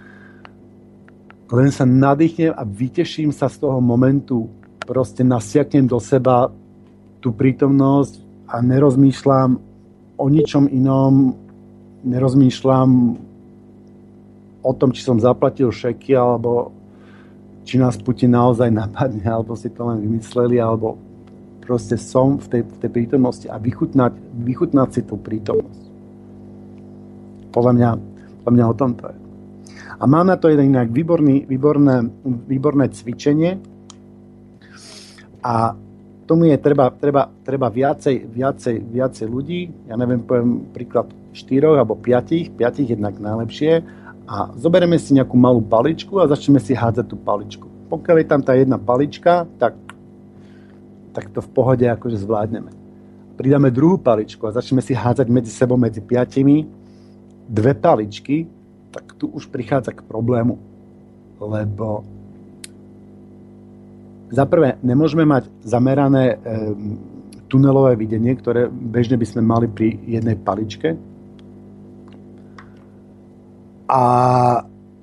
len 1.53 1.69
sa 1.69 1.85
nadýchnem 1.85 2.57
a 2.57 2.63
vyteším 2.65 3.35
sa 3.35 3.53
z 3.53 3.61
toho 3.61 3.81
momentu, 3.81 4.49
proste 4.85 5.25
nasiaknem 5.25 5.89
do 5.89 6.01
seba 6.01 6.53
tú 7.21 7.33
prítomnosť 7.33 8.21
a 8.49 8.61
nerozmýšľam 8.61 9.57
o 10.21 10.27
ničom 10.29 10.69
inom, 10.69 11.33
nerozmýšľam 12.05 12.91
o 14.65 14.73
tom, 14.73 14.93
či 14.93 15.05
som 15.05 15.21
zaplatil 15.21 15.73
šeky, 15.73 16.17
alebo 16.17 16.73
či 17.65 17.81
nás 17.81 17.97
Putin 17.97 18.37
naozaj 18.37 18.69
napadne, 18.69 19.25
alebo 19.35 19.57
si 19.57 19.73
to 19.73 19.89
len 19.89 20.05
vymysleli, 20.05 20.61
alebo 20.61 21.01
proste 21.65 21.97
som 21.97 22.37
v 22.37 22.47
tej, 22.49 22.63
v 22.65 22.77
tej 22.85 22.91
prítomnosti 22.93 23.47
a 23.49 23.57
vychutnať, 23.57 24.13
vychutnať 24.45 24.89
si 24.93 25.01
tú 25.05 25.17
prítomnosť. 25.17 25.83
Podľa 27.57 27.73
mňa, 27.73 27.91
podľa 28.45 28.53
mňa 28.53 28.65
o 28.69 28.75
tom 28.77 28.93
to 28.93 29.05
je. 29.09 29.24
A 30.05 30.07
mám 30.07 30.29
na 30.29 30.37
to 30.37 30.53
jeden 30.53 30.77
inak 30.77 30.93
výborný, 30.93 31.49
výborné, 31.49 32.05
výborné 32.45 32.93
cvičenie. 32.93 33.57
A 35.41 35.73
tomu 36.29 36.53
je 36.53 36.61
treba, 36.61 36.93
treba, 36.93 37.33
treba 37.41 37.73
viacej, 37.73 38.29
viacej, 38.29 38.85
viacej 38.85 39.27
ľudí, 39.29 39.89
ja 39.89 39.97
neviem, 39.97 40.21
poviem 40.21 40.69
príklad 40.77 41.09
štyroch 41.33 41.81
alebo 41.81 41.97
piatich, 41.97 42.53
piatich 42.53 42.93
jednak 42.93 43.17
najlepšie. 43.17 43.81
A 44.29 44.53
zoberieme 44.61 45.01
si 45.01 45.17
nejakú 45.17 45.41
malú 45.41 45.65
paličku 45.65 46.21
a 46.21 46.29
začneme 46.29 46.61
si 46.61 46.77
hádzať 46.77 47.07
tú 47.09 47.17
paličku. 47.17 47.65
Pokiaľ 47.89 48.17
je 48.21 48.29
tam 48.29 48.41
tá 48.45 48.53
jedna 48.61 48.77
palička, 48.77 49.49
tak 49.57 49.73
tak 51.15 51.31
to 51.31 51.41
v 51.41 51.49
pohode 51.55 51.87
akože 51.87 52.21
zvládneme. 52.21 52.75
Pridáme 53.39 53.71
druhú 53.71 53.97
paličku 53.97 54.51
a 54.51 54.53
začneme 54.53 54.83
si 54.83 54.93
hádzať 54.93 55.31
medzi 55.31 55.49
sebou, 55.49 55.79
medzi 55.79 56.03
piatimi, 56.03 56.67
dve 57.49 57.73
paličky, 57.73 58.51
tak 58.95 59.19
tu 59.19 59.27
už 59.27 59.51
prichádza 59.51 59.91
k 59.91 60.07
problému. 60.07 60.55
Lebo 61.43 62.07
za 64.31 64.47
prvé, 64.47 64.79
nemôžeme 64.87 65.27
mať 65.27 65.51
zamerané 65.67 66.39
tunelové 67.51 67.99
videnie, 67.99 68.35
ktoré 68.39 68.71
bežne 68.71 69.19
by 69.19 69.27
sme 69.27 69.43
mali 69.43 69.67
pri 69.67 69.99
jednej 70.07 70.39
paličke. 70.39 70.95
A 73.91 74.01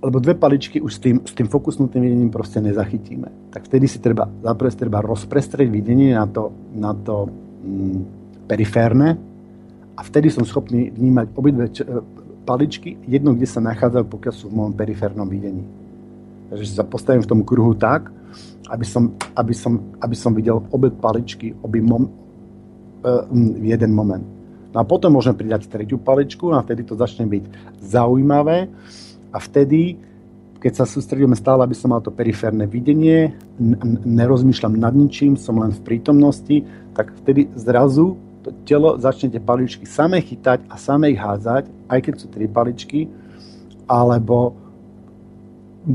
lebo 0.02 0.18
dve 0.18 0.34
paličky 0.34 0.82
už 0.82 0.98
s 0.98 1.00
tým, 1.00 1.22
s 1.22 1.34
tým 1.38 1.46
fokusnutým 1.46 2.02
videním 2.02 2.34
proste 2.34 2.58
nezachytíme. 2.58 3.54
Tak 3.54 3.70
vtedy 3.70 3.86
si 3.86 4.02
treba, 4.02 4.26
zaprvé 4.42 4.74
treba 4.74 4.98
rozprestrieť 5.06 5.70
videnie 5.70 6.18
na 6.18 6.26
to, 6.26 6.50
na 6.74 6.98
to 6.98 7.30
mm, 7.30 8.00
periférne 8.50 9.14
a 9.94 10.02
vtedy 10.02 10.34
som 10.34 10.42
schopný 10.42 10.90
vnímať 10.90 11.26
obidve 11.38 11.70
paličky, 12.44 12.98
jedno, 13.06 13.38
kde 13.38 13.48
sa 13.48 13.62
nachádzajú, 13.62 14.06
pokiaľ 14.10 14.34
sú 14.34 14.46
v 14.50 14.58
mojom 14.58 14.74
periférnom 14.74 15.28
videní. 15.30 15.64
Takže 16.52 16.82
sa 16.82 16.84
postavím 16.84 17.24
v 17.24 17.32
tom 17.32 17.42
kruhu 17.48 17.78
tak, 17.78 18.12
aby 18.68 18.86
som, 18.88 19.16
aby 19.36 19.54
som, 19.56 19.80
aby 20.00 20.16
som 20.16 20.32
videl 20.36 20.64
obe 20.72 20.92
paličky, 20.92 21.56
obi 21.64 21.80
mom, 21.80 22.08
uh, 22.08 23.24
v 23.32 23.66
jeden 23.66 23.92
moment. 23.96 24.24
No 24.72 24.78
a 24.80 24.88
potom 24.88 25.16
môžem 25.16 25.36
pridať 25.36 25.68
tretiu 25.68 26.00
paličku 26.00 26.56
a 26.56 26.64
vtedy 26.64 26.88
to 26.88 26.96
začne 26.96 27.28
byť 27.28 27.44
zaujímavé 27.84 28.72
a 29.36 29.38
vtedy, 29.40 30.00
keď 30.64 30.84
sa 30.84 30.86
sústredíme 30.88 31.36
stále, 31.36 31.68
aby 31.68 31.76
som 31.76 31.92
mal 31.92 32.00
to 32.00 32.14
periférne 32.14 32.64
videnie, 32.64 33.36
nerozmýšľam 34.08 34.80
nad 34.80 34.96
ničím, 34.96 35.36
som 35.36 35.60
len 35.60 35.76
v 35.76 35.82
prítomnosti, 35.84 36.64
tak 36.96 37.12
vtedy 37.20 37.52
zrazu 37.60 38.16
to 38.42 38.50
telo 38.66 38.98
začne 38.98 39.30
tie 39.30 39.42
paličky 39.42 39.86
samé 39.86 40.22
chytať 40.26 40.66
a 40.66 40.76
samé 40.78 41.14
ich 41.14 41.22
hádzať, 41.22 41.70
aj 41.90 42.00
keď 42.02 42.14
sú 42.18 42.28
tri 42.30 42.50
paličky, 42.50 43.06
alebo 43.86 44.58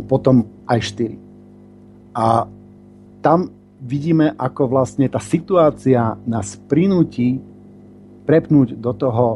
potom 0.06 0.46
aj 0.66 0.78
štyri. 0.82 1.18
A 2.14 2.46
tam 3.22 3.50
vidíme, 3.82 4.34
ako 4.38 4.70
vlastne 4.70 5.10
tá 5.10 5.18
situácia 5.18 6.14
nás 6.24 6.54
prinúti 6.70 7.38
prepnúť 8.26 8.78
do 8.78 8.92
toho 8.94 9.26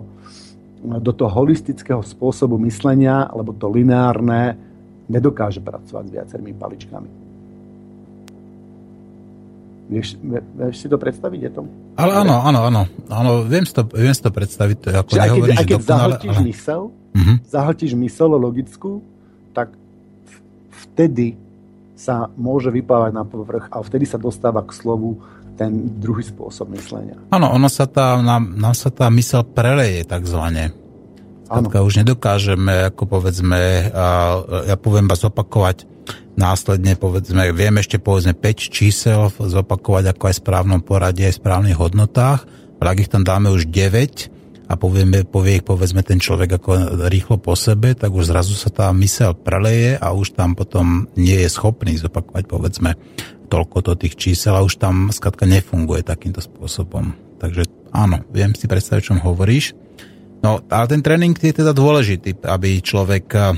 do 0.80 1.12
toho 1.12 1.28
holistického 1.28 2.00
spôsobu 2.00 2.56
myslenia, 2.64 3.28
lebo 3.36 3.52
to 3.52 3.68
lineárne 3.68 4.56
nedokáže 5.12 5.60
pracovať 5.60 6.04
s 6.08 6.14
viacerými 6.16 6.56
paličkami. 6.56 7.10
Vieš, 9.92 10.16
vieš 10.56 10.76
si 10.80 10.88
to 10.88 10.96
predstaviť? 10.96 11.40
Je 11.42 11.50
to? 11.52 11.62
Ale 11.96 12.12
áno, 12.22 12.36
áno, 12.44 12.60
áno. 12.70 12.82
áno 13.10 13.30
viem, 13.44 13.66
si 13.66 13.72
to, 13.74 13.86
viem 13.90 14.14
si 14.14 14.22
to 14.22 14.30
predstaviť. 14.30 14.76
To 14.82 14.88
ako 14.94 15.10
Čiže 15.10 15.20
aj 15.20 15.30
keď, 15.30 15.42
aj 15.42 15.66
keď 15.66 15.78
dokonale, 15.80 15.90
zahltíš 15.90 16.36
ale... 16.36 16.46
mysel, 16.46 16.82
uh-huh. 16.92 17.36
zahltíš 17.46 17.92
mysel 17.98 18.28
logickú, 18.36 18.92
tak 19.52 19.68
vtedy 20.70 21.36
sa 22.00 22.32
môže 22.32 22.72
vyplávať 22.72 23.12
na 23.12 23.24
povrch 23.28 23.68
a 23.68 23.84
vtedy 23.84 24.08
sa 24.08 24.16
dostáva 24.16 24.64
k 24.64 24.72
slovu 24.72 25.20
ten 25.60 26.00
druhý 26.00 26.24
spôsob 26.24 26.72
myslenia. 26.72 27.20
Áno, 27.28 27.52
ono 27.52 27.68
sa 27.68 27.84
tá, 27.84 28.16
nám, 28.16 28.56
nám 28.56 28.72
sa 28.72 28.88
tá 28.88 29.12
mysel 29.12 29.44
preleje 29.44 30.08
takzvané. 30.08 30.72
Skladka 31.50 31.82
už 31.82 32.06
nedokážeme, 32.06 32.94
ako 32.94 33.10
povedzme, 33.10 33.90
ja 34.70 34.76
poviem 34.78 35.10
vás 35.10 35.26
opakovať 35.26 35.82
následne, 36.38 36.94
povedzme, 36.94 37.50
viem 37.50 37.74
ešte 37.82 37.98
povedzme 37.98 38.38
5 38.38 38.70
čísel 38.70 39.34
zopakovať 39.34 40.14
ako 40.14 40.30
aj 40.30 40.34
v 40.38 40.42
správnom 40.46 40.78
poradí, 40.78 41.26
aj 41.26 41.34
v 41.34 41.40
správnych 41.42 41.74
hodnotách, 41.74 42.46
ale 42.78 42.86
ak 42.94 43.02
ich 43.02 43.10
tam 43.10 43.26
dáme 43.26 43.50
už 43.50 43.66
9 43.66 44.70
a 44.70 44.78
povieme, 44.78 45.26
povie 45.26 45.58
ich 45.58 45.66
povedzme 45.66 46.06
ten 46.06 46.22
človek 46.22 46.62
ako 46.62 46.70
rýchlo 47.10 47.42
po 47.42 47.58
sebe, 47.58 47.98
tak 47.98 48.14
už 48.14 48.30
zrazu 48.30 48.54
sa 48.54 48.70
tá 48.70 48.86
mysel 48.94 49.34
preleje 49.34 49.98
a 49.98 50.14
už 50.14 50.38
tam 50.38 50.54
potom 50.54 51.10
nie 51.18 51.34
je 51.34 51.50
schopný 51.50 51.98
zopakovať 51.98 52.46
povedzme 52.46 52.94
toľko 53.50 53.76
to 53.82 53.92
tých 53.98 54.14
čísel 54.14 54.54
a 54.54 54.62
už 54.62 54.78
tam 54.78 55.10
skladka 55.10 55.50
nefunguje 55.50 56.06
takýmto 56.06 56.38
spôsobom. 56.38 57.10
Takže 57.42 57.66
áno, 57.90 58.22
viem 58.30 58.54
si 58.54 58.70
predstaviť, 58.70 59.02
o 59.02 59.08
čom 59.10 59.18
hovoríš. 59.26 59.74
No, 60.40 60.64
ale 60.72 60.86
ten 60.88 61.04
tréning 61.04 61.36
je 61.36 61.52
teda 61.52 61.76
dôležitý, 61.76 62.40
aby 62.48 62.80
človek 62.80 63.26
eh, 63.36 63.52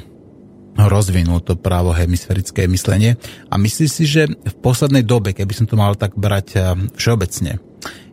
rozvinul 0.75 1.39
to 1.47 1.55
právo 1.55 1.95
hemisférické 1.95 2.67
myslenie. 2.67 3.15
A 3.49 3.55
myslíš 3.55 3.91
si, 3.91 4.05
že 4.05 4.27
v 4.27 4.55
poslednej 4.59 5.07
dobe, 5.07 5.31
keby 5.31 5.53
som 5.55 5.67
to 5.71 5.79
mal 5.79 5.95
tak 5.95 6.19
brať 6.19 6.47
eh, 6.59 6.63
všeobecne, 6.99 7.63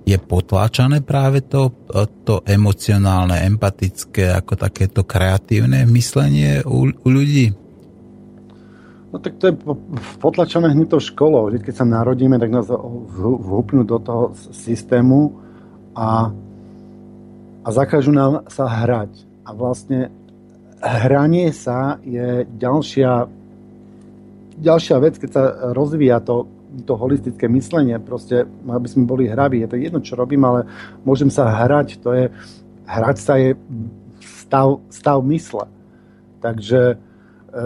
je 0.06 0.18
potláčané 0.18 1.02
práve 1.02 1.42
to, 1.50 1.74
eh, 1.90 2.06
to 2.22 2.46
emocionálne, 2.46 3.42
empatické, 3.50 4.38
ako 4.38 4.54
takéto 4.54 5.02
kreatívne 5.02 5.90
myslenie 5.90 6.62
u, 6.62 6.94
u 6.94 7.08
ľudí? 7.10 7.50
No 9.10 9.18
tak 9.18 9.42
to 9.42 9.50
je 9.50 9.58
potlačené 10.22 10.70
hneď 10.70 10.94
to 10.94 11.00
školou. 11.02 11.50
Vždy, 11.50 11.66
keď 11.66 11.82
sa 11.82 11.86
narodíme, 11.90 12.38
tak 12.38 12.54
nás 12.54 12.70
vhupnú 12.70 13.82
do 13.82 13.98
toho 13.98 14.38
systému 14.54 15.34
a, 15.98 16.30
a 17.70 17.78
zakážu 17.86 18.10
nám 18.10 18.50
sa 18.50 18.66
hrať. 18.66 19.30
A 19.46 19.54
vlastne 19.54 20.10
hranie 20.82 21.54
sa 21.54 22.02
je 22.02 22.50
ďalšia, 22.58 23.30
ďalšia 24.58 24.98
vec, 24.98 25.22
keď 25.22 25.30
sa 25.30 25.44
rozvíja 25.78 26.18
to, 26.18 26.50
to 26.90 26.98
holistické 26.98 27.46
myslenie. 27.46 28.02
Proste, 28.02 28.50
aby 28.66 28.88
sme 28.90 29.06
boli 29.06 29.30
hraví. 29.30 29.62
Je 29.62 29.70
to 29.70 29.78
jedno, 29.78 30.02
čo 30.02 30.18
robím, 30.18 30.50
ale 30.50 30.66
môžem 31.06 31.30
sa 31.30 31.46
hrať. 31.46 32.02
To 32.02 32.10
je, 32.10 32.34
hrať 32.90 33.18
sa 33.22 33.38
je 33.38 33.54
stav, 34.26 34.82
stav 34.90 35.22
mysle. 35.30 35.70
Takže 36.42 36.98
e, 37.54 37.64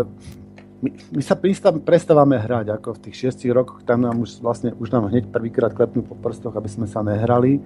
my, 0.83 0.89
my 1.15 1.23
sa 1.23 1.39
prestávame 1.79 2.43
hrať, 2.43 2.75
ako 2.75 2.99
v 2.99 3.01
tých 3.07 3.15
šiestich 3.15 3.55
rokoch, 3.55 3.87
tam 3.87 4.03
nám 4.03 4.19
už 4.19 4.43
vlastne, 4.43 4.75
už 4.75 4.91
nám 4.91 5.07
hneď 5.07 5.31
prvýkrát 5.31 5.71
klepnú 5.71 6.03
po 6.03 6.19
prstoch, 6.19 6.51
aby 6.59 6.67
sme 6.67 6.91
sa 6.91 6.99
nehrali 6.99 7.63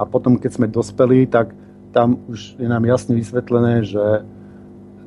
a 0.00 0.08
potom, 0.08 0.40
keď 0.40 0.50
sme 0.56 0.72
dospeli, 0.72 1.28
tak 1.28 1.52
tam 1.94 2.18
už 2.26 2.58
je 2.58 2.66
nám 2.66 2.82
jasne 2.82 3.14
vysvetlené, 3.14 3.86
že 3.86 4.26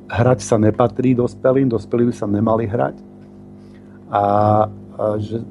hrať 0.08 0.40
sa 0.40 0.56
nepatrí 0.56 1.12
dospelým, 1.12 1.68
dospelí 1.68 2.08
by 2.08 2.14
sa 2.16 2.26
nemali 2.32 2.64
hrať 2.64 2.96
a, 4.08 4.24
a 4.96 5.04
že 5.20 5.44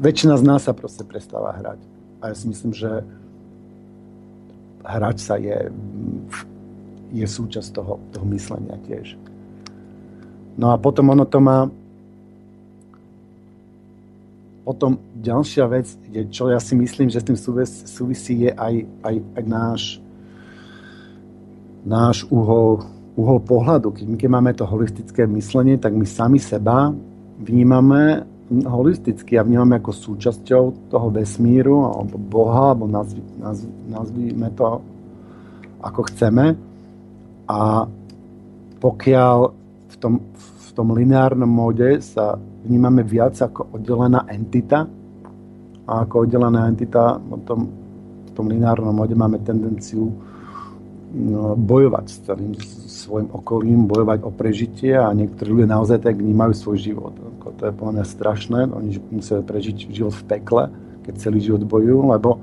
väčšina 0.00 0.40
z 0.40 0.44
nás 0.48 0.64
sa 0.64 0.72
proste 0.72 1.04
prestáva 1.04 1.52
hrať. 1.60 1.80
A 2.24 2.32
ja 2.32 2.34
si 2.34 2.48
myslím, 2.48 2.72
že 2.72 3.04
hrať 4.80 5.16
sa 5.20 5.36
je, 5.36 5.68
je 7.12 7.26
súčasť 7.28 7.68
toho, 7.76 8.00
toho 8.16 8.26
myslenia 8.32 8.80
tiež. 8.88 9.20
No 10.56 10.72
a 10.72 10.80
potom 10.80 11.12
ono 11.12 11.28
to 11.28 11.36
má 11.36 11.68
potom 14.66 14.98
ďalšia 15.22 15.64
vec, 15.70 15.86
čo 16.34 16.50
ja 16.50 16.58
si 16.58 16.74
myslím, 16.74 17.06
že 17.06 17.22
s 17.22 17.28
tým 17.30 17.38
súvisí, 17.86 18.34
je 18.42 18.50
aj, 18.50 18.74
aj, 19.06 19.16
aj 19.38 19.44
náš, 19.46 19.82
náš 21.86 22.26
uhol, 22.26 22.82
uhol 23.14 23.38
pohľadu. 23.46 23.94
Keď 23.94 24.06
my 24.10 24.16
keď 24.18 24.30
máme 24.34 24.52
to 24.58 24.66
holistické 24.66 25.22
myslenie, 25.30 25.78
tak 25.78 25.94
my 25.94 26.02
sami 26.02 26.42
seba 26.42 26.90
vnímame 27.38 28.26
holisticky 28.66 29.38
a 29.38 29.46
vnímame 29.46 29.78
ako 29.78 29.94
súčasťou 29.94 30.90
toho 30.90 31.08
vesmíru 31.14 31.86
alebo 31.86 32.18
Boha, 32.18 32.74
alebo 32.74 32.90
nazvi, 32.90 33.22
nazvi, 33.38 33.70
nazvíme 33.86 34.50
to 34.58 34.82
ako 35.78 36.10
chceme. 36.10 36.58
A 37.46 37.86
pokiaľ 38.82 39.36
v 39.86 39.94
tom, 40.02 40.18
tom 40.76 40.92
lineárnom 40.92 41.48
móde 41.48 42.04
sa 42.04 42.36
vnímame 42.36 43.00
viac 43.00 43.40
ako 43.40 43.72
oddelená 43.80 44.28
entita 44.28 44.84
a 45.88 45.92
ako 46.04 46.28
oddelená 46.28 46.68
entita 46.68 47.16
potom 47.16 47.72
v 48.28 48.30
tom 48.36 48.52
lineárnom 48.52 48.92
móde 48.92 49.16
máme 49.16 49.40
tendenciu 49.40 50.12
no, 51.16 51.56
bojovať 51.56 52.04
s 52.12 52.16
celým 52.28 52.52
svojim 52.84 53.32
okolím, 53.32 53.88
bojovať 53.88 54.20
o 54.28 54.30
prežitie 54.34 54.92
a 54.92 55.08
niektorí 55.16 55.56
ľudia 55.56 55.72
naozaj 55.72 56.04
tak 56.04 56.20
vnímajú 56.20 56.52
svoj 56.52 56.76
život. 56.76 57.14
To 57.46 57.62
je 57.64 57.72
podľa 57.72 57.92
mňa 57.96 58.04
strašné, 58.04 58.58
oni 58.68 59.00
musia 59.08 59.40
prežiť 59.40 59.88
život 59.88 60.12
v 60.12 60.26
pekle, 60.28 60.68
keď 61.08 61.14
celý 61.16 61.40
život 61.40 61.64
bojujú, 61.64 62.04
lebo 62.12 62.36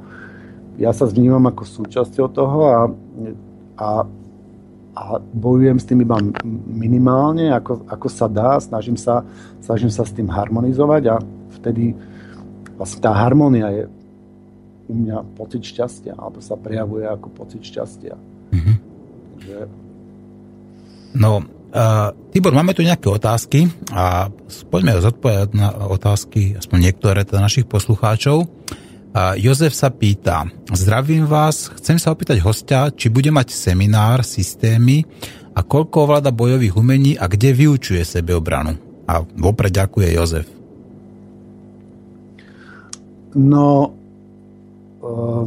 ja 0.81 0.89
sa 0.89 1.05
vnímam 1.05 1.43
ako 1.53 1.69
súčasťou 1.69 2.27
toho 2.33 2.59
a, 2.65 2.79
a, 3.77 3.87
a 4.93 5.17
bojujem 5.17 5.77
s 5.81 5.89
tým 5.89 6.05
iba 6.05 6.21
minimálne, 6.69 7.49
ako, 7.49 7.89
ako 7.89 8.07
sa 8.09 8.29
dá, 8.29 8.61
snažím 8.61 8.93
sa, 8.93 9.25
snažím 9.65 9.89
sa 9.89 10.05
s 10.05 10.13
tým 10.13 10.29
harmonizovať 10.29 11.03
a 11.09 11.15
vtedy 11.57 11.97
vlastne 12.77 13.01
tá 13.01 13.11
harmónia 13.13 13.73
je 13.73 13.83
u 14.89 14.93
mňa 14.93 15.17
pocit 15.33 15.65
šťastia, 15.65 16.13
alebo 16.13 16.43
sa 16.43 16.53
prejavuje 16.53 17.09
ako 17.09 17.27
pocit 17.33 17.65
šťastia. 17.65 18.13
Mm-hmm. 18.53 18.75
Takže 19.33 19.57
No, 21.13 21.45
uh, 21.45 22.09
Tibor, 22.33 22.57
máme 22.57 22.73
tu 22.73 22.81
nejaké 22.81 23.05
otázky 23.05 23.69
a 23.93 24.33
poďme 24.73 24.97
zodpovedať 24.97 25.49
na 25.53 25.69
otázky, 25.93 26.57
aspoň 26.57 26.89
niektoré 26.89 27.21
teda 27.21 27.37
našich 27.37 27.69
poslucháčov. 27.69 28.49
Uh, 28.49 28.82
Jozef 29.13 29.77
sa 29.77 29.93
pýta, 29.93 30.49
zdravím 30.73 31.29
vás, 31.29 31.69
chcem 31.77 32.01
sa 32.01 32.09
opýtať 32.09 32.41
hostia, 32.41 32.89
či 32.89 33.13
bude 33.13 33.29
mať 33.29 33.53
seminár, 33.53 34.25
systémy 34.25 35.05
a 35.53 35.61
koľko 35.61 36.09
ovláda 36.09 36.33
bojových 36.33 36.73
umení 36.73 37.13
a 37.21 37.29
kde 37.29 37.53
vyučuje 37.53 38.01
sebeobranu. 38.01 38.73
A 39.05 39.21
vopred 39.37 39.69
ďakuje 39.69 40.17
Jozef. 40.17 40.49
No, 43.37 43.93
uh, 45.05 45.45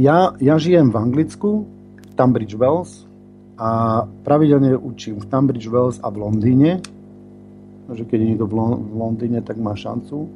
ja, 0.00 0.32
ja 0.40 0.54
žijem 0.56 0.88
v 0.88 0.96
Anglicku, 0.96 1.68
Tunbridge 2.16 2.56
Wells 2.56 3.04
a 3.60 4.02
pravidelne 4.24 4.72
učím 4.72 5.20
v 5.20 5.28
Tunbridge 5.28 5.68
Wells 5.68 6.00
a 6.00 6.08
v 6.08 6.16
Londýne. 6.16 6.80
Že 7.92 8.08
keď 8.08 8.16
je 8.16 8.28
niekto 8.32 8.48
v, 8.48 8.56
Londýne, 8.96 9.44
tak 9.44 9.60
má 9.60 9.76
šancu. 9.76 10.32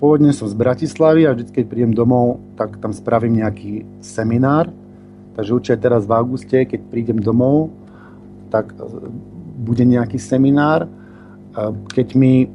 Pôvodne 0.00 0.32
som 0.32 0.48
z 0.48 0.56
Bratislavy 0.56 1.28
a 1.28 1.36
vždy, 1.36 1.52
keď 1.52 1.64
prídem 1.68 1.92
domov, 1.92 2.40
tak 2.56 2.80
tam 2.80 2.96
spravím 2.96 3.44
nejaký 3.44 3.84
seminár. 4.00 4.72
Takže 5.36 5.52
určite 5.52 5.84
teraz 5.84 6.08
v 6.08 6.16
auguste, 6.16 6.64
keď 6.64 6.80
prídem 6.88 7.20
domov, 7.20 7.68
tak 8.48 8.72
e, 8.72 8.80
bude 9.60 9.84
nejaký 9.84 10.16
seminár. 10.16 10.88
Keď 11.92 12.08
mi, 12.16 12.48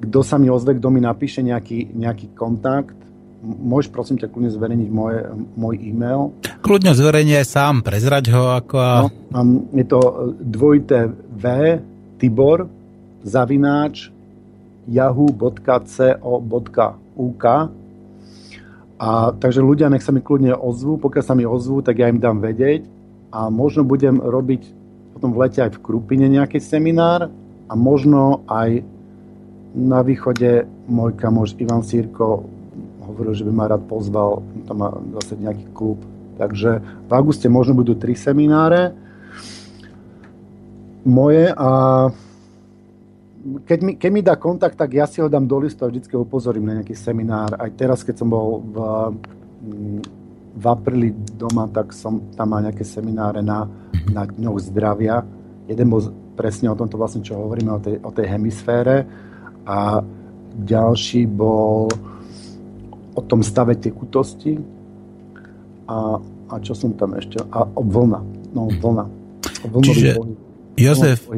kto 0.00 0.20
sa 0.24 0.40
mi 0.40 0.48
ozve, 0.48 0.80
kto 0.80 0.88
mi 0.88 1.04
napíše 1.04 1.44
nejaký, 1.44 1.92
nejaký 1.92 2.32
kontakt, 2.32 2.96
môžeš 3.42 3.90
prosím 3.90 4.16
ťa 4.22 4.30
kľudne 4.30 4.54
zverejniť 4.54 4.88
moje, 4.88 5.26
môj 5.58 5.74
e-mail. 5.82 6.30
Kľudne 6.62 6.94
zverejni 6.94 7.42
aj 7.42 7.46
sám, 7.50 7.74
prezrať 7.82 8.30
ho 8.30 8.54
ako... 8.54 8.76
A... 8.78 9.10
No, 9.34 9.66
je 9.74 9.84
to 9.84 10.00
dvojité 10.38 11.10
V, 11.36 11.44
Tibor, 12.22 12.70
zavináč, 13.26 14.14
yahoo.co.uk 14.88 16.14
a 19.02 19.34
takže 19.34 19.58
ľudia 19.58 19.90
nech 19.90 20.06
sa 20.06 20.14
mi 20.14 20.22
kľudne 20.22 20.54
ozvú, 20.54 20.94
pokiaľ 20.94 21.24
sa 21.26 21.34
mi 21.34 21.42
ozvú, 21.42 21.82
tak 21.82 21.98
ja 21.98 22.06
im 22.06 22.22
dám 22.22 22.38
vedieť. 22.38 22.86
A 23.34 23.50
možno 23.50 23.82
budem 23.82 24.22
robiť 24.22 24.62
potom 25.18 25.34
v 25.34 25.42
lete 25.42 25.58
aj 25.58 25.74
v 25.74 25.82
Krupine 25.82 26.30
nejaký 26.30 26.62
seminár 26.62 27.26
a 27.66 27.72
možno 27.74 28.46
aj 28.46 28.86
na 29.74 30.06
východe 30.06 30.68
môj 30.86 31.18
kamoš 31.18 31.58
Ivan 31.58 31.82
Sírko 31.82 32.46
hovoril, 33.02 33.34
že 33.34 33.42
by 33.42 33.52
ma 33.52 33.66
rád 33.66 33.82
pozval, 33.90 34.44
tam 34.70 34.76
má 34.78 34.94
zase 35.18 35.34
nejaký 35.40 35.66
klub. 35.74 35.98
Takže 36.38 36.70
v 36.82 37.10
auguste 37.10 37.50
možno 37.50 37.74
budú 37.74 37.98
tri 37.98 38.14
semináre 38.14 38.94
moje 41.02 41.50
a 41.50 41.70
keď 43.42 43.78
mi, 43.82 43.92
keď 43.98 44.10
mi 44.12 44.22
dá 44.22 44.38
kontakt, 44.38 44.78
tak 44.78 44.94
ja 44.94 45.06
si 45.06 45.18
ho 45.18 45.26
dám 45.26 45.46
do 45.50 45.58
listu 45.58 45.82
a 45.82 45.90
vždycky 45.90 46.14
ho 46.14 46.22
upozorím 46.22 46.70
na 46.70 46.74
nejaký 46.80 46.94
seminár. 46.94 47.58
Aj 47.58 47.70
teraz, 47.74 48.06
keď 48.06 48.22
som 48.22 48.28
bol 48.30 48.62
v, 48.62 48.76
v 50.54 50.64
apríli 50.64 51.10
doma, 51.34 51.66
tak 51.66 51.90
som 51.90 52.22
tam 52.38 52.54
mal 52.54 52.62
nejaké 52.62 52.86
semináre 52.86 53.42
na, 53.42 53.66
na 54.14 54.22
dňoch 54.22 54.58
zdravia. 54.70 55.26
Jeden 55.66 55.90
bol 55.90 56.06
presne 56.38 56.70
o 56.70 56.78
tomto 56.78 56.94
vlastne, 56.94 57.26
čo 57.26 57.34
hovoríme, 57.34 57.70
o 57.74 57.80
tej, 57.82 57.96
o 57.98 58.10
tej 58.14 58.26
hemisfére 58.30 59.04
a 59.66 60.00
ďalší 60.52 61.26
bol 61.26 61.90
o 63.12 63.20
tom 63.26 63.44
stave 63.44 63.76
tekutosti 63.76 64.56
a, 65.88 66.16
a 66.48 66.54
čo 66.62 66.72
som 66.72 66.96
tam 66.96 67.18
ešte, 67.18 67.42
a 67.52 67.66
o 67.66 67.82
vlna, 67.84 68.20
no 68.56 68.70
vlna. 68.70 69.04
O 69.68 69.80
Čiže 69.82 70.16
Jozef, 70.72 71.28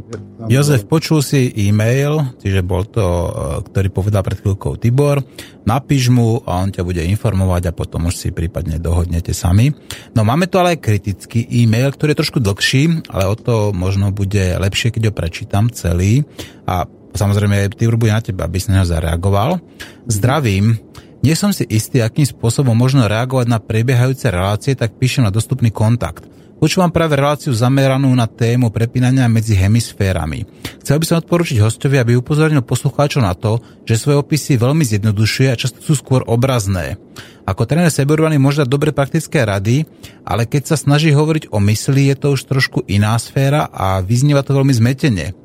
Jozef, 0.47 0.87
počul 0.87 1.19
si 1.19 1.51
e-mail, 1.67 2.39
čiže 2.39 2.63
bol 2.63 2.87
to, 2.87 3.03
e, 3.03 3.31
ktorý 3.67 3.89
povedal 3.91 4.23
pred 4.23 4.39
chvíľkou 4.39 4.79
Tibor, 4.79 5.27
napíš 5.67 6.15
mu 6.15 6.39
a 6.47 6.63
on 6.63 6.71
ťa 6.71 6.87
bude 6.87 7.03
informovať 7.03 7.71
a 7.71 7.77
potom 7.77 8.07
už 8.07 8.15
si 8.15 8.29
prípadne 8.31 8.79
dohodnete 8.79 9.35
sami. 9.35 9.75
No 10.15 10.23
máme 10.23 10.47
tu 10.47 10.63
ale 10.63 10.79
aj 10.79 10.85
kritický 10.87 11.43
e-mail, 11.51 11.91
ktorý 11.91 12.15
je 12.15 12.21
trošku 12.23 12.39
dlhší, 12.39 13.11
ale 13.11 13.27
o 13.27 13.35
to 13.35 13.75
možno 13.75 14.15
bude 14.15 14.55
lepšie, 14.55 14.95
keď 14.95 15.11
ho 15.11 15.13
prečítam 15.13 15.67
celý 15.67 16.23
a 16.63 16.87
samozrejme 17.19 17.75
Tibor 17.75 17.99
bude 17.99 18.15
na 18.15 18.23
teba, 18.23 18.47
aby 18.47 18.63
si 18.63 18.71
na 18.71 18.87
zareagoval. 18.87 19.59
Zdravím, 20.07 20.79
nie 21.25 21.33
som 21.33 21.51
si 21.51 21.65
istý, 21.67 22.05
akým 22.05 22.29
spôsobom 22.29 22.77
možno 22.77 23.09
reagovať 23.09 23.49
na 23.49 23.57
prebiehajúce 23.57 24.29
relácie, 24.29 24.77
tak 24.77 25.01
píšem 25.01 25.25
na 25.25 25.33
dostupný 25.33 25.73
kontakt. 25.73 26.29
Počúvam 26.55 26.89
práve 26.89 27.19
reláciu 27.21 27.53
zameranú 27.53 28.09
na 28.17 28.25
tému 28.25 28.73
prepínania 28.73 29.29
medzi 29.29 29.53
hemisférami. 29.53 30.49
Chcel 30.81 30.97
by 30.97 31.05
som 31.05 31.21
odporučiť 31.21 31.61
hostovi, 31.61 32.01
aby 32.01 32.17
upozornil 32.17 32.65
poslucháčov 32.65 33.21
na 33.21 33.37
to, 33.37 33.61
že 33.85 34.01
svoje 34.01 34.23
opisy 34.25 34.57
veľmi 34.57 34.81
zjednodušuje 34.81 35.49
a 35.53 35.61
často 35.61 35.85
sú 35.85 35.93
skôr 35.99 36.25
obrazné. 36.25 36.97
Ako 37.45 37.69
tréner 37.69 37.93
sebervany 37.93 38.41
môže 38.41 38.65
dať 38.65 38.69
dobre 38.73 38.97
praktické 38.97 39.45
rady, 39.45 39.85
ale 40.25 40.49
keď 40.49 40.73
sa 40.73 40.81
snaží 40.81 41.13
hovoriť 41.13 41.53
o 41.53 41.61
mysli, 41.61 42.09
je 42.09 42.17
to 42.17 42.33
už 42.33 42.49
trošku 42.49 42.81
iná 42.89 43.13
sféra 43.21 43.69
a 43.69 44.01
vyznieva 44.01 44.41
to 44.41 44.57
veľmi 44.57 44.73
zmetene. 44.73 45.37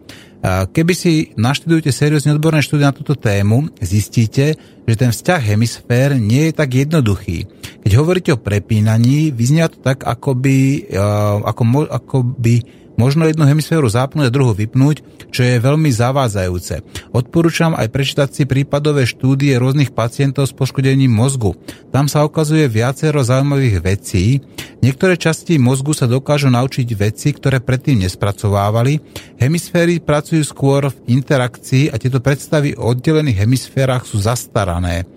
Keby 0.45 0.93
si 0.95 1.35
naštudujete 1.35 1.91
seriózne 1.91 2.39
odborné 2.39 2.63
štúdie 2.63 2.87
na 2.87 2.95
túto 2.95 3.11
tému, 3.19 3.75
zistíte, 3.83 4.55
že 4.87 4.95
ten 4.95 5.11
vzťah 5.11 5.41
hemisfér 5.43 6.15
nie 6.15 6.47
je 6.47 6.53
tak 6.55 6.71
jednoduchý. 6.79 7.58
Keď 7.85 7.91
hovoríte 7.95 8.31
o 8.35 8.41
prepínaní, 8.41 9.31
vyznia 9.31 9.71
to 9.71 9.79
tak, 9.79 10.03
ako 10.03 10.35
by, 10.35 10.85
ako, 11.47 11.63
ako 11.87 12.17
by 12.37 12.55
Možno 12.99 13.23
jednu 13.23 13.47
hemisféru 13.47 13.87
zapnúť 13.87 14.27
a 14.27 14.35
druhú 14.35 14.51
vypnúť, 14.51 14.99
čo 15.31 15.47
je 15.47 15.63
veľmi 15.63 15.87
zavádzajúce. 15.87 16.83
Odporúčam 17.15 17.71
aj 17.71 17.87
prečítať 17.95 18.27
si 18.27 18.43
prípadové 18.43 19.07
štúdie 19.07 19.55
rôznych 19.55 19.95
pacientov 19.95 20.51
s 20.51 20.51
poškodením 20.51 21.07
mozgu. 21.07 21.55
Tam 21.95 22.11
sa 22.11 22.27
ukazuje 22.27 22.67
viacero 22.67 23.23
zaujímavých 23.23 23.79
vecí. 23.79 24.43
Niektoré 24.83 25.15
časti 25.15 25.55
mozgu 25.55 25.95
sa 25.95 26.11
dokážu 26.11 26.51
naučiť 26.51 26.91
veci, 26.99 27.31
ktoré 27.31 27.63
predtým 27.63 28.03
nespracovávali. 28.03 28.99
Hemisféry 29.39 30.03
pracujú 30.03 30.43
skôr 30.43 30.91
v 30.91 30.99
interakcii 31.07 31.87
a 31.87 31.95
tieto 31.95 32.19
predstavy 32.19 32.75
o 32.75 32.91
oddelených 32.91 33.47
hemisférach 33.47 34.03
sú 34.03 34.19
zastarané. 34.19 35.07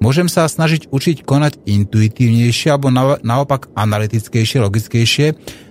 Môžem 0.00 0.32
sa 0.32 0.48
snažiť 0.48 0.88
učiť 0.88 1.28
konať 1.28 1.60
intuitívnejšie 1.68 2.72
alebo 2.72 2.88
naopak 3.20 3.68
analytickejšie, 3.76 4.64
logickejšie, 4.64 5.28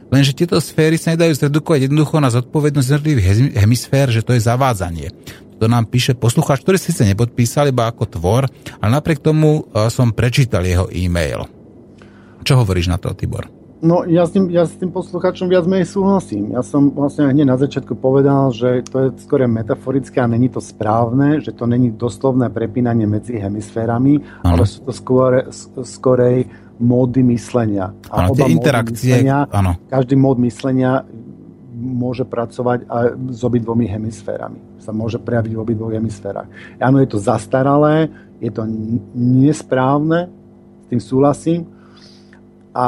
Lenže 0.10 0.34
tieto 0.34 0.58
sféry 0.58 0.98
sa 0.98 1.14
nedajú 1.14 1.38
zredukovať 1.38 1.86
jednoducho 1.86 2.18
na 2.18 2.34
zodpovednosť 2.34 2.88
jednotlivých 2.90 3.54
hemisfér, 3.62 4.10
že 4.10 4.26
to 4.26 4.34
je 4.34 4.42
zavádzanie. 4.42 5.14
To 5.62 5.70
nám 5.70 5.86
píše 5.86 6.18
poslucháč, 6.18 6.66
ktorý 6.66 6.82
sa 6.82 7.06
nepodpísal 7.06 7.70
iba 7.70 7.86
ako 7.86 8.10
tvor, 8.18 8.50
ale 8.82 8.90
napriek 8.90 9.22
tomu 9.22 9.70
e, 9.70 9.92
som 9.94 10.10
prečítal 10.10 10.66
jeho 10.66 10.90
e-mail. 10.90 11.46
Čo 12.42 12.64
hovoríš 12.64 12.90
na 12.90 12.98
to, 12.98 13.14
Tibor? 13.14 13.59
No 13.80 14.04
ja 14.04 14.28
s, 14.28 14.36
tým, 14.36 14.52
ja 14.52 14.68
s 14.68 14.76
tým 14.76 14.92
poslucháčom 14.92 15.48
viac 15.48 15.64
menej 15.64 15.88
súhlasím. 15.88 16.52
Ja 16.52 16.60
som 16.68 16.92
vlastne 16.92 17.32
hneď 17.32 17.48
na 17.48 17.56
začiatku 17.56 17.96
povedal, 17.96 18.52
že 18.52 18.84
to 18.84 19.08
je 19.08 19.24
skôr 19.24 19.48
metaforické 19.48 20.20
a 20.20 20.28
není 20.28 20.52
to 20.52 20.60
správne, 20.60 21.40
že 21.40 21.56
to 21.56 21.64
není 21.64 21.96
doslovné 21.96 22.52
prepínanie 22.52 23.08
medzi 23.08 23.40
hemisférami, 23.40 24.20
ano. 24.44 24.52
ale 24.52 24.64
sú 24.68 24.84
to 24.84 24.92
skôr, 24.92 25.48
skorej 25.88 26.52
módy 26.76 27.24
myslenia. 27.32 27.96
A 28.12 28.28
ano, 28.28 28.36
oba 28.36 28.52
interakcie, 28.52 29.16
myslenia, 29.16 29.48
ano. 29.48 29.80
každý 29.88 30.20
mód 30.20 30.44
myslenia 30.44 31.08
môže 31.80 32.28
pracovať 32.28 32.84
aj 32.84 33.06
s 33.32 33.42
obidvomi 33.48 33.88
hemisférami. 33.88 34.60
Sa 34.84 34.92
môže 34.92 35.24
prejaviť 35.24 35.56
v 35.56 35.64
obidvoch 35.64 35.96
hemisférach. 35.96 36.52
Áno, 36.84 37.00
je 37.00 37.08
to 37.08 37.20
zastaralé, 37.24 38.12
je 38.44 38.52
to 38.52 38.68
nesprávne, 39.16 40.28
s 40.84 40.86
tým 40.92 41.00
súhlasím, 41.00 41.60
a, 42.76 42.88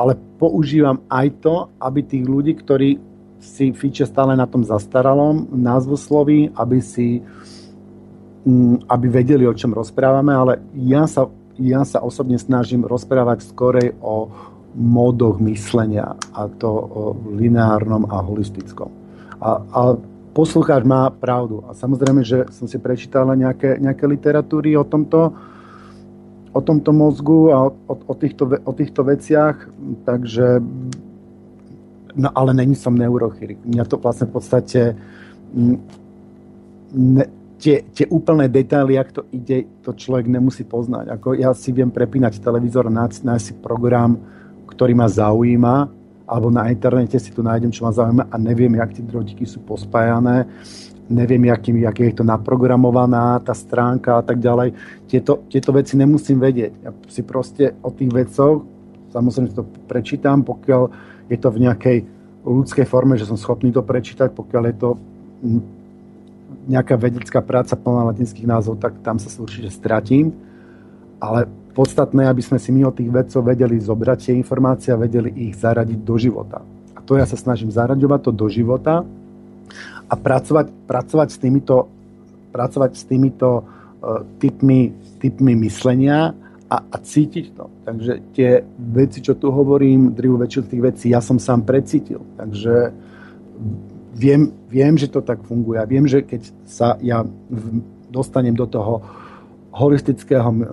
ale 0.00 0.16
používam 0.40 1.04
aj 1.12 1.44
to, 1.44 1.68
aby 1.76 2.00
tých 2.00 2.24
ľudí, 2.24 2.56
ktorí 2.56 2.96
si 3.36 3.76
fíče 3.76 4.08
stále 4.08 4.32
na 4.32 4.48
tom 4.48 4.64
zastaralom 4.64 5.52
názvosloví, 5.52 6.56
aby 6.56 6.80
si 6.80 7.20
mm, 8.48 8.88
aby 8.88 9.06
vedeli, 9.12 9.44
o 9.44 9.52
čom 9.52 9.76
rozprávame, 9.76 10.32
ale 10.32 10.64
ja 10.72 11.04
sa, 11.04 11.28
ja 11.60 11.84
sa 11.84 12.00
osobne 12.00 12.40
snažím 12.40 12.88
rozprávať 12.88 13.44
skorej 13.44 13.92
o, 14.00 14.32
módoch 14.70 15.42
myslenia 15.42 16.14
a 16.30 16.46
to 16.46 16.70
o 16.70 17.02
lineárnom 17.34 18.06
a 18.06 18.22
holistickom. 18.22 18.86
A, 19.42 19.58
a 19.58 19.80
poslucháč 20.30 20.86
má 20.86 21.10
pravdu. 21.10 21.66
A 21.66 21.74
samozrejme, 21.74 22.22
že 22.22 22.46
som 22.54 22.70
si 22.70 22.78
prečítal 22.78 23.26
nejaké, 23.34 23.82
nejaké 23.82 24.06
literatúry 24.06 24.78
o 24.78 24.86
tomto, 24.86 25.34
o 26.52 26.60
tomto 26.60 26.90
mozgu 26.90 27.54
a 27.54 27.70
o, 27.70 27.94
o, 27.94 28.14
týchto, 28.14 28.50
o 28.64 28.72
týchto 28.74 29.06
veciach, 29.06 29.70
takže 30.02 30.58
no 32.16 32.28
ale 32.34 32.54
není 32.54 32.74
som 32.74 32.94
neurochirurg. 32.94 33.62
Mňa 33.62 33.84
to 33.86 33.96
vlastne 34.02 34.26
v 34.26 34.32
podstate 34.34 34.80
ne, 36.94 37.24
tie, 37.60 37.86
tie 37.94 38.06
úplné 38.10 38.50
detaily, 38.50 38.98
jak 38.98 39.12
to 39.12 39.22
ide, 39.30 39.68
to 39.84 39.94
človek 39.94 40.26
nemusí 40.26 40.66
poznať. 40.66 41.14
Ako 41.14 41.38
ja 41.38 41.54
si 41.54 41.70
viem 41.70 41.92
prepínať 41.92 42.42
televízor, 42.42 42.90
nájsť, 42.90 43.20
nájsť 43.22 43.44
si 43.44 43.54
program, 43.60 44.18
ktorý 44.66 44.96
ma 44.96 45.06
zaujíma, 45.06 45.76
alebo 46.30 46.48
na 46.50 46.70
internete 46.70 47.18
si 47.18 47.34
tu 47.34 47.42
nájdem, 47.42 47.74
čo 47.74 47.86
ma 47.86 47.92
zaujíma 47.94 48.30
a 48.30 48.36
neviem, 48.38 48.74
jak 48.78 48.94
tie 48.94 49.04
drotiky 49.06 49.44
sú 49.46 49.62
pospájané, 49.66 50.46
neviem, 51.10 51.50
jakým, 51.50 51.82
jak 51.82 51.96
je 51.98 52.14
to 52.14 52.24
naprogramovaná, 52.24 53.42
tá 53.42 53.50
stránka 53.50 54.16
a 54.16 54.22
tak 54.22 54.38
ďalej. 54.38 54.72
Tieto, 55.10 55.42
tieto 55.50 55.74
veci 55.74 55.98
nemusím 55.98 56.38
vedieť. 56.38 56.72
Ja 56.86 56.90
si 57.10 57.26
proste 57.26 57.74
o 57.82 57.90
tých 57.90 58.14
vecoch, 58.14 58.62
samozrejme 59.10 59.50
to 59.50 59.66
prečítam, 59.90 60.46
pokiaľ 60.46 60.82
je 61.26 61.36
to 61.36 61.48
v 61.50 61.58
nejakej 61.66 61.98
ľudskej 62.46 62.86
forme, 62.86 63.18
že 63.18 63.26
som 63.26 63.36
schopný 63.36 63.74
to 63.74 63.82
prečítať, 63.82 64.30
pokiaľ 64.30 64.62
je 64.70 64.76
to 64.78 64.88
nejaká 66.70 66.94
vedecká 66.94 67.42
práca 67.42 67.74
plná 67.74 68.14
latinských 68.14 68.46
názov, 68.46 68.78
tak 68.78 68.94
tam 69.02 69.18
sa 69.18 69.28
určite 69.42 69.68
stratím. 69.68 70.30
Ale 71.20 71.50
podstatné, 71.74 72.30
aby 72.30 72.40
sme 72.40 72.56
si 72.56 72.70
my 72.72 72.86
od 72.86 72.96
tých 72.96 73.10
vedcov 73.10 73.44
vedeli 73.44 73.76
zobrať 73.76 74.18
tie 74.30 74.34
informácie 74.38 74.94
a 74.94 75.00
vedeli 75.00 75.30
ich 75.50 75.58
zaradiť 75.58 75.98
do 76.00 76.16
života. 76.16 76.62
A 76.96 77.02
to 77.02 77.18
ja 77.18 77.26
sa 77.26 77.36
snažím 77.36 77.68
zaraďovať 77.68 78.20
to 78.24 78.32
do 78.32 78.46
života 78.48 79.04
a 80.10 80.14
pracovať, 80.18 80.66
pracovať 80.86 81.28
s 81.30 81.38
týmito, 81.38 81.76
pracovať 82.50 82.90
s 82.96 83.02
týmito 83.06 83.48
uh, 83.62 84.26
typmi, 84.42 84.90
typmi 85.22 85.54
myslenia 85.66 86.34
a, 86.70 86.76
a 86.78 86.96
cítiť 86.98 87.46
to. 87.54 87.64
Takže 87.86 88.12
tie 88.34 88.62
veci, 88.78 89.18
čo 89.22 89.34
tu 89.34 89.50
hovorím, 89.50 90.14
drivu 90.14 90.38
väčšinu 90.38 90.64
tých 90.66 90.82
vecí, 90.82 91.06
ja 91.10 91.18
som 91.22 91.38
sám 91.38 91.66
precítil. 91.66 92.22
Takže 92.38 92.94
viem, 94.14 94.54
viem, 94.70 94.94
že 94.94 95.10
to 95.10 95.22
tak 95.22 95.42
funguje. 95.46 95.82
Viem, 95.86 96.06
že 96.06 96.22
keď 96.22 96.42
sa 96.66 96.94
ja 97.02 97.26
dostanem 98.10 98.54
do 98.54 98.66
toho 98.66 99.02
holistického 99.70 100.50
uh, 100.50 100.66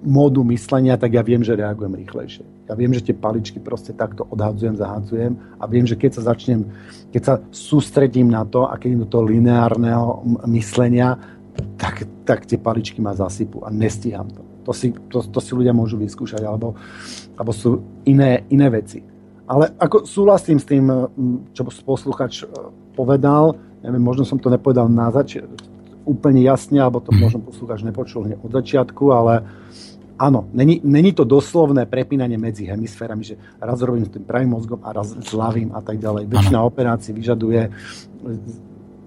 módu 0.00 0.40
myslenia, 0.48 0.96
tak 0.96 1.12
ja 1.12 1.20
viem, 1.20 1.44
že 1.44 1.56
reagujem 1.56 1.92
rýchlejšie. 1.92 2.44
Ja 2.68 2.74
viem, 2.74 2.92
že 2.96 3.04
tie 3.04 3.16
paličky 3.16 3.60
proste 3.60 3.92
takto 3.92 4.24
odhadzujem, 4.32 4.76
zahadzujem 4.80 5.36
a 5.60 5.64
viem, 5.68 5.84
že 5.84 5.98
keď 5.98 6.10
sa 6.16 6.32
začnem, 6.32 6.64
keď 7.12 7.22
sa 7.22 7.34
sústredím 7.52 8.32
na 8.32 8.48
to 8.48 8.64
a 8.64 8.80
keď 8.80 9.04
do 9.04 9.06
toho 9.08 9.24
lineárneho 9.28 10.24
myslenia, 10.48 11.20
tak, 11.76 12.08
tak 12.24 12.48
tie 12.48 12.56
paličky 12.56 13.04
ma 13.04 13.12
zasypú 13.12 13.60
a 13.66 13.68
nestíham 13.68 14.28
to. 14.32 14.42
To 14.68 14.72
si, 14.76 14.92
to, 15.08 15.24
to 15.24 15.40
si 15.40 15.52
ľudia 15.56 15.72
môžu 15.72 15.96
vyskúšať, 15.96 16.44
alebo, 16.44 16.76
alebo 17.36 17.52
sú 17.52 17.80
iné, 18.04 18.44
iné 18.52 18.68
veci. 18.68 19.00
Ale 19.50 19.72
ako 19.76 20.06
súhlasím 20.06 20.62
s 20.62 20.68
tým, 20.68 20.84
čo 21.56 21.66
posluchač 21.82 22.44
e, 22.44 22.46
povedal, 22.94 23.58
neviem, 23.82 24.04
možno 24.04 24.22
som 24.22 24.38
to 24.38 24.52
nepovedal 24.52 24.86
na 24.86 25.10
zač- 25.10 25.42
úplne 26.06 26.44
jasne, 26.44 26.78
alebo 26.78 27.02
to 27.02 27.10
mm. 27.10 27.18
možno 27.18 27.38
posluchač 27.42 27.82
nepočul 27.82 28.30
od 28.30 28.52
začiatku, 28.52 29.04
ale 29.10 29.42
uh, 29.42 29.89
áno, 30.20 30.52
není, 30.52 30.84
není 30.84 31.16
to 31.16 31.24
doslovné 31.24 31.88
prepínanie 31.88 32.36
medzi 32.36 32.68
hemisférami, 32.68 33.24
že 33.24 33.40
raz 33.56 33.80
robím 33.80 34.04
s 34.04 34.12
tým 34.12 34.28
pravým 34.28 34.52
mozgom 34.52 34.84
a 34.84 34.92
raz 34.92 35.16
s 35.16 35.32
ľavým 35.32 35.72
a 35.72 35.80
tak 35.80 35.96
ďalej. 35.96 36.28
Väčšina 36.28 36.60
operácií 36.60 37.16
vyžaduje 37.16 37.72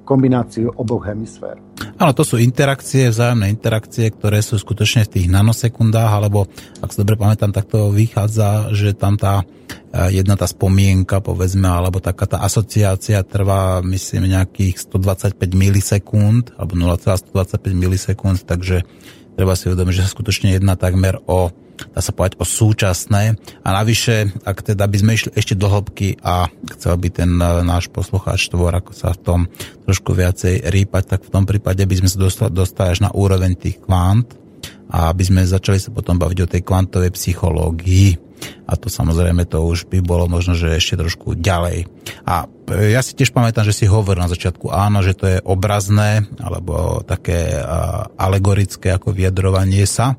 kombináciu 0.04 0.68
oboch 0.76 1.08
hemisfér. 1.08 1.56
Áno, 1.96 2.12
to 2.12 2.28
sú 2.28 2.36
interakcie, 2.36 3.08
vzájomné 3.08 3.48
interakcie, 3.48 4.12
ktoré 4.12 4.44
sú 4.44 4.60
skutočne 4.60 5.08
v 5.08 5.14
tých 5.20 5.28
nanosekundách, 5.32 6.12
alebo 6.12 6.52
ak 6.84 6.92
sa 6.92 7.02
dobre 7.06 7.16
pamätám, 7.16 7.56
tak 7.56 7.72
to 7.72 7.88
vychádza, 7.94 8.76
že 8.76 8.92
tam 8.92 9.16
tá 9.16 9.48
e, 9.96 10.20
jedna 10.20 10.36
tá 10.36 10.44
spomienka, 10.44 11.24
povedzme, 11.24 11.64
alebo 11.64 12.04
taká 12.04 12.28
tá 12.28 12.44
asociácia 12.44 13.24
trvá, 13.24 13.80
myslím, 13.80 14.28
nejakých 14.28 14.92
125 14.92 15.40
milisekúnd, 15.56 16.52
alebo 16.60 16.76
0,125 16.76 17.72
milisekúnd, 17.72 18.44
takže 18.44 18.84
treba 19.36 19.54
si 19.58 19.70
uvedomiť, 19.70 19.94
že 19.94 20.04
sa 20.06 20.14
skutočne 20.14 20.56
jedná 20.56 20.78
takmer 20.78 21.20
o 21.26 21.52
dá 21.74 22.00
sa 22.00 22.14
povedať 22.14 22.38
o 22.40 22.46
súčasné. 22.46 23.36
A 23.66 23.70
navyše, 23.74 24.30
ak 24.46 24.62
teda 24.62 24.86
by 24.86 24.98
sme 24.98 25.12
išli 25.18 25.34
ešte 25.34 25.58
do 25.58 25.68
hĺbky 25.68 26.22
a 26.22 26.48
chcel 26.78 26.96
by 27.02 27.10
ten 27.10 27.32
e, 27.42 27.66
náš 27.66 27.90
poslucháč 27.90 28.48
tvor 28.54 28.72
ako 28.78 28.94
sa 28.94 29.12
v 29.12 29.20
tom 29.20 29.40
trošku 29.84 30.14
viacej 30.14 30.70
rýpať, 30.70 31.18
tak 31.18 31.22
v 31.26 31.34
tom 31.34 31.44
prípade 31.50 31.82
by 31.84 31.96
sme 31.98 32.10
sa 32.10 32.18
dostali, 32.22 32.52
dostali 32.54 32.94
až 32.94 33.10
na 33.10 33.12
úroveň 33.12 33.58
tých 33.58 33.82
kvant 33.82 34.38
a 34.94 35.10
aby 35.10 35.24
sme 35.26 35.42
začali 35.44 35.82
sa 35.82 35.90
potom 35.90 36.16
baviť 36.22 36.40
o 36.46 36.52
tej 36.54 36.62
kvantovej 36.62 37.12
psychológii 37.18 38.33
a 38.64 38.74
to 38.80 38.88
samozrejme 38.88 39.46
to 39.46 39.62
už 39.62 39.88
by 39.92 40.00
bolo 40.00 40.26
možno, 40.32 40.56
že 40.56 40.80
ešte 40.80 41.00
trošku 41.00 41.36
ďalej. 41.36 41.88
A 42.24 42.48
ja 42.90 43.02
si 43.04 43.14
tiež 43.14 43.36
pamätám, 43.36 43.68
že 43.68 43.76
si 43.76 43.86
hovoril 43.86 44.24
na 44.24 44.32
začiatku, 44.32 44.72
áno, 44.72 45.04
že 45.04 45.14
to 45.14 45.26
je 45.28 45.38
obrazné 45.44 46.26
alebo 46.40 47.04
také 47.04 47.54
alegorické 48.16 48.96
ako 48.96 49.12
vyjadrovanie 49.12 49.84
sa 49.84 50.16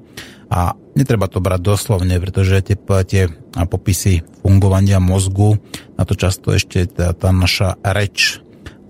a 0.55 0.77
netreba 0.95 1.27
to 1.27 1.43
brať 1.43 1.61
doslovne, 1.65 2.15
pretože 2.21 2.63
tie, 2.63 2.77
tie 3.09 3.23
popisy 3.67 4.23
fungovania 4.45 5.03
mozgu, 5.03 5.59
na 5.99 6.07
to 6.07 6.15
často 6.15 6.55
ešte 6.55 6.87
tá, 6.87 7.11
tá 7.17 7.35
naša 7.35 7.81
reč, 7.83 8.39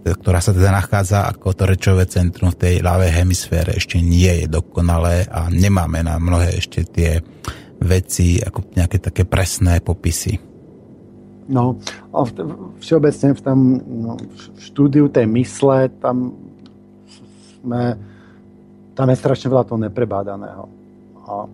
ktorá 0.04 0.44
sa 0.44 0.52
teda 0.52 0.68
nachádza 0.68 1.24
ako 1.32 1.56
to 1.56 1.64
rečové 1.64 2.04
centrum 2.04 2.52
v 2.52 2.60
tej 2.60 2.74
ľavej 2.84 3.24
hemisfére, 3.24 3.80
ešte 3.80 4.04
nie 4.04 4.44
je 4.44 4.46
dokonalé 4.52 5.24
a 5.24 5.48
nemáme 5.48 6.04
na 6.04 6.20
mnohé 6.20 6.60
ešte 6.60 6.84
tie 6.84 7.24
veci, 7.80 8.40
ako 8.40 8.74
nejaké 8.74 8.98
také 9.02 9.22
presné 9.26 9.80
popisy. 9.82 10.38
No, 11.44 11.76
v, 12.08 12.30
všeobecne 12.80 13.36
v 13.36 13.40
tom 13.44 13.58
no, 13.84 14.12
v 14.16 14.58
štúdiu 14.64 15.12
tej 15.12 15.28
mysle, 15.28 15.92
tam 16.00 16.32
sme, 17.60 18.00
tam 18.96 19.06
je 19.12 19.20
strašne 19.20 19.52
veľa 19.52 19.68
toho 19.68 19.80
neprebádaného. 19.84 20.64
A, 21.28 21.44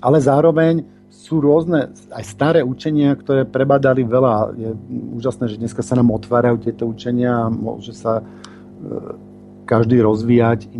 ale 0.00 0.16
zároveň 0.16 0.80
sú 1.12 1.44
rôzne, 1.44 1.92
aj 2.08 2.24
staré 2.24 2.60
učenia, 2.64 3.12
ktoré 3.12 3.44
prebadali 3.44 4.00
veľa. 4.00 4.56
Je 4.56 4.72
úžasné, 5.20 5.52
že 5.52 5.60
dneska 5.60 5.84
sa 5.84 5.92
nám 6.00 6.08
otvárajú 6.08 6.64
tieto 6.64 6.88
učenia 6.88 7.46
a 7.46 7.52
môže 7.52 7.92
sa 7.92 8.20
e, 8.20 8.24
každý 9.68 10.00
rozvíjať. 10.00 10.72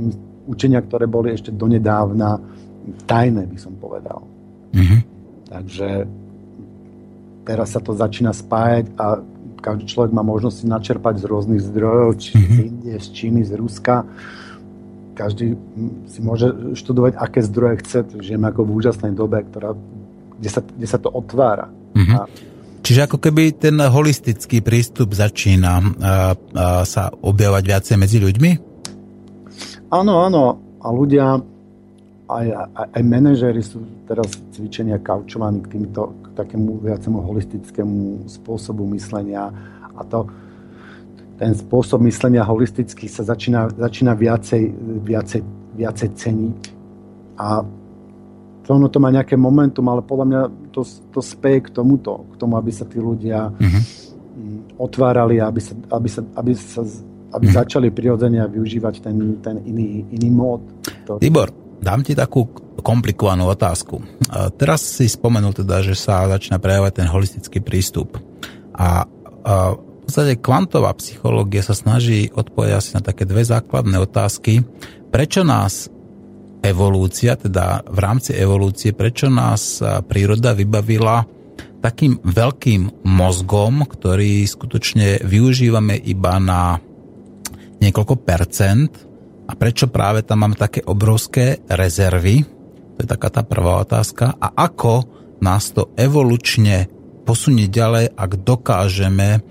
Učenia, 0.49 0.81
ktoré 0.81 1.05
boli 1.05 1.37
ešte 1.37 1.53
donedávna 1.53 2.41
tajné, 3.05 3.45
by 3.45 3.59
som 3.61 3.77
povedal. 3.77 4.32
Mm-hmm. 4.73 5.01
Takže 5.53 5.89
teraz 7.45 7.69
sa 7.77 7.81
to 7.81 7.93
začína 7.93 8.33
spájať 8.33 8.93
a 8.97 9.21
každý 9.63 9.87
človek 9.87 10.11
má 10.11 10.27
možnosť 10.27 10.57
si 10.59 10.67
načerpať 10.67 11.23
z 11.23 11.25
rôznych 11.31 11.63
zdrojov, 11.63 12.19
či 12.19 12.35
mm-hmm. 12.35 12.51
z 12.51 12.59
Indie, 12.67 12.97
z 12.99 13.09
Číny, 13.15 13.41
z 13.47 13.53
Ruska. 13.55 14.03
Každý 15.15 15.55
si 16.11 16.19
môže 16.25 16.51
študovať, 16.75 17.15
aké 17.15 17.41
zdroje 17.47 17.85
chce. 17.85 17.99
Žijeme 18.19 18.51
ako 18.51 18.67
v 18.67 18.71
úžasnej 18.83 19.13
dobe, 19.15 19.45
ktorá, 19.47 19.77
kde, 20.41 20.51
sa, 20.51 20.61
kde 20.65 20.89
sa 20.89 20.99
to 20.99 21.13
otvára. 21.13 21.71
Mm-hmm. 21.95 22.17
A, 22.19 22.23
Čiže 22.83 23.07
ako 23.07 23.23
keby 23.23 23.55
ten 23.63 23.79
holistický 23.79 24.59
prístup 24.59 25.15
začína 25.15 25.79
a, 25.79 25.83
a 26.35 26.83
sa 26.83 27.15
objavovať 27.15 27.63
viacej 27.63 27.97
medzi 28.01 28.19
ľuďmi? 28.19 28.51
Áno, 29.95 30.27
áno. 30.27 30.59
A 30.83 30.91
ľudia 30.91 31.39
aj, 32.31 32.47
aj, 32.55 32.87
aj 32.95 33.03
manažéri 33.03 33.63
sú 33.63 33.83
teraz 34.07 34.31
cvičenia 34.55 35.03
kaučovaní 35.03 35.63
k 35.67 35.79
týmto, 35.79 36.15
k 36.23 36.27
takému 36.39 36.79
viacemu 36.81 37.19
holistickému 37.19 38.31
spôsobu 38.31 38.87
myslenia 38.95 39.51
a 39.93 40.01
to, 40.07 40.31
ten 41.37 41.53
spôsob 41.59 41.99
myslenia 42.07 42.47
holistický 42.47 43.11
sa 43.11 43.27
začína, 43.27 43.75
začína 43.75 44.15
viacej, 44.15 44.63
viacej, 45.03 45.41
viacej 45.75 46.09
ceniť 46.15 46.61
a 47.43 47.67
to 48.63 48.79
ono 48.79 48.87
to 48.87 49.03
má 49.03 49.11
nejaké 49.11 49.35
momentum, 49.35 49.91
ale 49.91 50.07
podľa 50.07 50.27
mňa 50.31 50.41
to, 50.71 50.87
to 51.11 51.19
speje 51.19 51.67
k 51.67 51.69
tomuto, 51.75 52.31
k 52.31 52.35
tomu, 52.39 52.55
aby 52.55 52.71
sa 52.71 52.87
tí 52.87 53.03
ľudia 53.03 53.51
mm-hmm. 53.51 53.83
otvárali, 54.79 55.43
aby, 55.43 55.59
sa, 55.59 55.75
aby, 55.91 56.09
sa, 56.09 56.23
aby, 56.39 56.53
sa, 56.55 56.83
aby 57.35 57.47
hmm. 57.51 57.57
začali 57.59 57.89
prirodzene 57.91 58.39
využívať 58.47 58.95
ten, 59.03 59.17
ten 59.43 59.57
iný, 59.67 60.07
iný 60.15 60.29
mód. 60.31 60.63
To... 61.11 61.19
Tibor, 61.19 61.51
dám 61.83 62.07
ti 62.07 62.15
takú 62.15 62.47
komplikovanú 62.81 63.51
otázku. 63.51 64.01
Teraz 64.55 64.81
si 65.03 65.11
spomenul 65.11 65.53
teda, 65.53 65.83
že 65.83 65.99
sa 65.99 66.31
začína 66.31 66.63
prejavovať 66.63 66.93
ten 66.95 67.09
holistický 67.11 67.59
prístup. 67.59 68.17
A, 68.73 69.05
a 69.43 69.75
v 69.77 70.01
podstate 70.07 70.39
kvantová 70.39 70.95
psychológia 70.99 71.63
sa 71.63 71.75
snaží 71.75 72.31
odpovedať 72.31 72.75
asi 72.75 72.91
na 72.95 73.03
také 73.03 73.27
dve 73.27 73.43
základné 73.43 73.99
otázky. 74.03 74.63
Prečo 75.11 75.43
nás 75.43 75.91
evolúcia, 76.63 77.35
teda 77.35 77.83
v 77.87 77.99
rámci 77.99 78.39
evolúcie, 78.39 78.95
prečo 78.95 79.27
nás 79.27 79.83
príroda 80.07 80.55
vybavila 80.55 81.27
takým 81.83 82.23
veľkým 82.23 83.03
mozgom, 83.03 83.83
ktorý 83.83 84.47
skutočne 84.47 85.27
využívame 85.27 85.99
iba 85.99 86.39
na 86.39 86.79
niekoľko 87.83 88.15
percent 88.23 88.91
a 89.53 89.55
prečo 89.55 89.93
práve 89.93 90.25
tam 90.25 90.49
máme 90.49 90.57
také 90.57 90.81
obrovské 90.81 91.61
rezervy, 91.69 92.41
to 92.97 92.99
je 93.05 93.09
taká 93.09 93.29
tá 93.29 93.45
prvá 93.45 93.85
otázka, 93.85 94.33
a 94.41 94.49
ako 94.57 95.05
nás 95.45 95.77
to 95.77 95.93
evolučne 96.01 96.89
posunie 97.29 97.69
ďalej, 97.69 98.17
ak 98.17 98.31
dokážeme 98.41 99.45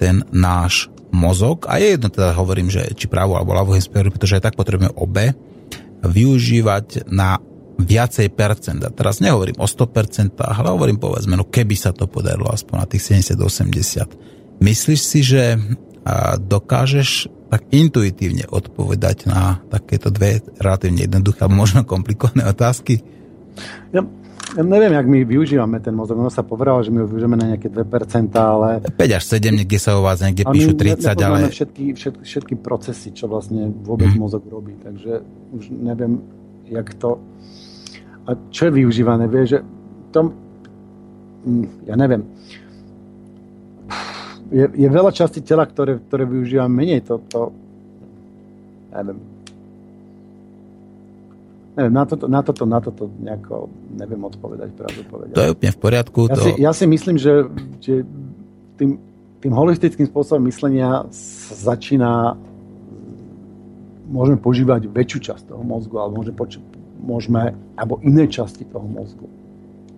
ten 0.00 0.24
náš 0.32 0.88
mozog, 1.12 1.68
a 1.68 1.76
je 1.76 2.00
jedno 2.00 2.08
teda 2.08 2.32
hovorím, 2.32 2.72
že 2.72 2.96
či 2.96 3.12
právo 3.12 3.36
alebo 3.36 3.52
ľavú 3.52 3.76
hemisféru, 3.76 4.08
pretože 4.08 4.40
aj 4.40 4.48
tak 4.48 4.56
potrebujeme 4.56 4.96
obe, 4.96 5.36
využívať 6.00 7.12
na 7.12 7.36
viacej 7.76 8.32
percent. 8.32 8.80
A 8.80 8.88
teraz 8.88 9.20
nehovorím 9.20 9.60
o 9.60 9.68
100%, 9.68 10.32
ale 10.40 10.68
hovorím 10.72 10.96
povedzme, 10.96 11.36
no 11.36 11.44
keby 11.44 11.76
sa 11.76 11.92
to 11.92 12.08
podarilo 12.08 12.48
aspoň 12.48 12.76
na 12.80 12.86
tých 12.88 13.20
70-80. 13.20 14.64
Myslíš 14.64 15.00
si, 15.04 15.20
že 15.20 15.60
dokážeš 16.42 17.30
tak 17.52 17.68
intuitívne 17.68 18.48
odpovedať 18.48 19.28
na 19.28 19.60
takéto 19.68 20.08
dve 20.08 20.40
relatívne 20.56 21.04
jednoduché 21.04 21.44
a 21.44 21.52
možno 21.52 21.84
komplikované 21.84 22.48
otázky? 22.48 23.04
Ja, 23.92 24.00
ja 24.56 24.62
neviem, 24.64 24.96
jak 24.96 25.04
my 25.04 25.18
využívame 25.28 25.76
ten 25.84 25.92
mozog. 25.92 26.16
Ono 26.16 26.32
sa 26.32 26.40
povedalo, 26.42 26.80
že 26.80 26.88
my 26.88 27.04
ho 27.04 27.06
využívame 27.06 27.36
na 27.36 27.46
nejaké 27.54 27.68
2%, 27.68 28.32
ale... 28.40 28.80
5 28.88 29.18
až 29.20 29.24
7, 29.36 29.52
niekde 29.52 29.76
sa 29.76 30.00
u 30.00 30.02
vás 30.02 30.24
niekde 30.24 30.48
píšu 30.48 30.72
30, 30.74 31.12
ale... 31.20 31.52
Všetky, 31.52 31.92
všetky, 31.92 32.24
všetky 32.24 32.54
procesy, 32.56 33.12
čo 33.12 33.28
vlastne 33.28 33.68
vôbec 33.68 34.08
hmm. 34.08 34.20
mozog 34.20 34.48
robí. 34.48 34.72
Takže 34.80 35.20
už 35.52 35.76
neviem, 35.76 36.24
jak 36.72 36.88
to... 36.96 37.20
A 38.24 38.32
čo 38.48 38.72
je 38.72 38.72
využívané? 38.80 39.28
Vieš, 39.28 39.46
že 39.46 39.58
tom... 40.08 40.32
Hm, 41.44 41.84
ja 41.84 41.94
neviem 42.00 42.24
je, 44.52 44.64
je 44.68 44.88
veľa 44.88 45.10
častí 45.16 45.40
tela, 45.40 45.64
ktoré, 45.64 45.96
ktoré 45.98 46.28
využívam 46.28 46.68
menej. 46.68 47.00
To, 47.08 47.18
to 47.26 47.40
neviem. 48.92 49.18
Neviem, 51.72 51.94
na 51.96 52.04
toto, 52.04 52.24
na 52.28 52.40
toto, 52.44 52.62
na 52.68 52.78
toto 52.84 53.08
nejako 53.08 53.72
neviem 53.96 54.20
odpovedať, 54.28 54.76
pravdu 54.76 55.00
povedať. 55.08 55.32
To 55.32 55.44
je 55.48 55.52
úplne 55.56 55.72
v 55.72 55.80
poriadku. 55.80 56.18
Ja, 56.28 56.36
to... 56.36 56.42
si, 56.44 56.50
ja 56.60 56.72
si 56.76 56.84
myslím, 56.84 57.16
že, 57.16 57.48
že 57.80 58.04
tým, 58.76 59.00
tým 59.40 59.52
holistickým 59.56 60.04
spôsobom 60.04 60.44
myslenia 60.52 61.08
začína 61.56 62.36
môžeme 64.12 64.36
požívať 64.36 64.92
väčšiu 64.92 65.32
časť 65.32 65.42
toho 65.48 65.64
mozgu, 65.64 65.96
alebo 65.96 66.20
môžeme, 66.20 66.36
poč- 66.36 66.62
môžeme 67.00 67.56
alebo 67.72 67.96
iné 68.04 68.28
časti 68.28 68.68
toho 68.68 68.84
mozgu. 68.84 69.24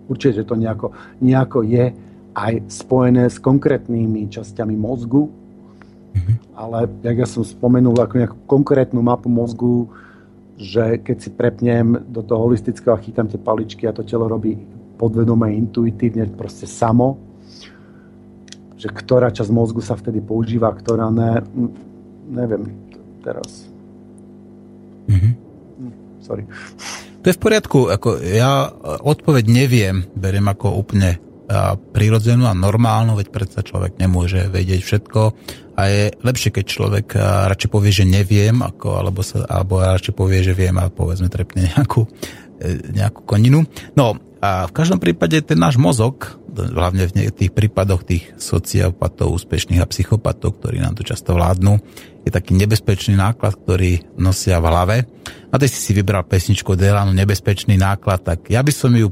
Určite, 0.07 0.41
že 0.41 0.47
to 0.47 0.55
nejako, 0.55 0.95
nejako 1.19 1.59
je 1.67 1.91
aj 2.35 2.67
spojené 2.67 3.31
s 3.31 3.39
konkrétnymi 3.39 4.27
časťami 4.27 4.75
mozgu, 4.75 5.31
mm-hmm. 5.31 6.35
ale 6.59 6.91
jak 6.99 7.17
ja 7.23 7.27
som 7.27 7.47
spomenul 7.47 7.95
ako 7.95 8.13
nejakú 8.19 8.37
konkrétnu 8.43 8.99
mapu 8.99 9.31
mozgu, 9.31 9.87
že 10.59 10.99
keď 10.99 11.17
si 11.19 11.29
prepnem 11.31 11.99
do 12.11 12.19
toho 12.23 12.51
holistického 12.51 12.95
a 12.95 12.99
chytám 12.99 13.31
tie 13.31 13.39
paličky 13.39 13.87
a 13.87 13.95
to 13.95 14.03
telo 14.03 14.27
robí 14.27 14.59
podvedome, 14.95 15.51
intuitívne, 15.51 16.27
proste 16.31 16.67
samo, 16.67 17.19
že 18.75 18.91
ktorá 18.91 19.31
časť 19.31 19.51
mozgu 19.51 19.83
sa 19.83 19.95
vtedy 19.95 20.23
používa, 20.23 20.71
ktorá 20.71 21.11
ne, 21.11 21.43
neviem 22.31 22.71
teraz. 23.23 23.67
Mm-hmm. 25.07 25.33
Sorry. 26.23 26.43
To 27.23 27.25
je 27.33 27.37
v 27.37 27.41
poriadku, 27.41 27.79
ako 27.89 28.21
ja 28.21 28.69
odpoveď 29.01 29.45
neviem, 29.49 30.05
beriem 30.13 30.45
ako 30.45 30.77
úplne 30.77 31.17
prirodzenú 31.93 32.49
a 32.49 32.57
normálnu, 32.57 33.13
veď 33.13 33.27
predsa 33.29 33.61
človek 33.61 34.01
nemôže 34.01 34.49
vedieť 34.49 34.81
všetko 34.81 35.21
a 35.75 35.81
je 35.91 36.03
lepšie, 36.23 36.49
keď 36.55 36.65
človek 36.65 37.07
radšej 37.51 37.69
povie, 37.69 37.91
že 37.91 38.07
neviem, 38.07 38.63
ako, 38.63 38.95
alebo, 38.95 39.21
sa, 39.21 39.43
alebo 39.45 39.83
radšej 39.83 40.15
povie, 40.15 40.39
že 40.41 40.55
viem 40.55 40.73
a 40.79 40.87
povedzme 40.87 41.27
trepne 41.27 41.67
nejakú, 41.75 42.07
e, 42.63 42.95
nejakú 42.95 43.27
koninu. 43.27 43.67
No 43.93 44.15
a 44.39 44.69
v 44.69 44.73
každom 44.73 44.97
prípade 45.01 45.41
ten 45.43 45.59
náš 45.59 45.75
mozog, 45.75 46.39
hlavne 46.55 47.11
v 47.11 47.35
tých 47.35 47.51
prípadoch 47.51 48.07
tých 48.07 48.31
sociopatov, 48.39 49.35
úspešných 49.35 49.83
a 49.83 49.89
psychopatov, 49.89 50.61
ktorí 50.61 50.79
nám 50.79 50.95
tu 50.95 51.03
často 51.03 51.35
vládnu, 51.35 51.81
je 52.23 52.31
taký 52.31 52.55
nebezpečný 52.55 53.19
náklad, 53.19 53.59
ktorý 53.59 54.15
nosia 54.15 54.63
v 54.63 54.65
hlave. 54.71 54.97
A 55.51 55.59
ty 55.59 55.67
si 55.67 55.77
si 55.77 55.91
vybral 55.91 56.23
pesničku 56.23 56.73
Delanu 56.79 57.11
Nebezpečný 57.11 57.75
náklad, 57.75 58.23
tak 58.23 58.47
ja 58.47 58.63
by 58.63 58.71
som 58.71 58.95
ju 58.95 59.11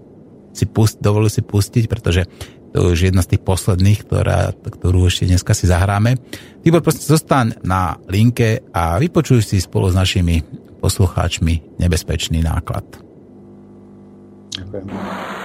si 0.54 0.66
pust, 0.70 1.02
dovolil 1.02 1.28
si 1.28 1.42
pustiť, 1.42 1.90
pretože 1.90 2.30
to 2.74 2.82
je 2.82 2.94
už 2.94 3.00
jedna 3.14 3.22
z 3.22 3.38
tých 3.38 3.46
posledných, 3.46 4.00
ktorá, 4.10 4.50
ktorú 4.54 5.06
ešte 5.06 5.30
dneska 5.30 5.54
si 5.54 5.70
zahráme. 5.70 6.18
Tibor, 6.66 6.82
prosím, 6.82 7.06
zostaň 7.06 7.62
na 7.62 8.02
linke 8.10 8.66
a 8.74 8.98
vypočuj 8.98 9.46
si 9.46 9.62
spolu 9.62 9.94
s 9.94 9.96
našimi 9.98 10.42
poslucháčmi 10.82 11.78
nebezpečný 11.78 12.42
náklad. 12.42 12.86
Ďakujem. 14.58 15.43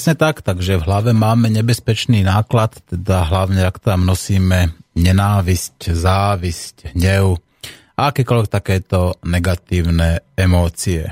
Presne 0.00 0.16
tak, 0.16 0.40
takže 0.40 0.80
v 0.80 0.86
hlave 0.88 1.12
máme 1.12 1.52
nebezpečný 1.52 2.24
náklad, 2.24 2.72
teda 2.88 3.20
hlavne 3.20 3.68
ak 3.68 3.84
tam 3.84 4.08
nosíme 4.08 4.72
nenávisť, 4.96 5.92
závisť, 5.92 6.96
hnev 6.96 7.36
a 8.00 8.08
akékoľvek 8.08 8.48
takéto 8.48 9.20
negatívne 9.28 10.24
emócie. 10.40 11.04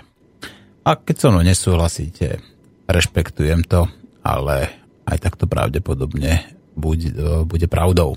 A 0.88 0.96
keď 0.96 1.16
so 1.20 1.28
mnou 1.28 1.44
nesúhlasíte, 1.44 2.40
rešpektujem 2.88 3.68
to, 3.68 3.84
ale 4.24 4.72
aj 5.04 5.20
takto 5.20 5.44
pravdepodobne 5.44 6.48
bude, 6.72 7.12
bude 7.44 7.68
pravdou. 7.68 8.16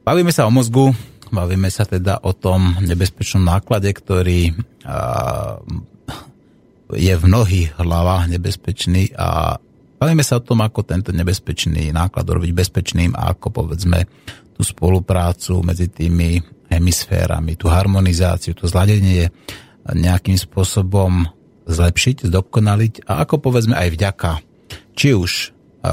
Bavíme 0.00 0.32
sa 0.32 0.48
o 0.48 0.50
mozgu, 0.50 0.96
bavíme 1.28 1.68
sa 1.68 1.84
teda 1.84 2.24
o 2.24 2.32
tom 2.32 2.72
nebezpečnom 2.80 3.44
náklade, 3.44 3.92
ktorý 3.92 4.48
je 6.88 7.14
v 7.20 7.22
mnohých 7.28 7.76
hlavách 7.76 8.32
nebezpečný 8.32 9.12
a 9.12 9.60
Bavíme 10.00 10.24
sa 10.24 10.40
o 10.40 10.44
tom, 10.44 10.64
ako 10.64 10.80
tento 10.88 11.12
nebezpečný 11.12 11.92
náklad 11.92 12.24
robiť 12.24 12.56
bezpečným 12.56 13.12
a 13.12 13.36
ako 13.36 13.52
povedzme 13.52 14.08
tú 14.56 14.64
spoluprácu 14.64 15.60
medzi 15.60 15.92
tými 15.92 16.40
hemisférami, 16.72 17.60
tú 17.60 17.68
harmonizáciu, 17.68 18.56
to 18.56 18.64
zladenie 18.64 19.28
nejakým 19.84 20.40
spôsobom 20.40 21.28
zlepšiť, 21.68 22.32
zdokonaliť 22.32 23.04
a 23.12 23.28
ako 23.28 23.44
povedzme 23.44 23.76
aj 23.76 23.88
vďaka 23.92 24.32
či 24.96 25.12
už 25.12 25.52
a, 25.84 25.92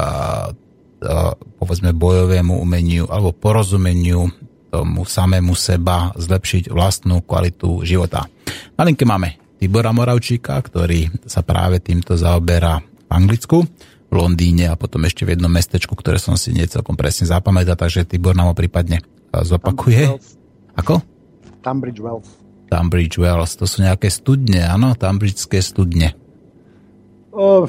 povedzme 1.60 1.92
bojovému 1.92 2.56
umeniu 2.64 3.04
alebo 3.12 3.36
porozumeniu 3.36 4.32
tomu 4.68 5.04
samému 5.04 5.52
seba 5.52 6.12
zlepšiť 6.16 6.72
vlastnú 6.72 7.24
kvalitu 7.24 7.84
života. 7.84 8.28
Na 8.76 8.84
linke 8.84 9.04
máme 9.08 9.36
Tibora 9.56 9.92
Moravčíka, 9.92 10.60
ktorý 10.60 11.08
sa 11.24 11.40
práve 11.40 11.80
týmto 11.80 12.16
zaoberá 12.16 12.80
v 12.80 13.10
Anglicku 13.10 13.64
Londýne 14.08 14.72
a 14.72 14.78
potom 14.80 15.04
ešte 15.04 15.28
v 15.28 15.36
jednom 15.36 15.52
mestečku, 15.52 15.92
ktoré 15.92 16.16
som 16.16 16.34
si 16.40 16.56
necelkom 16.56 16.96
presne 16.96 17.28
zapamätal, 17.28 17.76
takže 17.76 18.08
Tibor 18.08 18.32
nám 18.32 18.52
ho 18.52 18.54
prípadne 18.56 19.04
zopakuje. 19.32 20.16
Ako? 20.80 21.04
Tunbridge 21.60 22.00
Wells. 22.00 22.28
Tunbridge 22.72 23.16
Wells, 23.20 23.52
to 23.56 23.68
sú 23.68 23.84
nejaké 23.84 24.08
studne, 24.08 24.64
áno? 24.64 24.96
Tunbridgeské 24.96 25.60
studne. 25.60 26.16
Uh, 27.32 27.68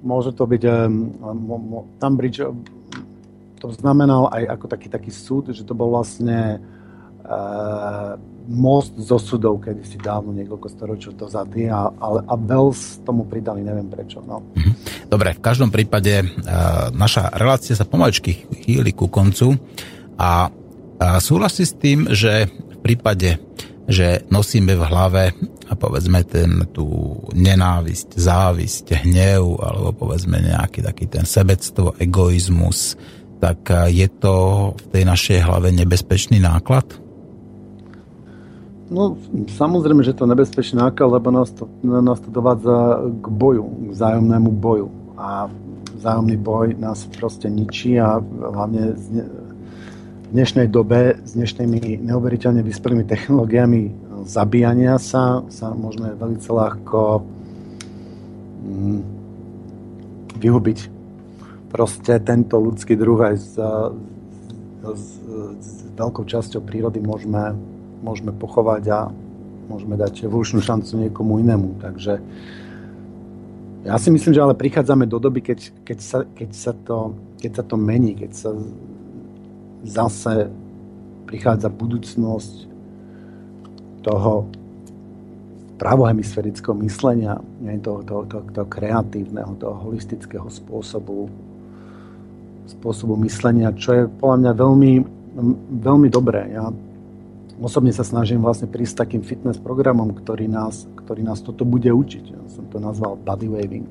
môže 0.00 0.32
to 0.32 0.48
byť 0.48 0.62
um, 0.64 1.12
mo, 1.36 1.84
Tunbridge 2.00 2.40
to 3.58 3.74
znamenal 3.74 4.30
aj 4.30 4.54
ako 4.54 4.66
taký, 4.70 4.88
taký 4.88 5.10
súd, 5.10 5.50
že 5.50 5.66
to 5.66 5.74
bol 5.74 5.90
vlastne 5.90 6.62
most 8.48 8.96
zo 8.96 9.20
sudov, 9.20 9.60
kedy 9.60 9.84
si 9.84 10.00
dávno 10.00 10.32
niekoľko 10.32 10.68
storočí 10.72 11.12
dozady 11.12 11.68
a, 11.68 11.92
a, 11.92 12.06
a 12.24 12.34
Wells 12.40 13.04
tomu 13.04 13.28
pridali, 13.28 13.60
neviem 13.60 13.86
prečo. 13.92 14.24
No. 14.24 14.40
Mhm. 14.56 14.72
Dobre, 15.12 15.36
v 15.36 15.44
každom 15.44 15.68
prípade 15.68 16.24
uh, 16.24 16.88
naša 16.96 17.28
relácia 17.36 17.76
sa 17.76 17.84
pomaličky 17.84 18.48
chýli 18.64 18.96
ku 18.96 19.12
koncu 19.12 19.52
a, 20.16 20.48
a 20.96 21.20
súhlasí 21.20 21.68
s 21.68 21.76
tým, 21.76 22.08
že 22.08 22.48
v 22.48 22.78
prípade, 22.80 23.36
že 23.84 24.24
nosíme 24.32 24.72
v 24.72 24.86
hlave 24.88 25.24
a 25.68 25.72
povedzme 25.76 26.24
ten, 26.24 26.64
tú 26.72 27.20
nenávisť, 27.36 28.16
závisť, 28.16 29.04
hnev 29.04 29.60
alebo 29.60 29.92
povedzme 29.92 30.40
nejaký 30.40 30.80
taký 30.80 31.04
ten 31.04 31.28
sebectvo, 31.28 31.92
egoizmus, 32.00 32.96
tak 33.38 33.68
je 33.92 34.08
to 34.08 34.36
v 34.72 34.84
tej 34.88 35.04
našej 35.04 35.38
hlave 35.44 35.68
nebezpečný 35.70 36.40
náklad? 36.40 37.07
No, 38.88 39.20
samozrejme, 39.52 40.00
že 40.00 40.16
to 40.16 40.24
je 40.24 40.32
nebezpečný 40.32 40.80
lebo 40.80 41.28
nás 41.28 41.52
to, 41.52 41.68
nás 41.84 42.24
to 42.24 42.32
dovádza 42.32 43.04
k 43.20 43.26
boju, 43.28 43.64
k 43.68 43.84
vzájomnému 43.92 44.50
boju. 44.56 44.88
A 45.20 45.52
vzájomný 46.00 46.36
boj 46.40 46.66
nás 46.80 47.04
proste 47.12 47.52
ničí 47.52 48.00
a 48.00 48.16
hlavne 48.24 48.96
v 48.96 49.04
dnešnej 50.32 50.72
dobe 50.72 51.20
s 51.20 51.36
dnešnými 51.36 52.00
neuveriteľne 52.00 52.64
vyspelými 52.64 53.04
technológiami 53.04 54.08
zabíjania 54.24 54.96
sa 54.96 55.44
sa 55.52 55.72
môžeme 55.76 56.16
veľmi 56.16 56.38
ľahko 56.40 57.00
mm, 58.64 59.00
vyhubiť. 60.40 60.78
Proste 61.68 62.16
tento 62.24 62.56
ľudský 62.56 62.96
druh 62.96 63.20
aj 63.20 63.36
s, 63.36 63.52
s, 64.80 65.04
s 65.60 65.70
veľkou 65.92 66.24
časťou 66.24 66.64
prírody 66.64 67.04
môžeme 67.04 67.52
môžeme 68.02 68.30
pochovať 68.34 68.84
a 68.90 68.98
môžeme 69.68 69.94
dať 70.00 70.24
evolučnú 70.24 70.64
šancu 70.64 71.08
niekomu 71.08 71.44
inému. 71.44 71.78
Takže 71.82 72.18
ja 73.84 73.96
si 74.00 74.08
myslím, 74.10 74.34
že 74.34 74.42
ale 74.42 74.58
prichádzame 74.58 75.06
do 75.06 75.20
doby, 75.20 75.44
keď, 75.44 75.58
keď, 75.84 75.98
sa, 76.00 76.18
keď, 76.24 76.50
sa, 76.50 76.72
to, 76.74 77.14
keď 77.38 77.52
sa 77.62 77.64
to 77.64 77.76
mení, 77.76 78.16
keď 78.16 78.32
sa 78.34 78.50
zase 79.84 80.50
prichádza 81.28 81.68
budúcnosť 81.68 82.54
toho 84.02 84.48
pravohemisférického 85.78 86.74
myslenia, 86.82 87.38
nie 87.62 87.78
toho, 87.78 88.02
toho, 88.02 88.26
toho, 88.26 88.42
toho 88.50 88.66
kreatívneho, 88.66 89.54
toho 89.62 89.78
holistického 89.78 90.50
spôsobu, 90.50 91.30
spôsobu 92.66 93.14
myslenia, 93.22 93.70
čo 93.78 93.94
je 93.94 94.02
podľa 94.10 94.36
mňa 94.42 94.52
veľmi, 94.58 94.92
veľmi 95.78 96.08
dobré. 96.10 96.50
Ja 96.50 96.66
osobne 97.60 97.90
sa 97.94 98.06
snažím 98.06 98.42
vlastne 98.42 98.70
prísť 98.70 99.06
takým 99.06 99.22
fitness 99.22 99.58
programom, 99.58 100.14
ktorý 100.14 100.46
nás, 100.46 100.86
ktorý 101.04 101.22
nás 101.26 101.42
toto 101.42 101.66
bude 101.66 101.90
učiť. 101.90 102.24
Ja 102.30 102.40
som 102.50 102.66
to 102.70 102.78
nazval 102.78 103.18
body 103.18 103.48
waving. 103.50 103.88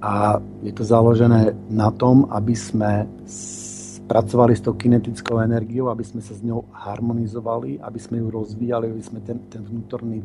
A 0.00 0.38
je 0.60 0.72
to 0.76 0.84
založené 0.84 1.56
na 1.72 1.88
tom, 1.88 2.28
aby 2.28 2.52
sme 2.52 3.08
pracovali 4.06 4.54
s 4.54 4.62
tou 4.62 4.76
kinetickou 4.76 5.42
energiou, 5.42 5.90
aby 5.90 6.06
sme 6.06 6.22
sa 6.22 6.32
s 6.32 6.40
ňou 6.40 6.62
harmonizovali, 6.70 7.82
aby 7.82 7.98
sme 7.98 8.22
ju 8.22 8.30
rozvíjali, 8.30 8.86
aby 8.92 9.02
sme 9.02 9.18
ten, 9.26 9.42
ten 9.50 9.66
vnútorný, 9.66 10.22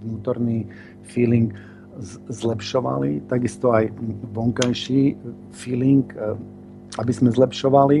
vnútorný 0.00 0.64
feeling 1.12 1.52
zlepšovali, 2.30 3.28
takisto 3.28 3.74
aj 3.74 3.90
vonkajší 4.32 5.18
feeling, 5.52 6.06
e, 6.14 6.38
aby 6.98 7.12
sme 7.12 7.30
zlepšovali, 7.30 7.98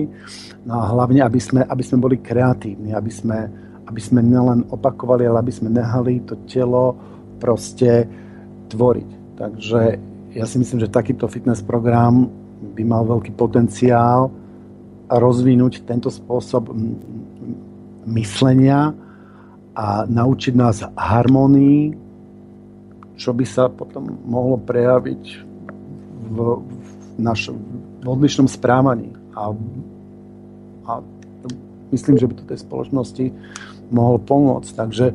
no 0.66 0.72
a 0.80 0.84
hlavne, 0.90 1.22
aby 1.22 1.38
sme, 1.38 1.60
aby 1.66 1.82
sme 1.84 1.98
boli 2.02 2.16
kreatívni, 2.18 2.94
aby 2.94 3.10
sme, 3.10 3.50
aby 3.88 4.00
sme 4.04 4.20
nielen 4.20 4.68
opakovali, 4.68 5.24
ale 5.24 5.40
aby 5.40 5.52
sme 5.52 5.72
nehali 5.72 6.20
to 6.28 6.36
telo 6.44 6.94
proste 7.40 8.04
tvoriť. 8.68 9.10
Takže 9.40 9.80
ja 10.36 10.44
si 10.44 10.56
myslím, 10.60 10.84
že 10.84 10.92
takýto 10.92 11.24
fitness 11.24 11.64
program 11.64 12.28
by 12.76 12.82
mal 12.84 13.08
veľký 13.08 13.32
potenciál 13.32 14.28
rozvinúť 15.08 15.88
tento 15.88 16.12
spôsob 16.12 16.68
myslenia 18.12 18.92
a 19.72 20.04
naučiť 20.04 20.52
nás 20.52 20.84
harmonii, 20.84 21.96
čo 23.16 23.32
by 23.32 23.44
sa 23.48 23.72
potom 23.72 24.20
mohlo 24.28 24.60
prejaviť 24.60 25.22
v, 26.28 26.36
v 26.60 26.90
našom 27.16 27.56
v 27.98 28.06
odlišnom 28.06 28.46
správaní. 28.46 29.10
A, 29.34 29.50
a 30.86 30.92
myslím, 31.90 32.18
že 32.18 32.26
by 32.30 32.34
to 32.38 32.44
tej 32.46 32.58
spoločnosti 32.62 33.26
mohlo 33.90 34.18
pomôcť. 34.20 34.70
Takže 34.74 35.06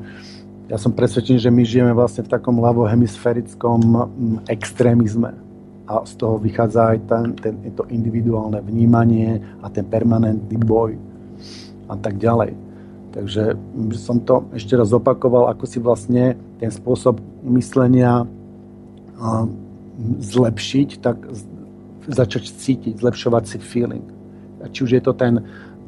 ja 0.72 0.78
som 0.80 0.95
presvedčený, 0.95 1.40
že 1.40 1.52
my 1.52 1.64
žijeme 1.68 1.94
vlastne 1.94 2.24
v 2.24 2.32
takom 2.32 2.58
ľavohemisférickom 2.58 3.82
extrémizme 4.48 5.36
a 5.84 6.08
z 6.08 6.14
toho 6.16 6.40
vychádza 6.40 6.95
aj 6.95 7.00
ten, 7.06 7.26
ten, 7.36 7.54
to 7.76 7.84
individuálne 7.91 8.64
vnímanie 8.64 9.44
a 9.60 9.68
ten 9.68 9.84
permanentný 9.84 10.56
boj 10.56 10.95
a 11.91 11.95
tak 12.00 12.16
ďalej. 12.16 12.56
Takže 13.14 13.54
som 14.00 14.18
to 14.24 14.48
ešte 14.56 14.74
raz 14.74 14.90
opakoval, 14.90 15.52
ako 15.52 15.64
si 15.70 15.78
vlastne 15.78 16.34
ten 16.58 16.72
spôsob 16.74 17.22
myslenia 17.45 18.26
zlepšiť, 20.18 20.90
tak 21.04 21.22
začať 22.10 22.44
cítiť, 22.50 22.98
zlepšovať 22.98 23.44
si 23.45 23.58
feeling. 23.62 24.08
Či 24.64 24.80
už 24.88 24.91
je 24.98 25.04
to 25.04 25.14
ten, 25.14 25.44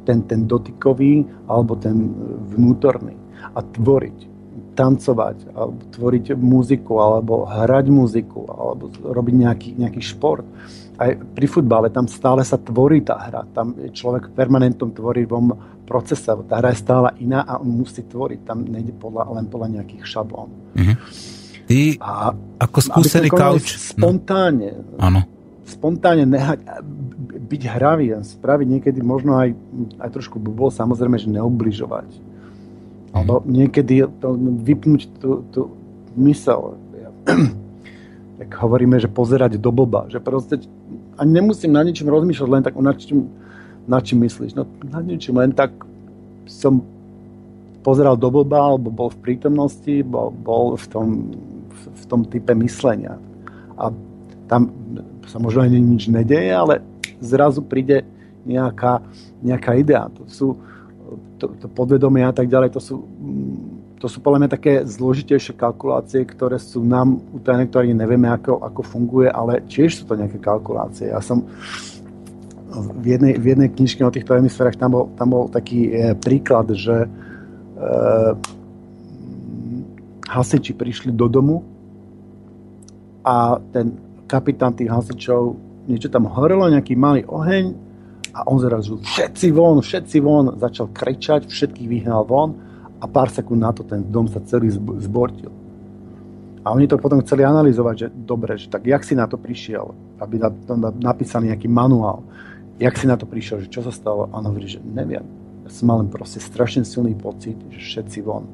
ten, 0.06 0.24
ten 0.30 0.46
dotykový 0.46 1.26
alebo 1.50 1.76
ten 1.76 2.14
vnútorný. 2.54 3.18
A 3.58 3.60
tvoriť 3.60 4.36
tancovať, 4.76 5.56
alebo 5.56 5.80
tvoriť 5.96 6.36
muziku, 6.36 7.00
alebo 7.00 7.48
hrať 7.48 7.86
muziku, 7.88 8.44
alebo 8.44 8.92
robiť 8.92 9.36
nejaký, 9.36 9.70
nejaký 9.80 10.02
šport. 10.04 10.44
Aj 10.96 11.12
pri 11.16 11.48
futbale 11.48 11.92
tam 11.92 12.08
stále 12.08 12.44
sa 12.44 12.60
tvorí 12.60 13.04
tá 13.04 13.16
hra. 13.20 13.48
Tam 13.56 13.76
je 13.76 13.92
človek 13.92 14.32
v 14.32 14.36
permanentnom 14.36 14.92
tvorivom 14.92 15.56
procese. 15.88 16.32
Tá 16.48 16.60
hra 16.60 16.76
je 16.76 16.80
stále 16.80 17.08
iná 17.24 17.44
a 17.44 17.60
on 17.60 17.72
musí 17.72 18.04
tvoriť. 18.04 18.40
Tam 18.48 18.64
nejde 18.64 18.96
podľa, 18.96 19.32
len 19.40 19.46
podľa 19.48 19.68
nejakých 19.80 20.04
šablón. 20.08 20.52
Mm-hmm. 20.76 20.98
Ty 21.66 21.80
a, 21.98 22.12
ako 22.62 22.80
skúsený 22.80 23.28
kauč... 23.32 23.76
Spontánne. 23.96 24.86
No. 25.00 25.35
Spontánne 25.66 26.30
nehať, 26.30 26.62
byť 27.46 27.62
hravý 27.66 28.14
a 28.14 28.22
spraviť 28.22 28.68
niekedy 28.70 29.00
možno 29.02 29.38
aj, 29.38 29.54
aj 29.98 30.10
trošku 30.14 30.38
by 30.38 30.50
bolo 30.54 30.70
samozrejme, 30.70 31.18
že 31.18 31.30
neubližovať 31.30 32.36
alebo 33.16 33.40
niekedy 33.48 34.04
to, 34.20 34.36
vypnúť 34.60 35.02
tú, 35.24 35.48
tú 35.56 35.62
mysel. 36.20 36.76
Tak 38.36 38.50
hovoríme, 38.68 39.00
že 39.00 39.08
pozerať 39.08 39.56
do 39.56 39.72
blba. 39.72 40.12
Že 40.12 40.20
proste 40.20 40.56
ani 41.16 41.40
nemusím 41.40 41.72
na 41.72 41.88
ničom 41.88 42.12
rozmýšľať, 42.12 42.50
len 42.52 42.64
tak 42.68 42.76
na 42.76 42.92
čím, 42.92 43.32
na 43.88 44.04
čím 44.04 44.28
myslíš. 44.28 44.60
No 44.60 44.68
na 44.92 45.00
ničom, 45.00 45.40
len 45.40 45.56
tak 45.56 45.72
som 46.44 46.84
pozeral 47.88 48.20
do 48.20 48.28
blba, 48.28 48.76
alebo 48.76 48.92
bol 48.92 49.08
v 49.08 49.22
prítomnosti, 49.24 50.04
bol, 50.04 50.36
bol 50.36 50.76
v, 50.76 50.86
tom, 50.92 51.08
v 51.72 52.04
tom 52.12 52.28
type 52.28 52.52
myslenia. 52.52 53.16
A 53.80 53.96
tam 54.52 54.76
sa 55.28 55.38
možno 55.42 55.66
ani 55.66 55.82
nič 55.82 56.08
nedeje, 56.08 56.52
ale 56.54 56.82
zrazu 57.22 57.62
príde 57.62 58.06
nejaká, 58.46 59.02
nejaká 59.42 59.72
idea. 59.76 60.06
To 60.14 60.24
sú, 60.30 60.48
to, 61.42 61.52
to 61.58 61.68
podvedomie 61.70 62.24
a 62.24 62.34
tak 62.34 62.48
ďalej, 62.48 62.70
to 62.78 62.82
sú, 62.82 62.96
mm, 63.02 63.98
to 64.00 64.08
sú 64.12 64.22
podľa 64.22 64.46
mňa 64.46 64.50
také 64.54 64.74
zložitejšie 64.86 65.58
kalkulácie, 65.58 66.22
ktoré 66.30 66.62
sú 66.62 66.86
nám 66.86 67.18
utajené, 67.34 67.66
ktoré 67.66 67.90
nevieme, 67.90 68.30
ako, 68.30 68.62
ako 68.62 68.82
funguje, 68.86 69.28
ale 69.32 69.66
tiež 69.66 69.98
sú 69.98 70.04
to 70.06 70.14
nejaké 70.14 70.38
kalkulácie. 70.38 71.10
Ja 71.10 71.20
som 71.24 71.48
v 72.76 73.06
jednej, 73.16 73.40
v 73.40 73.46
jednej 73.56 73.70
knižke 73.72 74.04
o 74.04 74.12
týchto 74.12 74.36
hemisférach, 74.36 74.76
tam 74.76 74.92
bol, 74.92 75.06
tam 75.16 75.32
bol 75.32 75.48
taký 75.48 75.96
e, 75.96 76.12
príklad, 76.20 76.76
že 76.76 77.08
e, 77.08 77.10
hasiči 80.28 80.76
prišli 80.76 81.16
do 81.16 81.32
domu 81.32 81.64
a 83.24 83.58
ten 83.72 83.96
kapitán 84.26 84.74
tých 84.74 84.90
hasičov, 84.90 85.56
niečo 85.86 86.10
tam 86.10 86.30
horelo, 86.30 86.70
nejaký 86.70 86.98
malý 86.98 87.26
oheň 87.26 87.66
a 88.36 88.44
on 88.50 88.58
zrazu 88.60 89.00
všetci 89.00 89.48
von, 89.54 89.80
všetci 89.80 90.18
von, 90.20 90.60
začal 90.60 90.92
kričať, 90.92 91.48
všetkých 91.48 91.88
vyhnal 91.88 92.26
von 92.28 92.58
a 93.00 93.06
pár 93.06 93.30
sekúnd 93.30 93.62
na 93.62 93.72
to 93.72 93.86
ten 93.86 94.04
dom 94.10 94.26
sa 94.28 94.42
celý 94.44 94.74
zbortil. 94.76 95.54
A 96.66 96.74
oni 96.74 96.90
to 96.90 96.98
potom 96.98 97.22
chceli 97.22 97.46
analyzovať, 97.46 97.96
že 97.96 98.08
dobre, 98.10 98.58
že 98.58 98.74
tak 98.74 98.90
jak 98.90 99.06
si 99.06 99.14
na 99.14 99.30
to 99.30 99.38
prišiel, 99.38 99.94
aby 100.18 100.42
napísali 100.98 101.54
nejaký 101.54 101.70
manuál, 101.70 102.26
jak 102.82 102.98
si 102.98 103.06
na 103.06 103.14
to 103.14 103.30
prišiel, 103.30 103.62
že 103.62 103.70
čo 103.70 103.86
sa 103.86 103.94
stalo. 103.94 104.26
A 104.34 104.42
on 104.42 104.50
hovorí, 104.50 104.66
že 104.66 104.82
neviem. 104.82 105.22
Ja 105.62 105.70
som 105.70 105.94
mal 105.94 106.02
len 106.02 106.10
proste 106.10 106.42
strašne 106.42 106.82
silný 106.82 107.14
pocit, 107.14 107.54
že 107.70 107.78
všetci 107.78 108.20
von. 108.26 108.50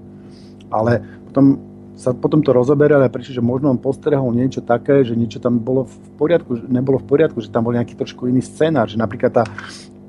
Ale 0.67 0.99
potom 1.31 1.70
sa 1.95 2.15
potom 2.15 2.41
to 2.41 2.55
rozoberali 2.55 3.05
a 3.05 3.11
prišli, 3.11 3.37
že 3.37 3.43
možno 3.43 3.69
on 3.69 3.79
postrehol 3.79 4.31
niečo 4.31 4.63
také, 4.63 5.03
že 5.03 5.13
niečo 5.13 5.43
tam 5.43 5.59
bolo 5.59 5.85
v 5.85 5.95
poriadku, 6.17 6.65
nebolo 6.71 6.97
v 6.97 7.07
poriadku, 7.07 7.43
že 7.43 7.51
tam 7.51 7.67
bol 7.67 7.75
nejaký 7.75 7.93
trošku 7.99 8.25
iný 8.31 8.41
scenár, 8.41 8.87
že 8.87 8.97
napríklad 8.97 9.31
tá 9.31 9.43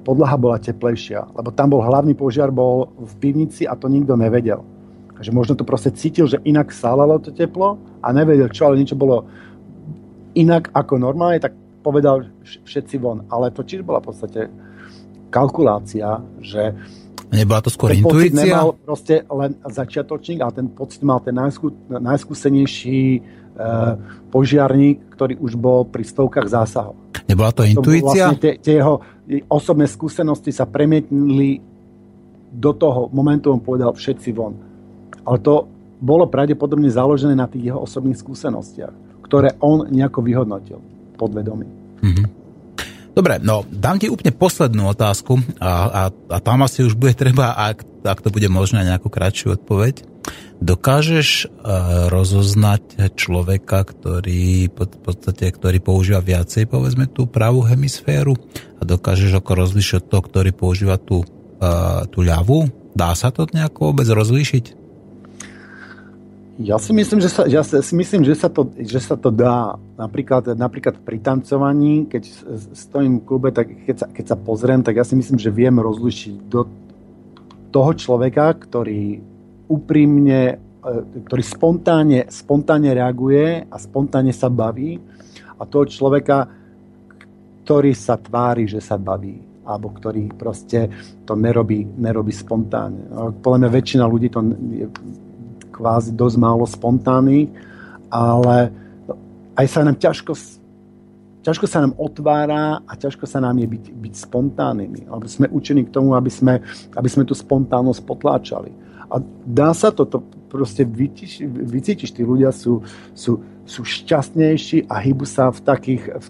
podlaha 0.02 0.34
bola 0.38 0.58
teplejšia, 0.58 1.30
lebo 1.34 1.54
tam 1.54 1.74
bol 1.74 1.82
hlavný 1.82 2.14
požiar 2.14 2.50
bol 2.50 2.90
v 2.98 3.12
pivnici 3.22 3.66
a 3.66 3.78
to 3.78 3.86
nikto 3.86 4.18
nevedel. 4.18 4.66
Takže 5.14 5.30
možno 5.30 5.54
to 5.54 5.62
proste 5.62 5.94
cítil, 5.94 6.26
že 6.26 6.42
inak 6.42 6.74
sálalo 6.74 7.22
to 7.22 7.30
teplo 7.30 7.78
a 8.02 8.10
nevedel 8.10 8.50
čo, 8.50 8.66
ale 8.66 8.82
niečo 8.82 8.98
bolo 8.98 9.30
inak 10.34 10.74
ako 10.74 10.98
normálne, 10.98 11.38
tak 11.38 11.54
povedal 11.86 12.26
všetci 12.42 12.98
von. 12.98 13.26
Ale 13.30 13.54
to 13.54 13.62
tiež 13.62 13.86
bola 13.86 14.02
v 14.02 14.08
podstate 14.10 14.40
kalkulácia, 15.30 16.18
že 16.42 16.74
Nebola 17.32 17.64
to 17.64 17.72
skôr 17.72 17.96
ten 17.96 18.04
intuícia? 18.04 18.36
Pocit 18.36 18.44
nemal 18.44 18.68
proste 18.76 19.14
len 19.24 19.50
začiatočník, 19.64 20.38
ale 20.44 20.52
ten 20.52 20.66
pocit 20.68 21.00
mal 21.00 21.18
ten 21.24 21.32
najskú, 21.32 21.72
najskúsenejší 21.88 23.00
e, 23.16 23.20
požiarník, 24.28 25.16
ktorý 25.16 25.40
už 25.40 25.56
bol 25.56 25.88
pri 25.88 26.04
stovkách 26.04 26.48
zásahov. 26.52 26.92
Nebola 27.24 27.56
to 27.56 27.64
intuícia? 27.64 28.28
To 28.28 28.36
vlastne 28.36 28.36
tie, 28.36 28.52
tie 28.60 28.74
jeho 28.84 29.00
osobné 29.48 29.88
skúsenosti 29.88 30.52
sa 30.52 30.68
premietnili 30.68 31.64
do 32.52 32.76
toho 32.76 33.08
momentu, 33.16 33.48
on 33.48 33.64
povedal 33.64 33.96
všetci 33.96 34.28
von. 34.36 34.52
Ale 35.24 35.40
to 35.40 35.64
bolo 36.02 36.28
pravdepodobne 36.28 36.92
založené 36.92 37.32
na 37.32 37.48
tých 37.48 37.72
jeho 37.72 37.80
osobných 37.80 38.20
skúsenostiach, 38.20 39.24
ktoré 39.24 39.56
on 39.64 39.88
nejako 39.88 40.20
vyhodnotil 40.20 40.84
podvedomí. 41.16 41.64
Mm-hmm. 42.04 42.41
Dobre, 43.12 43.36
no 43.44 43.68
dám 43.68 44.00
ti 44.00 44.08
úplne 44.08 44.32
poslednú 44.32 44.88
otázku 44.88 45.36
a, 45.60 45.70
a, 45.88 46.02
a 46.08 46.36
tam 46.40 46.64
asi 46.64 46.80
už 46.80 46.96
bude 46.96 47.12
treba, 47.12 47.52
ak, 47.52 47.84
ak 48.08 48.18
to 48.24 48.32
bude 48.32 48.48
možné, 48.48 48.88
nejakú 48.88 49.12
kratšiu 49.12 49.60
odpoveď. 49.60 50.08
Dokážeš 50.62 51.44
uh, 51.44 52.08
rozoznať 52.08 53.12
človeka, 53.18 53.84
ktorý 53.84 54.70
v 54.70 54.98
podstate, 55.02 55.50
ktorý 55.50 55.82
používa 55.82 56.22
viacej, 56.24 56.70
povedzme, 56.70 57.10
tú 57.10 57.28
pravú 57.28 57.66
hemisféru 57.66 58.38
a 58.78 58.82
dokážeš 58.86 59.36
ako 59.36 59.50
rozlišiť 59.60 60.08
to, 60.08 60.18
ktorý 60.22 60.50
používa 60.56 60.96
tú, 60.96 61.20
uh, 61.60 62.08
tú 62.08 62.24
ľavú? 62.24 62.70
Dá 62.96 63.12
sa 63.12 63.28
to 63.28 63.44
nejako 63.50 63.92
vôbec 63.92 64.08
rozlíšiť? 64.08 64.81
Ja 66.60 66.76
si 66.76 66.92
myslím, 66.92 67.16
že 67.16 67.32
sa, 67.32 67.48
ja 67.48 67.64
si 67.64 67.94
myslím, 67.96 68.28
že 68.28 68.36
sa, 68.36 68.52
to, 68.52 68.68
že 68.76 69.00
sa 69.00 69.16
to 69.16 69.32
dá. 69.32 69.80
Napríklad, 69.96 70.52
napríklad 70.52 71.00
pri 71.00 71.16
tancovaní, 71.16 72.04
keď 72.04 72.28
stojím 72.76 73.24
v 73.24 73.24
klube, 73.24 73.48
tak 73.56 73.72
keď 73.88 73.96
sa, 73.96 74.06
keď 74.12 74.24
sa 74.28 74.36
pozriem, 74.36 74.84
tak 74.84 75.00
ja 75.00 75.04
si 75.04 75.16
myslím, 75.16 75.40
že 75.40 75.48
viem 75.48 75.72
rozlišiť 75.80 76.34
do 76.52 76.68
toho 77.72 77.90
človeka, 77.96 78.52
ktorý 78.68 79.24
úprimne, 79.64 80.60
e, 80.84 81.22
ktorý 81.24 81.40
spontánne, 81.40 82.28
spontánne 82.28 82.92
reaguje 82.92 83.64
a 83.64 83.76
spontánne 83.80 84.36
sa 84.36 84.52
baví 84.52 85.00
a 85.56 85.64
toho 85.64 85.88
človeka, 85.88 86.52
ktorý 87.64 87.96
sa 87.96 88.20
tvári, 88.20 88.68
že 88.68 88.84
sa 88.84 89.00
baví 89.00 89.40
alebo 89.62 89.94
ktorý 89.94 90.34
proste 90.34 90.90
to 91.22 91.38
nerobí, 91.38 91.86
nerobí 91.86 92.34
spontánne. 92.34 93.08
Podľa 93.40 93.58
mňa 93.62 93.70
väčšina 93.70 94.04
ľudí 94.10 94.28
to 94.28 94.42
kvázi 95.82 96.14
dosť 96.14 96.36
málo 96.38 96.62
spontánnych, 96.62 97.50
ale 98.06 98.70
aj 99.58 99.66
sa 99.66 99.82
nám 99.82 99.98
ťažko 99.98 100.38
ťažko 101.42 101.66
sa 101.66 101.82
nám 101.82 101.98
otvára 101.98 102.86
a 102.86 102.92
ťažko 102.94 103.26
sa 103.26 103.42
nám 103.42 103.58
je 103.58 103.66
byť, 103.66 103.84
byť 103.98 104.14
spontánnymi. 104.30 105.10
Lebo 105.10 105.26
sme 105.26 105.50
učení 105.50 105.82
k 105.82 105.90
tomu, 105.90 106.14
aby 106.14 106.30
sme, 106.30 106.62
aby 106.94 107.08
sme 107.10 107.26
tú 107.26 107.34
spontánnosť 107.34 107.98
potláčali. 108.06 108.70
A 109.10 109.18
dá 109.42 109.74
sa 109.74 109.90
to, 109.90 110.06
to 110.06 110.22
proste 110.46 110.86
vycítiš, 110.86 111.42
vycítiš 111.50 112.14
tí 112.14 112.22
ľudia 112.22 112.54
sú, 112.54 112.86
sú, 113.10 113.42
sú 113.66 113.82
šťastnejší 113.82 114.86
a 114.86 115.02
hýbu 115.02 115.26
sa 115.26 115.50
v 115.50 115.60
takých 115.66 116.02
v, 116.14 116.26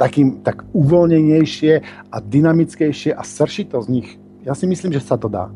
takým, 0.00 0.40
tak 0.46 0.64
uvoľnenejšie 0.72 1.72
a 2.08 2.16
dynamickejšie 2.22 3.12
a 3.12 3.20
srší 3.20 3.68
z 3.68 3.88
nich. 3.90 4.08
Ja 4.46 4.54
si 4.54 4.64
myslím, 4.64 4.94
že 4.96 5.04
sa 5.04 5.18
to 5.18 5.28
dá. 5.28 5.50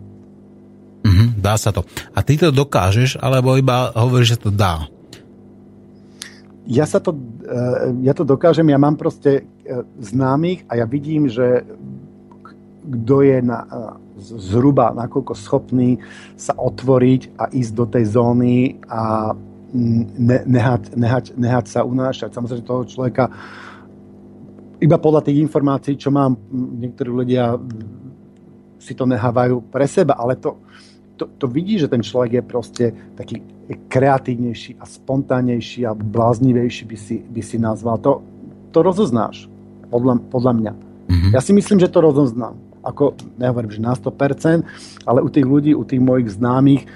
Dá 1.43 1.59
sa 1.59 1.74
to. 1.74 1.82
A 2.14 2.23
ty 2.23 2.39
to 2.39 2.55
dokážeš, 2.55 3.19
alebo 3.19 3.59
iba 3.59 3.90
hovoríš, 3.98 4.39
že 4.39 4.43
to 4.47 4.51
dá? 4.55 4.86
Ja 6.70 6.86
sa 6.86 7.02
to, 7.02 7.10
eh, 7.43 7.90
ja 8.06 8.14
to 8.14 8.23
dokážem, 8.23 8.70
ja 8.70 8.78
mám 8.78 8.94
proste 8.94 9.43
eh, 9.43 9.82
známych 9.98 10.62
a 10.70 10.78
ja 10.78 10.86
vidím, 10.86 11.27
že 11.27 11.66
kto 12.86 13.27
je 13.27 13.43
na, 13.43 13.66
eh, 13.66 14.02
zhruba 14.23 14.94
nakoľko 14.94 15.35
schopný 15.35 15.98
sa 16.39 16.55
otvoriť 16.55 17.35
a 17.35 17.51
ísť 17.51 17.73
do 17.74 17.85
tej 17.90 18.05
zóny 18.14 18.78
a 18.86 19.35
ne, 19.74 20.39
nehať, 20.47 20.94
nehať, 20.94 21.24
nehať 21.35 21.66
sa 21.66 21.81
unášať. 21.82 22.31
Samozrejme 22.31 22.62
toho 22.62 22.86
človeka 22.86 23.27
iba 24.78 24.98
podľa 24.98 25.27
tých 25.27 25.43
informácií, 25.43 25.94
čo 25.98 26.14
mám, 26.14 26.39
niektorí 26.52 27.10
ľudia 27.10 27.59
si 28.82 28.98
to 28.98 29.06
nehávajú 29.06 29.70
pre 29.70 29.86
seba, 29.86 30.19
ale 30.19 30.35
to, 30.43 30.59
to, 31.23 31.31
to 31.39 31.47
vidí, 31.47 31.78
že 31.78 31.86
ten 31.86 32.03
človek 32.03 32.32
je 32.32 32.43
proste 32.43 32.85
taký 33.15 33.39
kreatívnejší 33.86 34.82
a 34.82 34.85
spontánnejší 34.85 35.86
a 35.86 35.94
bláznivejší 35.94 36.82
by 36.90 36.97
si, 36.99 37.23
by 37.23 37.43
si 37.43 37.57
nazval. 37.62 38.03
To, 38.03 38.19
to 38.74 38.82
rozoznáš, 38.82 39.47
podľa, 39.86 40.19
podľa 40.27 40.53
mňa. 40.59 40.73
Mm-hmm. 40.74 41.31
Ja 41.31 41.40
si 41.40 41.55
myslím, 41.55 41.78
že 41.78 41.93
to 41.93 42.03
rozoznám. 42.03 42.59
Ako, 42.82 43.15
nehovorím, 43.39 43.70
že 43.70 43.78
na 43.78 43.94
100%, 43.94 44.66
ale 45.07 45.23
u 45.23 45.31
tých 45.31 45.47
ľudí, 45.47 45.70
u 45.70 45.86
tých 45.86 46.03
mojich 46.03 46.35
známych 46.35 46.82
e, 46.82 46.89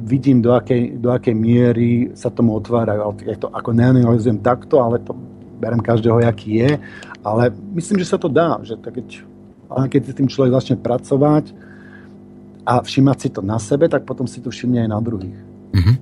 vidím, 0.00 0.40
do 0.40 0.56
akej, 0.56 0.96
do 0.96 1.12
akej 1.12 1.36
miery 1.36 2.16
sa 2.16 2.32
tomu 2.32 2.56
otvárajú. 2.56 3.20
Ja 3.28 3.36
to 3.36 3.52
ako 3.52 3.76
neanalizujem 3.76 4.40
takto, 4.40 4.80
ale 4.80 5.04
to 5.04 5.12
berem 5.60 5.84
každého, 5.84 6.24
jaký 6.24 6.64
je. 6.64 6.72
Ale 7.20 7.52
myslím, 7.76 8.00
že 8.00 8.08
sa 8.08 8.16
to 8.16 8.32
dá. 8.32 8.56
Že 8.64 8.80
tak 8.80 8.96
keď, 8.96 9.08
keď 9.68 10.00
s 10.08 10.16
tým 10.16 10.28
človek 10.32 10.56
začne 10.56 10.76
pracovať 10.80 11.52
a 12.66 12.82
všimať 12.82 13.16
si 13.22 13.28
to 13.30 13.40
na 13.46 13.62
sebe, 13.62 13.86
tak 13.86 14.02
potom 14.02 14.26
si 14.26 14.42
to 14.42 14.50
všimne 14.50 14.82
aj 14.82 14.90
na 14.90 14.98
druhých. 14.98 15.38
Mm-hmm. 15.72 15.96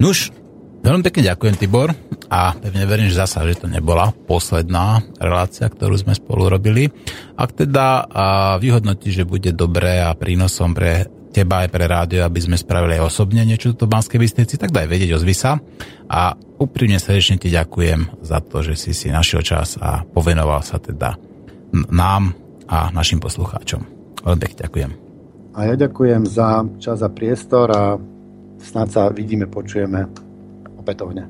Nuž, 0.00 0.32
veľmi 0.80 1.04
pekne 1.04 1.28
ďakujem, 1.30 1.54
Tibor. 1.60 1.92
A 2.32 2.56
pevne 2.56 2.88
verím, 2.88 3.12
že 3.12 3.20
zasa, 3.20 3.44
že 3.44 3.60
to 3.60 3.68
nebola 3.68 4.08
posledná 4.08 5.04
relácia, 5.20 5.68
ktorú 5.68 6.00
sme 6.00 6.16
spolu 6.16 6.48
robili. 6.48 6.88
Ak 7.36 7.52
teda 7.52 8.08
vyhodnotí, 8.56 9.12
že 9.12 9.28
bude 9.28 9.52
dobré 9.52 10.00
a 10.00 10.16
prínosom 10.16 10.72
pre 10.72 11.12
teba 11.28 11.64
aj 11.64 11.68
pre 11.68 11.84
rádio, 11.84 12.24
aby 12.24 12.40
sme 12.40 12.56
spravili 12.56 12.96
aj 12.96 13.08
osobne 13.08 13.44
niečo 13.44 13.76
do 13.76 13.84
Banskej 13.84 14.16
Bystrici, 14.16 14.56
tak 14.56 14.72
daj 14.72 14.88
vedieť, 14.88 15.12
ozvi 15.16 15.36
sa. 15.36 15.60
A 16.08 16.32
úprimne 16.56 16.96
srdečne 16.96 17.36
ti 17.36 17.52
ďakujem 17.52 18.24
za 18.24 18.40
to, 18.40 18.64
že 18.64 18.80
si 18.80 18.96
si 18.96 19.12
našiel 19.12 19.44
čas 19.44 19.76
a 19.76 20.08
povenoval 20.08 20.64
sa 20.64 20.80
teda 20.80 21.20
nám 21.92 22.32
a 22.64 22.88
našim 22.96 23.20
poslucháčom. 23.20 23.84
Veľmi 24.24 24.40
pekne 24.40 24.60
ďakujem. 24.64 25.01
A 25.52 25.68
ja 25.68 25.74
ďakujem 25.76 26.24
za 26.24 26.64
čas 26.80 27.04
a 27.04 27.12
priestor 27.12 27.68
a 27.68 28.00
snad 28.56 28.88
sa 28.88 29.12
vidíme, 29.12 29.44
počujeme 29.44 30.08
opätovne. 30.80 31.28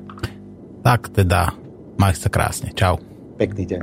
Tak 0.79 1.11
teda, 1.11 1.51
maj 1.99 2.15
sa 2.15 2.31
krásne. 2.31 2.71
Čau. 2.71 2.99
Pekný 3.35 3.67
deň. 3.67 3.81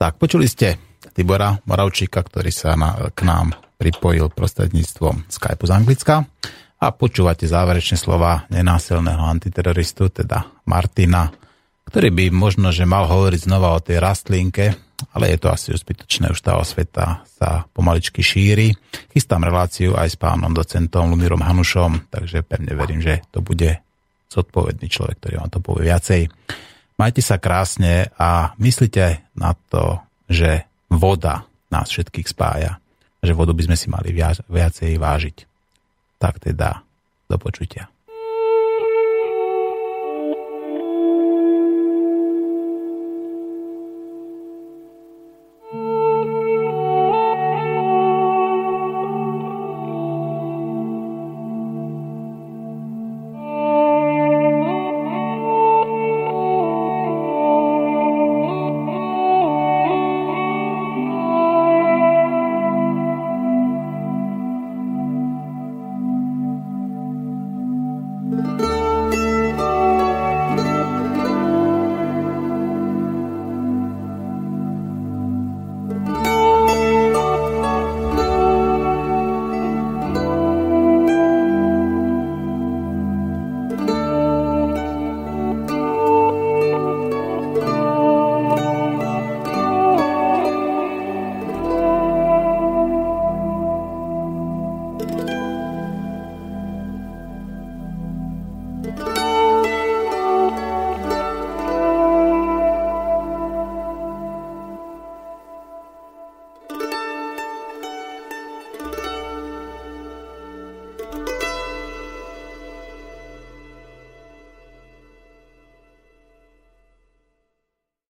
Tak, 0.00 0.16
počuli 0.16 0.48
ste 0.48 0.80
Tibora 1.12 1.60
Moravčíka, 1.68 2.24
ktorý 2.24 2.48
sa 2.48 2.72
na, 2.78 3.12
k 3.12 3.20
nám 3.28 3.52
pripojil 3.76 4.32
prostredníctvom 4.32 5.28
Skype 5.28 5.64
z 5.66 5.72
Anglicka 5.76 6.14
a 6.78 6.86
počúvate 6.94 7.44
záverečné 7.44 7.98
slova 8.00 8.48
nenásilného 8.48 9.22
antiteroristu, 9.28 10.08
teda 10.08 10.46
Martina, 10.64 11.28
ktorý 11.88 12.12
by 12.12 12.24
možno, 12.30 12.68
že 12.70 12.84
mal 12.84 13.08
hovoriť 13.08 13.48
znova 13.48 13.74
o 13.74 13.82
tej 13.82 13.98
rastlinke, 13.98 14.76
ale 15.14 15.32
je 15.32 15.38
to 15.40 15.48
asi 15.48 15.72
zbytočné, 15.72 16.30
už 16.30 16.40
tá 16.42 16.58
osveta 16.58 17.24
sa 17.38 17.64
pomaličky 17.72 18.20
šíri. 18.20 18.74
Chystám 19.14 19.46
reláciu 19.46 19.96
aj 19.96 20.12
s 20.12 20.16
pánom 20.18 20.52
docentom 20.52 21.08
Lumírom 21.08 21.40
Hanušom, 21.40 22.10
takže 22.12 22.44
pevne 22.44 22.74
verím, 22.76 23.00
že 23.00 23.24
to 23.32 23.40
bude 23.40 23.80
zodpovedný 24.28 24.90
človek, 24.90 25.22
ktorý 25.22 25.34
vám 25.40 25.50
to 25.50 25.60
povie 25.64 25.88
viacej. 25.88 26.28
Majte 26.98 27.22
sa 27.22 27.38
krásne 27.38 28.10
a 28.18 28.52
myslíte 28.58 29.32
na 29.38 29.54
to, 29.70 30.02
že 30.26 30.66
voda 30.90 31.46
nás 31.70 31.88
všetkých 31.88 32.28
spája 32.28 32.82
že 33.22 33.34
vodu 33.34 33.50
by 33.54 33.62
sme 33.70 33.76
si 33.76 33.86
mali 33.90 34.14
viac, 34.14 34.42
viacej 34.46 34.98
vážiť. 34.98 35.36
Tak 36.18 36.42
teda, 36.42 36.82
do 37.26 37.36
počutia. 37.38 37.90